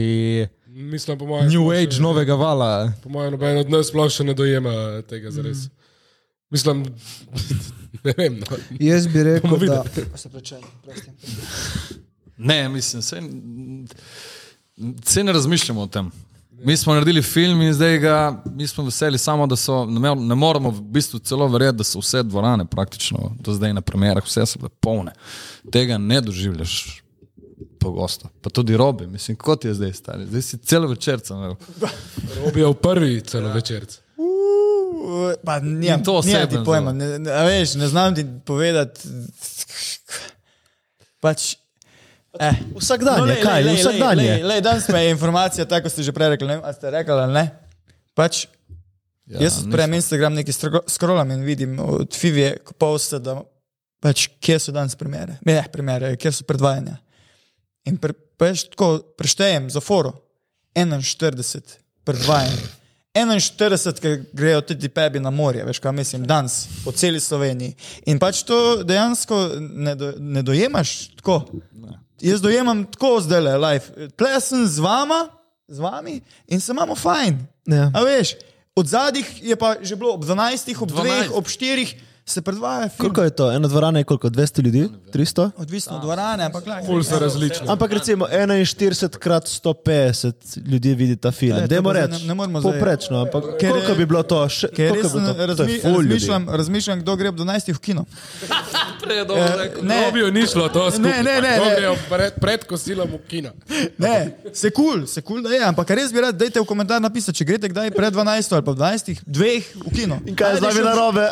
Mislim, 0.65 1.17
po 1.17 1.25
mojem, 1.25 1.49
New 1.49 1.71
Age, 1.71 1.91
še- 1.91 2.01
novega 2.01 2.35
vala. 2.35 2.91
Po 3.03 3.09
mojem, 3.09 3.31
noben 3.31 3.57
od 3.57 3.69
nas 3.69 3.89
sploh 3.91 4.09
še 4.09 4.23
ne 4.23 4.33
dojema 4.33 5.01
tega 5.07 5.31
zares. 5.31 5.67
Mislim, 6.49 6.85
ne 8.05 8.13
vem. 8.17 8.39
No. 8.39 8.59
Jaz 8.79 9.07
bi 9.07 9.23
rekel, 9.23 9.67
da 9.67 9.83
se 10.17 10.29
prečem. 10.29 10.63
Ne, 12.37 12.69
mislim, 12.69 13.01
se, 13.01 13.19
se 15.05 15.23
ne 15.23 15.31
razmišljamo 15.31 15.81
o 15.81 15.87
tem. 15.87 16.11
Mi 16.63 16.77
smo 16.77 16.93
naredili 16.93 17.21
film 17.21 17.61
in 17.61 17.73
zdaj 17.73 17.97
ga, 17.97 18.43
mi 18.45 18.67
smo 18.67 18.83
veseli 18.83 19.17
samo, 19.17 19.47
da 19.47 19.55
so, 19.55 19.85
ne, 19.85 20.15
ne 20.15 20.35
moramo 20.35 20.69
v 20.69 20.81
bistvu 20.81 21.19
celo 21.19 21.47
verjeti, 21.47 21.77
da 21.77 21.83
so 21.83 21.99
vse 21.99 22.23
dvorane 22.23 22.65
praktično 22.65 23.31
do 23.39 23.53
zdaj 23.53 23.73
na 23.73 23.81
premjerah, 23.81 24.25
vse 24.25 24.45
so 24.45 24.59
bile 24.59 24.69
polne. 24.69 25.13
Tega 25.71 25.97
ne 25.97 26.21
doživljaš 26.21 27.01
pogosto. 27.79 28.29
Pa 28.41 28.49
tudi 28.49 28.77
robe, 28.77 29.07
mislim, 29.07 29.37
kot 29.37 29.65
je 29.65 29.73
zdaj 29.73 29.93
stari. 29.93 30.25
Zdaj 30.25 30.41
si 30.41 30.57
cel 30.57 30.87
večer 30.87 31.19
sem. 31.25 31.37
Robi 32.45 32.59
je 32.59 32.67
v 32.67 32.73
prvi 32.73 33.21
celo 33.21 33.53
večer. 33.53 33.85
Uh, 34.17 35.33
Pa 35.45 35.57
In 35.57 36.03
to 36.03 36.21
nimam 36.25 36.49
ti 36.49 36.57
pojma, 36.65 36.93
ne, 36.93 37.19
ne, 37.19 37.31
a 37.31 37.43
veš, 37.43 37.73
ne 37.75 37.87
znam 37.87 38.15
ti 38.15 38.25
povedati. 38.45 39.01
Pač, 41.19 41.55
eh. 42.39 42.55
Vsak 42.75 43.03
dan 43.03 43.19
je, 43.19 43.33
lej, 43.33 43.41
kaj, 43.43 43.63
lej, 43.63 43.77
vsak 43.81 43.93
lej, 43.93 43.99
dan 43.99 44.17
lej, 44.17 44.43
lej, 44.43 44.61
Danes 44.61 44.87
me 44.87 45.03
je 45.03 45.11
informacija, 45.11 45.65
tako 45.65 45.89
ste 45.89 46.03
že 46.03 46.15
prej 46.15 46.35
rekli, 46.35 46.47
ne 46.47 46.59
a 46.63 46.73
ste 46.73 46.91
rekli 46.91 47.13
ali 47.13 47.33
ne. 47.33 47.45
Pač, 48.15 48.45
ja, 49.25 49.43
jaz 49.47 49.61
odprem 49.65 49.93
Instagram, 49.99 50.35
nekaj 50.39 50.55
scrollam 50.87 51.31
in 51.31 51.43
vidim 51.43 51.79
od 51.79 52.15
Fivije, 52.15 52.57
ko 52.63 52.73
posta, 52.73 53.19
da 53.19 53.41
pač, 54.01 54.29
kje 54.39 54.59
so 54.59 54.75
danes 54.75 54.95
premjere, 54.95 55.39
ne 55.45 55.61
premjere, 55.71 56.15
kje 56.15 56.39
so 56.39 56.47
predvajanja. 56.47 56.97
In 57.89 57.97
pre, 57.97 58.13
pač 58.37 58.67
tako 58.71 58.99
preštejem 59.17 59.69
za 59.73 59.81
foro 59.83 60.13
41 60.75 61.79
predvajanj. 62.03 62.61
41, 63.13 63.99
ker 63.99 64.21
grejo 64.31 64.61
tudi 64.61 64.87
pebi 64.89 65.19
na 65.19 65.29
morje, 65.29 65.65
veš, 65.67 65.81
kaj 65.83 65.91
mislim, 65.91 66.23
danes 66.27 66.63
po 66.85 66.93
celi 66.95 67.19
Sloveniji. 67.19 67.75
In 68.07 68.19
pač 68.19 68.45
to 68.47 68.83
dejansko 68.87 69.39
ne, 69.59 69.95
do, 69.99 70.13
ne 70.17 70.43
dojemaš 70.47 70.93
tako. 71.19 71.41
Jaz 72.21 72.41
dojemam 72.41 72.85
tako 72.85 73.19
zdaj 73.21 73.41
le, 73.41 73.57
life. 73.57 74.07
Tle 74.15 74.41
sem 74.41 74.67
z 74.67 74.79
vama, 74.79 75.27
z 75.67 75.79
vami 75.79 76.21
in 76.47 76.61
se 76.61 76.71
imamo 76.71 76.95
fajn. 76.95 77.39
Ja. 77.65 77.91
A 77.95 78.03
veš, 78.05 78.35
od 78.75 78.87
zadnjih 78.87 79.43
je 79.43 79.55
pa 79.55 79.75
že 79.81 79.95
bilo 79.95 80.13
ob 80.13 80.23
12, 80.25 80.81
ob 80.81 80.91
2, 80.91 81.03
12. 81.03 81.31
ob 81.33 81.45
4 81.45 81.95
se 82.23 82.41
predvaja 82.41 82.81
film. 82.81 82.97
Koliko 82.99 83.23
je 83.23 83.29
to? 83.31 83.51
Ena 83.51 83.67
dvorana 83.67 83.99
je 83.99 84.05
koliko? 84.05 84.29
200 84.29 84.61
ljudi? 84.61 84.89
300? 85.07 85.49
Odvisno 85.57 85.95
od 85.95 86.01
dvorane, 86.01 86.43
ampak 86.43 86.63
gledaj. 86.63 86.85
Ful 86.85 87.03
so 87.03 87.19
različni. 87.19 87.67
Ampak 87.67 87.91
recimo 87.91 88.25
41 88.27 88.75
krat 89.11 89.43
150 89.45 90.31
ljudi 90.63 90.93
vidi 90.93 91.15
ta 91.15 91.31
film. 91.31 91.55
Ne, 91.55 91.61
to 91.61 91.67
Dajmo 91.67 91.93
reči, 91.93 92.11
ne- 92.13 92.19
ne 92.21 92.33
moremo 92.33 92.61
zdaj- 92.61 92.73
poprečno, 92.73 93.17
ampak 93.19 93.43
Ker 93.59 93.69
koliko 93.69 93.95
bi 93.95 94.05
bilo 94.05 94.23
to? 94.23 94.49
Še, 94.49 94.67
Ker 94.69 94.89
koliko 94.89 95.03
res 95.03 95.13
bi 95.13 95.19
bilo 95.19 95.33
to? 95.33 95.33
To 95.35 95.45
razmi, 95.47 95.73
ljudi. 95.73 95.83
razmišljam, 96.09 96.49
razmišljam, 96.51 96.99
kdo 96.99 97.15
gre 97.15 97.29
ob 97.29 97.35
12 97.37 97.73
v 97.73 97.79
kino. 97.79 98.05
Ne, 99.81 100.05
Robijo 100.05 100.31
ni 100.31 100.43
šlo 100.43 100.69
to 100.69 100.91
skupaj. 100.91 101.11
ne, 101.13 101.23
ne, 101.23 101.41
ne. 101.41 101.57
Robijo 101.59 101.95
pred, 102.09 102.33
pred 102.35 102.63
kosilom 102.63 103.09
v 103.09 103.19
kino. 103.27 103.49
Ne, 103.97 104.15
se 104.53 104.69
kul, 104.69 105.07
se 105.07 105.21
kul, 105.21 105.41
da 105.41 105.49
je, 105.49 105.63
ampak 105.63 105.89
res 105.89 106.13
bi 106.13 106.21
rad, 106.21 106.35
dajte 106.35 106.59
v 106.59 106.65
komentar 106.65 107.01
napisati, 107.01 107.33
če 107.33 107.45
greste 107.45 107.67
kdaj 107.67 107.91
pred 107.91 108.13
12 108.13 108.21
ali 108.51 108.63
pa 108.63 108.71
12, 108.73 109.19
dveh 109.25 109.63
v 109.77 109.89
kino. 109.91 110.19
In 110.23 110.35
kaj 110.35 110.51
je 110.51 110.57
z 110.57 110.71
še- 110.71 110.83
narobe? 110.83 111.25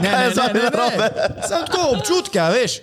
Ne, 0.00 0.10
ne, 0.10 0.30
vami 0.36 0.52
ne, 0.54 0.62
ne, 0.62 0.70
narobe? 0.70 1.10
ne. 1.16 1.48
Samo 1.48 1.66
tako 1.66 1.96
občutke, 1.96 2.40
a 2.40 2.48
veš. 2.50 2.80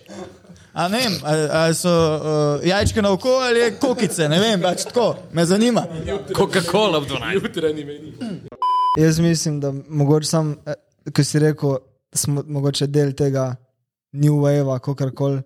A 0.74 0.88
ne 0.88 0.98
vem, 0.98 1.14
ali, 1.24 1.50
ali 1.52 1.76
so 1.78 1.92
uh, 1.92 2.68
jajčke 2.68 3.02
na 3.02 3.12
oko 3.14 3.30
ali 3.30 3.60
je 3.60 3.76
kokice, 3.80 4.30
ne 4.30 4.40
vem, 4.42 4.62
pač 4.62 4.88
tako, 4.90 5.16
me 5.32 5.46
zanima. 5.46 5.86
Coca-Cola 6.34 7.00
v 7.04 7.12
12. 7.12 7.34
Jutranji 7.44 7.86
meni. 7.86 8.14
Jaz 8.98 9.20
mislim, 9.20 9.60
da 9.60 9.74
mogoče 9.90 10.28
sam, 10.28 10.56
eh, 10.66 10.74
ko 11.14 11.24
si 11.24 11.40
rekel, 11.40 11.78
smo 12.14 12.44
mogoče 12.48 12.88
del 12.88 13.14
tega 13.14 13.56
New 14.12 14.34
Wave, 14.34 14.80
kako 14.80 15.12
koli. 15.16 15.42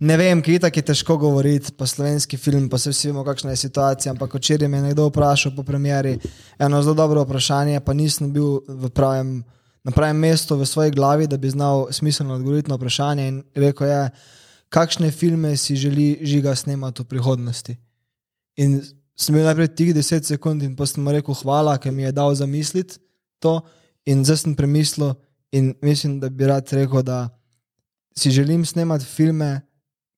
Ne 0.00 0.16
vem, 0.16 0.42
ki 0.42 0.58
tako 0.58 0.78
je 0.78 0.82
težko 0.82 1.16
govoriti, 1.16 1.72
pa 1.76 1.86
slovenski 1.86 2.36
film, 2.36 2.68
pa 2.68 2.78
se 2.78 2.90
vsi 2.90 3.10
vemo, 3.10 3.24
kakšna 3.24 3.50
je 3.50 3.56
situacija. 3.56 4.12
Ampak 4.12 4.34
včeraj 4.34 4.68
me 4.68 4.78
je 4.78 4.82
nekdo 4.82 5.06
vprašal 5.06 5.52
po 5.56 5.62
premjeri 5.62 6.18
eno 6.58 6.82
zelo 6.82 6.94
dobro 6.94 7.22
vprašanje, 7.22 7.80
pa 7.80 7.92
nisem 7.92 8.32
bil 8.32 8.60
v 8.68 8.90
pravem, 8.90 9.44
na 9.84 9.92
pravem 9.92 10.16
mestu 10.16 10.56
v 10.56 10.66
svoji 10.66 10.90
glavi, 10.90 11.26
da 11.26 11.36
bi 11.36 11.50
znal 11.50 11.86
smiselno 11.90 12.34
odgovoriti 12.34 12.70
na 12.70 12.76
vprašanje. 12.76 13.28
In 13.28 13.42
rekel 13.54 13.88
je, 13.88 14.10
kakšne 14.68 15.10
filme 15.10 15.56
si 15.56 15.76
želi 15.76 16.18
žiga 16.22 16.54
snemati 16.54 17.02
v 17.02 17.06
prihodnosti. 17.06 17.76
In 18.56 18.80
sem 19.16 19.34
bil 19.34 19.44
najprej 19.44 19.68
tih 19.76 19.94
10 19.94 20.24
sekund 20.24 20.62
in 20.62 20.76
potem 20.76 21.04
mu 21.04 21.12
rekel 21.12 21.34
hvala, 21.42 21.78
ker 21.78 21.92
mi 21.92 22.02
je 22.02 22.12
dal 22.12 22.34
zamisliti 22.34 23.00
to. 23.38 23.60
In 24.06 24.24
zdaj 24.24 24.44
sem 24.44 24.54
premislil 24.56 25.14
in 25.52 25.74
mislim, 25.82 26.20
da 26.20 26.28
bi 26.28 26.46
rad 26.46 26.68
rekel, 26.72 27.02
da 27.02 27.28
si 28.16 28.30
želim 28.30 28.64
snemati 28.64 29.04
filme, 29.04 29.60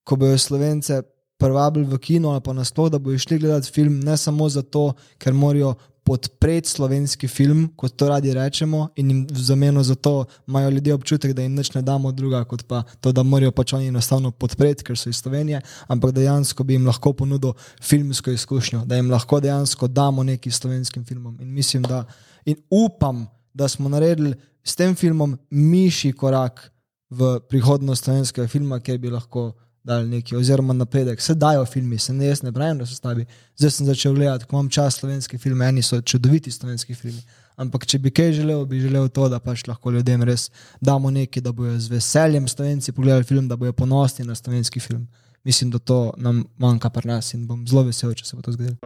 ko 0.05 0.17
bojo 0.17 0.39
slovence 0.39 1.03
privabili 1.39 1.87
v 1.87 1.99
kino 1.99 2.31
ali 2.31 2.41
pa 2.41 2.53
nasploh, 2.53 2.91
da 2.91 2.99
bojo 2.99 3.19
šli 3.19 3.39
gledati 3.39 3.71
film 3.71 4.01
ne 4.01 4.17
samo 4.17 4.49
zato, 4.49 4.93
ker 5.19 5.35
morajo 5.35 5.75
podpreti 6.05 6.69
slovenski 6.69 7.29
film, 7.29 7.69
kot 7.77 7.95
to 7.97 8.09
radi 8.09 8.35
rečemo, 8.35 8.89
in 8.97 9.11
jim 9.11 9.21
v 9.31 9.43
zameno 9.43 9.83
za 9.83 9.95
to 9.95 10.25
imajo 10.49 10.71
ljudje 10.71 10.95
občutek, 10.95 11.33
da 11.33 11.43
jim 11.43 11.55
nič 11.55 11.75
ne 11.75 11.83
damo 11.83 12.13
druga, 12.13 12.45
kot 12.45 12.65
pa 12.67 12.83
to, 13.01 13.13
da 13.13 13.23
morajo 13.23 13.53
pač 13.53 13.73
oni 13.73 13.89
enostavno 13.89 14.31
podpreti, 14.31 14.85
ker 14.85 14.99
so 14.99 15.11
iz 15.11 15.23
Slovenije, 15.23 15.61
ampak 15.87 16.13
dejansko 16.13 16.65
bi 16.65 16.75
jim 16.75 16.87
lahko 16.87 17.13
ponudil 17.13 17.55
filmsko 17.83 18.31
izkušnjo, 18.31 18.85
da 18.85 18.99
jim 18.99 19.11
lahko 19.11 19.41
dejansko 19.41 19.89
damo 19.89 20.23
neki 20.23 20.51
slovenskim 20.51 21.05
filmom. 21.05 21.39
In 21.41 21.55
mislim, 21.55 21.83
da 21.83 22.05
in 22.45 22.57
upam, 22.71 23.27
da 23.55 23.69
smo 23.69 23.89
naredili 23.89 24.35
s 24.65 24.77
tem 24.77 24.95
filmom 24.95 25.39
mišji 25.51 26.13
korak 26.13 26.73
v 27.11 27.39
prihodnost 27.49 28.05
slovenskega 28.05 28.49
filma, 28.49 28.81
kjer 28.81 28.99
bi 28.99 29.11
lahko 29.11 29.53
dali 29.85 30.09
neki, 30.09 30.37
oziroma 30.37 30.73
napredek. 30.73 31.21
Se 31.21 31.35
dajo 31.35 31.65
filmi, 31.67 31.99
se 31.99 32.13
ne 32.13 32.27
jaz 32.27 32.43
ne 32.43 32.53
pravim, 32.53 32.79
da 32.79 32.87
so 32.87 32.95
slabi. 32.95 33.27
Zdaj 33.57 33.71
sem 33.71 33.87
začel 33.87 34.15
gledati, 34.15 34.45
ko 34.45 34.57
imam 34.57 34.69
čas 34.71 34.99
slovenski 35.01 35.39
film, 35.39 35.63
eni 35.63 35.83
so 35.83 36.01
čudoviti 36.01 36.51
slovenski 36.51 36.95
filmi. 36.95 37.23
Ampak 37.57 37.87
če 37.87 37.99
bi 37.99 38.11
kaj 38.11 38.33
želel, 38.33 38.65
bi 38.67 38.81
želel 38.81 39.09
to, 39.09 39.29
da 39.29 39.39
pač 39.41 39.67
lahko 39.69 39.91
ljudem 39.91 40.23
res 40.23 40.49
damo 40.81 41.11
nekaj, 41.11 41.43
da 41.43 41.53
bojo 41.53 41.79
z 41.79 41.93
veseljem 41.93 42.49
slovenci 42.49 42.93
pogledali 42.93 43.25
film, 43.25 43.49
da 43.49 43.57
bojo 43.57 43.73
ponosni 43.73 44.25
na 44.25 44.35
slovenski 44.35 44.81
film. 44.81 45.09
Mislim, 45.45 45.71
da 45.71 45.79
to 45.79 46.13
nam 46.17 46.45
manjka 46.59 46.91
pri 46.91 47.09
nas 47.09 47.35
in 47.35 47.47
bom 47.47 47.67
zelo 47.67 47.83
vesel, 47.83 48.15
če 48.15 48.25
se 48.25 48.37
bo 48.37 48.43
to 48.43 48.53
zgodilo. 48.53 48.77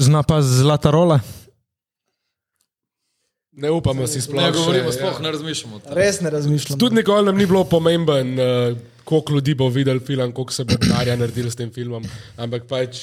Zna 0.00 0.22
pa 0.22 0.42
zlata 0.42 0.90
rola. 0.90 1.20
Ne 3.52 3.70
upamo 3.70 4.06
si 4.06 4.20
sploh. 4.20 4.42
Ne 4.42 4.52
govorimo, 4.52 4.92
sploh 4.92 5.16
ja. 5.18 5.22
ne 5.22 5.30
razmišljamo. 5.30 5.76
o 5.76 5.78
tem. 5.78 5.94
Res 5.94 6.20
ne 6.20 6.30
razmišljam. 6.30 6.78
Tudi 6.78 6.94
nikoli 6.94 7.26
nam 7.26 7.38
ni 7.38 7.46
bilo 7.46 7.64
pomemben, 7.64 8.38
uh, 8.38 8.76
koliko 9.04 9.32
ljudi 9.32 9.54
bo 9.54 9.68
videl 9.68 10.00
film, 10.00 10.32
koliko 10.32 10.52
se 10.52 10.64
bo 10.64 10.78
denarja 10.78 11.16
naredil 11.16 11.50
s 11.50 11.58
tem 11.58 11.72
filmom, 11.72 12.04
ampak 12.36 12.68
pač 12.70 13.00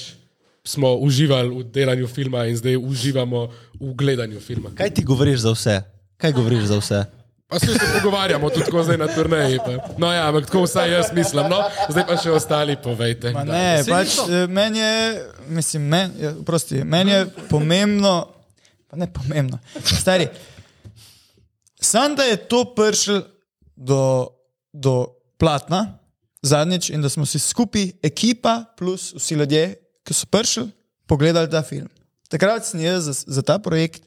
smo 0.68 0.96
uživali 0.96 1.50
v 1.50 1.64
delanju 1.64 2.08
filma 2.08 2.46
in 2.48 2.58
zdaj 2.58 2.78
uživamo 2.78 3.48
v 3.80 3.94
gledanju 3.96 4.40
filma. 4.40 4.72
Kaj 4.76 4.90
ti 4.90 5.04
govoriš 5.04 5.40
za 5.40 5.52
vse? 5.52 5.82
Kaj 6.18 6.32
govoriš 6.32 6.64
za 6.72 6.80
vse? 6.80 7.04
Pa 7.48 7.60
se 7.60 7.66
se 7.66 7.86
pogovarjamo 7.96 8.50
tudi 8.50 8.66
tako 8.66 8.84
zdaj 8.84 8.98
na 8.98 9.08
turneji. 9.08 9.60
Pa. 9.66 9.72
No 9.98 10.14
ja, 10.14 10.28
ampak 10.28 10.46
tako 10.46 10.64
vsaj 10.64 10.92
jaz 10.92 11.12
mislim, 11.14 11.48
no, 11.50 11.62
zdaj 11.90 12.04
pa 12.08 12.18
še 12.20 12.32
ostali 12.32 12.76
povejte. 12.84 13.32
Ma 13.32 13.44
ne, 13.48 13.84
pač 13.88 14.18
eh, 14.28 14.48
meni 14.52 14.80
je, 14.80 15.22
mislim, 15.48 15.86
men, 15.88 16.12
ja, 16.20 16.34
prosti, 16.46 16.84
meni 16.84 17.12
je 17.12 17.22
pomembno, 17.50 18.37
pa 18.88 18.98
ne 18.98 19.14
pomembno, 19.14 19.60
stari. 20.00 20.28
Sam 21.82 22.16
da 22.16 22.24
je 22.24 22.38
to 22.48 22.64
prišel 22.76 23.22
do, 23.76 24.28
do 24.74 25.08
platna 25.38 26.00
zadnjič 26.42 26.90
in 26.90 27.02
da 27.02 27.10
smo 27.10 27.26
si 27.26 27.40
skupaj, 27.40 27.92
ekipa 28.04 28.64
plus 28.78 29.14
vsi 29.14 29.36
ljudje, 29.36 29.76
ki 30.04 30.14
so 30.14 30.26
prišli, 30.32 30.70
pogledali 31.06 31.52
ta 31.52 31.62
film. 31.62 31.90
Takrat 32.30 32.66
sem 32.66 32.82
jaz 32.82 33.04
za, 33.04 33.14
za 33.28 33.42
ta 33.42 33.60
projekt 33.60 34.04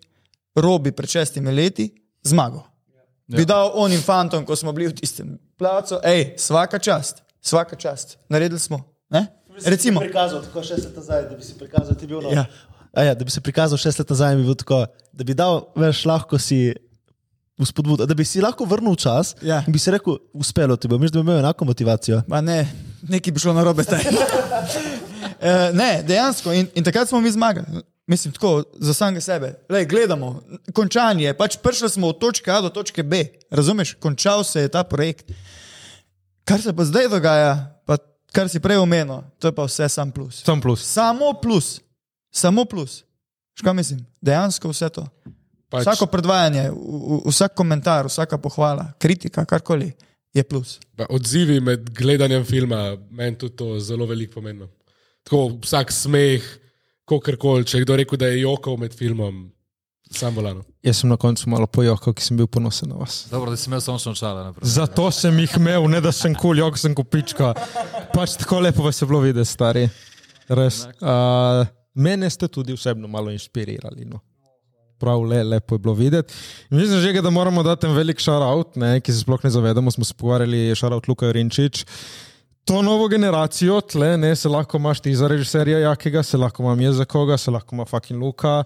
Robi 0.55 0.93
pred 0.93 1.09
šestimi 1.09 1.53
leti 1.53 1.91
zmagal. 2.23 2.63
Ja. 2.95 3.37
Bi 3.37 3.45
dal 3.45 3.71
onim 3.75 4.03
fantom, 4.03 4.45
ko 4.47 4.57
smo 4.57 4.73
bili 4.73 4.89
v 4.89 4.97
tistem 4.99 5.39
placu, 5.59 6.01
hej, 6.05 6.35
vsaka 6.37 6.79
čast, 6.79 7.23
vsaka 7.41 7.77
čast, 7.77 8.19
naredili 8.29 8.61
smo. 8.61 8.83
Ne? 9.11 9.27
Recimo, 9.65 10.01
prikazal 10.01 10.43
tako 10.43 10.63
šest 10.63 10.85
let 10.85 10.97
nazaj, 10.97 11.29
da 11.29 11.37
bi 11.37 11.45
si 11.45 11.59
prikazal, 11.59 11.95
ti 11.95 12.07
bil 12.07 12.23
Ja. 12.33 12.47
A 12.93 13.03
ja, 13.03 13.15
da 13.15 13.25
bi 13.25 13.31
se 13.31 13.41
prikazal 13.41 13.79
šest 13.79 13.99
let 13.99 14.11
nazaj, 14.11 14.37
bi 14.37 14.55
tako, 14.55 14.87
da 15.13 15.25
bi 15.25 15.35
dal, 15.35 15.61
veš, 15.77 16.05
lahko 16.05 16.39
si 16.39 16.73
vzpodbud, 17.61 18.01
da 18.09 18.15
bi 18.15 18.25
si 18.25 18.41
lahko 18.41 18.65
vrnil 18.65 18.97
čas 18.97 19.35
Ja. 19.43 19.63
in 19.67 19.73
bi 19.73 19.79
si 19.79 19.91
rekel, 19.91 20.17
uspelo 20.33 20.77
ti 20.77 20.89
bo, 20.89 20.99
misliš, 20.99 21.13
da 21.13 21.23
bi 21.23 21.29
imel 21.29 21.39
enako 21.39 21.65
motivacijo. 21.65 22.23
Ma 22.27 22.41
ne, 22.41 22.65
nekaj 23.03 23.33
bi 23.33 23.41
šlo 23.41 23.53
na 23.55 23.65
robe. 23.65 23.83
uh, 23.83 23.99
ne, 25.81 26.03
dejansko. 26.03 26.53
In, 26.53 26.67
in 26.75 26.85
takrat 26.85 27.09
smo 27.09 27.21
mi 27.21 27.31
zmagali. 27.31 27.67
Mislim, 28.07 28.33
tako 28.33 28.63
za 28.75 28.95
samega 28.95 29.21
sebe. 29.21 29.55
Lej, 29.69 29.87
gledamo, 29.87 30.43
končanje. 30.73 31.35
Pač 31.35 31.57
prišli 31.57 31.89
smo 31.89 32.09
od 32.09 32.19
točke 32.19 32.51
A 32.51 32.61
do 32.61 32.69
točke 32.69 33.03
B. 33.03 33.25
Razumeš, 33.51 33.95
končal 33.95 34.45
se 34.45 34.61
je 34.61 34.69
ta 34.69 34.83
projekt. 34.85 35.31
Kar 36.45 36.61
se 36.61 36.73
pa 36.73 36.85
zdaj 36.85 37.09
dogaja, 37.09 37.53
pa 37.87 37.97
kar 38.33 38.49
si 38.49 38.59
prej 38.61 38.77
omenil, 38.77 39.23
to 39.39 39.49
je 39.49 39.55
pa 39.55 39.63
vse 39.65 39.87
sam 39.89 40.11
plus. 40.11 40.43
Sam 40.43 40.61
plus. 40.61 40.83
Samo 40.83 41.33
plus, 41.33 41.79
samo 42.31 42.65
plus. 42.65 43.05
Škoda 43.59 43.73
mislim, 43.73 44.07
dejansko 44.23 44.71
vse 44.71 44.89
to. 44.89 45.07
Pač, 45.71 45.85
Vsako 45.87 46.07
predvajanje, 46.07 46.71
v- 46.71 46.75
v- 46.75 47.31
vsak 47.31 47.55
komentar, 47.55 48.07
vsaka 48.07 48.39
pohvala, 48.39 48.93
kritika, 48.99 49.45
karkoli 49.45 49.93
je 50.35 50.43
plus. 50.43 50.79
pa 50.97 51.07
odzivi 51.11 51.61
med 51.61 51.91
gledanjem 51.91 52.45
filma, 52.45 52.97
meni 53.11 53.39
tudi 53.39 53.57
to 53.57 53.79
zelo 53.81 54.07
veliko 54.07 54.35
pomeni. 54.35 54.67
Tako 55.23 55.59
vsak 55.63 55.93
smeh, 55.93 56.43
kakorkoli, 57.07 57.65
če 57.65 57.79
je 57.79 57.85
kdo 57.85 57.97
rekel, 57.97 58.19
da 58.19 58.27
je 58.27 58.41
jokal 58.41 58.77
med 58.77 58.95
filmom, 58.95 59.51
sam 60.11 60.35
volano. 60.35 60.65
Jaz 60.83 60.97
sem 61.03 61.11
na 61.11 61.17
koncu 61.17 61.49
malo 61.51 61.67
pojokal, 61.67 62.15
ki 62.15 62.23
sem 62.23 62.37
bil 62.37 62.47
ponosen 62.47 62.89
na 62.89 62.97
vas. 62.97 63.27
Dobro, 63.31 63.51
da 63.51 63.57
si 63.57 63.69
imel 63.71 63.81
sončno 63.81 64.15
naprej. 64.35 64.65
Zato 64.65 65.11
sem 65.11 65.39
jih 65.39 65.55
imel, 65.57 65.87
ne 65.91 66.01
da 66.01 66.13
sem 66.13 66.35
kul, 66.35 66.59
jok 66.59 66.79
sem 66.79 66.95
kupička. 66.95 67.55
Pač 68.15 68.35
tako 68.39 68.61
lepo 68.61 68.83
vas 68.83 68.99
je 69.03 69.07
bilo 69.07 69.21
videti, 69.21 69.47
stari. 69.51 69.89
Res. 70.49 70.87
Uh, 70.99 71.67
mene 71.95 72.31
ste 72.31 72.49
tudi 72.49 72.73
osebno 72.73 73.09
malo 73.09 73.31
inspirirali. 73.31 74.05
No. 74.05 74.21
Prav 74.99 75.23
le, 75.25 75.43
lepo 75.45 75.75
je 75.75 75.79
bilo 75.79 75.95
videti. 75.95 76.35
Mislim 76.71 77.01
že, 77.01 77.23
da 77.23 77.31
moramo 77.31 77.63
dati 77.63 77.87
en 77.87 77.93
velik 77.93 78.19
šarout, 78.21 78.75
ki 79.03 79.13
se 79.13 79.21
sploh 79.21 79.45
ne 79.45 79.51
zavedamo. 79.51 79.91
Smo 79.91 80.05
se 80.05 80.15
pogovarjali, 80.15 80.75
šarout 80.75 81.09
Luka 81.09 81.33
Rinčič. 81.33 81.85
To 82.65 82.83
novo 82.83 83.09
generacijo, 83.09 83.81
tle, 83.81 84.17
ne, 84.17 84.37
se 84.37 84.49
lahko 84.49 84.77
imaš 84.77 85.01
ti 85.01 85.15
za 85.15 85.29
režiserja 85.29 85.79
jakega, 85.79 86.23
se 86.23 86.37
lahko 86.37 86.63
imam 86.63 86.81
jaz 86.81 86.97
za 86.97 87.05
koga, 87.05 87.39
se 87.39 87.51
lahko 87.51 87.75
ima 87.75 87.85
fucking 87.85 88.21
Luka. 88.23 88.65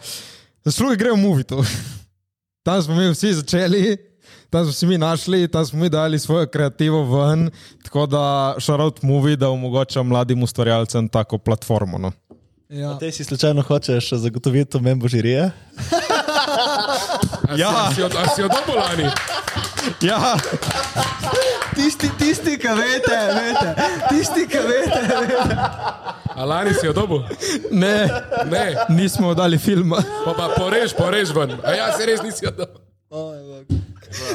Zasluge 0.65 0.97
grejo 0.97 1.15
v 1.15 1.23
movito. 1.23 1.63
Tam 2.65 2.83
smo 2.83 2.97
mi 2.97 3.11
vsi 3.13 3.33
začeli, 3.35 3.97
tam 4.51 4.65
smo 4.65 4.73
se 4.73 4.87
mi 4.87 4.99
našli, 4.99 5.49
tam 5.49 5.67
smo 5.67 5.81
mi 5.81 5.89
dali 5.89 6.19
svojo 6.19 6.47
kreativo 6.47 7.03
ven, 7.05 7.51
tako 7.85 8.07
da 8.07 8.55
šarout 8.59 9.03
movie, 9.03 9.37
da 9.37 9.51
omogoča 9.51 10.03
mladim 10.03 10.43
ustvarjalcem 10.43 11.09
tako 11.09 11.39
platformo. 11.39 11.99
No. 11.99 12.13
Ja. 12.69 12.99
Te 12.99 13.13
si 13.13 13.25
slučajno 13.25 13.63
hočeš 13.63 14.11
zagotoviti 14.13 14.77
omembo 14.77 15.09
žirije? 15.09 15.51
A 17.49 17.57
ja. 17.57 17.89
si, 17.89 17.95
si, 17.95 18.03
od, 18.03 18.15
a 18.17 18.29
si 18.35 18.43
od 18.43 18.51
obolani? 18.65 19.09
Ja, 20.01 20.37
Tisti, 21.75 22.09
tisti, 22.19 22.59
ki 22.59 22.69
veste, 22.69 23.17
veste, 23.35 23.75
tisti, 24.09 24.47
ki 24.49 24.59
veste. 24.59 25.57
A 26.35 26.45
lani 26.45 26.75
si 26.75 26.89
od 26.89 26.99
obu? 26.99 27.21
ne, 27.71 28.09
Ne, 28.51 28.77
nismo 28.89 29.35
dali 29.35 29.59
filma. 29.59 29.99
pa, 30.25 30.33
pa 30.35 30.49
porež, 30.57 30.95
porež 30.95 31.35
ven. 31.35 31.59
A 31.65 31.75
ja, 31.75 31.93
se 31.99 32.07
res 32.07 32.23
nisi 32.23 32.47
od 32.47 32.61
obu. 32.61 32.79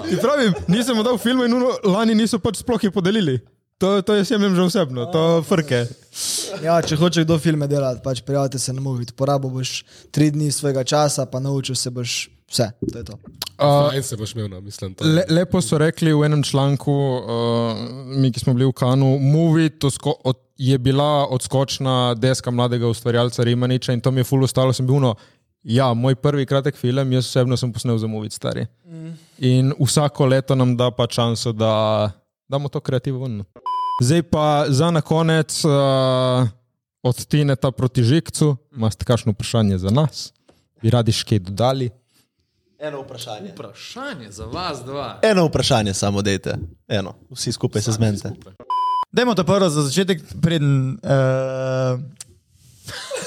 Ti 0.09 0.17
pravim, 0.21 0.53
nisem 0.67 1.03
dal 1.03 1.17
filma 1.17 1.45
in 1.45 1.53
uno, 1.53 1.71
lani 1.83 2.15
niso 2.15 2.39
pač 2.39 2.59
sploh 2.59 2.83
je 2.83 2.91
podelili. 2.91 3.39
To, 3.79 4.01
to 4.01 4.15
jaz 4.15 4.31
jemljem 4.31 4.55
že 4.55 4.61
osebno, 4.61 5.05
to 5.07 5.39
frke. 5.47 5.85
Ja, 6.63 6.81
če 6.83 6.97
hoče 6.99 7.23
kdo 7.23 7.37
filme 7.39 7.67
delati, 7.67 8.01
pač 8.03 8.19
prijavite 8.27 8.59
se 8.59 8.73
na 8.75 8.83
Movit. 8.83 9.13
Porabil 9.15 9.53
boš 9.53 9.85
tri 10.11 10.27
dni 10.35 10.51
svojega 10.51 10.83
časa, 10.83 11.23
pa 11.31 11.39
naučil 11.39 11.79
se 11.79 11.89
boš 11.89 12.15
vse. 12.51 12.67
To 12.91 12.97
je 12.97 13.05
to. 13.07 13.15
Fajn 13.55 14.03
se 14.03 14.17
boš 14.19 14.35
imel, 14.35 14.49
no, 14.51 14.59
mislim. 14.61 14.97
To. 14.99 15.07
Le, 15.07 15.23
lepo 15.31 15.63
so 15.63 15.79
rekli 15.79 16.11
v 16.11 16.27
enem 16.27 16.43
članku, 16.43 16.91
uh, 16.91 17.79
mi, 18.19 18.33
ki 18.35 18.43
smo 18.43 18.57
bili 18.57 18.67
v 18.67 18.75
Kanu, 18.75 19.15
Movie 19.19 19.71
to 19.79 19.87
sko, 19.87 20.17
od, 20.27 20.43
je 20.59 20.75
bila 20.77 21.27
odskočna 21.31 22.13
deska 22.19 22.51
mladega 22.51 22.87
ustvarjalca 22.91 23.47
Rimaniča 23.47 23.95
in 23.95 24.03
to 24.03 24.11
mi 24.11 24.19
je 24.19 24.27
ful 24.27 24.43
ostalo. 24.43 24.75
Sem 24.75 24.87
bil 24.87 24.99
no, 24.99 25.15
ja, 25.63 25.93
moj 25.93 26.19
prvi 26.19 26.43
kratek 26.45 26.75
film, 26.75 27.15
jaz 27.15 27.31
osebno 27.31 27.55
sem 27.55 27.71
posnel 27.71 27.97
za 27.97 28.11
Movie 28.11 28.35
stari. 28.35 28.67
Mm. 28.83 29.19
In 29.39 29.75
vsako 29.79 30.25
leto 30.35 30.55
nam 30.55 30.75
da 30.75 30.91
pa 30.91 31.07
šanso, 31.07 31.55
da 31.55 32.11
damo 32.49 32.69
to 32.69 32.79
kreativo 32.79 33.19
ven. 33.19 33.43
Zdaj 34.03 34.23
pa 34.23 34.65
za 34.67 34.91
na 34.91 35.01
konec 35.01 35.65
uh, 35.65 35.71
od 37.03 37.25
Tineta 37.25 37.71
proti 37.71 38.03
Žikcu, 38.03 38.57
imate 38.75 39.05
kakšno 39.05 39.31
vprašanje 39.31 39.77
za 39.77 39.89
nas? 39.89 40.33
Bi 40.81 40.89
radi 40.89 41.11
še 41.11 41.25
kaj 41.29 41.39
dodali? 41.39 41.89
Eno 42.79 43.01
vprašanje. 43.03 43.51
Vprašanje 43.51 44.31
za 44.31 44.45
vas 44.45 44.79
dva. 44.85 45.19
Eno 45.21 45.45
vprašanje 45.45 45.93
samo 45.93 46.21
dejte. 46.21 46.55
Eno, 46.87 47.13
vsi 47.29 47.51
skupaj 47.51 47.81
se 47.81 47.91
zmenite. 47.91 48.31
Dajmo 49.11 49.35
to 49.35 49.43
prvo 49.43 49.69
za 49.69 49.83
začetek, 49.83 50.21
preden 50.41 50.95
uh, 51.03 51.99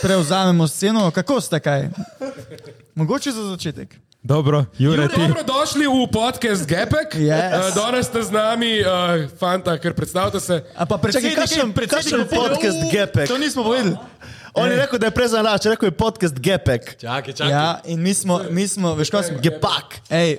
prevzamemo 0.02 0.68
sceno. 0.68 1.10
Kako 1.10 1.40
ste 1.40 1.60
kaj? 1.60 1.90
Mogoče 2.94 3.32
za 3.32 3.44
začetek. 3.44 3.98
Dobro, 4.24 4.64
Jure, 4.78 5.08
ti. 5.08 5.18
Dobrodošli 5.18 5.82
v 5.82 6.06
podcast 6.06 6.62
Gepek. 6.62 7.14
Yes. 7.14 7.58
Uh, 7.68 7.74
danes 7.74 8.06
ste 8.06 8.22
z 8.22 8.30
nami, 8.30 8.78
uh, 8.78 8.86
fanta, 9.34 9.74
ker 9.74 9.90
predstavljate 9.92 10.38
se. 10.38 10.62
A 10.76 10.86
pa 10.86 10.94
predsednik, 10.94 11.34
kakšen- 11.34 11.74
kakšen 11.74 11.74
predsednik- 11.74 12.30
podcast 12.30 12.78
Gepek? 12.86 13.26
To 13.26 13.34
nismo 13.34 13.64
povedali. 13.64 13.98
On 14.54 14.70
je 14.70 14.76
rekel, 14.76 14.98
da 14.98 15.06
je 15.06 15.10
prezanač, 15.10 15.66
rekel 15.66 15.88
je 15.88 15.90
podcast 15.92 16.34
Gepek. 16.34 17.00
Čakaj, 17.00 17.32
čakaj. 17.32 17.50
Ja, 17.50 17.80
in 17.84 17.98
mi 17.98 18.14
smo, 18.14 18.40
mi 18.46 18.62
smo 18.62 18.94
veš 18.94 19.10
kaj 19.10 19.22
smo? 19.24 19.38
Gepak. 19.40 19.98
Ej, 20.08 20.38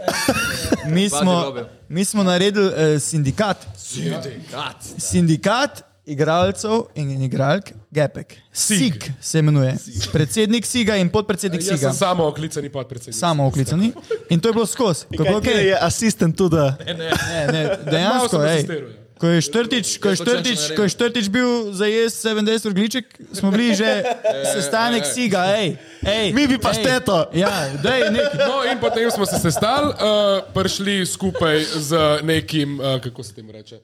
mi 0.86 1.10
smo, 1.10 1.52
mi 1.90 2.06
smo 2.06 2.24
naredili 2.24 2.68
uh, 2.68 3.02
sindikat. 3.02 3.58
Sindikat. 3.76 4.80
Sindikat 4.98 5.84
igralcev 6.06 6.84
in 6.96 7.22
igralk 7.24 7.72
Gepek. 7.92 8.38
SIG 8.52 9.12
se 9.22 9.40
imenuje. 9.40 9.76
Predsednik 10.12 10.66
SIGA 10.66 10.96
in 10.96 11.10
podpredsednik 11.10 11.62
Jaz 11.62 11.80
SIGA. 11.80 11.92
sem 11.92 11.98
samo 11.98 12.28
oklicani 12.28 12.70
podpredsednik. 12.70 13.20
Samo 13.20 13.48
oklicani. 13.48 13.94
In 14.30 14.40
to 14.40 14.50
je 14.50 14.54
bilo 14.54 14.66
skozi. 14.66 15.06
Kako 15.18 15.24
Kaj 15.24 15.34
okay. 15.34 15.58
je 15.58 15.78
asistent 15.82 16.38
tudi? 16.38 16.56
Ne, 16.56 16.94
ne, 16.94 17.64
Malo 17.64 17.92
dejansko, 17.92 18.38
sem 18.38 18.42
ej. 18.42 18.58
asistiral, 18.58 18.90
ja. 18.90 18.98
Ko 19.24 19.28
je 19.28 19.42
Štrtič, 19.42 19.98
ko 20.04 20.08
je 20.10 20.12
Jaz 20.12 20.22
Štrtič, 20.22 20.60
ko 20.76 20.84
je 20.84 20.90
Štrtič 20.90 21.30
bil 21.32 21.72
zajest 21.72 22.26
70 22.26 22.68
urgliček, 22.68 23.06
smo 23.32 23.52
bili 23.52 23.76
že 23.76 24.04
sestanek 24.60 25.06
SIGA, 25.06 25.46
ej. 25.56 25.78
ej 26.04 26.34
Mi 26.34 26.48
bi 26.48 26.58
pa 26.60 26.74
ej. 26.76 26.84
šteto. 26.84 27.32
Ja, 27.32 27.72
daj 27.84 28.12
nekaj. 28.12 28.44
No, 28.44 28.68
in 28.68 28.84
potem 28.84 29.08
smo 29.12 29.24
se 29.26 29.40
sestali, 29.40 29.96
uh, 29.96 30.44
prišli 30.52 31.06
skupaj 31.06 31.64
z 31.64 32.20
nekim, 32.28 32.80
uh, 32.80 33.00
kako 33.00 33.24
se 33.24 33.34
temu 33.34 33.56
reče, 33.56 33.80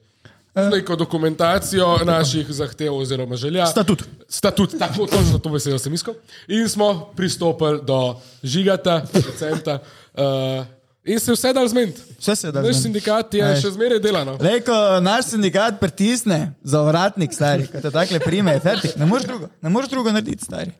z 0.54 0.70
neko 0.70 0.96
dokumentacijo 0.96 1.98
naših 2.04 2.46
zahtev 2.50 2.94
oziroma 2.94 3.36
želja. 3.36 3.66
Statut. 3.66 4.02
Statut, 4.28 4.78
tako 4.78 5.06
točno 5.06 5.38
to 5.38 5.48
besedo 5.48 5.78
sem 5.78 5.94
iskal. 5.94 6.14
In 6.48 6.68
smo 6.68 7.12
pristopili 7.16 7.80
do 7.82 8.16
žigata, 8.42 9.04
procenta. 9.12 9.78
Uh, 10.14 10.66
in 11.04 11.20
se 11.20 11.32
vse 11.32 11.52
dal 11.52 11.68
zmeniti. 11.68 12.00
Vse 12.18 12.36
se 12.36 12.52
da. 12.52 12.60
Naš 12.60 12.64
zmeniti. 12.64 12.82
sindikat 12.82 13.34
je 13.34 13.52
Ej. 13.52 13.60
še 13.62 13.70
zmeraj 13.70 13.98
delano. 13.98 14.36
Lej, 14.40 14.60
ko 14.66 15.00
naš 15.00 15.24
sindikat 15.24 15.80
pritisne 15.80 16.52
za 16.62 16.82
vratnik, 16.82 17.34
stari, 17.34 17.66
ko 17.66 17.80
te 17.80 17.90
takle 17.90 18.20
prime, 18.20 18.52
je 18.52 18.60
fertik. 18.60 18.96
Ne 18.96 19.06
moreš 19.06 19.26
drugo, 19.26 19.48
ne 19.62 19.70
moreš 19.70 19.90
drugo 19.90 20.12
narediti, 20.12 20.44
stari. 20.44 20.74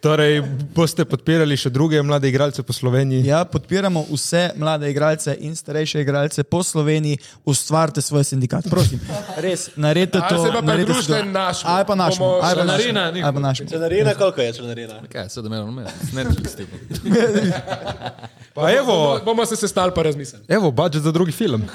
Torej, 0.00 0.40
boste 0.72 1.04
podpirali 1.04 1.52
še 1.54 1.68
druge 1.68 2.00
mlade 2.00 2.24
igralce 2.24 2.62
po 2.62 2.72
Sloveniji? 2.72 3.20
Ja, 3.22 3.44
podpiramo 3.44 4.00
vse 4.08 4.50
mlade 4.56 4.88
igralce 4.88 5.34
in 5.38 5.52
starejše 5.52 6.00
igralce 6.00 6.40
po 6.42 6.62
Sloveniji, 6.62 7.18
ustvarite 7.44 8.00
svoj 8.00 8.24
sindikat. 8.24 8.64
Prosim, 8.64 8.96
res, 9.36 9.68
naredite 9.76 10.16
Ali 10.18 10.28
to. 10.30 10.38
se 10.38 10.48
pa 10.48 10.60
naredite 10.62 10.94
si 10.94 11.04
pridružite 11.04 11.18
to. 11.18 11.30
našemu, 11.30 11.68
Ali 11.68 11.84
pa 11.84 11.94
našemu. 11.94 12.26
Ali 12.40 12.56
pa 12.56 12.64
našemu. 12.64 12.98
Ali 13.20 13.34
pa 13.34 13.40
našemu. 13.42 13.68
Članarina, 13.68 14.14
koliko 14.14 14.40
je 14.40 14.52
članarina? 14.54 14.94
Kaj, 15.06 15.28
sedem 15.28 15.52
evrov 15.52 15.68
na 15.68 15.82
mesec, 15.82 16.08
Netflix 16.10 16.48
tipo. 16.54 16.74
Pa 18.52 18.72
evo, 18.72 18.96
Bomo, 19.14 19.24
bomo 19.26 19.46
se 19.46 19.56
sestali 19.56 19.92
pa 19.94 20.02
razmislili. 20.02 20.44
evo, 20.48 20.70
budžet 20.72 21.02
za 21.02 21.12
drugi 21.12 21.32
film. 21.32 21.68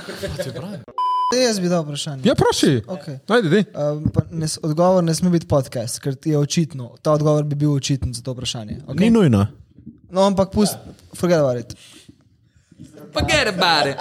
Te 1.31 1.39
jaz 1.41 1.59
bi 1.59 1.69
dal 1.69 1.83
vprašanje. 1.83 2.21
Ja, 2.25 2.35
proši. 2.35 2.81
Okay. 2.87 3.17
Najdi, 3.27 3.49
di. 3.49 3.63
Um, 3.73 4.11
pa 4.13 4.21
ne, 4.31 4.47
odgovor 4.61 5.03
ne 5.03 5.15
sme 5.15 5.29
biti 5.33 5.47
podcast, 5.47 5.99
ker 5.99 6.15
je 6.25 6.37
očitno. 6.37 6.95
Ta 7.01 7.11
odgovor 7.11 7.43
bi 7.43 7.55
bil 7.55 7.73
očiten 7.73 8.13
za 8.13 8.21
to 8.21 8.33
vprašanje. 8.33 8.77
Okay? 8.87 8.99
Ni 8.99 9.09
nujno. 9.09 9.47
No, 10.11 10.21
ampak 10.21 10.51
pust, 10.51 10.77
forget 11.15 11.39
about 11.39 11.59
it. 11.59 11.77
Forget 13.13 13.47
about 13.47 13.87
it. 13.89 13.97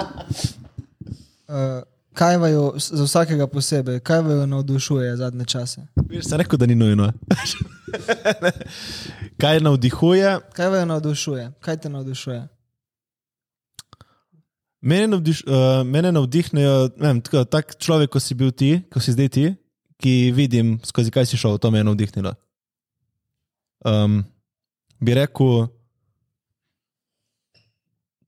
Uh, 1.48 1.82
kaj 2.12 2.36
vaju, 2.36 2.72
za 2.76 3.04
vsakega 3.04 3.46
posebej, 3.46 4.00
kaj 4.00 4.20
vaju 4.20 4.46
navdušuje 4.46 5.16
zadnje 5.16 5.44
čase? 5.44 5.80
Viš, 6.08 6.24
sem 6.24 6.38
rekel, 6.38 6.58
da 6.58 6.66
ni 6.66 6.74
nujno. 6.74 7.12
Kaj 9.40 9.60
navdihuje? 9.60 10.38
Kaj 10.52 10.68
vaju 10.68 10.86
navdušuje? 10.86 11.52
Kaj 11.60 11.76
te 11.76 11.88
navdušuje? 11.88 12.48
Mene, 14.84 15.06
navdiš, 15.14 15.40
uh, 15.48 15.80
mene 15.88 16.10
navdihnejo, 16.12 16.72
ne 17.00 17.08
vem, 17.08 17.20
tako, 17.24 17.44
tak 17.48 17.72
človek, 17.80 18.10
kot 18.12 18.20
si 18.20 18.36
bil 18.36 18.50
ti, 18.52 18.82
kot 18.92 19.00
si 19.00 19.14
zdaj 19.16 19.30
ti, 19.32 19.44
ki 19.96 20.12
vidim, 20.36 20.76
skozi 20.84 21.12
kaj 21.14 21.30
si 21.30 21.40
šel, 21.40 21.56
to 21.56 21.70
me 21.72 21.80
je 21.80 21.86
navdihnilo. 21.88 22.34
Um, 23.88 24.18
bi 25.00 25.16
rekel, 25.16 25.70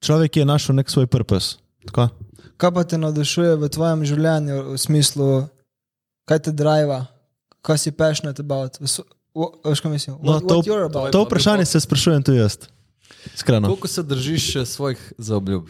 človek 0.01 0.41
je 0.41 0.49
našel 0.49 0.81
nek 0.81 0.89
svoj 0.89 1.11
purpose. 1.13 1.61
Tako? 1.91 2.09
Kaj 2.57 2.73
pa 2.73 2.87
te 2.89 2.97
navdušuje 3.05 3.61
v 3.61 3.69
tvojem 3.69 4.07
življenju, 4.09 4.57
v 4.73 4.81
smislu, 4.81 5.29
kaj 6.25 6.41
te 6.49 6.57
driva, 6.57 7.03
kaj 7.61 7.85
si 7.85 7.93
passionate 7.93 8.41
about? 8.41 8.81
Veš, 8.81 9.85
kaj 9.85 9.93
mislim? 9.93 10.17
No, 10.25 10.41
What, 10.41 10.49
to, 10.49 10.63
what 10.65 11.13
to 11.13 11.27
vprašanje 11.29 11.69
se 11.69 11.85
sprašujem 11.85 12.25
tudi 12.25 12.41
jaz. 12.41 12.57
Iskreno. 13.35 13.69
Koliko 13.69 13.89
se 13.89 14.03
držiš 14.03 14.65
svojih 14.65 15.13
zaobljub? 15.19 15.69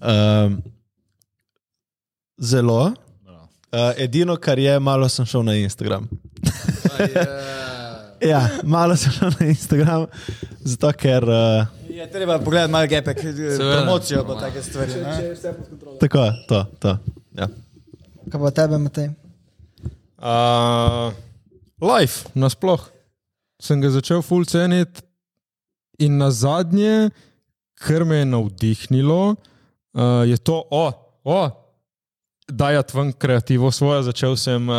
Um, 0.00 0.62
zelo. 2.38 2.92
Uh, 3.72 3.92
edino, 3.96 4.36
kar 4.36 4.58
je, 4.58 4.78
malo 4.80 5.08
sem 5.08 5.26
šel 5.26 5.42
na 5.46 5.54
Instagram. 5.54 6.08
ja, 8.32 8.48
malo 8.64 8.96
sem 8.96 9.12
šel 9.12 9.30
na 9.40 9.46
Instagram, 9.46 10.06
zato 10.64 10.92
ker. 10.92 11.22
Uh, 11.22 11.66
Je 11.90 12.10
treba 12.10 12.38
pogledati 12.38 12.72
malo 12.72 12.86
gepek, 12.86 13.20
promocijo 13.58 14.24
pa 14.26 14.40
take 14.40 14.62
stvari. 14.62 14.92
ne. 14.92 15.34
tako, 16.00 16.32
to, 16.48 16.64
to. 16.78 16.96
Ja. 17.36 17.48
Kaj 18.30 18.40
pa 18.40 18.50
tebe, 18.50 18.78
Matej? 18.78 19.10
Uh, 20.18 21.12
life, 21.80 22.28
nasploh. 22.34 22.80
Sem 23.60 23.80
ga 23.80 23.90
začel 23.92 24.22
full 24.24 24.44
ceniti 24.48 25.02
in 26.00 26.16
na 26.16 26.30
zadnje, 26.32 27.10
kar 27.76 28.04
me 28.08 28.22
je 28.22 28.24
navdihnilo, 28.24 29.36
uh, 29.92 30.28
je 30.28 30.36
to, 30.36 30.62
o, 30.70 30.92
o, 31.24 31.40
dajati 32.48 32.96
ven 32.96 33.12
kreativo 33.12 33.70
svojo. 33.70 34.02
Začel 34.02 34.36
sem 34.36 34.68
uh, 34.68 34.76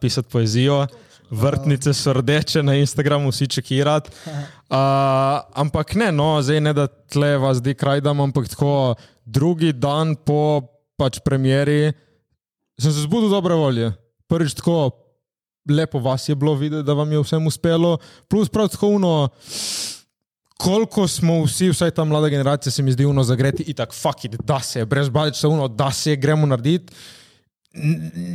pisati 0.00 0.28
poezijo, 0.32 0.86
vrtnice 1.30 1.94
so 1.94 2.12
rdeče 2.12 2.62
na 2.62 2.74
Instagramu, 2.74 3.30
vsi 3.30 3.48
čekirati. 3.48 4.10
Uh, 4.30 4.76
ampak 5.62 5.94
ne, 5.94 6.12
no, 6.12 6.42
zdaj 6.42 6.60
ne 6.60 6.72
da 6.72 6.86
tle 6.86 7.36
vas 7.38 7.58
zdi 7.62 7.74
kraj 7.74 8.00
dam, 8.00 8.20
ampak 8.20 8.48
tako 8.48 8.94
drugi 9.24 9.72
dan 9.72 10.14
po 10.16 10.62
pač 10.96 11.18
premjeri 11.20 11.92
sem 12.80 12.92
se 12.92 13.04
zbudil 13.08 13.32
dobre 13.32 13.56
volje. 13.56 13.92
Prvič 14.28 14.54
tako 14.58 14.90
lepo 15.70 15.98
vas 15.98 16.28
je 16.28 16.34
bilo 16.34 16.54
videti, 16.54 16.86
da 16.86 16.92
vam 16.92 17.12
je 17.12 17.22
vsem 17.22 17.46
uspelo, 17.46 17.98
plus 18.28 18.48
prav 18.48 18.68
tako 18.68 18.88
uno. 18.98 19.28
Koliko 20.56 21.08
smo 21.08 21.42
vsi, 21.44 21.68
vsaj 21.70 21.90
ta 21.90 22.04
mlada 22.04 22.28
generacija, 22.28 22.72
se 22.72 22.82
mi 22.82 22.92
zdi, 22.92 23.04
uno 23.04 23.24
zagreti, 23.24 23.62
in 23.66 23.74
tako, 23.76 23.94
fuck 23.94 24.24
it, 24.24 24.36
da 24.44 24.60
se, 24.60 24.84
brez 24.84 25.08
baliča, 25.08 25.48
uno, 25.48 25.68
da 25.68 25.90
se, 25.92 26.16
gremo 26.16 26.46
narediti. 26.46 26.94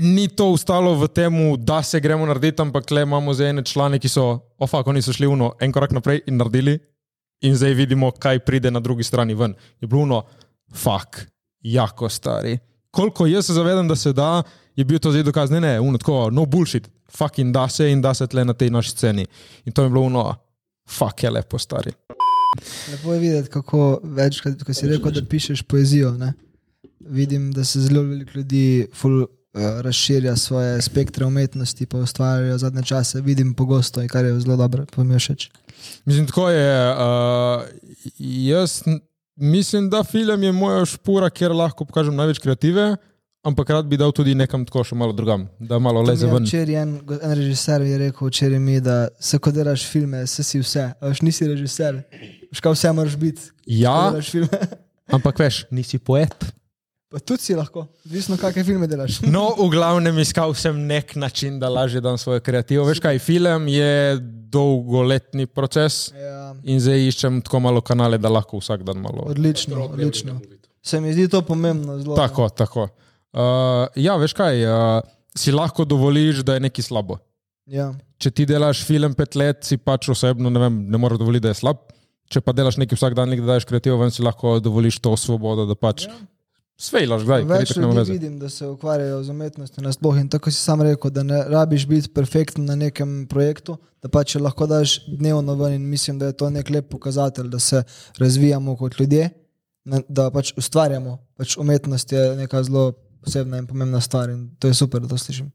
Ni 0.01 0.28
to 0.28 0.51
ustalo 0.53 0.93
v 0.95 1.07
tem, 1.07 1.34
da 1.57 1.82
se 1.84 1.99
gremo 1.99 2.26
narediti, 2.26 2.61
ampak 2.61 2.91
le 2.91 3.01
imamo 3.01 3.34
zdaj 3.34 3.49
ene 3.49 3.63
člane, 3.65 3.99
ki 3.99 4.09
so, 4.09 4.28
ofak, 4.61 4.88
oni 4.88 5.01
so 5.01 5.13
šli 5.13 5.28
uno 5.28 5.55
en 5.59 5.74
korak 5.74 5.95
naprej 5.97 6.22
in 6.28 6.38
naredili, 6.38 6.78
in 7.41 7.55
zdaj 7.57 7.74
vidimo, 7.74 8.11
kaj 8.11 8.39
pride 8.45 8.72
na 8.72 8.80
drugi 8.80 9.03
strani 9.03 9.34
ven. 9.34 9.55
Je 9.82 9.88
bilo 9.88 10.01
uno, 10.01 10.22
fuck, 10.74 11.26
jako 11.61 12.09
stari. 12.09 12.59
Koliko 12.91 13.26
jaz 13.26 13.45
se 13.45 13.53
zavedam, 13.53 13.88
da 13.88 13.95
se 13.95 14.13
da, 14.13 14.43
je 14.76 14.86
bil 14.86 14.99
to 14.99 15.11
zdaj 15.11 15.24
dokaz, 15.24 15.51
ne, 15.51 15.61
ne, 15.61 15.80
uno, 15.80 15.97
tako, 15.97 16.30
no 16.30 16.45
bullshit, 16.45 16.89
fucking 17.17 17.53
da 17.53 17.67
se 17.69 17.91
in 17.91 18.01
da 18.01 18.13
se 18.13 18.28
tle 18.28 18.45
na 18.45 18.53
tej 18.53 18.69
naši 18.69 18.91
sceni. 18.91 19.26
In 19.65 19.74
to 19.74 19.84
je 19.84 19.89
bilo 19.89 20.01
uno, 20.01 20.36
fuck 20.89 21.23
je 21.23 21.29
lepo 21.29 21.59
stari. 21.59 21.91
Lepo 22.91 23.13
je 23.13 23.19
videti, 23.19 23.49
kako 23.49 23.99
večkrat, 24.03 24.63
ko 24.63 24.73
si 24.73 24.88
rekel, 24.88 25.11
da 25.11 25.25
pišeš 25.25 25.61
poezijo. 25.61 26.11
Ne? 26.11 26.34
Vidim, 26.99 27.51
da 27.51 27.63
se 27.65 27.82
zelo 27.82 28.03
veliko 28.03 28.32
ljudi 28.36 28.88
ful, 28.93 29.21
uh, 29.21 29.27
razširja 29.82 30.36
svoje 30.36 30.82
spektre 30.82 31.25
umetnosti, 31.25 31.86
pa 31.86 31.97
ustvarjajo 31.97 32.57
zadnje 32.57 32.84
čase. 32.84 33.21
Vidim 33.21 33.53
pogosto, 33.53 34.01
in 34.01 34.09
kar 34.09 34.25
je 34.25 34.39
zelo 34.39 34.57
dobro, 34.57 34.86
pa 34.95 35.03
mi 35.03 35.15
je 35.15 35.19
všeč. 35.19 35.49
Mislim, 36.05 36.27
tako 36.27 36.49
je. 36.49 36.91
Uh, 36.91 37.63
jaz 38.17 38.82
mislim, 39.36 39.89
da 39.89 40.03
film 40.03 40.43
je 40.43 40.51
moja 40.51 40.86
špura, 40.86 41.29
kjer 41.29 41.51
lahko 41.51 41.86
pokažem 41.86 42.15
največ 42.15 42.39
kreative, 42.39 42.95
ampak 43.43 43.69
rad 43.69 43.85
bi 43.85 43.97
dal 43.97 44.11
tudi 44.11 44.35
nekam 44.35 44.63
tako 44.63 44.83
še 44.83 44.95
malo 44.95 45.11
drugam, 45.11 45.47
da 45.59 45.79
malo 45.79 46.01
leze 46.01 46.27
ven. 46.27 46.43
Včeraj 46.43 46.75
en, 46.77 46.99
go- 47.01 47.19
en 47.19 47.33
režiser 47.33 47.81
je 47.81 47.97
rekel, 47.99 48.27
včeraj 48.27 48.59
mi, 48.59 48.79
da 48.79 48.95
se 49.19 49.37
ko 49.37 49.51
delaš 49.51 49.85
filme, 49.85 50.23
se 50.25 50.43
si 50.43 50.59
vse, 50.59 50.87
a 50.91 51.03
veš, 51.03 51.21
nisi 51.21 51.47
režiser, 51.47 52.01
veš, 52.47 52.59
kaj 52.59 52.73
vse 52.73 52.91
moraš 52.93 53.15
biti. 53.17 53.49
Ja, 53.67 54.13
ampak 55.15 55.39
veš, 55.39 55.65
nisi 55.69 55.97
poet. 55.99 56.35
Pa 57.11 57.19
tudi 57.19 57.43
si 57.43 57.51
lahko, 57.51 57.89
odvisno 58.05 58.37
kakšne 58.37 58.63
filme 58.63 58.87
delaš. 58.87 59.17
No, 59.27 59.49
v 59.57 59.67
glavnem 59.69 60.15
iskal 60.19 60.53
sem 60.53 60.77
nek 60.81 61.15
način, 61.15 61.57
da 61.59 61.67
lažje 61.67 61.99
dam 61.99 62.15
svojo 62.15 62.39
kreativo. 62.39 62.85
Veš 62.85 63.01
kaj, 63.01 63.19
film 63.19 63.67
je 63.67 64.15
dolgoletni 64.51 65.45
proces 65.45 66.11
Ja, 66.13 66.53
in 66.63 66.79
zdaj 66.79 67.03
iščem 67.05 67.41
tako 67.41 67.59
malo 67.61 67.81
kanale, 67.81 68.15
da 68.17 68.29
lahko 68.29 68.59
vsak 68.59 68.83
dan 68.83 68.99
malo. 68.99 69.25
odlično, 69.25 69.85
odlično. 69.87 70.39
Se 70.81 70.99
mi 70.99 71.11
zdi 71.11 71.27
to 71.27 71.41
pomembno. 71.41 71.99
Zelo, 71.99 72.15
Tako, 72.15 72.47
tako. 72.49 72.87
Uh, 73.32 73.88
ja, 73.95 74.17
veš 74.19 74.34
kaj, 74.36 74.65
uh, 74.67 75.01
si 75.38 75.53
lahko 75.55 75.86
dovoliš, 75.88 76.43
da 76.43 76.57
je 76.57 76.65
nekaj 76.67 76.84
slabo. 76.84 77.17
Ja. 77.71 77.91
Če 78.21 78.32
ti 78.36 78.45
delaš 78.49 78.83
film 78.83 79.13
pet 79.16 79.37
let, 79.39 79.63
si 79.63 79.78
pač 79.79 80.09
osebno 80.12 80.51
ne, 80.51 80.59
vem, 80.59 80.82
ne 80.91 80.99
moreš 80.99 81.21
dovoliti, 81.21 81.45
da 81.47 81.53
je 81.53 81.62
slab. 81.62 81.86
Če 82.32 82.41
pa 82.43 82.53
delaš 82.55 82.78
nekaj 82.79 82.99
vsak 82.99 83.16
dan, 83.16 83.32
nekaj 83.32 83.47
daš 83.47 83.67
kreativo, 83.70 83.97
ven 84.01 84.12
si 84.12 84.24
lahko 84.24 84.58
dovoliš 84.63 84.99
to 85.03 85.13
svobodo, 85.20 85.66
da 85.67 85.75
pač 85.75 86.05
ja. 86.08 86.16
svejlaš, 86.79 87.25
kdaj, 87.28 87.45
Več 87.49 87.74
ljudi 87.75 88.05
vidim, 88.12 88.37
da 88.39 88.49
se 88.51 88.67
ukvarjajo 88.67 89.21
z 89.28 89.33
umetnostjo 89.36 89.83
nasploh 89.83 90.20
in 90.20 90.29
tako 90.32 90.51
si 90.51 90.59
sam 90.59 90.83
rekel, 90.83 91.12
da 91.12 91.24
ne 91.28 91.41
rabiš 91.51 91.87
biti 91.87 92.12
perfekten 92.16 92.67
na 92.67 92.78
nekem 92.79 93.25
projektu, 93.32 93.78
da 94.03 94.12
pa 94.12 94.24
če 94.24 94.39
lahko 94.43 94.67
daš 94.67 95.01
dnevno 95.08 95.55
ven 95.59 95.75
in 95.79 95.87
mislim, 95.91 96.20
da 96.20 96.32
je 96.32 96.37
to 96.39 96.49
nek 96.51 96.71
lep 96.71 96.89
pokazatelj, 96.91 97.51
da 97.51 97.59
se 97.59 97.83
razvijamo 98.20 98.75
kot 98.79 98.99
ljudje, 98.99 99.29
na- 99.86 100.03
da 100.08 100.29
pač 100.32 100.53
ustvarjamo. 100.58 101.17
Pač 101.39 101.58
umetnost 101.59 102.12
je 102.12 102.36
neka 102.39 102.63
zelo 102.63 102.91
posebna 103.23 103.57
in 103.57 103.67
pomembna 103.67 104.01
stvar 104.01 104.29
in 104.29 104.49
to 104.59 104.67
je 104.67 104.73
super, 104.73 105.01
da 105.01 105.07
to 105.07 105.17
slišim. 105.17 105.51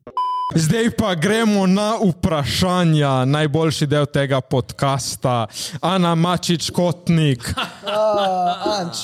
Zdaj 0.54 0.90
pa 0.96 1.14
gremo 1.14 1.66
na 1.66 1.96
vprašanja, 2.04 3.24
najboljši 3.24 3.86
del 3.86 4.06
tega 4.06 4.40
podcasta. 4.40 5.46
Ana 5.80 6.14
Mačič 6.14 6.70
Kotnik. 6.70 7.54
Anč, 8.80 8.98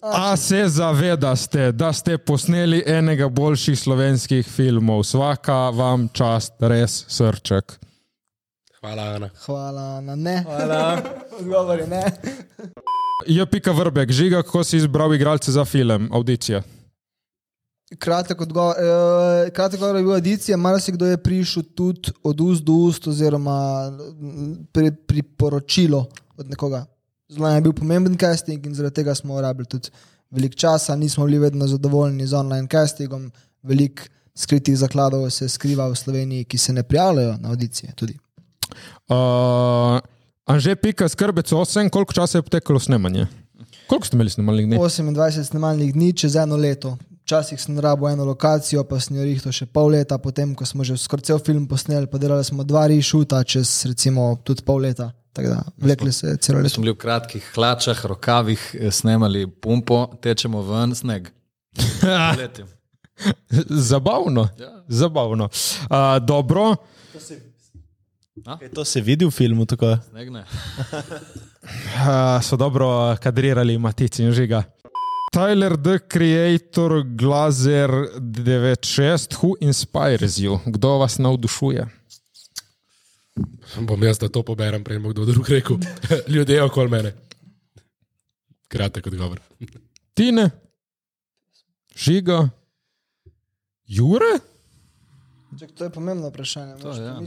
A 0.00 0.36
se 0.36 0.68
zavedaste, 0.68 1.72
da 1.72 1.92
ste 1.92 2.18
posneli 2.18 2.82
enega 2.86 3.28
boljših 3.28 3.78
slovenskih 3.78 4.46
filmov? 4.46 5.02
Svaka 5.04 5.70
vam 5.70 6.08
čast, 6.12 6.52
res 6.60 7.04
srček. 7.08 7.78
Hvala, 8.80 9.02
Ana. 9.02 9.30
hvala 9.46 10.00
na 10.00 10.16
ne. 10.16 10.42
Hvala. 10.44 11.02
Odgovor 11.40 11.78
je 11.78 11.86
ne. 11.86 12.04
Je 13.26 13.46
pika 13.46 13.72
vrbek, 13.72 14.12
žiga, 14.12 14.42
kako 14.42 14.64
si 14.64 14.76
izbral 14.76 15.14
igralce 15.14 15.52
za 15.52 15.64
film, 15.64 16.10
audicija. 16.12 16.62
Kratek 17.98 18.40
odgovor, 18.40 18.74
eh, 18.78 19.50
kratek 19.50 19.80
odgovor 19.80 19.96
je 19.96 20.02
bil 20.02 20.14
audicija, 20.14 20.56
marsikdo 20.56 21.06
je 21.06 21.16
prišel 21.16 21.62
tudi 21.74 22.12
od 22.22 22.40
ust 22.40 22.62
do 22.62 22.72
ust, 22.72 23.06
oziroma 23.06 23.90
mm, 23.90 24.54
pri, 24.72 24.90
priporočilo 24.90 26.06
od 26.36 26.50
nekoga. 26.50 26.86
Zelo 27.28 27.48
je 27.48 27.60
bil 27.60 27.72
pomemben 27.72 28.16
casting 28.18 28.66
in 28.66 28.74
zaradi 28.74 28.94
tega 28.94 29.14
smo 29.14 29.40
rabili 29.40 29.66
tudi 29.66 29.90
veliko 30.30 30.54
časa, 30.54 30.96
nismo 30.96 31.24
bili 31.24 31.38
vedno 31.38 31.66
zadovoljni 31.66 32.26
z 32.26 32.34
online 32.34 32.68
castingom, 32.70 33.30
veliko 33.62 34.02
skritih 34.34 34.76
zakladov 34.78 35.30
se 35.30 35.48
skriva 35.48 35.88
v 35.88 35.94
Sloveniji, 35.94 36.44
ki 36.44 36.58
se 36.58 36.72
ne 36.72 36.82
prijavljajo 36.82 37.36
na 37.40 37.48
audicije. 37.48 37.92
Tudi. 37.96 38.18
Uh, 39.08 40.00
Anže 40.44 40.74
Pika, 40.76 41.08
skrbec 41.08 41.52
8, 41.52 41.88
koliko 41.90 42.12
časa 42.12 42.38
je 42.38 42.42
potekalo 42.42 42.80
snemanje? 42.80 43.26
Koliko 43.86 44.06
ste 44.06 44.16
imeli 44.16 44.30
snemalnih 44.30 44.66
dni? 44.66 44.76
28 44.76 45.44
snemalnih 45.44 45.92
dni 45.92 46.12
čez 46.12 46.36
eno 46.36 46.56
leto. 46.56 46.96
Včasih 47.24 47.60
sem 47.60 47.78
rabo 47.80 48.08
eno 48.08 48.24
lokacijo, 48.24 48.84
pa 48.84 48.98
sem 49.00 49.16
jo 49.16 49.24
rihto 49.24 49.48
še 49.52 49.64
pol 49.66 49.94
leta, 49.94 50.18
potem 50.20 50.50
ko 50.52 50.66
smo 50.68 50.84
že 50.84 50.98
skoraj 51.00 51.24
cel 51.24 51.38
film 51.40 51.64
posneli, 51.64 52.04
pa 52.04 52.20
delali 52.20 52.44
smo 52.44 52.66
dva 52.68 52.84
rešuta 52.92 53.40
čez 53.48 53.86
recimo 53.88 54.34
tudi 54.44 54.60
pol 54.60 54.84
leta. 54.84 55.08
Tako 55.32 55.48
da 55.48 55.62
vlekli 55.80 56.12
se 56.12 56.36
celo 56.36 56.60
leto. 56.60 56.74
smo 56.76 56.84
bili 56.84 56.92
v 56.92 57.00
kratkih 57.00 57.46
hlačah, 57.56 58.04
rokavih, 58.06 58.60
eh, 58.76 58.90
snemali 58.90 59.46
pumpo, 59.48 60.06
tečemo 60.20 60.60
ven, 60.62 60.94
sneg. 60.94 61.32
Letim. 62.38 62.68
Zabavno. 63.90 64.48
Zabavno. 64.88 65.48
Uh, 65.88 66.20
dobro, 66.20 66.76
Kaj 68.44 68.68
to 68.68 68.84
se 68.84 69.00
vidi 69.00 69.24
v 69.24 69.30
filmu 69.30 69.64
tako? 69.66 69.96
Sneg 70.10 70.30
ne. 70.30 70.40
uh, 70.44 72.42
so 72.42 72.56
dobro 72.56 73.16
kadrirali 73.22 73.78
Matici 73.78 74.22
in 74.22 74.32
Žiga. 74.32 74.62
Tyler, 75.34 75.76
the 75.76 75.98
creator, 75.98 77.02
Glazer 77.02 77.90
96, 78.20 79.42
who 79.42 79.56
inspires 79.60 80.38
you? 80.38 80.60
Kdo 80.66 80.98
vas 80.98 81.18
navdušuje? 81.18 81.86
Bom 83.80 84.02
jaz, 84.02 84.18
da 84.18 84.28
to 84.28 84.42
poberem, 84.42 84.84
prej 84.84 84.98
bo 84.98 85.10
kdo 85.10 85.24
drug 85.24 85.48
rekel. 85.48 85.76
Ljudje 86.34 86.62
okoli 86.62 86.90
mene. 86.90 87.12
Kratek 88.68 89.06
odgovor. 89.06 89.40
Tine, 90.14 90.50
Žiga, 91.96 92.48
Jure? 93.86 94.38
Čak, 95.58 95.70
to 95.74 95.84
je 95.84 95.90
pomembno 95.90 96.30
vprašanje. 96.30 96.78
To, 96.78 96.94
ja. 96.94 97.18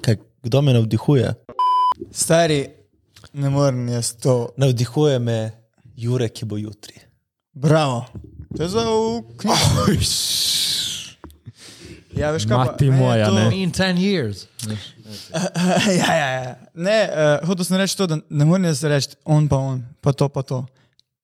Kaj, 0.00 0.16
kdo 0.42 0.62
me 0.62 0.72
navdihuje? 0.72 1.34
Stari, 2.10 2.66
ne 3.32 3.50
morem 3.50 3.88
jaz 3.88 4.16
to. 4.18 4.48
Navdihuje 4.56 5.18
me 5.18 5.61
Jure, 6.02 6.28
ki 6.28 6.46
bo 6.50 6.58
jutri. 6.58 6.98
Bravo. 7.54 8.04
To 8.56 8.62
je 8.62 8.68
za 8.68 8.82
knjigo. 9.38 10.02
Ja, 12.16 12.30
veš 12.34 12.44
kaj? 12.48 12.56
Mati 12.56 12.90
meni 12.90 12.96
je 12.96 13.04
moja, 13.06 13.26
to- 13.28 13.34
ne. 13.34 13.62
In 13.62 13.72
10 13.72 13.98
years. 14.00 14.44
ja, 16.00 16.14
ja, 16.16 16.28
ja. 16.28 16.54
Ne, 16.74 16.98
uh, 17.08 17.48
hotel 17.48 17.64
sem 17.64 17.76
reči 17.80 17.96
to, 17.96 18.06
da 18.06 18.18
ne 18.28 18.44
morem 18.44 18.68
jaz 18.68 18.82
reči 18.84 19.16
on 19.24 19.48
pa 19.48 19.56
on, 19.56 19.82
pa 20.00 20.12
to 20.12 20.28
pa 20.28 20.42
to. 20.42 20.62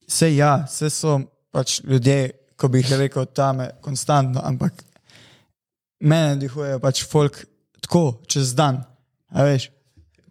Vse 0.08 0.30
ja, 0.36 0.64
vse 0.68 0.90
so 0.92 1.18
pač 1.52 1.80
ljudje, 1.84 2.30
ko 2.56 2.68
bi 2.72 2.80
jih 2.82 2.94
rekel 3.04 3.26
tam 3.36 3.60
konstantno, 3.84 4.40
ampak 4.44 4.80
mene 6.00 6.36
dihujejo 6.40 6.80
pač 6.80 7.04
folk 7.08 7.42
tako, 7.84 8.20
čez 8.26 8.54
dan. 8.56 8.80
A 9.28 9.44
veš? 9.44 9.68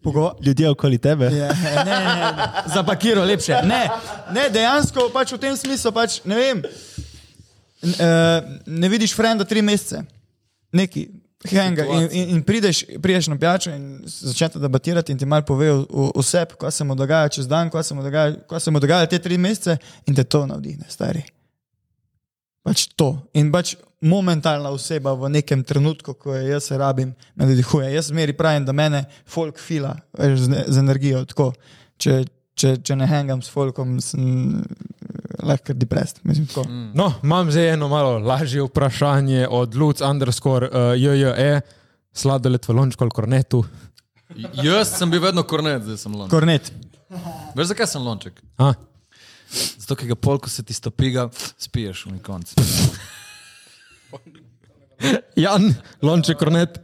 Pogo 0.04 0.32
Ljudje 0.46 0.70
okoli 0.70 0.98
tebe. 0.98 1.26
Ja, 1.26 1.48
ne, 1.54 1.76
ne, 1.86 2.00
ne, 2.06 2.48
zapakiro 2.74 3.24
lepše. 3.24 3.62
Ne, 3.66 3.88
ne, 4.32 4.50
dejansko 4.54 5.10
pač 5.14 5.34
v 5.34 5.40
tem 5.42 5.56
smislu, 5.58 5.92
pač, 5.92 6.20
ne 6.26 6.36
vem, 6.36 6.64
n, 7.82 7.94
uh, 7.94 8.52
ne 8.66 8.90
vidiš 8.90 9.16
frenda 9.16 9.46
tri 9.46 9.62
mesece, 9.62 10.04
neki. 10.72 11.08
Henga, 11.48 11.86
in, 11.86 12.08
in, 12.12 12.30
in 12.34 12.40
prideš, 12.44 12.82
prideš 13.02 13.28
na 13.30 13.38
pijačo 13.38 13.70
in 13.70 14.02
začnete 14.10 14.60
debatirati, 14.60 15.14
in 15.14 15.20
ti 15.22 15.26
malo 15.26 15.46
povejo 15.46 15.86
vse, 16.18 16.46
kaj 16.60 16.72
se 16.74 16.84
mu 16.84 16.96
dogaja 16.98 17.30
čez 17.30 17.48
dan, 17.48 17.70
kaj 17.70 17.84
se 17.84 17.96
mu 17.96 18.04
dogaja, 18.04 18.34
kaj 18.50 18.60
se 18.60 18.74
mu 18.74 18.82
dogaja 18.82 19.06
te 19.06 19.20
tri 19.22 19.38
mesece, 19.38 19.78
in 20.10 20.18
te 20.18 20.26
to 20.26 20.46
navdihne, 20.50 20.90
stari. 20.90 21.22
Pač 22.68 22.90
to. 23.00 23.14
In 23.40 23.48
pač 23.54 23.78
momentalna 24.04 24.70
oseba 24.76 25.16
v 25.16 25.32
nekem 25.40 25.64
trenutku, 25.64 26.14
ko 26.20 26.36
je 26.36 26.52
jaz 26.52 26.68
se 26.70 26.78
rabim, 26.78 27.14
me 27.36 27.48
navdihuje. 27.48 27.94
Jaz 27.96 28.12
zmeri 28.12 28.36
pravim, 28.38 28.66
da 28.68 28.76
mene 28.76 29.06
folk 29.26 29.62
fila 29.64 29.96
veš, 30.18 30.46
z, 30.46 30.52
ne- 30.52 30.66
z 30.68 30.84
energijo. 30.84 31.24
Tako. 31.32 31.54
Če, 31.98 32.26
če, 32.60 32.76
če 32.84 32.98
ne 33.00 33.08
hangam 33.10 33.42
s 33.42 33.50
folkom, 33.50 33.98
sem 34.04 34.60
lahko 35.48 35.74
depressed. 35.74 36.20
Mislim, 36.28 36.46
tako. 36.52 36.68
Mm. 36.70 36.92
No, 36.98 37.08
imam 37.24 37.50
zdaj 37.52 37.74
eno 37.74 37.88
malo 37.90 38.20
lažje 38.20 38.66
vprašanje 38.68 39.48
od 39.50 39.76
Luc 39.76 40.04
underscore 40.06 40.70
uh, 40.70 40.92
JJE, 41.00 41.62
sladoled 42.14 42.68
v 42.68 42.76
lončku 42.78 43.08
ali 43.08 43.16
kornetu. 43.16 43.64
Jaz 44.60 44.92
sem 44.98 45.10
bil 45.10 45.24
vedno 45.24 45.46
kornet, 45.48 45.88
zdaj 45.88 45.98
sem 46.04 46.14
lonček. 46.14 46.36
Kornet. 46.36 46.72
Veš 47.56 47.72
zakaj 47.72 47.88
sem 47.88 48.04
lonček? 48.04 48.42
A, 48.60 48.74
Zato, 49.52 49.96
ker 49.96 50.08
ga 50.12 50.18
pol, 50.20 50.40
ko 50.40 50.52
se 50.52 50.64
ti 50.64 50.76
stopiga, 50.76 51.30
spiješ 51.58 52.06
v 52.10 52.20
konc. 52.24 52.54
Jan, 55.46 55.74
lonček 56.02 56.40
kornet. 56.40 56.80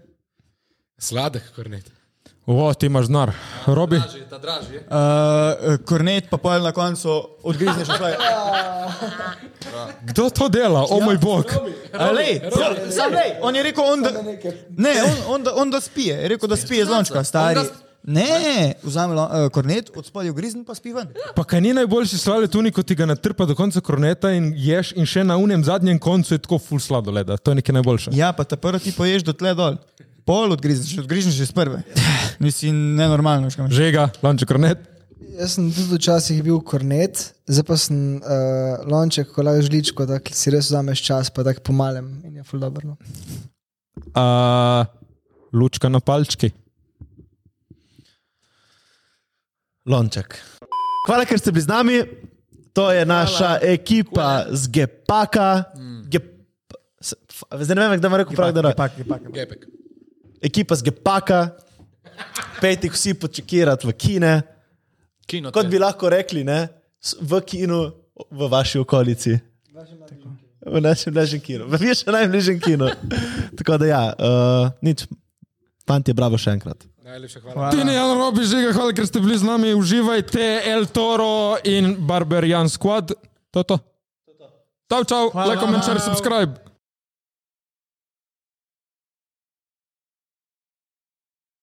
Sladek 1.00 1.44
kornet. 1.56 1.92
O, 2.46 2.74
ti 2.74 2.86
imaš 2.86 3.06
znar. 3.06 3.32
Robi, 3.66 4.02
Ta 4.30 4.38
dražji. 4.38 4.78
Uh, 4.78 5.78
kornet, 5.88 6.28
pa 6.30 6.38
pol 6.38 6.64
na 6.64 6.72
koncu 6.76 7.24
odgrizneš 7.44 7.88
vse. 7.88 8.18
kdo 10.10 10.30
to 10.30 10.50
dela? 10.50 10.86
O 10.90 11.00
moj 11.00 11.18
bog. 11.18 11.46
Lej, 11.94 12.42
sam 12.92 13.14
lej, 13.14 13.40
on 13.42 13.56
je 13.56 13.64
rekel, 13.64 13.86
on 13.86 14.04
da, 14.04 14.12
ne, 14.78 15.04
on, 15.04 15.18
on, 15.28 15.44
da, 15.44 15.56
on 15.56 15.72
da 15.72 15.82
spije, 15.82 16.16
je 16.16 16.28
rekel, 16.28 16.50
da 16.50 16.56
spije 16.56 16.86
z 16.86 16.90
lončka, 16.90 17.24
stari. 17.24 17.60
Ne, 18.04 18.74
vzame 18.84 19.16
lo- 19.16 19.30
eh, 19.32 19.50
kornet, 19.50 19.92
od 19.96 20.06
spodaj 20.06 20.30
ugrizne 20.30 20.66
pa 20.68 20.76
spi 20.76 20.92
ven. 20.94 21.08
Pa 21.36 21.44
kaj 21.44 21.62
ni 21.62 21.74
najboljši 21.74 22.18
sladoled 22.18 22.52
tu, 22.52 22.60
ko 22.74 22.84
ti 22.84 22.96
ga 22.96 23.06
natrpa 23.06 23.46
do 23.46 23.56
konca 23.56 23.82
korneta 23.82 24.32
in 24.36 24.54
ješ 24.58 24.92
in 24.96 25.06
še 25.06 25.24
na 25.24 25.38
unem 25.38 25.64
zadnjem 25.64 26.00
koncu 26.00 26.34
je 26.34 26.40
tako 26.44 26.60
full 26.60 26.80
sladoleda. 26.80 27.38
To 27.38 27.52
je 27.52 27.56
nekaj 27.56 27.74
najboljše. 27.74 28.12
Ja, 28.14 28.34
pa 28.34 28.44
ta 28.44 28.58
prvo 28.58 28.80
ti 28.80 28.92
poješ 28.92 29.24
do 29.24 29.34
tle 29.34 29.54
dol. 29.56 29.78
Pol 30.26 30.52
odgrizneš, 30.52 30.98
odgrizneš 31.00 31.40
iz 31.40 31.52
prve. 31.52 31.84
Nisi 32.44 32.72
nenormalno, 32.72 33.48
imaš. 33.48 33.72
Žega, 33.72 34.10
lonček 34.24 34.52
kornet. 34.52 34.84
Jaz 35.40 35.56
sem 35.56 35.72
tudi 35.72 35.96
včasih 35.96 36.44
bil 36.44 36.60
kornet, 36.62 37.34
zdaj 37.48 37.64
pa 37.66 37.78
sem 37.80 38.20
uh, 38.20 38.84
lonček, 38.86 39.32
ko 39.34 39.42
lažeš 39.48 39.72
žličko, 39.72 40.06
da 40.06 40.20
si 40.30 40.52
res 40.54 40.68
vzameš 40.70 41.02
čas, 41.02 41.32
pa 41.34 41.44
tako 41.48 41.64
pomalem 41.72 42.20
in 42.28 42.36
je 42.38 42.44
ful 42.44 42.60
dobro. 42.60 42.94
No. 42.94 42.98
Uh, 44.14 44.86
lučka 45.56 45.90
na 45.90 46.04
palčki. 46.04 46.52
Lonček. 49.86 50.38
Hvala, 51.08 51.26
ker 51.26 51.36
ste 51.36 51.52
bili 51.52 51.62
z 51.62 51.68
nami. 51.68 51.98
To 52.74 52.90
je 52.90 53.04
naša 53.04 53.60
Hvala. 53.60 53.68
ekipa 53.70 54.30
z 54.50 54.64
Gepaka. 54.68 55.70
Gep... 56.08 56.26
s- 56.98 57.14
f- 57.30 57.46
Zdaj 57.54 57.76
ne 57.76 57.82
vem, 57.84 58.00
kdaj 58.00 58.10
vam 58.10 58.20
rekel 58.20 58.34
prav, 58.34 58.50
da 58.50 58.62
je 58.62 58.72
Gepak, 58.72 58.92
gepak, 58.98 59.22
gepak. 59.22 59.34
Gepek. 59.34 59.62
ekipa 60.42 60.74
z 60.76 60.82
Gepaka. 60.84 61.40
Pejte 62.58 62.88
jih 62.88 62.94
vsi 62.94 63.14
počekirati 63.14 63.84
v 63.84 63.92
kine. 63.94 64.34
Kino. 65.26 65.52
Kot 65.52 65.68
bi 65.68 65.78
lahko 65.78 66.10
rekli, 66.10 66.44
ne? 66.44 66.68
v 67.20 67.42
kinu 67.42 67.92
v 68.32 68.42
vaši 68.48 68.80
okolici. 68.80 69.36
V 70.64 70.80
našem 70.80 71.12
najbližjem 71.12 71.42
kinu, 71.44 71.64
v 71.68 71.76
vašem 71.76 72.08
najbližjem 72.08 72.58
kinu. 72.60 72.88
Tako 73.54 73.76
da 73.78 73.86
ja, 73.86 74.04
uh, 74.12 74.72
nič. 74.80 75.04
Fanti, 75.84 76.16
bravo 76.16 76.40
še 76.40 76.56
enkrat. 76.56 76.80
Najlepša 77.04 77.40
hvala. 77.44 77.72
Tine, 77.76 77.92
Jan, 77.92 78.16
Robi, 78.16 78.48
Žiga, 78.48 78.72
hvala, 78.72 78.96
ker 78.96 79.04
ste 79.04 79.20
bili 79.20 79.36
z 79.36 79.44
nami. 79.44 79.76
Uživajte, 79.76 80.64
El 80.64 80.88
Toro 80.88 81.60
in 81.68 82.00
Barber 82.00 82.48
Jan 82.48 82.72
Squad. 82.72 83.12
To 83.52 83.60
je 83.60 83.66
to. 83.68 83.78
Čau, 84.88 85.04
čau, 85.04 85.24
like, 85.36 85.60
comment, 85.60 85.84
share, 85.84 86.00
subscribe. 86.00 86.63